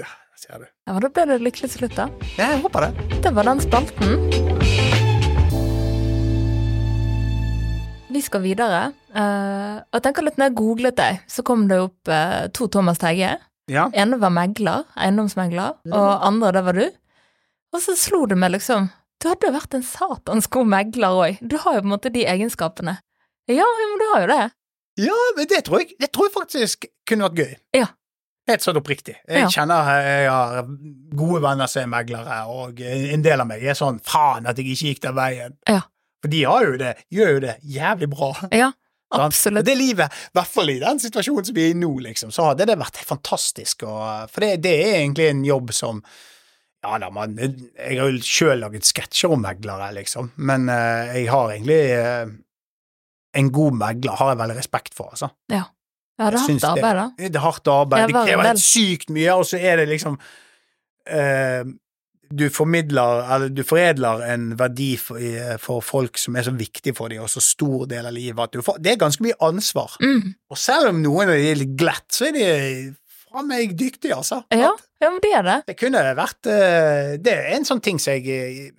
Ja, 0.01 0.11
ser 0.37 0.59
du. 0.61 0.67
Ja, 0.87 0.99
Da 1.01 1.09
ble 1.09 1.25
det 1.31 1.41
lykkelig 1.41 1.71
slutt, 1.73 1.97
da. 1.97 2.11
Ja, 2.37 2.51
jeg 2.53 2.61
håper 2.65 2.89
det. 2.89 3.21
Det 3.25 3.33
var 3.35 3.49
den 3.49 3.63
spalten. 3.65 4.19
Vi 8.15 8.23
skal 8.23 8.45
videre. 8.45 8.83
Uh, 9.15 9.81
og 9.81 9.97
jeg 9.97 10.05
tenker 10.05 10.27
litt 10.29 10.37
når 10.39 10.51
jeg 10.51 10.57
googlet 10.61 10.99
deg, 11.01 11.25
så 11.27 11.43
kom 11.47 11.65
det 11.71 11.81
opp 11.83 12.13
uh, 12.13 12.45
to 12.55 12.69
Thomas 12.69 13.01
Teige. 13.03 13.33
Ja. 13.73 13.87
ene 13.97 14.19
var 14.21 14.29
megler, 14.29 14.83
eiendomsmegler, 14.93 15.79
og 15.89 16.09
andre, 16.27 16.51
det 16.53 16.63
var 16.67 16.77
du. 16.77 16.85
Og 17.73 17.81
så 17.81 17.95
slo 17.97 18.27
det 18.29 18.37
meg 18.37 18.53
liksom 18.53 18.91
Du 19.17 19.31
hadde 19.31 19.49
jo 19.49 19.55
vært 19.55 19.73
en 19.79 19.87
satans 19.89 20.51
god 20.53 20.69
megler 20.69 21.17
òg. 21.17 21.39
Du 21.41 21.57
har 21.63 21.79
jo 21.79 21.81
på 21.81 21.89
en 21.89 21.95
måte 21.95 22.13
de 22.13 22.27
egenskapene. 22.29 22.99
Ja, 23.51 23.67
men 23.79 23.99
du 24.01 24.07
har 24.13 24.21
jo 24.25 24.31
det. 24.31 24.45
ja, 25.05 25.19
men 25.37 25.47
det 25.51 25.65
tror 25.67 25.83
jeg 25.83 25.95
Det 26.01 26.11
tror 26.15 26.29
jeg 26.29 26.35
faktisk 26.39 26.87
kunne 27.09 27.29
vært 27.29 27.41
gøy. 27.43 27.55
Ja. 27.81 27.87
Helt 28.49 28.61
sånn 28.65 28.77
oppriktig. 28.77 29.15
Jeg 29.29 29.41
Ja. 29.41 29.49
kjenner 29.49 29.87
jeg 30.05 30.29
har 30.31 30.67
gode 31.17 31.41
venner 31.43 31.67
som 31.67 31.83
er 31.83 31.87
meglere, 32.05 32.39
og 32.53 32.81
en 32.81 33.23
del 33.25 33.41
av 33.41 33.47
meg 33.49 33.63
er 33.65 33.75
sånn 33.79 34.01
faen 34.05 34.47
at 34.47 34.57
jeg 34.61 34.67
ikke 34.75 34.89
gikk 34.91 35.01
den 35.07 35.15
veien. 35.17 35.57
Ja. 35.69 35.81
For 36.23 36.29
de 36.33 36.43
har 36.45 36.65
jo 36.65 36.77
det, 36.81 36.95
gjør 37.13 37.33
jo 37.35 37.41
det 37.41 37.55
jævlig 37.65 38.09
bra. 38.13 38.31
Ja, 38.53 38.71
absolutt. 39.13 39.65
Det 39.65 39.77
livet, 39.77 40.13
i 40.13 40.39
hvert 40.39 40.53
fall 40.53 40.71
i 40.71 40.79
den 40.81 40.99
situasjonen 41.01 41.45
som 41.49 41.55
vi 41.57 41.67
er 41.71 41.75
i 41.75 41.79
nå, 41.81 41.91
liksom, 42.05 42.31
så 42.33 42.51
hadde 42.51 42.67
det 42.69 42.77
vært 42.81 43.01
fantastisk. 43.05 43.83
Og, 43.89 44.29
for 44.33 44.41
det, 44.45 44.61
det 44.65 44.73
er 44.89 45.01
egentlig 45.03 45.29
en 45.31 45.45
jobb 45.45 45.73
som 45.73 46.03
Ja 46.85 46.99
da, 47.01 47.09
man 47.09 47.39
Jeg 47.41 47.97
har 47.99 48.11
jo 48.13 48.19
sjøl 48.21 48.59
laget 48.61 48.85
sketsjer 48.85 49.33
om 49.33 49.41
meglere, 49.41 49.89
liksom, 49.97 50.33
men 50.37 50.69
uh, 50.69 51.09
jeg 51.17 51.31
har 51.33 51.49
egentlig 51.55 51.81
eh, 51.97 52.27
En 53.35 53.53
god 53.55 53.79
megler 53.81 54.19
har 54.21 54.33
jeg 54.33 54.41
veldig 54.43 54.59
respekt 54.59 54.97
for, 54.97 55.13
altså. 55.15 55.31
Ja, 55.53 55.65
det 56.19 56.27
er 56.27 56.37
hardt 56.39 56.67
arbeid, 56.71 56.99
da. 56.99 57.07
Det 57.19 57.31
er 57.31 57.45
hardt 57.45 57.71
arbeid. 57.73 58.03
Ja, 58.05 58.11
det 58.11 58.27
krever 58.29 58.51
helt 58.53 58.63
sykt 58.63 59.15
mye, 59.15 59.33
og 59.35 59.49
så 59.49 59.59
er 59.59 59.81
det 59.83 59.89
liksom 59.91 60.19
eh, 61.11 61.65
Du 62.35 62.47
formidler, 62.51 63.25
eller 63.35 63.51
du 63.55 63.63
foredler 63.67 64.23
en 64.33 64.47
verdi 64.59 64.95
for, 64.99 65.19
for 65.63 65.85
folk 65.85 66.19
som 66.19 66.39
er 66.39 66.47
så 66.47 66.55
viktig 66.55 66.95
for 66.97 67.13
dem, 67.13 67.23
og 67.23 67.31
så 67.31 67.43
stor 67.43 67.87
del 67.91 68.07
av 68.07 68.15
livet, 68.15 68.61
får 68.65 68.79
Det 68.83 68.95
er 68.95 69.03
ganske 69.03 69.27
mye 69.27 69.39
ansvar. 69.43 69.99
Mm. 70.03 70.35
Og 70.51 70.59
selv 70.59 70.93
om 70.93 71.03
noen 71.03 71.35
er 71.35 71.59
litt 71.59 71.75
glatt, 71.79 72.07
så 72.15 72.31
er 72.31 72.39
de 72.39 72.47
faen 73.35 73.51
meg 73.51 73.75
dyktige, 73.79 74.15
altså. 74.15 74.45
Ja, 74.55 74.71
ja, 75.03 75.11
men 75.11 75.21
det 75.23 75.35
er 75.35 75.45
det. 75.47 75.59
Det 75.73 75.79
kunne 75.83 76.07
vært 76.17 76.47
eh, 76.47 77.15
Det 77.19 77.35
er 77.35 77.53
en 77.59 77.67
sånn 77.67 77.83
ting 77.85 77.99
som 78.03 78.15
jeg 78.15 78.71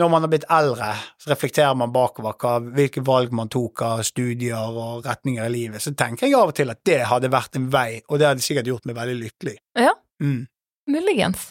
Når 0.00 0.08
man 0.08 0.24
har 0.24 0.30
blitt 0.32 0.46
eldre, 0.48 0.88
så 1.20 1.30
reflekterer 1.34 1.74
man 1.76 1.92
bakover 1.92 2.36
hva, 2.40 2.54
hvilke 2.78 3.02
valg 3.04 3.32
man 3.36 3.50
tok 3.52 3.82
av 3.84 4.04
studier 4.08 4.56
og 4.72 5.04
retninger 5.04 5.44
i 5.44 5.52
livet. 5.52 5.84
Så 5.84 5.92
tenker 5.92 6.30
jeg 6.30 6.38
av 6.38 6.52
og 6.52 6.56
til 6.56 6.72
at 6.72 6.80
det 6.88 7.02
hadde 7.10 7.32
vært 7.32 7.58
en 7.60 7.68
vei, 7.72 8.00
og 8.08 8.22
det 8.22 8.30
hadde 8.30 8.44
sikkert 8.44 8.70
gjort 8.70 8.88
meg 8.88 8.96
veldig 8.96 9.18
lykkelig. 9.20 9.58
Ja. 9.76 9.92
Mm. 10.22 10.46
Muligens. 10.92 11.50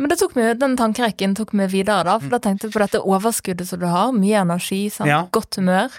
Men 0.00 0.12
meg, 0.36 0.60
den 0.60 0.76
tankerekken 0.80 1.34
tok 1.36 1.52
meg 1.56 1.72
videre, 1.72 2.04
da, 2.08 2.18
for 2.20 2.32
da 2.32 2.40
tenkte 2.40 2.68
jeg 2.68 2.76
på 2.76 2.80
dette 2.80 3.00
overskuddet 3.00 3.68
som 3.68 3.80
du 3.80 3.88
har. 3.88 4.12
Mye 4.16 4.44
energi? 4.44 4.86
Ja. 5.04 5.26
godt 5.32 5.56
humør, 5.60 5.96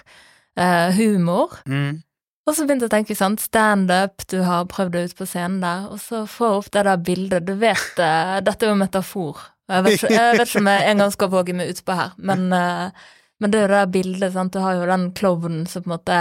eh, 0.56 0.90
humor. 0.96 1.58
Mm. 1.66 2.02
Og 2.42 2.56
så 2.56 2.64
begynte 2.66 2.88
jeg 2.88 2.90
å 2.90 2.96
tenke 2.96 3.14
sånn 3.14 3.38
standup, 3.38 4.24
du 4.26 4.40
har 4.42 4.66
prøvd 4.70 4.96
deg 4.96 5.10
ut 5.10 5.18
på 5.20 5.26
scenen 5.30 5.60
der, 5.62 5.86
og 5.94 6.00
så 6.02 6.24
får 6.26 6.48
jeg 6.48 6.62
opp 6.62 6.70
det 6.74 6.84
der 6.88 7.04
bildet. 7.10 7.46
Du 7.46 7.54
vet, 7.54 7.84
det, 7.98 8.14
dette 8.48 8.66
er 8.66 8.72
jo 8.72 8.80
metafor. 8.80 9.44
Jeg 9.70 9.84
vet, 9.86 9.98
ikke, 9.98 10.12
jeg 10.12 10.38
vet 10.38 10.48
ikke 10.48 10.62
om 10.62 10.70
jeg 10.72 10.88
en 10.90 11.02
gang 11.02 11.12
skal 11.14 11.30
våge 11.32 11.54
meg 11.56 11.70
utpå 11.72 11.94
her, 11.96 12.16
men, 12.18 12.48
eh, 12.56 13.12
men 13.40 13.52
det 13.52 13.60
er 13.60 13.68
jo 13.68 13.74
det 13.74 13.84
bildet, 13.94 14.32
sant. 14.34 14.52
Du 14.54 14.62
har 14.62 14.74
jo 14.78 14.88
den 14.90 15.06
klovnen 15.16 15.62
som 15.70 15.84
på 15.84 15.90
en 15.90 15.94
måte 15.96 16.18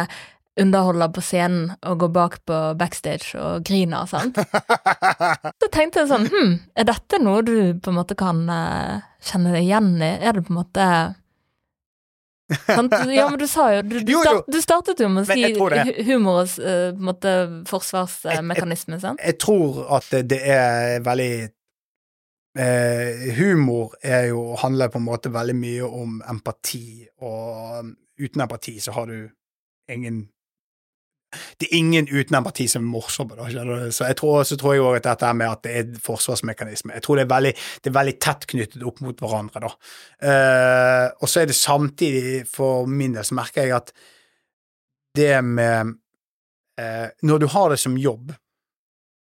underholder 0.60 1.08
på 1.16 1.24
scenen 1.24 1.72
og 1.88 2.02
går 2.04 2.12
bak 2.16 2.36
på 2.46 2.58
backstage 2.80 3.40
og 3.40 3.64
griner, 3.68 4.06
sant. 4.10 4.38
Så 5.62 5.72
tenkte 5.72 6.04
jeg 6.04 6.12
sånn, 6.12 6.28
hm, 6.32 6.54
er 6.76 6.88
dette 6.90 7.22
noe 7.24 7.42
du 7.48 7.56
på 7.80 7.94
en 7.94 7.98
måte 8.02 8.18
kan 8.20 8.44
eh, 8.52 9.02
kjenne 9.32 9.56
deg 9.56 9.66
igjen 9.66 9.96
i? 10.02 10.12
Er 10.20 10.38
det 10.38 10.46
på 10.48 10.54
en 10.56 10.62
måte 10.62 10.92
Sant? 12.68 12.92
Ja, 13.08 13.30
men 13.30 13.40
du 13.40 13.48
sa 13.48 13.70
jo 13.72 13.82
Du, 13.88 13.94
du, 14.04 14.12
start, 14.20 14.48
du 14.52 14.58
startet 14.60 15.00
jo 15.00 15.08
med 15.08 15.24
å 15.24 15.32
si 15.32 16.04
humorens 16.04 16.58
eh, 16.60 16.92
måte 17.00 17.32
forsvarsmekanisme, 17.70 19.00
sant? 19.00 19.22
Jeg 19.24 19.38
tror 19.40 19.86
at 19.96 20.10
det, 20.12 20.26
det 20.34 20.42
er 20.52 21.00
veldig 21.06 21.32
eh, 22.58 23.32
Humor 23.38 23.96
er 24.04 24.28
jo, 24.32 24.56
handler 24.60 24.92
på 24.92 25.00
en 25.00 25.08
måte 25.08 25.32
veldig 25.34 25.56
mye 25.56 25.88
om 25.88 26.20
empati, 26.30 27.08
og 27.24 27.92
uten 28.22 28.46
empati 28.46 28.80
så 28.80 28.96
har 28.98 29.12
du 29.12 29.30
ingen 29.92 30.28
Det 31.32 31.68
er 31.72 31.78
ingen 31.78 32.08
uten 32.12 32.36
empati 32.36 32.66
som 32.68 32.84
er 32.84 32.92
morsomme, 32.92 33.38
da, 33.38 33.46
skjønner 33.48 33.86
du. 33.86 33.92
Så 33.96 34.04
jeg 34.04 34.18
tror, 34.20 34.42
så 34.44 34.58
tror 34.60 34.74
jeg 34.76 34.84
òg 34.84 34.98
at 34.98 35.06
dette 35.06 35.30
med 35.40 35.48
at 35.48 35.62
det 35.64 35.76
er 35.80 36.02
forsvarsmekanisme 36.04 36.92
Jeg 36.98 37.04
tror 37.06 37.16
det 37.16 37.24
er 37.24 37.30
veldig, 37.32 37.54
det 37.56 37.88
er 37.88 37.96
veldig 37.96 38.16
tett 38.20 38.48
knyttet 38.52 38.84
opp 38.84 39.00
mot 39.00 39.24
hverandre, 39.24 39.62
da. 39.64 39.70
Eh, 40.28 41.06
og 41.22 41.32
så 41.32 41.40
er 41.40 41.48
det 41.48 41.56
samtidig, 41.56 42.42
for 42.52 42.84
min 42.84 43.16
del, 43.16 43.24
så 43.24 43.38
merker 43.40 43.64
jeg 43.64 43.78
at 43.78 43.94
det 45.16 45.44
med 45.44 45.96
eh, 46.80 47.08
Når 47.24 47.40
du 47.40 47.48
har 47.56 47.70
det 47.70 47.80
som 47.80 47.96
jobb, 47.98 48.36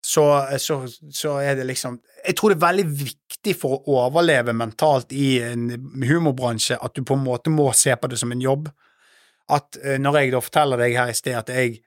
så, 0.07 0.47
så, 0.59 0.87
så 1.11 1.35
er 1.43 1.59
det 1.59 1.67
liksom 1.67 1.99
Jeg 2.29 2.37
tror 2.37 2.53
det 2.53 2.59
er 2.59 2.67
veldig 2.67 2.87
viktig 3.01 3.55
for 3.57 3.79
å 3.79 3.99
overleve 4.05 4.53
mentalt 4.57 5.15
i 5.17 5.39
en 5.41 5.71
humorbransje 6.05 6.77
at 6.77 6.97
du 6.97 7.03
på 7.07 7.17
en 7.17 7.25
måte 7.25 7.53
må 7.53 7.71
se 7.77 7.95
på 7.97 8.11
det 8.13 8.21
som 8.21 8.35
en 8.35 8.43
jobb. 8.45 8.69
At 9.49 9.79
eh, 9.81 9.97
når 10.01 10.21
jeg 10.21 10.35
da 10.35 10.43
forteller 10.45 10.83
deg 10.85 10.99
her 10.99 11.13
i 11.13 11.17
sted 11.17 11.39
at 11.39 11.53
jeg 11.53 11.79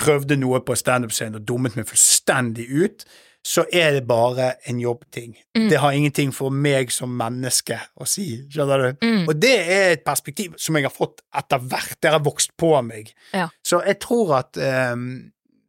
prøvde 0.00 0.38
noe 0.40 0.62
på 0.64 0.76
standup-scenen 0.78 1.38
og 1.38 1.46
dummet 1.46 1.76
meg 1.78 1.86
fullstendig 1.86 2.66
ut, 2.72 3.04
så 3.44 3.66
er 3.72 3.98
det 3.98 4.06
bare 4.08 4.54
en 4.70 4.78
jobbting. 4.80 5.34
Mm. 5.56 5.68
Det 5.68 5.78
har 5.78 5.92
ingenting 5.92 6.32
for 6.32 6.50
meg 6.50 6.92
som 6.92 7.12
menneske 7.12 7.76
å 8.00 8.06
si, 8.08 8.38
skjønner 8.48 8.84
du? 8.84 9.04
Mm. 9.04 9.26
Og 9.28 9.34
det 9.36 9.56
er 9.60 9.90
et 9.92 10.04
perspektiv 10.06 10.54
som 10.56 10.78
jeg 10.78 10.88
har 10.88 10.94
fått 10.94 11.20
etter 11.36 11.60
hvert. 11.60 11.98
Det 12.00 12.14
har 12.14 12.24
vokst 12.24 12.54
på 12.56 12.72
meg. 12.86 13.12
Ja. 13.36 13.50
Så 13.60 13.82
jeg 13.84 14.00
tror 14.00 14.32
at 14.38 14.56
um, 14.96 15.04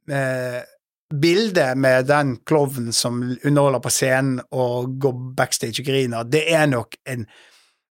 eh, 0.08 0.62
bildet 1.22 1.78
med 1.78 2.08
den 2.10 2.38
klovnen 2.48 2.94
som 2.94 3.22
underholder 3.44 3.82
på 3.84 3.92
scenen 3.94 4.40
og 4.52 4.96
går 5.02 5.18
backstage 5.38 5.82
og 5.84 5.90
griner, 5.90 6.28
det 6.28 6.46
er 6.54 6.68
nok 6.72 6.98
en, 7.10 7.26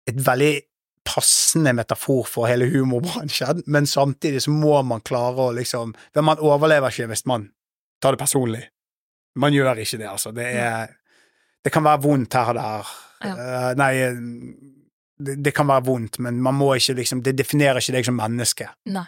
et 0.08 0.18
veldig 0.26 0.54
passende 1.08 1.72
metafor 1.72 2.26
for 2.28 2.48
hele 2.50 2.68
humorbransjen, 2.68 3.62
men 3.66 3.86
samtidig 3.86 4.42
så 4.44 4.52
må 4.52 4.80
man 4.84 5.00
klare 5.00 5.48
å 5.48 5.54
liksom 5.56 5.94
Men 6.14 6.24
man 6.24 6.42
overlever 6.44 6.92
ikke 6.92 7.08
hvis 7.08 7.24
man 7.26 7.48
tar 8.02 8.12
det 8.14 8.20
personlig. 8.20 8.64
Man 9.38 9.54
gjør 9.54 9.78
ikke 9.78 9.98
det, 9.98 10.08
altså. 10.08 10.32
Det 10.32 10.46
er 10.46 10.96
Det 11.64 11.72
kan 11.72 11.84
være 11.84 12.02
vondt 12.02 12.34
her 12.34 12.48
og 12.48 12.54
der. 12.54 12.90
Ja. 13.24 13.32
Uh, 13.34 13.70
nei 13.76 13.92
det, 15.18 15.34
det 15.42 15.52
kan 15.54 15.66
være 15.66 15.84
vondt, 15.84 16.18
men 16.22 16.42
man 16.42 16.54
må 16.54 16.74
ikke 16.74 16.94
liksom 17.00 17.22
Det 17.22 17.34
definerer 17.38 17.80
ikke 17.80 17.96
deg 17.96 18.06
som 18.06 18.14
menneske. 18.18 18.68
Nei. 18.86 19.06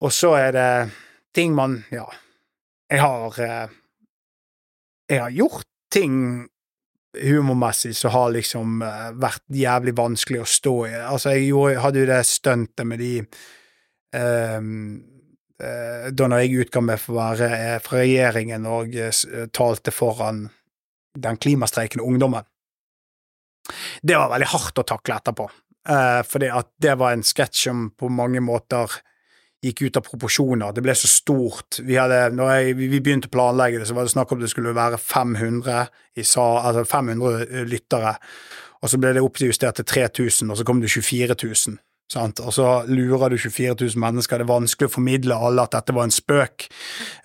Og 0.00 0.12
så 0.12 0.34
er 0.36 0.52
det 0.52 0.72
ting 1.36 1.54
man 1.54 1.84
Ja, 1.92 2.06
jeg 2.90 3.02
har 3.02 3.40
eh, 3.40 3.76
Jeg 5.10 5.22
har 5.24 5.30
gjort 5.34 5.66
ting 5.90 6.46
humormessig 7.18 7.96
som 7.98 8.12
har 8.14 8.30
liksom 8.30 8.82
eh, 8.86 9.08
vært 9.18 9.42
jævlig 9.50 9.94
vanskelig 9.98 10.42
å 10.44 10.48
stå 10.48 10.74
i. 10.86 10.92
Altså, 10.94 11.32
jeg 11.34 11.48
gjorde, 11.50 11.80
hadde 11.82 12.04
jo 12.04 12.10
det 12.10 12.20
stuntet 12.28 12.86
med 12.86 13.02
de 13.02 13.14
um, 14.14 15.00
Da 15.60 16.28
når 16.30 16.40
jeg 16.40 16.62
utga 16.62 16.80
meg 16.80 17.02
for 17.02 17.12
å 17.12 17.24
være 17.34 17.80
fra 17.84 17.98
regjeringen 18.00 18.64
og 18.64 18.94
talte 19.52 19.92
foran 19.92 20.46
den 21.12 21.36
klimastreikende 21.36 22.06
ungdommen. 22.06 22.46
Det 24.00 24.16
var 24.16 24.30
veldig 24.32 24.48
hardt 24.54 24.80
å 24.80 24.86
takle 24.88 25.18
etterpå, 25.20 25.50
uh, 25.90 26.22
fordi 26.24 26.48
det 26.80 26.94
var 27.02 27.12
en 27.12 27.26
sketsj 27.26 27.66
som 27.66 27.84
på 27.92 28.08
mange 28.08 28.40
måter 28.40 28.94
gikk 29.64 29.82
ut 29.84 29.98
av 30.00 30.06
proporsjoner. 30.06 30.72
Det 30.72 30.84
ble 30.84 30.94
så 30.96 31.10
stort. 31.10 31.80
Vi 31.84 31.98
hadde, 32.00 32.30
når 32.36 32.52
jeg, 32.54 32.78
vi 32.80 33.00
begynte 33.00 33.28
å 33.28 33.34
planlegge 33.34 33.82
det, 33.82 33.90
så 33.90 33.96
var 33.96 34.08
det 34.08 34.14
snakk 34.14 34.32
om 34.32 34.40
det 34.40 34.50
skulle 34.52 34.76
være 34.76 35.00
500 35.00 35.84
i 36.16 36.24
sa, 36.24 36.46
altså 36.70 36.86
500 36.88 37.68
lyttere, 37.68 38.16
og 38.80 38.88
så 38.88 39.00
ble 39.00 39.12
det 39.16 39.22
oppjustert 39.24 39.76
til 39.76 39.88
3000, 39.88 40.50
og 40.50 40.56
så 40.58 40.64
kom 40.66 40.80
det 40.80 40.92
24 40.92 41.36
000. 41.36 41.80
Sant? 42.10 42.40
Og 42.42 42.54
så 42.54 42.66
lurer 42.90 43.30
du 43.30 43.38
24 43.38 43.76
000 43.76 44.00
mennesker. 44.02 44.40
Det 44.40 44.46
er 44.46 44.50
vanskelig 44.50 44.88
å 44.88 44.94
formidle 44.96 45.36
alle 45.36 45.62
at 45.62 45.76
dette 45.76 45.94
var 45.94 46.08
en 46.08 46.14
spøk. 46.14 46.66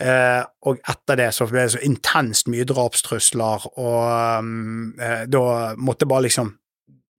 Eh, 0.04 0.42
og 0.70 0.84
etter 0.92 1.20
det 1.24 1.32
så 1.34 1.48
ble 1.50 1.64
det 1.64 1.74
så 1.74 1.82
intenst 1.88 2.52
mye 2.54 2.68
drapstrusler, 2.70 3.66
og 3.82 5.02
eh, 5.02 5.24
da 5.32 5.48
måtte 5.78 6.10
bare 6.10 6.28
liksom 6.28 6.54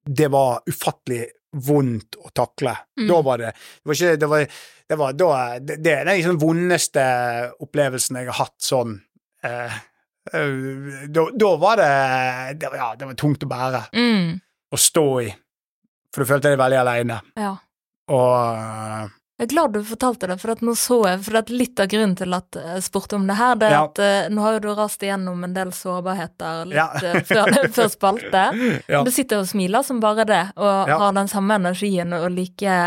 Det 0.07 0.29
var 0.31 0.61
ufattelig 0.71 1.25
vondt 1.53 2.17
å 2.19 2.31
takle. 2.35 2.75
Mm. 2.99 3.09
Da 3.09 3.21
var 3.23 3.39
det 3.39 3.53
Det 3.55 3.89
var 3.89 3.95
ikke 3.95 4.17
Det 4.21 4.29
var, 4.31 4.47
det 4.89 4.97
var 5.01 5.13
da 5.13 5.29
Det, 5.59 5.77
det 5.85 5.93
er 5.93 6.05
den 6.05 6.19
liksom 6.19 6.41
vondeste 6.41 7.05
opplevelsen 7.63 8.19
jeg 8.21 8.31
har 8.31 8.41
hatt 8.41 8.57
sånn 8.63 8.97
eh, 9.47 9.77
eh, 10.33 11.07
da, 11.09 11.29
da 11.33 11.53
var 11.61 11.81
det, 11.81 11.91
det 12.61 12.73
var, 12.73 12.79
Ja, 12.83 12.91
det 12.99 13.11
var 13.13 13.21
tungt 13.21 13.47
å 13.47 13.51
bære. 13.51 13.83
Mm. 13.95 14.35
Å 14.73 14.81
stå 14.81 15.07
i. 15.23 15.29
For 16.13 16.25
du 16.25 16.31
følte 16.33 16.51
deg 16.51 16.61
veldig 16.61 16.81
aleine. 16.83 17.21
Ja. 17.39 17.55
Og 18.13 18.35
eh, 18.57 19.15
Jeg 19.37 19.51
er 19.51 19.51
glad 19.53 19.75
du 19.75 19.83
fortalte 19.85 20.29
det, 20.31 20.39
for 20.41 20.63
nå 20.65 20.73
så 20.81 20.97
jeg 21.05 21.19
For 21.27 21.51
litt 21.53 21.81
av 21.83 21.91
grunnen 21.93 22.15
til 22.17 22.33
at 22.33 22.57
jeg 22.57 22.85
spurte 22.87 23.19
om 23.19 23.27
det 23.29 23.35
her, 23.37 23.57
det 23.61 23.67
er 23.69 23.75
Ja. 23.75 23.83
at 23.85 23.99
uh, 24.01 24.29
nå 24.33 24.41
har 24.41 24.55
jo 24.57 24.61
du 24.65 24.69
rast 24.79 25.03
igjennom 25.05 25.45
en 25.45 25.53
del 25.57 25.73
sårbarheter 25.77 26.63
litt 26.71 26.79
Ja. 26.79 26.87
eh, 27.05 27.21
før, 27.29 27.51
før 27.77 27.91
spalte. 27.93 28.45
ja. 28.95 29.03
Du 29.05 29.11
sitter 29.13 29.43
og 29.43 29.51
smiler 29.51 29.85
som 29.85 30.01
bare 30.01 30.25
det, 30.25 30.41
og 30.57 30.89
har 30.89 31.13
den 31.13 31.29
samme 31.29 31.59
energien 31.61 32.17
og 32.17 32.31
like, 32.33 32.79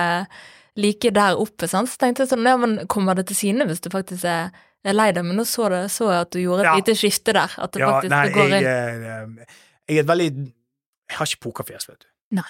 like 0.76 1.12
der 1.14 1.38
oppe, 1.38 1.70
sant. 1.70 1.92
Så 1.94 2.02
tenkte 2.02 2.26
jeg 2.26 2.34
sånn, 2.34 2.50
ja, 2.50 2.58
men 2.58 2.80
kommer 2.90 3.14
det 3.14 3.28
til 3.30 3.38
syne 3.44 3.70
hvis 3.70 3.86
du 3.86 3.92
faktisk 3.94 4.26
er, 4.26 4.50
lei 4.90 5.12
deg? 5.14 5.22
Men 5.30 5.38
nå 5.38 5.46
så, 5.46 5.70
det, 5.70 5.86
så 5.94 6.10
jeg 6.10 6.26
at 6.26 6.34
du 6.34 6.42
gjorde 6.42 6.66
et 6.66 6.82
lite 6.82 6.98
skifte 6.98 7.38
der, 7.38 7.54
at 7.62 7.78
det 7.78 7.86
ja, 7.86 7.94
faktisk 7.94 8.16
nei, 8.16 8.26
det 8.26 8.34
går 8.40 8.58
inn. 8.58 8.70
Jeg, 8.74 9.48
jeg 9.86 9.98
er 10.00 10.02
et 10.02 10.10
veldig 10.10 10.30
Jeg 10.34 11.18
har 11.22 11.30
ikke 11.30 11.46
pokerfjes, 11.46 11.90
vet 11.94 12.02
du. 12.02 12.10
Nei. 12.42 12.50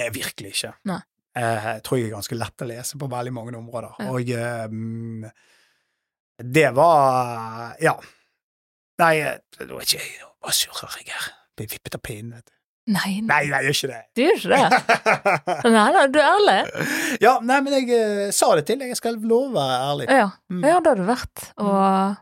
Jeg 0.00 0.14
virkelig 0.16 0.56
ikke. 0.56 0.72
Nei. 0.88 1.02
Eh, 1.34 1.78
tror 1.80 1.96
jeg 1.98 2.10
er 2.10 2.16
ganske 2.16 2.36
lett 2.36 2.60
å 2.60 2.66
lese 2.68 2.98
på 3.00 3.08
veldig 3.08 3.32
mange 3.32 3.54
områder, 3.56 3.94
Ja. 3.98 4.10
og 4.12 4.28
eh, 4.30 4.66
mm, 4.68 5.30
det 6.52 6.70
var 6.76 7.76
Ja. 7.80 7.94
Nei, 9.00 9.14
eh, 9.20 9.38
det 9.58 9.70
var 9.70 9.80
ikke 9.86 9.98
jeg 10.02 10.26
bare 10.42 10.52
surrer 10.52 10.98
jeg 11.00 11.08
her. 11.14 11.30
Blir 11.56 11.68
vippet 11.72 11.94
av 11.96 12.02
pinnen, 12.04 12.34
vet 12.36 12.46
du. 12.46 12.52
Nei, 12.92 13.20
nei, 13.22 13.44
jeg 13.46 13.62
gjør 13.64 13.76
ikke 13.76 13.88
det. 13.92 14.00
du 14.16 14.22
gjør 14.22 14.38
ikke 14.40 14.50
det. 14.58 15.70
Nei, 15.72 15.84
nei, 15.94 16.06
du 16.10 16.18
er 16.18 16.28
ærlig. 16.32 16.56
ja, 17.22 17.34
nei, 17.40 17.60
men 17.62 17.76
jeg 17.78 17.86
uh, 18.26 18.30
sa 18.34 18.48
det 18.58 18.64
til 18.66 18.80
deg. 18.82 18.88
Jeg 18.90 18.98
skal 18.98 19.20
love 19.22 19.52
å 19.52 19.54
være 19.54 19.76
ærlig. 19.92 20.08
Ja, 20.10 20.30
Mm. 20.50 20.64
ja 20.66 20.80
det 20.82 20.90
har 20.90 20.96
du 20.98 21.04
vært. 21.06 21.44
Og 21.62 22.16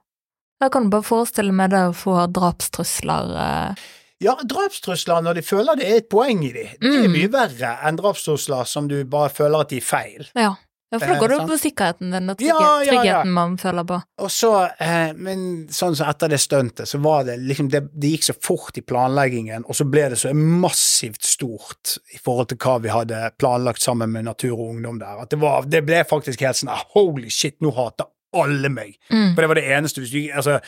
jeg 0.60 0.70
kan 0.76 0.90
bare 0.92 1.02
forestille 1.08 1.52
meg 1.56 1.70
det 1.72 1.80
å 1.88 1.94
få 1.96 2.18
drapstrusler. 2.36 3.32
eh, 3.40 3.74
Ja, 4.20 4.34
drapstrusler 4.44 5.22
når 5.24 5.38
de 5.40 5.42
føler 5.46 5.78
det 5.80 5.86
er 5.88 6.00
et 6.02 6.08
poeng 6.12 6.42
i 6.44 6.50
de, 6.52 6.66
det 6.80 6.90
er 6.90 7.06
Mm. 7.08 7.14
mye 7.14 7.30
verre 7.32 7.78
enn 7.88 7.96
drapstrusler 7.96 8.66
som 8.68 8.88
du 8.88 8.98
bare 9.04 9.30
føler 9.32 9.60
at 9.64 9.70
de 9.72 9.78
er 9.80 9.86
feil. 9.86 10.26
Ja. 10.36 10.50
ja, 10.92 10.98
for 10.98 11.06
da 11.06 11.14
Eh, 11.14 11.20
går 11.22 11.28
det 11.28 11.36
jo 11.38 11.46
på 11.48 11.56
sikkerheten 11.62 12.10
din 12.12 12.28
og 12.30 12.36
tryggheten, 12.36 12.92
ja, 12.92 13.04
ja. 13.06 13.22
man 13.24 13.56
føler 13.56 13.84
på. 13.88 14.02
Og 14.20 14.30
så, 14.30 14.50
eh, 14.78 15.12
men 15.16 15.68
sånn 15.72 15.96
som 15.96 16.08
etter 16.10 16.28
det 16.28 16.40
stuntet, 16.42 16.88
så 16.90 16.98
var 17.00 17.24
det 17.24 17.38
liksom 17.40 17.70
det, 17.70 17.80
det 17.94 18.10
gikk 18.16 18.24
så 18.28 18.34
fort 18.42 18.76
i 18.76 18.82
planleggingen, 18.82 19.64
og 19.64 19.74
så 19.78 19.88
ble 19.88 20.08
det 20.10 20.18
så 20.18 20.34
massivt 20.34 21.22
stort 21.24 21.96
i 22.12 22.18
forhold 22.18 22.48
til 22.52 22.58
hva 22.58 22.76
vi 22.82 22.88
hadde 22.92 23.22
planlagt 23.38 23.80
sammen 23.80 24.10
med 24.12 24.24
Natur 24.28 24.52
og 24.58 24.74
Ungdom 24.74 24.98
der, 25.00 25.22
at 25.22 25.30
det 25.30 25.40
var, 25.40 25.62
det 25.64 25.84
ble 25.86 26.04
faktisk 26.04 26.40
helt 26.44 26.56
sånn 26.60 26.74
ah, 26.76 26.84
holy 26.92 27.30
shit, 27.30 27.56
nå 27.62 27.70
hater 27.72 28.10
alle 28.36 28.68
meg. 28.68 28.98
Mm. 29.10 29.32
For 29.34 29.40
det 29.42 29.48
var 29.48 29.54
det 29.58 29.68
eneste 29.78 30.00
hvis 30.04 30.12
du 30.12 30.20
altså, 30.36 30.60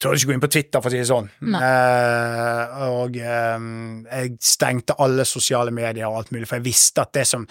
Tørde 0.00 0.16
ikke 0.16 0.30
gå 0.30 0.34
inn 0.36 0.42
på 0.42 0.48
Twitter, 0.54 0.80
for 0.80 0.88
å 0.88 0.92
si 0.94 1.00
det 1.02 1.08
sånn. 1.10 1.26
Eh, 1.60 2.78
og 2.86 3.18
eh, 3.20 3.66
jeg 4.06 4.38
stengte 4.44 4.96
alle 5.04 5.26
sosiale 5.28 5.74
medier 5.76 6.08
og 6.08 6.22
alt 6.22 6.32
mulig, 6.32 6.46
for 6.48 6.56
jeg 6.56 6.68
visste 6.70 7.04
at 7.04 7.12
det 7.16 7.26
som 7.28 7.44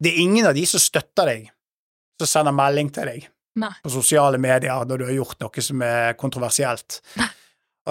Det 0.00 0.08
er 0.14 0.22
ingen 0.22 0.46
av 0.48 0.54
de 0.56 0.62
som 0.64 0.80
støtter 0.80 1.28
deg, 1.28 1.50
som 2.22 2.30
sender 2.30 2.54
melding 2.56 2.88
til 2.94 3.10
deg 3.10 3.26
Nei. 3.60 3.72
på 3.82 3.90
sosiale 3.92 4.38
medier 4.40 4.86
når 4.86 5.02
du 5.02 5.04
har 5.08 5.16
gjort 5.18 5.42
noe 5.42 5.64
som 5.66 5.82
er 5.84 6.14
kontroversielt. 6.20 7.00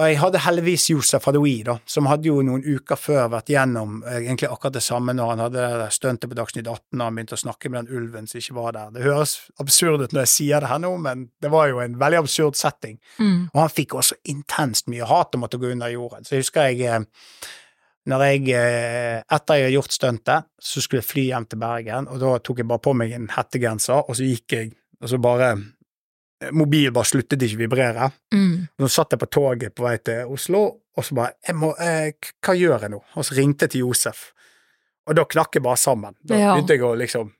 Og 0.00 0.06
jeg 0.08 0.16
hadde 0.16 0.40
heldigvis 0.40 0.86
Josef 0.94 1.26
Hadoui, 1.28 1.58
da, 1.66 1.74
som 1.84 2.06
hadde 2.08 2.30
jo 2.30 2.38
noen 2.46 2.62
uker 2.64 2.96
før 2.96 3.26
vært 3.34 3.50
gjennom 3.52 3.98
eh, 4.08 4.22
egentlig 4.22 4.48
akkurat 4.48 4.78
det 4.78 4.82
samme 4.84 5.12
når 5.12 5.32
han 5.34 5.42
hadde 5.44 5.88
stuntet 5.92 6.30
på 6.30 6.38
Dagsnytt 6.38 6.64
18 6.64 6.96
og 6.96 7.02
han 7.04 7.18
begynte 7.18 7.36
å 7.36 7.42
snakke 7.42 7.68
med 7.68 7.84
den 7.84 7.98
ulven 7.98 8.30
som 8.30 8.40
ikke 8.40 8.56
var 8.56 8.72
der. 8.78 8.94
Det 8.94 9.04
høres 9.04 9.34
absurd 9.60 10.00
ut 10.00 10.14
når 10.16 10.24
jeg 10.24 10.32
sier 10.32 10.64
det 10.64 10.70
her 10.70 10.80
nå, 10.80 10.94
men 11.04 11.26
det 11.44 11.50
var 11.52 11.68
jo 11.68 11.82
en 11.84 11.98
veldig 12.00 12.22
absurd 12.22 12.56
setting. 12.56 12.96
Mm. 13.18 13.50
Og 13.52 13.60
han 13.60 13.74
fikk 13.76 13.98
også 14.00 14.16
intenst 14.32 14.88
mye 14.88 15.08
hat 15.10 15.36
om 15.36 15.42
å 15.42 15.44
måtte 15.44 15.60
gå 15.60 15.74
under 15.74 15.92
jorden. 15.92 16.24
Så 16.24 16.38
jeg 16.38 16.46
husker 16.46 16.70
jeg 16.70 16.86
eh, 16.88 17.50
når 18.08 18.24
jeg, 18.24 18.46
eh, 18.56 19.18
etter 19.20 19.58
jeg 19.58 19.66
hadde 19.66 19.74
gjort 19.76 19.98
stuntet, 19.98 20.48
så 20.56 20.80
skulle 20.80 21.02
jeg 21.02 21.10
fly 21.10 21.26
hjem 21.28 21.50
til 21.50 21.60
Bergen, 21.60 22.08
og 22.08 22.24
da 22.24 22.32
tok 22.40 22.62
jeg 22.62 22.70
bare 22.72 22.84
på 22.88 22.96
meg 22.96 23.12
en 23.18 23.28
hettegenser, 23.34 24.00
og 24.00 24.16
så 24.16 24.24
gikk 24.24 24.56
jeg, 24.56 24.72
og 25.02 25.12
så 25.12 25.20
bare 25.20 25.50
Mobilen 26.56 26.92
bare 26.96 27.04
sluttet 27.04 27.42
ikke 27.44 27.58
vibrere. 27.66 28.10
Mm. 28.32 28.68
Så 28.80 28.88
satt 28.94 29.12
jeg 29.12 29.20
på 29.20 29.26
toget 29.28 29.74
på 29.76 29.84
vei 29.84 29.96
til 29.98 30.24
Oslo, 30.32 30.62
og 30.96 31.04
så 31.04 31.14
bare 31.18 31.54
må, 31.54 31.74
eh, 31.78 32.12
Hva 32.40 32.54
gjør 32.56 32.80
jeg 32.86 32.90
nå? 32.94 33.02
Og 33.16 33.24
så 33.28 33.36
ringte 33.36 33.66
jeg 33.66 33.70
til 33.74 33.80
Josef, 33.84 34.32
og 35.06 35.16
da 35.16 35.24
knakk 35.24 35.54
jeg 35.58 35.62
bare 35.62 35.76
sammen. 35.76 36.14
Da 36.24 36.36
Ja. 36.38 36.54
begynte 36.54 36.76
jeg 36.78 36.80
å 36.86 36.96
liksom 36.96 37.32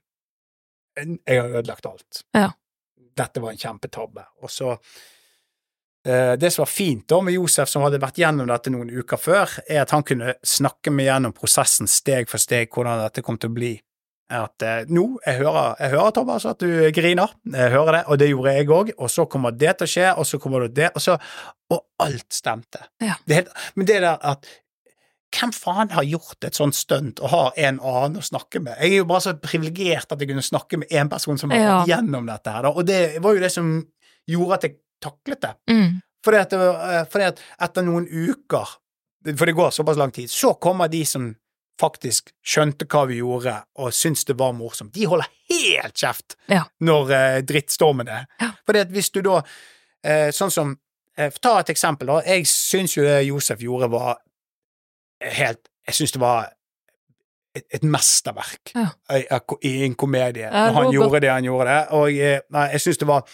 Jeg 1.27 1.40
har 1.40 1.48
ødelagt 1.48 1.86
alt. 1.86 2.24
Ja. 2.35 2.51
Dette 3.16 3.40
var 3.40 3.51
en 3.51 3.56
kjempetabbe. 3.56 4.24
Og 4.43 4.51
så 4.51 4.78
eh, 6.05 6.36
Det 6.36 6.52
som 6.52 6.62
var 6.64 6.70
fint 6.70 7.06
da 7.09 7.20
med 7.20 7.35
Josef, 7.35 7.68
som 7.68 7.82
hadde 7.82 8.01
vært 8.02 8.16
gjennom 8.20 8.47
dette 8.48 8.70
noen 8.70 8.90
uker 8.90 9.16
før, 9.16 9.59
er 9.68 9.82
at 9.82 9.90
han 9.90 10.02
kunne 10.02 10.35
snakke 10.44 10.90
meg 10.93 11.06
gjennom 11.06 11.32
prosessen 11.36 11.89
steg 11.89 12.28
for 12.28 12.39
steg, 12.39 12.68
hvordan 12.70 13.01
dette 13.05 13.22
kom 13.24 13.39
til 13.39 13.51
å 13.51 13.55
bli. 13.55 13.81
At 14.31 14.62
eh, 14.62 14.85
nå, 14.89 15.05
jeg 15.27 15.40
hører, 15.40 15.73
jeg 15.81 15.90
hører 15.90 16.12
Thomas 16.15 16.44
at 16.47 16.61
du 16.62 16.69
griner, 16.94 17.32
jeg 17.51 17.70
hører 17.73 17.97
det, 17.97 18.02
og 18.07 18.19
det 18.23 18.28
gjorde 18.31 18.52
jeg 18.55 18.69
òg, 18.70 18.93
og 18.97 19.11
så 19.11 19.24
kommer 19.27 19.51
det 19.59 19.73
til 19.81 19.89
å 19.89 19.90
skje, 19.90 20.09
og 20.23 20.27
så 20.28 20.39
kommer 20.39 20.66
det 20.69 20.74
det, 20.77 20.90
og 20.94 21.02
så 21.02 21.16
Og 21.70 21.81
alt 22.02 22.32
stemte. 22.35 22.81
Ja. 23.02 23.15
Det 23.27 23.35
helt, 23.40 23.51
men 23.78 23.86
det 23.86 24.01
der 24.02 24.16
at 24.27 24.47
hvem 25.31 25.52
faen 25.55 25.90
har 25.94 26.02
gjort 26.02 26.43
et 26.48 26.57
sånt 26.59 26.74
stunt 26.74 27.20
og 27.23 27.31
har 27.31 27.52
en 27.62 27.77
annen 27.78 28.19
å 28.19 28.24
snakke 28.27 28.59
med? 28.62 28.74
Jeg 28.82 28.90
er 28.97 28.97
jo 28.97 29.05
bare 29.07 29.23
så 29.23 29.35
privilegert 29.39 30.11
at 30.11 30.19
jeg 30.19 30.28
kunne 30.32 30.43
snakke 30.43 30.81
med 30.82 30.90
én 30.90 31.11
person 31.12 31.39
som 31.39 31.51
har 31.55 31.59
Ja. 31.61 31.77
gått 31.78 31.93
gjennom 31.93 32.27
dette 32.27 32.51
her, 32.51 32.66
og 32.66 32.86
det 32.86 33.20
var 33.23 33.35
jo 33.35 33.40
det 33.40 33.52
som 33.52 33.69
gjorde 34.27 34.55
at 34.55 34.62
jeg 34.66 34.77
taklet 35.01 35.40
det. 35.40 35.52
Mm. 35.70 36.01
Fordi 36.27 36.36
at, 36.43 36.52
eh, 36.52 37.05
fordi 37.11 37.24
at 37.31 37.40
etter 37.61 37.82
noen 37.86 38.07
uker, 38.11 38.66
for 39.36 39.47
det 39.47 39.55
går 39.55 39.70
såpass 39.70 39.97
lang 39.97 40.11
tid, 40.12 40.28
så 40.28 40.55
kommer 40.61 40.89
de 40.90 41.05
som 41.05 41.31
faktisk 41.81 42.31
skjønte 42.44 42.86
hva 42.90 43.07
vi 43.09 43.16
gjorde 43.23 43.57
og 43.81 43.93
syntes 43.97 44.27
det 44.28 44.36
var 44.39 44.52
morsomt. 44.57 44.93
De 44.94 45.07
holder 45.09 45.28
helt 45.51 45.97
kjeft 45.97 46.36
Ja. 46.52 46.62
når 46.85 47.11
eh, 47.16 47.40
drittstormen 47.48 48.09
er. 48.09 48.27
Ja. 48.40 48.52
Fordi 48.69 48.85
at 48.85 48.93
hvis 48.94 49.11
du 49.15 49.20
da, 49.27 49.40
eh, 50.05 50.28
sånn 50.36 50.52
som 50.55 50.77
eh, 51.19 51.31
Ta 51.43 51.59
et 51.61 51.73
eksempel, 51.73 52.07
da. 52.12 52.20
Jeg 52.27 52.47
syns 52.48 52.94
jo 52.97 53.02
det 53.05 53.19
Josef 53.27 53.61
gjorde, 53.65 53.90
var 53.93 54.19
helt 55.20 55.66
Jeg 55.89 55.94
syns 55.98 56.12
det 56.15 56.20
var 56.23 56.48
et, 57.57 57.65
et 57.74 57.82
mesterverk 57.82 58.70
Ja. 58.77 58.86
i, 59.16 59.24
i 59.66 59.73
en 59.89 59.94
komedie, 59.98 60.47
når 60.52 60.77
han 60.77 60.93
gjorde 60.94 61.20
det 61.24 61.31
han 61.32 61.44
gjorde. 61.48 61.66
det, 61.66 61.81
Og 61.98 62.12
eh, 62.15 62.40
nei, 62.55 62.66
jeg 62.77 62.81
syns 62.85 62.98
det 63.02 63.09
var 63.11 63.24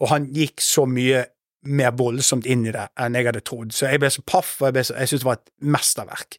Og 0.00 0.08
han 0.14 0.30
gikk 0.32 0.62
så 0.64 0.86
mye 0.88 1.26
mer 1.66 1.90
voldsomt 1.98 2.46
inn 2.46 2.62
i 2.68 2.70
det 2.70 2.84
enn 3.02 3.16
jeg 3.18 3.26
hadde 3.26 3.40
trodd. 3.42 3.72
Så 3.74 3.88
jeg 3.90 3.98
ble 3.98 4.06
så 4.14 4.22
paff, 4.22 4.52
og 4.62 4.76
jeg, 4.78 4.84
så- 4.86 4.94
jeg 5.00 5.08
syntes 5.10 5.24
det 5.24 5.26
var 5.26 5.38
et 5.40 5.48
mesterverk. 5.74 6.36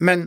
Men 0.00 0.24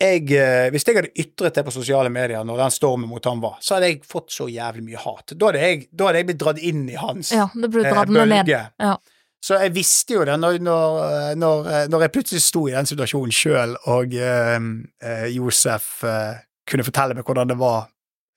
jeg, 0.00 0.26
eh, 0.32 0.66
hvis 0.72 0.86
jeg 0.86 0.96
hadde 0.96 1.12
ytret 1.12 1.58
det 1.58 1.64
på 1.66 1.74
sosiale 1.74 2.10
medier 2.12 2.44
når 2.46 2.64
den 2.64 2.74
stormen 2.74 3.10
mot 3.10 3.24
ham 3.28 3.42
var, 3.42 3.58
så 3.64 3.76
hadde 3.76 3.92
jeg 3.92 4.02
fått 4.08 4.32
så 4.34 4.48
jævlig 4.50 4.84
mye 4.88 5.00
hat. 5.02 5.34
Da 5.36 5.50
hadde 5.50 5.62
jeg, 5.64 5.86
da 5.92 6.08
hadde 6.08 6.22
jeg 6.22 6.30
blitt 6.30 6.42
dratt 6.42 6.60
inn 6.70 6.84
i 6.88 6.98
hans 7.00 7.32
Ja, 7.36 7.46
eh, 7.52 8.04
bølge. 8.08 8.60
Ja. 8.80 8.94
Så 9.40 9.56
jeg 9.56 9.72
visste 9.72 10.18
jo 10.18 10.24
det 10.28 10.34
når, 10.36 10.58
når, 10.60 10.98
når, 11.40 11.70
når 11.88 12.02
jeg 12.04 12.12
plutselig 12.12 12.42
sto 12.44 12.66
i 12.68 12.74
den 12.74 12.88
situasjonen 12.88 13.32
sjøl, 13.32 13.76
og 13.92 14.12
eh, 14.16 14.58
eh, 15.04 15.28
Josef 15.32 16.02
eh, 16.04 16.42
kunne 16.68 16.84
fortelle 16.84 17.16
meg 17.16 17.24
hvordan 17.26 17.52
det 17.52 17.56
var 17.60 17.88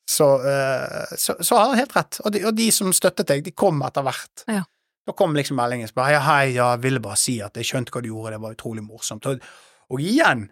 så, 0.10 0.36
eh, 0.36 1.18
så, 1.18 1.36
så 1.40 1.56
har 1.56 1.70
han 1.70 1.80
helt 1.80 1.96
rett. 1.96 2.20
Og 2.24 2.32
de, 2.32 2.44
og 2.48 2.56
de 2.56 2.70
som 2.76 2.92
støttet 2.96 3.30
deg, 3.30 3.44
de 3.46 3.56
kom 3.56 3.82
etter 3.88 4.06
hvert. 4.06 4.46
Ja. 4.52 4.64
Da 5.08 5.16
kom 5.20 5.36
liksom 5.36 5.58
meldingen 5.60 5.90
som 5.90 6.00
bare 6.00 6.22
hei, 6.24 6.54
ja, 6.56 6.74
jeg 6.76 6.84
ville 6.86 7.04
bare 7.04 7.20
si 7.20 7.38
at 7.44 7.58
jeg 7.60 7.68
skjønte 7.68 7.92
hva 7.92 8.04
du 8.04 8.10
gjorde, 8.12 8.36
det 8.36 8.44
var 8.44 8.56
utrolig 8.56 8.84
morsomt. 8.86 9.28
Og, 9.28 9.44
og 9.92 10.04
igjen, 10.04 10.46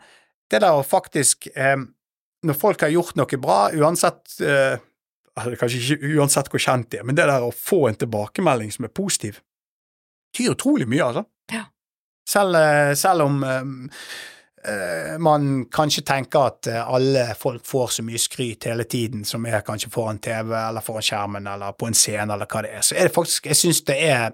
det 0.52 0.61
der 0.64 0.78
å 0.78 0.86
faktisk 0.86 1.48
eh, 1.56 1.78
Når 2.41 2.57
folk 2.57 2.82
har 2.82 2.90
gjort 2.94 3.15
noe 3.19 3.38
bra, 3.41 3.60
uansett 3.73 4.40
eh, 4.41 4.82
Kanskje 5.36 5.80
ikke 5.80 6.18
uansett 6.19 6.49
hvor 6.52 6.61
kjent 6.61 6.90
de 6.91 6.99
er, 6.99 7.06
men 7.07 7.15
det 7.15 7.28
der 7.30 7.45
å 7.45 7.53
få 7.56 7.86
en 7.88 7.95
tilbakemelding 7.95 8.73
som 8.76 8.86
er 8.86 8.91
positiv, 8.91 9.40
betyr 10.32 10.52
utrolig 10.52 10.88
mye, 10.91 11.06
altså. 11.06 11.23
Ja. 11.53 11.61
Selv, 12.28 12.57
eh, 12.60 12.91
selv 12.99 13.23
om 13.30 13.40
eh, 13.48 13.61
eh, 14.68 15.19
man 15.19 15.65
kanskje 15.72 16.03
tenker 16.06 16.49
at 16.52 16.68
eh, 16.68 16.90
alle 16.95 17.26
folk 17.40 17.65
får 17.65 17.88
så 17.88 18.06
mye 18.06 18.22
skryt 18.22 18.68
hele 18.69 18.84
tiden, 18.84 19.26
som 19.26 19.45
er 19.45 19.64
kanskje 19.65 19.91
foran 19.94 20.19
TV 20.19 20.53
eller 20.57 20.86
foran 20.86 21.06
skjermen 21.06 21.48
eller 21.48 21.78
på 21.78 21.90
en 21.90 21.98
scene 21.98 22.28
eller 22.34 22.49
hva 22.49 22.64
det 22.65 22.76
er, 22.78 22.86
så 22.86 22.98
er 22.98 23.10
det 23.10 23.15
faktisk 23.15 23.49
Jeg 23.52 23.60
syns 23.60 23.84
det 23.88 23.98
er 24.10 24.32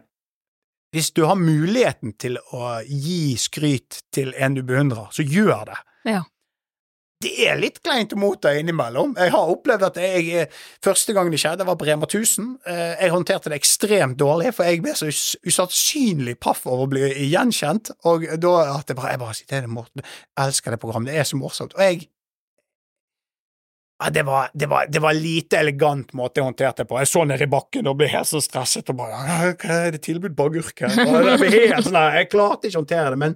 Hvis 0.96 1.12
du 1.12 1.26
har 1.28 1.36
muligheten 1.36 2.14
til 2.18 2.38
å 2.56 2.80
gi 2.88 3.36
skryt 3.38 4.02
til 4.12 4.34
en 4.38 4.56
du 4.56 4.64
beundrer, 4.64 5.10
så 5.12 5.24
gjør 5.24 5.66
det. 5.68 5.80
Ja. 6.08 6.24
Det 7.18 7.32
er 7.50 7.56
litt 7.58 7.80
kleint 7.82 8.12
å 8.14 8.18
motta 8.22 8.52
innimellom. 8.54 9.16
Jeg 9.18 9.32
har 9.34 9.50
opplevd 9.50 9.86
at 9.88 9.96
jeg 9.98 10.28
eh, 10.38 10.52
Første 10.86 11.16
gang 11.18 11.32
det 11.34 11.40
skjedde, 11.42 11.66
var 11.66 11.74
på 11.82 11.88
Rema 11.88 12.06
1000. 12.06 12.52
Eh, 12.70 12.92
Jeg 13.02 13.10
håndterte 13.16 13.50
det 13.50 13.58
ekstremt 13.58 14.20
dårlig, 14.22 14.52
for 14.54 14.70
jeg 14.70 14.84
ble 14.86 14.94
så 15.00 15.08
us- 15.10 15.34
usannsynlig 15.50 16.36
paff 16.40 16.62
over 16.70 16.86
å 16.86 16.92
bli 16.92 17.10
gjenkjent. 17.32 17.90
Og 18.06 18.28
da 18.38 18.54
at 18.76 18.94
jeg 18.94 19.00
bare, 19.02 19.16
jeg 19.16 19.24
bare 19.24 19.34
sier 19.40 19.50
det 19.50 19.64
er 19.64 19.74
Morten, 19.80 20.06
jeg 20.06 20.46
elsker 20.46 20.76
det 20.78 20.80
programmet, 20.86 21.10
det 21.10 21.18
er 21.24 21.26
så 21.32 21.42
morsomt. 21.42 21.74
Og 21.74 21.82
jeg 21.88 22.06
ja, 23.98 24.10
det, 24.14 24.22
var, 24.28 24.52
det, 24.54 24.68
var, 24.70 24.86
det 24.94 25.00
var 25.02 25.14
lite 25.18 25.58
elegant 25.58 26.12
måte 26.14 26.38
jeg 26.38 26.46
håndterte 26.46 26.84
det 26.84 26.90
på. 26.92 27.00
Jeg 27.02 27.10
så 27.10 27.24
ned 27.26 27.42
i 27.42 27.48
bakken 27.50 27.88
og 27.90 27.98
ble 27.98 28.12
helt 28.14 28.30
så 28.30 28.38
stresset 28.46 28.92
og 28.94 29.00
bare 29.00 29.24
Hva 29.58 29.78
er 29.88 29.96
det 29.96 30.04
tilbud 30.06 30.36
på 30.38 30.52
agurk 30.52 30.84
her? 30.86 30.94
Jeg 31.02 31.72
helt 31.74 31.88
sånn 31.90 31.98
jeg 31.98 32.30
klarte 32.30 32.70
ikke 32.70 32.78
å 32.78 32.84
håndtere 32.84 33.16
det, 33.16 33.18
men 33.26 33.34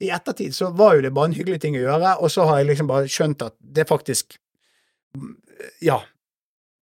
i 0.00 0.08
ettertid 0.10 0.54
så 0.56 0.70
var 0.76 0.94
jo 0.96 1.02
det 1.04 1.10
bare 1.14 1.30
en 1.30 1.36
hyggelig 1.36 1.60
ting 1.60 1.74
å 1.76 1.82
gjøre, 1.82 2.14
og 2.24 2.30
så 2.32 2.46
har 2.48 2.58
jeg 2.62 2.70
liksom 2.70 2.88
bare 2.88 3.08
skjønt 3.10 3.42
at 3.46 3.56
det 3.60 3.86
faktisk 3.88 4.38
Ja. 5.82 6.00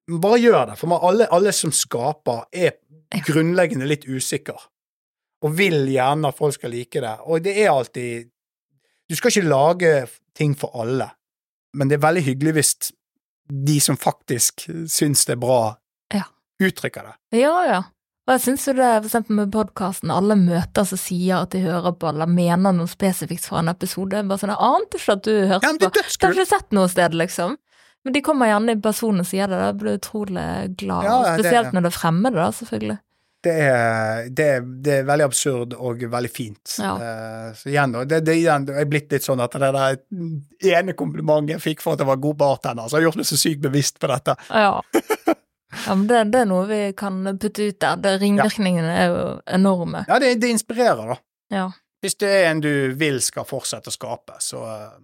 Bare 0.08 0.38
gjør 0.40 0.66
det, 0.70 0.76
for 0.80 1.04
alle, 1.04 1.26
alle 1.32 1.52
som 1.52 1.72
skaper, 1.74 2.44
er 2.52 2.76
grunnleggende 3.26 3.88
litt 3.88 4.04
usikker, 4.08 4.56
og 5.44 5.52
vil 5.58 5.86
gjerne 5.92 6.28
at 6.30 6.36
folk 6.38 6.54
skal 6.56 6.72
like 6.72 7.00
det. 7.00 7.14
Og 7.28 7.42
det 7.44 7.56
er 7.62 7.70
alltid 7.72 8.30
Du 9.08 9.16
skal 9.16 9.30
ikke 9.32 9.48
lage 9.48 9.92
ting 10.36 10.52
for 10.54 10.70
alle, 10.76 11.10
men 11.74 11.88
det 11.88 11.96
er 11.96 12.04
veldig 12.06 12.22
hyggelig 12.26 12.52
hvis 12.58 12.72
de 13.48 13.78
som 13.80 13.96
faktisk 13.96 14.66
syns 14.86 15.24
det 15.24 15.32
er 15.38 15.40
bra, 15.40 15.76
Ja. 16.12 16.24
uttrykker 16.60 17.02
det. 17.08 17.40
Ja, 17.40 17.64
ja. 17.64 17.82
Og 18.28 18.34
jeg 18.34 18.42
syns 18.44 18.66
jo 18.68 18.74
det, 18.76 18.88
for 18.98 19.06
eksempel 19.08 19.38
med 19.38 19.52
podkasten, 19.54 20.10
alle 20.12 20.34
møter 20.36 20.84
som 20.84 21.00
sier 21.00 21.38
at 21.46 21.54
de 21.54 21.62
hører 21.64 21.94
på 21.96 22.10
eller 22.10 22.28
mener 22.28 22.74
noe 22.76 22.90
spesifikt 22.90 23.46
fra 23.48 23.62
en 23.62 23.72
episode. 23.72 24.20
Bare 24.28 24.42
sånn, 24.42 24.52
Jeg 24.52 24.68
ante 24.68 25.00
ikke 25.00 25.14
at 25.16 25.22
du 25.24 25.32
hørte 25.48 25.64
Ja, 25.64 25.72
det 25.72 25.88
er 25.88 25.94
på. 25.94 26.02
Det 26.04 26.26
har 26.26 26.36
ikke 26.36 26.50
sett 26.50 26.76
noe 26.76 26.90
sted, 26.92 27.16
liksom. 27.16 27.56
Men 28.04 28.12
de 28.14 28.20
kommer 28.26 28.50
gjerne 28.50 28.76
i 28.76 28.80
personen 28.84 29.24
og 29.24 29.30
sier 29.30 29.48
det. 29.48 29.56
Da 29.64 29.72
blir 29.80 29.96
du 29.96 30.00
utrolig 30.02 30.76
glad. 30.76 31.08
Ja, 31.08 31.16
det- 31.24 31.38
Spesielt 31.40 31.72
når 31.72 31.86
det 31.88 31.92
er 31.94 31.98
fremmede, 31.98 32.34
da, 32.36 32.50
selvfølgelig. 32.60 32.98
Det 33.48 33.52
er, 33.64 34.28
det, 34.34 34.44
er, 34.44 34.60
det 34.82 34.92
er 34.98 35.04
veldig 35.08 35.24
absurd 35.24 35.74
og 35.78 36.00
veldig 36.10 36.30
fint. 36.34 36.76
Ja. 36.82 36.92
Eh, 36.98 37.50
så 37.54 37.70
igjen, 37.70 37.92
det, 38.10 38.24
det, 38.26 38.34
det 38.66 38.76
er 38.82 38.88
blitt 38.90 39.12
litt 39.14 39.22
sånn 39.24 39.40
at 39.40 39.52
det 39.56 39.72
der 39.72 40.00
ene 40.74 40.92
komplimentet 40.98 41.54
jeg 41.56 41.62
fikk 41.64 41.80
for 41.84 41.94
at 41.94 42.02
jeg 42.02 42.10
var 42.10 42.18
god 42.20 42.36
bartender, 42.36 42.88
så 42.90 42.98
har 42.98 43.06
gjort 43.06 43.16
meg 43.22 43.28
så 43.30 43.38
sykt 43.38 43.62
bevisst 43.62 44.00
på 44.02 44.10
dette. 44.10 44.34
Ja. 44.52 44.82
ja 45.86 45.94
men 45.94 46.06
det, 46.08 46.22
det 46.32 46.40
er 46.44 46.48
noe 46.48 46.66
vi 46.70 46.80
kan 46.96 47.18
putte 47.38 47.68
ut 47.68 47.78
der. 47.82 47.96
Det, 48.00 48.14
ringvirkningene 48.22 48.94
er 49.02 49.06
jo 49.12 49.22
enorme. 49.58 50.04
Ja, 50.08 50.18
det, 50.22 50.34
det 50.40 50.48
inspirerer, 50.54 51.14
da. 51.14 51.18
Ja. 51.52 51.66
Hvis 52.04 52.14
det 52.20 52.28
er 52.30 52.50
en 52.52 52.60
du 52.64 52.72
vil 52.96 53.20
skal 53.24 53.44
fortsette 53.48 53.90
å 53.90 53.94
skape, 53.94 54.36
så 54.40 54.62
eh, 54.64 54.98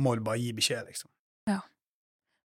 må 0.00 0.14
du 0.16 0.22
bare 0.24 0.40
gi 0.40 0.52
beskjed, 0.56 0.86
liksom. 0.88 1.08
Ja. 1.50 1.58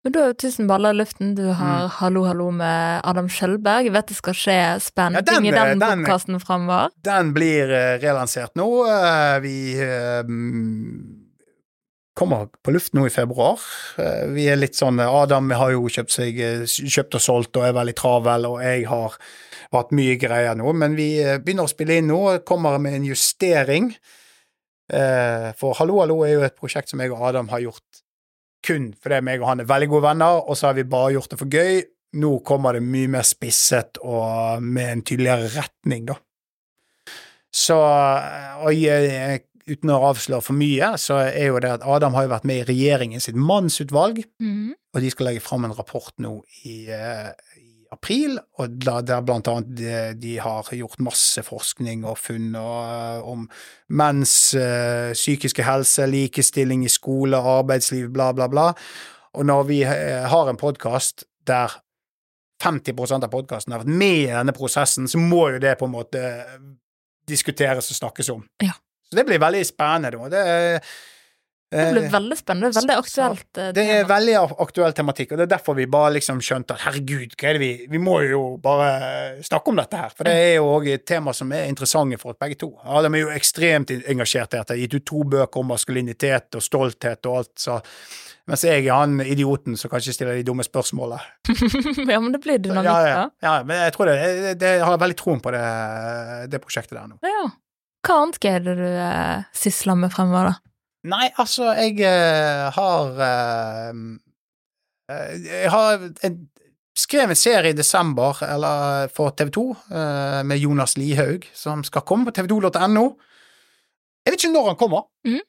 Men 0.05 0.13
du 0.13 0.19
har 0.21 0.33
jo 0.33 0.37
tusen 0.41 0.67
baller 0.69 0.93
i 0.93 0.99
luften. 0.99 1.35
Du 1.37 1.43
Mm. 1.47 1.55
har 1.61 1.89
Hallo, 2.01 2.25
hallo 2.29 2.51
med 2.51 3.01
Adam 3.05 3.29
Skjølberg. 3.29 3.85
Jeg 3.87 3.93
vet 3.95 4.07
det 4.11 4.17
skal 4.19 4.35
skje 4.37 4.57
spennende 4.85 5.23
Ja, 5.23 5.33
ting 5.39 5.47
i 5.49 5.53
den, 5.55 5.79
den- 5.79 6.03
podkasten 6.05 6.41
framover. 6.43 6.91
Den 7.05 7.33
blir 7.37 7.71
eh, 7.73 7.99
relansert 8.03 8.53
nå. 8.59 8.67
Eh, 8.89 9.39
vi 9.41 9.55
mm, 10.29 11.14
kommer 12.15 12.47
på 12.63 12.73
luft 12.75 12.95
nå 12.95 13.07
i 13.09 13.13
februar. 13.13 13.61
Eh, 13.99 14.27
vi 14.35 14.47
er 14.51 14.59
litt 14.59 14.79
sånn 14.79 15.01
Adam 15.03 15.51
har 15.59 15.75
jo 15.75 15.89
kjøpt 15.91 16.15
seg 16.15 16.39
eh, 16.41 16.65
kjøpt 16.65 17.19
og 17.19 17.25
solgt 17.25 17.59
og 17.59 17.67
er 17.67 17.77
veldig 17.77 17.97
travel, 17.99 18.49
og 18.53 18.61
jeg 18.63 18.87
har 18.91 19.17
hatt 19.75 19.95
mye 19.97 20.15
greier 20.21 20.55
nå, 20.59 20.71
men 20.79 20.95
vi 20.99 21.09
eh, 21.23 21.41
begynner 21.43 21.67
å 21.67 21.73
spille 21.73 21.99
inn 21.99 22.11
nå 22.13 22.21
kommer 22.47 22.79
med 22.83 23.01
en 23.01 23.09
justering. 23.11 23.95
For 24.85 25.73
Hallo, 25.79 25.95
hallo 26.03 26.19
er 26.27 26.35
jo 26.35 26.43
et 26.45 26.59
prosjekt 26.61 26.91
som 26.91 27.01
jeg 27.01 27.09
og 27.09 27.23
Adam 27.25 27.47
har 27.49 27.63
gjort 27.63 28.03
kun 28.65 28.91
fordi 29.01 29.23
meg 29.25 29.41
og 29.41 29.49
han 29.49 29.63
er 29.63 29.69
veldig 29.71 29.89
gode 29.89 30.05
venner, 30.11 30.43
og 30.45 30.59
så 30.61 30.69
har 30.69 30.77
vi 30.77 30.85
bare 30.85 31.15
gjort 31.15 31.33
det 31.33 31.39
for 31.41 31.49
gøy. 31.49 31.81
Nå 32.21 32.35
kommer 32.45 32.77
det 32.77 32.85
mye 32.85 33.09
mer 33.17 33.25
spisset 33.25 33.97
og 34.05 34.61
med 34.61 34.91
en 34.91 35.03
tydeligere 35.09 35.49
retning, 35.57 36.05
da. 36.13 36.19
Så 37.55 37.79
og 37.81 38.77
jeg, 38.77 39.41
uten 39.69 39.91
å 39.91 40.01
avsløre 40.11 40.43
for 40.45 40.53
mye, 40.59 40.93
så 41.01 41.21
er 41.25 41.47
jo 41.49 41.61
det 41.63 41.71
at 41.79 41.85
Adam 41.89 42.15
har 42.15 42.27
jo 42.27 42.33
vært 42.35 42.45
med 42.49 42.63
i 42.63 42.67
regjeringen 42.73 43.21
sitt 43.23 43.37
mannsutvalg, 43.37 44.25
Mhm. 44.41 44.75
og 44.95 45.01
de 45.01 45.11
skal 45.11 45.27
legge 45.27 45.43
fram 45.43 45.65
en 45.65 45.73
rapport 45.73 46.13
nå 46.19 46.43
i, 46.65 46.87
eh, 46.91 47.31
i 47.59 47.87
april, 47.93 48.39
og 48.59 48.79
da, 48.79 49.01
der 49.01 49.23
blant 49.23 49.47
annet 49.49 49.75
de, 49.77 50.15
de 50.19 50.37
har 50.43 50.65
gjort 50.65 50.99
masse 50.99 51.39
forskning 51.47 52.05
og 52.05 52.19
funn 52.19 52.55
om 52.57 53.49
menns 53.89 54.55
uh, 54.55 55.13
psykiske 55.15 55.63
helse, 55.63 56.07
likestilling 56.11 56.83
i 56.85 56.89
skole, 56.89 57.37
arbeidsliv, 57.39 58.11
bla, 58.13 58.33
bla, 58.33 58.49
bla. 58.49 58.75
Og 59.35 59.47
når 59.47 59.65
vi 59.67 59.83
eh, 59.85 60.27
har 60.29 60.49
en 60.51 60.57
podkast 60.57 61.25
der 61.47 61.71
50% 62.63 63.25
av 63.25 63.31
podkasten 63.31 63.73
har 63.73 63.83
vært 63.85 63.95
med 63.99 64.19
i 64.25 64.27
denne 64.33 64.53
prosessen, 64.57 65.07
så 65.11 65.19
må 65.19 65.53
jo 65.53 65.59
det 65.63 65.77
på 65.79 65.87
en 65.87 65.95
måte 65.95 66.21
diskuteres 67.29 67.91
og 67.91 67.97
snakkes 67.99 68.31
om. 68.35 68.45
Ja. 68.63 68.73
Så 69.15 69.23
det 69.23 69.29
blir 69.31 69.39
veldig 69.43 69.65
spennende, 69.71 70.11
da. 70.19 70.29
Det, 70.35 70.47
er- 70.61 70.95
Det 71.75 71.85
blir 71.91 72.05
eh, 72.05 72.11
veldig 72.13 72.37
spennende. 72.39 72.69
Det 72.71 72.79
veldig 72.85 72.97
aktuelt. 73.01 73.59
eh, 73.59 73.71
det 73.75 73.85
er 73.91 74.05
veldig 74.07 74.35
ak- 74.39 74.61
aktuell 74.63 74.93
tematikk, 74.95 75.33
og 75.33 75.39
det 75.41 75.47
er 75.49 75.53
derfor 75.57 75.75
vi 75.75 75.87
bare 75.91 76.13
liksom 76.15 76.39
skjønte 76.45 76.77
at 76.77 76.85
herregud, 76.85 77.33
hva 77.41 77.49
er 77.49 77.57
det 77.57 77.63
vi 77.65 77.71
Vi 77.91 77.99
må 77.99 78.19
jo 78.29 78.43
bare 78.63 79.41
snakke 79.43 79.73
om 79.73 79.81
dette 79.81 79.99
her, 79.99 80.13
for 80.15 80.29
det 80.29 80.35
er 80.35 80.53
jo 80.61 80.69
òg 80.77 80.87
tema 81.09 81.33
som 81.35 81.51
er 81.57 81.67
interessante 81.67 82.19
for 82.21 82.31
oss 82.31 82.39
begge 82.39 82.59
to. 82.61 82.69
Adam 82.85 83.15
er 83.19 83.25
jo 83.25 83.33
ekstremt 83.35 83.91
engasjert 83.91 84.55
i 84.55 84.61
dette, 84.61 84.77
gitt 84.85 84.95
ut 85.01 85.05
to 85.11 85.25
bøker 85.25 85.65
om 85.65 85.67
maskulinitet 85.73 86.55
og 86.55 86.63
stolthet 86.63 87.27
og 87.27 87.41
alt, 87.43 87.55
så 87.59 87.81
mens 88.47 88.63
jeg 88.63 88.85
er 88.87 88.93
han 88.95 89.19
idioten 89.25 89.75
som 89.81 89.91
kanskje 89.91 90.13
stiller 90.15 90.37
de 90.37 90.45
dumme 90.47 90.63
spørsmålene. 90.63 91.19
ja, 92.13 92.21
men 92.21 92.31
det 92.37 92.43
blir 92.45 92.59
dynamikk, 92.61 92.87
Ja, 92.93 93.07
ja, 93.09 93.15
da. 93.17 93.29
ja, 93.49 93.55
men 93.65 93.83
jeg 93.83 93.93
tror 93.97 94.07
det, 94.13 94.17
det, 94.45 94.55
det 94.61 94.73
jeg 94.79 94.85
har 94.85 94.99
veldig 95.01 95.17
troen 95.19 95.41
på 95.43 95.51
det, 95.51 95.65
det 96.55 96.61
prosjektet 96.63 96.95
der 97.01 97.09
nå. 97.11 97.19
Ja, 97.25 97.35
Ja. 97.43 97.51
Hva 98.05 98.21
annet 98.21 98.45
er 98.45 98.65
det 98.65 98.75
du 98.79 98.87
eh, 98.87 99.45
sysler 99.57 99.97
med 99.97 100.13
fremover, 100.13 100.53
da? 100.53 100.61
Nei, 101.15 101.29
altså, 101.41 101.71
jeg 101.77 102.01
eh, 102.01 102.67
har 102.73 103.23
eh, 103.27 104.03
eh, 105.13 105.33
Jeg 105.45 105.73
har 105.73 106.05
en, 106.29 106.39
skrev 106.97 107.33
en 107.33 107.39
serie 107.39 107.75
i 107.75 107.77
desember 107.77 108.41
eller 108.47 109.11
for 109.13 109.35
TV 109.37 109.51
2 109.57 109.65
eh, 109.73 110.43
med 110.49 110.61
Jonas 110.63 110.97
Lihaug, 111.01 111.49
som 111.57 111.85
skal 111.85 112.07
komme 112.09 112.29
på 112.29 112.37
tv2.no. 112.39 113.09
Jeg 114.25 114.33
vet 114.33 114.41
ikke 114.41 114.55
når 114.55 114.71
han 114.71 114.81
kommer. 114.81 115.09
Mm. 115.29 115.43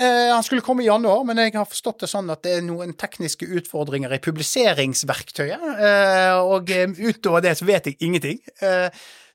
Eh, 0.00 0.28
han 0.34 0.44
skulle 0.46 0.64
komme 0.64 0.84
i 0.84 0.90
januar, 0.90 1.24
men 1.26 1.42
jeg 1.42 1.56
har 1.58 1.66
forstått 1.68 2.04
det 2.04 2.10
sånn 2.12 2.30
at 2.32 2.44
det 2.46 2.58
er 2.58 2.66
noen 2.66 2.94
tekniske 2.98 3.48
utfordringer 3.58 4.14
i 4.14 4.20
publiseringsverktøyet, 4.22 5.66
eh, 5.74 6.38
og 6.38 6.70
utover 7.00 7.42
det 7.44 7.56
så 7.58 7.66
vet 7.68 7.90
jeg 7.90 7.98
ingenting. 8.06 8.38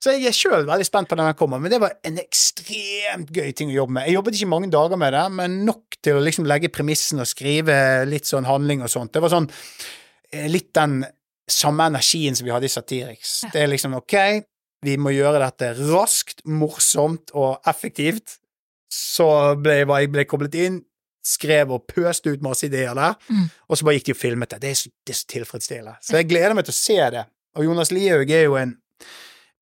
Så 0.05 0.13
jeg 0.13 0.27
er 0.29 0.35
sjøl 0.37 0.67
veldig 0.69 0.85
spent 0.85 1.09
på 1.09 1.17
når 1.17 1.31
den 1.31 1.37
kommer, 1.39 1.57
men 1.63 1.71
det 1.73 1.79
var 1.81 1.95
en 2.05 2.19
ekstremt 2.21 3.31
gøy 3.33 3.51
ting 3.57 3.71
å 3.73 3.77
jobbe 3.79 3.95
med. 3.97 4.05
Jeg 4.05 4.19
jobbet 4.19 4.37
ikke 4.37 4.49
mange 4.51 4.69
dager 4.73 4.99
med 5.01 5.15
det, 5.17 5.23
men 5.33 5.55
nok 5.65 5.97
til 6.05 6.19
å 6.19 6.23
liksom 6.23 6.45
legge 6.45 6.69
premissen 6.69 7.23
og 7.23 7.29
skrive 7.29 7.77
litt 8.05 8.29
sånn 8.29 8.45
handling 8.45 8.83
og 8.85 8.91
sånt. 8.93 9.15
Det 9.15 9.23
var 9.23 9.33
sånn 9.33 9.47
eh, 10.29 10.45
litt 10.51 10.69
den 10.77 10.99
samme 11.49 11.87
energien 11.89 12.37
som 12.37 12.45
vi 12.45 12.53
hadde 12.53 12.69
i 12.69 12.73
Satiriks. 12.73 13.39
Ja. 13.47 13.51
Det 13.55 13.63
er 13.63 13.71
liksom 13.73 13.97
ok, 13.97 14.15
vi 14.85 14.95
må 15.01 15.09
gjøre 15.15 15.41
dette 15.41 15.71
raskt, 15.89 16.45
morsomt 16.45 17.33
og 17.33 17.65
effektivt. 17.69 18.37
Så 18.93 19.27
ble 19.57 19.79
jeg 19.81 20.11
ble 20.13 20.27
koblet 20.29 20.55
inn, 20.61 20.79
skrev 21.25 21.71
og 21.73 21.87
pøste 21.89 22.29
ut 22.35 22.43
masse 22.45 22.67
ideer 22.67 22.93
der, 22.93 23.15
Mm. 23.33 23.49
og 23.69 23.77
så 23.77 23.85
bare 23.87 23.97
gikk 23.97 24.11
de 24.11 24.13
og 24.13 24.21
filmet 24.21 24.49
det. 24.53 24.61
Det 24.61 24.69
er 24.69 24.75
så, 24.77 24.89
det 25.05 25.13
er 25.15 25.17
så 25.17 25.29
tilfredsstillende. 25.33 25.97
Så 26.05 26.19
jeg 26.19 26.29
gleder 26.29 26.53
meg 26.53 26.65
til 26.67 26.75
å 26.75 26.77
se 26.77 26.99
det. 27.15 27.25
Og 27.57 27.65
Jonas 27.65 27.89
Lihaug 27.91 28.29
er 28.29 28.43
jo 28.45 28.57
en 28.61 28.75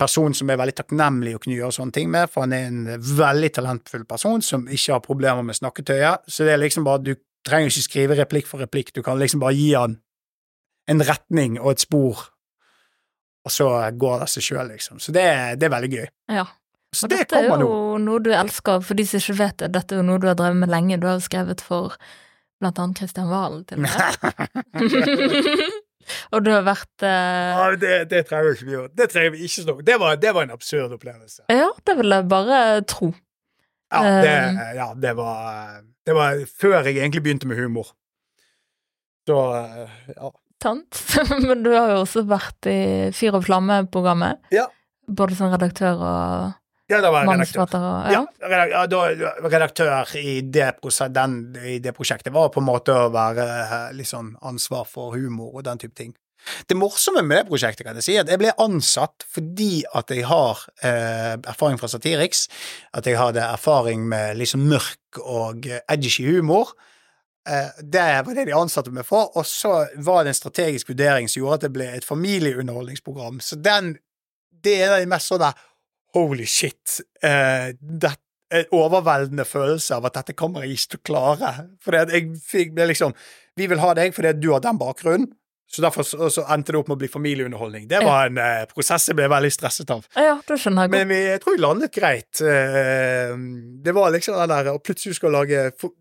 person 0.04 0.36
som 0.38 0.52
er 0.52 0.60
veldig 0.62 0.76
takknemlig 0.84 1.34
å 1.38 1.42
kunne 1.44 1.58
gjøre 1.58 1.76
sånne 1.80 1.96
ting 1.96 2.12
med, 2.14 2.30
for 2.32 2.46
han 2.46 2.54
er 2.56 2.70
en 2.70 2.84
veldig 3.24 3.50
talentfull 3.58 4.04
person 4.10 4.44
som 4.46 4.68
ikke 4.68 4.98
har 4.98 5.04
problemer 5.06 5.46
med 5.48 5.58
snakketøyet. 5.58 6.28
Så 6.28 6.46
det 6.48 6.54
er 6.58 6.62
liksom 6.64 6.86
bare 6.88 7.04
Du 7.08 7.16
trenger 7.44 7.72
ikke 7.74 7.84
skrive 7.90 8.16
replikk 8.16 8.48
for 8.48 8.64
replikk, 8.64 8.94
du 8.96 9.02
kan 9.04 9.18
liksom 9.20 9.42
bare 9.44 9.58
gi 9.58 9.74
han 9.76 9.98
en 10.88 11.02
retning 11.04 11.58
og 11.60 11.74
et 11.74 11.82
spor, 11.84 12.22
og 13.44 13.52
så 13.52 13.68
går 14.00 14.22
det 14.24 14.28
seg 14.32 14.46
sjøl, 14.46 14.70
liksom. 14.72 15.00
Så 15.04 15.12
det, 15.16 15.24
det 15.60 15.68
er 15.68 15.74
veldig 15.74 15.90
gøy. 15.92 16.06
Ja. 16.32 16.46
Så 16.94 17.08
Og 17.08 17.12
det 17.12 17.24
dette 17.24 17.40
er 17.42 17.50
jo 17.50 17.58
nå. 17.60 17.70
noe 18.06 18.22
du 18.24 18.30
elsker, 18.32 18.80
for 18.86 18.96
de 18.96 19.04
som 19.10 19.20
ikke 19.20 19.36
vet 19.42 19.58
det, 19.64 19.72
dette 19.76 19.96
er 19.96 20.00
jo 20.00 20.06
noe 20.08 20.22
du 20.24 20.28
har 20.30 20.38
drevet 20.40 20.60
med 20.62 20.72
lenge. 20.72 21.00
Du 21.02 21.08
har 21.10 21.18
jo 21.20 21.26
skrevet 21.26 21.64
for 21.66 21.98
blant 22.64 22.80
annet 22.80 23.00
Kristian 23.02 23.32
Valen, 23.32 23.66
til 23.68 23.82
og 23.82 23.88
med. 23.90 23.92
og 26.32 26.44
du 26.46 26.52
har 26.54 26.64
vært 26.68 27.06
eh, 27.06 27.50
Ja, 27.58 27.66
det, 27.80 27.96
det 28.12 28.22
trenger 28.30 28.50
vi 28.50 28.54
ikke 28.58 28.70
mye. 28.72 28.84
Det 28.98 29.10
trenger 29.14 29.34
vi 29.36 29.44
ikke 29.48 29.64
snakke. 29.66 29.86
Det 29.88 29.98
var, 30.02 30.16
det 30.22 30.34
var 30.36 30.48
en 30.48 30.54
absurd 30.56 30.96
opplevelse. 30.98 31.44
Ja, 31.52 31.70
det 31.88 31.98
vil 32.00 32.16
jeg 32.18 32.28
bare 32.32 32.60
tro. 32.90 33.12
Ja, 33.94 34.04
det, 34.24 34.32
Um. 34.34 34.62
ja, 34.74 34.86
det 34.98 35.12
var 35.20 35.82
Det 36.06 36.16
var 36.18 36.40
før 36.60 36.80
jeg 36.82 36.96
egentlig 36.98 37.22
begynte 37.24 37.48
med 37.48 37.60
humor. 37.62 37.92
Så 39.30 39.38
ja. 40.10 40.32
Sant? 40.64 41.00
Men 41.48 41.62
du 41.64 41.70
har 41.76 41.92
jo 41.92 42.00
også 42.02 42.24
vært 42.28 42.68
i 42.72 43.12
Fyr 43.16 43.36
og 43.38 43.44
flamme-programmet. 43.46 44.40
Ja. 44.56 44.66
Både 45.12 45.36
som 45.36 45.52
redaktør 45.52 46.00
og 46.00 46.54
Ja, 46.92 47.00
da 47.00 47.12
var 47.14 47.24
jeg 47.24 47.30
redaktør. 47.40 47.76
Ja, 48.12 48.12
ja. 48.12 48.50
redak- 48.52 48.74
ja, 48.74 48.82
da, 48.92 49.04
redaktør 49.48 50.16
i 50.20 50.42
det, 50.42 50.74
den, 51.16 51.38
i 51.64 51.78
det 51.80 51.94
prosjektet 51.96 52.34
var 52.36 52.50
på 52.52 52.60
en 52.60 52.68
måte 52.68 52.92
å 52.92 53.08
være 53.14 53.94
liksom, 53.96 54.34
ansvar 54.44 54.84
for 54.90 55.16
humor 55.16 55.56
og 55.56 55.64
den 55.64 55.80
type 55.80 55.96
ting. 55.96 56.12
Det 56.68 56.76
morsomme 56.76 57.22
med 57.24 57.38
det 57.40 57.48
prosjektet 57.48 57.86
kan 57.88 57.96
jeg 57.96 58.04
si, 58.04 58.18
at 58.20 58.28
jeg 58.28 58.42
ble 58.42 58.52
ansatt 58.60 59.24
fordi 59.32 59.86
at 59.96 60.12
jeg 60.12 60.26
har 60.28 60.60
eh, 60.84 61.36
erfaring 61.40 61.80
fra 61.80 61.88
Satiriks, 61.88 62.50
at 62.92 63.08
jeg 63.08 63.16
hadde 63.16 63.40
erfaring 63.48 64.04
med 64.12 64.36
liksom 64.42 64.66
mørk 64.68 65.22
og 65.24 65.70
edgy 65.88 66.28
humor. 66.28 66.74
Eh, 67.48 67.72
det 67.80 68.10
var 68.28 68.36
det 68.36 68.50
de 68.52 68.58
ansatte 68.60 68.92
meg 68.92 69.08
for, 69.08 69.32
og 69.40 69.48
så 69.48 69.86
var 70.04 70.24
det 70.28 70.34
en 70.34 70.42
strategisk 70.42 70.92
vurdering 70.92 71.32
som 71.32 71.40
gjorde 71.46 71.62
at 71.62 71.66
det 71.70 71.74
ble 71.80 71.88
et 71.96 72.08
familieunderholdningsprogram. 72.08 73.40
Så 73.40 73.56
den, 73.64 73.96
det 74.64 74.82
er 74.82 74.90
en 74.90 74.98
av 74.98 75.04
de 75.06 75.12
mest 75.16 75.32
sånne 75.32 75.54
holy 76.14 76.46
shit, 76.46 77.00
eh, 77.24 77.72
det, 77.80 78.14
en 78.54 78.66
overveldende 78.78 79.46
følelse 79.50 79.96
av 79.98 80.06
at 80.06 80.20
dette 80.20 80.36
kommer 80.38 80.62
jeg 80.68 80.76
ikke 80.78 80.90
til 80.94 81.00
å 81.00 81.06
klare. 81.10 81.54
At 82.04 82.12
jeg 82.14 82.36
fikk 82.46 82.76
liksom 82.78 83.16
Vi 83.58 83.66
vil 83.70 83.80
ha 83.82 83.94
deg 83.98 84.14
fordi 84.14 84.34
du 84.42 84.52
har 84.52 84.62
den 84.62 84.78
bakgrunnen. 84.82 85.32
Så 85.74 85.82
derfor 85.82 86.06
så, 86.06 86.28
så 86.30 86.44
endte 86.54 86.70
det 86.74 86.78
opp 86.84 86.88
med 86.92 86.98
å 86.98 87.02
bli 87.02 87.08
familieunderholdning. 87.10 87.88
Det 87.90 87.98
var 88.06 88.28
en 88.30 88.38
eh, 88.38 88.66
prosess 88.70 89.08
jeg 89.10 89.16
ble 89.18 89.26
veldig 89.32 89.50
stresset 89.56 89.90
av. 89.90 90.04
Ja, 90.14 90.36
det 90.46 90.58
skjønner 90.62 90.86
jeg 90.86 90.92
godt. 90.92 91.00
Men 91.00 91.10
vi, 91.10 91.18
jeg 91.32 91.42
tror 91.42 91.56
vi 91.56 91.62
landet 91.64 91.94
greit. 91.96 92.42
Eh, 92.46 93.34
det 93.86 93.96
var 93.98 94.12
liksom 94.14 94.38
den 94.38 94.52
der 94.54 94.70
Og 94.76 94.84
plutselig 94.86 95.18
skal 95.18 95.34
lage 95.34 95.72
få- 95.82 95.94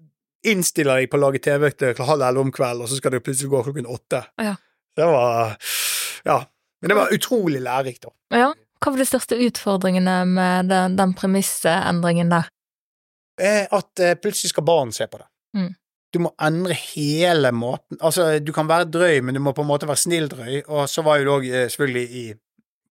Innstiller 0.44 0.98
deg 0.98 1.08
på 1.12 1.16
å 1.20 1.22
lage 1.22 1.38
TV 1.38 1.68
til 1.70 1.94
halv 2.04 2.24
elleve 2.26 2.42
om 2.42 2.50
kvelden, 2.52 2.82
og 2.82 2.88
så 2.90 2.96
skal 2.98 3.12
det 3.14 3.20
plutselig 3.22 3.48
gå 3.52 3.60
klokken 3.62 3.86
åtte. 3.86 4.24
Ja. 4.42 4.56
Det 4.98 5.06
var 5.06 5.56
Ja. 6.26 6.38
Men 6.82 6.88
det 6.90 6.96
var 6.98 7.12
utrolig 7.14 7.60
lærerikt, 7.62 8.02
da. 8.08 8.10
Ja. 8.36 8.48
Hva 8.82 8.90
var 8.90 8.98
de 8.98 9.06
største 9.06 9.38
utfordringene 9.38 10.16
med 10.26 10.72
den, 10.72 10.96
den 10.98 11.14
premissendringen 11.14 12.32
der? 12.32 12.48
Eh, 13.40 13.64
at 13.70 14.02
eh, 14.02 14.16
plutselig 14.18 14.52
skal 14.52 14.66
barn 14.66 14.92
se 14.94 15.06
på 15.08 15.20
det. 15.20 15.28
Mm. 15.56 15.70
Du 16.12 16.18
må 16.26 16.30
endre 16.44 16.76
hele 16.76 17.50
måten 17.56 17.96
Altså, 18.04 18.38
du 18.40 18.52
kan 18.52 18.68
være 18.68 18.88
drøy, 18.92 19.20
men 19.24 19.36
du 19.36 19.40
må 19.40 19.54
på 19.56 19.64
en 19.64 19.70
måte 19.70 19.88
være 19.88 20.02
snill 20.02 20.28
drøy, 20.32 20.62
og 20.66 20.88
så 20.90 21.04
var 21.04 21.20
jo 21.20 21.24
det 21.24 21.34
òg 21.36 21.46
eh, 21.48 21.68
selvfølgelig 21.72 22.22
i 22.22 22.24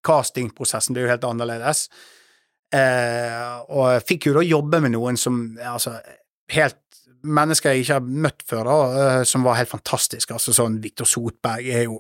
castingprosessen 0.06 0.96
det 0.96 1.04
er 1.04 1.06
jo 1.06 1.12
helt 1.12 1.26
annerledes. 1.30 1.84
Eh, 2.74 3.58
og 3.70 3.92
jeg 3.94 4.06
fikk 4.10 4.30
jo 4.30 4.38
da 4.40 4.46
jobbe 4.48 4.80
med 4.82 4.96
noen 4.96 5.20
som 5.20 5.44
altså 5.60 6.00
helt 6.56 6.80
mennesker 7.22 7.76
jeg 7.76 7.84
ikke 7.84 8.00
har 8.00 8.24
møtt 8.26 8.42
før, 8.50 8.66
da, 8.66 9.26
som 9.30 9.44
var 9.46 9.60
helt 9.60 9.70
fantastiske. 9.70 10.34
Altså 10.34 10.56
sånn 10.58 10.80
Viktor 10.82 11.06
Sotberg 11.10 11.68
er 11.70 11.86
jo 11.90 12.00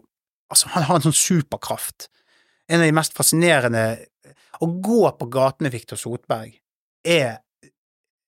Altså, 0.51 0.68
han 0.73 0.84
har 0.84 0.97
en 0.97 1.05
sånn 1.05 1.15
superkraft. 1.15 2.09
En 2.72 2.80
av 2.80 2.88
de 2.88 2.95
mest 2.95 3.15
fascinerende 3.18 3.85
Å 4.61 4.68
gå 4.84 5.03
på 5.19 5.27
gaten 5.34 5.68
med 5.68 5.73
Viktor 5.76 5.99
Sotberg 5.99 6.53
er 7.03 7.39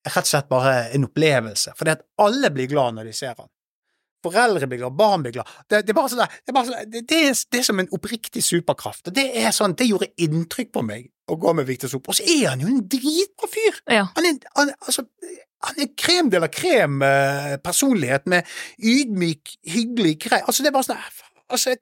rett 0.04 0.26
og 0.26 0.28
slett 0.28 0.50
bare 0.50 0.72
en 0.98 1.06
opplevelse, 1.06 1.76
fordi 1.78 1.94
at 1.94 2.02
alle 2.20 2.50
blir 2.52 2.68
glad 2.68 2.98
når 2.98 3.08
de 3.08 3.14
ser 3.16 3.38
han. 3.38 3.48
Foreldre 4.24 4.68
blir 4.72 4.82
glad, 4.82 4.96
barn 4.98 5.24
blir 5.24 5.36
glad. 5.36 5.52
Det, 5.68 5.84
det 5.86 5.94
er 5.94 5.98
bare 5.98 6.12
sånn 6.12 6.24
det, 6.24 6.50
er 6.50 6.56
bare 6.58 6.70
sånn 6.70 6.92
det, 6.92 7.04
det, 7.12 7.20
er, 7.28 7.38
det 7.54 7.60
er 7.60 7.68
som 7.68 7.82
en 7.84 7.90
oppriktig 7.96 8.44
superkraft. 8.44 9.10
og 9.12 9.16
Det 9.16 9.26
er 9.44 9.54
sånn, 9.56 9.76
det 9.80 9.88
gjorde 9.90 10.10
inntrykk 10.26 10.72
på 10.76 10.84
meg 10.88 11.10
å 11.30 11.38
gå 11.40 11.54
med 11.60 11.68
Viktor 11.68 11.92
Sotberg. 11.92 12.16
Og 12.16 12.20
så 12.20 12.28
er 12.32 12.50
han 12.54 12.64
jo 12.64 12.72
en 12.72 12.82
dritbra 12.96 13.52
fyr! 13.52 13.82
Ja. 13.92 14.06
Han 14.16 14.30
er, 14.30 14.40
han, 14.58 14.74
altså, 14.80 15.06
han 15.68 15.84
er 15.86 15.92
krem 16.00 16.32
de 16.32 16.42
la 16.44 16.50
krem 16.52 17.04
eh, 17.06 17.54
personlighet 17.64 18.28
med 18.32 18.50
ydmyk, 18.80 19.58
hyggelig 19.76 20.18
grei 20.26 20.42
Altså, 20.42 20.64
det 20.64 20.72
er 20.72 20.78
bare 20.78 20.90
sånn 20.90 21.06
altså, 21.48 21.78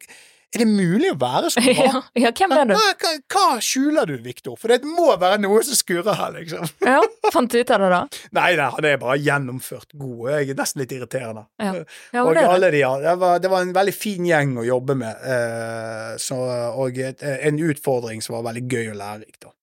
Er 0.51 0.65
det 0.65 0.67
mulig 0.67 1.13
å 1.13 1.17
være 1.19 1.51
så 1.53 1.61
bra? 1.63 1.73
ja. 1.85 2.01
ja, 2.25 2.31
hvem 2.35 2.55
er 2.57 2.71
du? 2.71 2.73
Hva, 2.75 3.11
hva, 3.31 3.45
skjuler 3.63 4.09
du, 4.09 4.17
Viktor? 4.23 4.57
For 4.59 4.73
det 4.73 4.81
må 4.87 5.07
være 5.21 5.39
noe 5.45 5.61
som 5.63 5.77
skurrer 5.79 6.17
her, 6.19 6.35
liksom. 6.39 6.67
Ja, 6.91 6.99
Fant 7.31 7.53
du 7.53 7.61
ut 7.61 7.71
av 7.71 7.85
det 7.85 7.91
da? 7.93 8.01
Nei, 8.35 8.49
nei, 8.59 8.67
han 8.75 8.89
er 8.89 8.99
bare 9.01 9.15
gjennomført 9.21 9.95
god. 9.95 10.25
Jeg 10.33 10.51
er 10.51 10.59
nesten 10.59 10.83
litt 10.83 10.95
irriterende. 10.97 11.45
Ja. 11.61 11.71
Ja, 12.11 12.23
og 12.25 12.35
det 12.35 12.43
alle 12.49 12.73
de, 12.73 12.83
det, 13.05 13.15
var, 13.23 13.39
det 13.43 13.53
var 13.53 13.63
en 13.63 13.73
veldig 13.77 13.95
fin 13.95 14.27
gjeng 14.27 14.57
å 14.59 14.67
jobbe 14.67 14.97
med, 14.99 15.23
eh, 15.23 16.11
så, 16.19 16.41
og 16.75 16.99
et, 16.99 17.23
en 17.23 17.63
utfordring 17.71 18.23
som 18.25 18.39
var 18.39 18.49
veldig 18.51 18.67
gøy 18.67 18.91
og 18.91 18.99
lærerik, 18.99 19.39
da. 19.39 19.55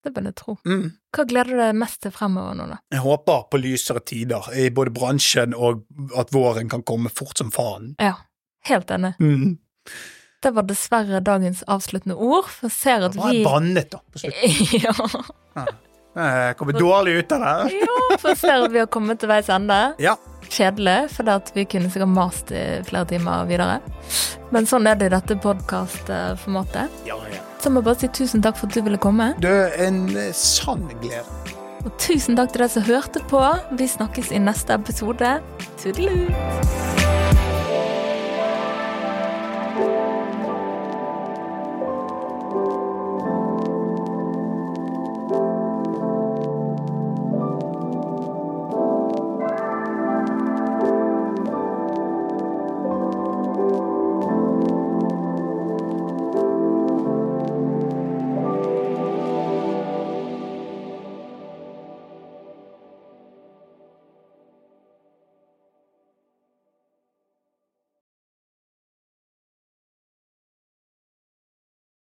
Det 0.00 0.14
vil 0.16 0.30
jeg 0.30 0.36
tro. 0.38 0.54
Mm. 0.64 0.84
Hva 1.12 1.24
gleder 1.28 1.52
du 1.52 1.60
deg 1.60 1.76
mest 1.76 2.00
til 2.04 2.12
fremover 2.14 2.56
nå, 2.56 2.66
da? 2.70 2.78
Jeg 2.94 3.02
håper 3.04 3.42
på 3.52 3.60
lysere 3.60 4.00
tider 4.06 4.46
i 4.56 4.70
både 4.72 4.92
bransjen 4.96 5.56
og 5.56 5.82
at 6.16 6.32
våren 6.32 6.70
kan 6.72 6.84
komme 6.88 7.12
fort 7.12 7.40
som 7.40 7.50
faen. 7.52 7.92
Ja, 8.00 8.14
helt 8.70 8.92
enig. 8.94 9.12
Mm. 9.20 9.58
Det 10.40 10.54
var 10.56 10.64
dessverre 10.64 11.20
dagens 11.20 11.62
avsluttende 11.68 12.16
ord, 12.16 12.48
for 12.48 12.70
jeg 12.70 12.76
ser 12.78 13.06
at 13.10 13.16
vi 13.18 13.42
bannet, 13.44 13.90
da, 13.92 14.00
på 14.08 14.22
slutten. 14.22 14.60
ja. 14.86 15.66
Jeg 16.10 16.56
kommer 16.58 16.74
dårlig 16.74 17.18
ut 17.20 17.32
av 17.36 17.44
det. 17.44 17.74
ja, 17.84 17.98
for 18.16 18.32
jeg 18.32 18.40
ser 18.40 18.64
at 18.64 18.72
vi 18.72 18.80
har 18.80 18.88
kommet 18.90 19.20
til 19.20 19.30
veis 19.30 19.50
ende. 19.52 19.78
Ja. 20.02 20.16
Kjedelig, 20.50 20.96
for 21.14 21.28
at 21.30 21.52
vi 21.54 21.66
kunne 21.70 21.92
sikkert 21.92 22.10
mast 22.10 22.50
i 22.56 22.64
flere 22.88 23.06
timer 23.12 23.44
videre. 23.50 23.78
Men 24.50 24.66
sånn 24.66 24.88
er 24.90 24.98
det 24.98 25.10
i 25.10 25.14
dette 25.14 25.36
podkastformatet. 25.44 27.04
Ja, 27.06 27.20
ja. 27.30 27.44
Så 27.60 27.70
må 27.70 27.82
jeg 27.82 27.90
bare 27.90 28.00
si 28.00 28.08
tusen 28.16 28.42
takk 28.42 28.56
for 28.58 28.70
at 28.70 28.78
du 28.78 28.82
ville 28.86 28.98
komme. 29.00 29.34
Du, 29.44 29.50
en 29.50 30.06
eh, 30.16 30.32
sann 30.34 30.88
glede. 31.02 31.26
Og 31.84 31.92
tusen 32.00 32.36
takk 32.36 32.54
til 32.54 32.64
deg 32.64 32.72
som 32.72 32.88
hørte 32.88 33.22
på. 33.30 33.44
Vi 33.76 33.88
snakkes 33.88 34.32
i 34.32 34.40
neste 34.42 34.80
episode. 34.80 35.36
Tudelu! 35.84 36.98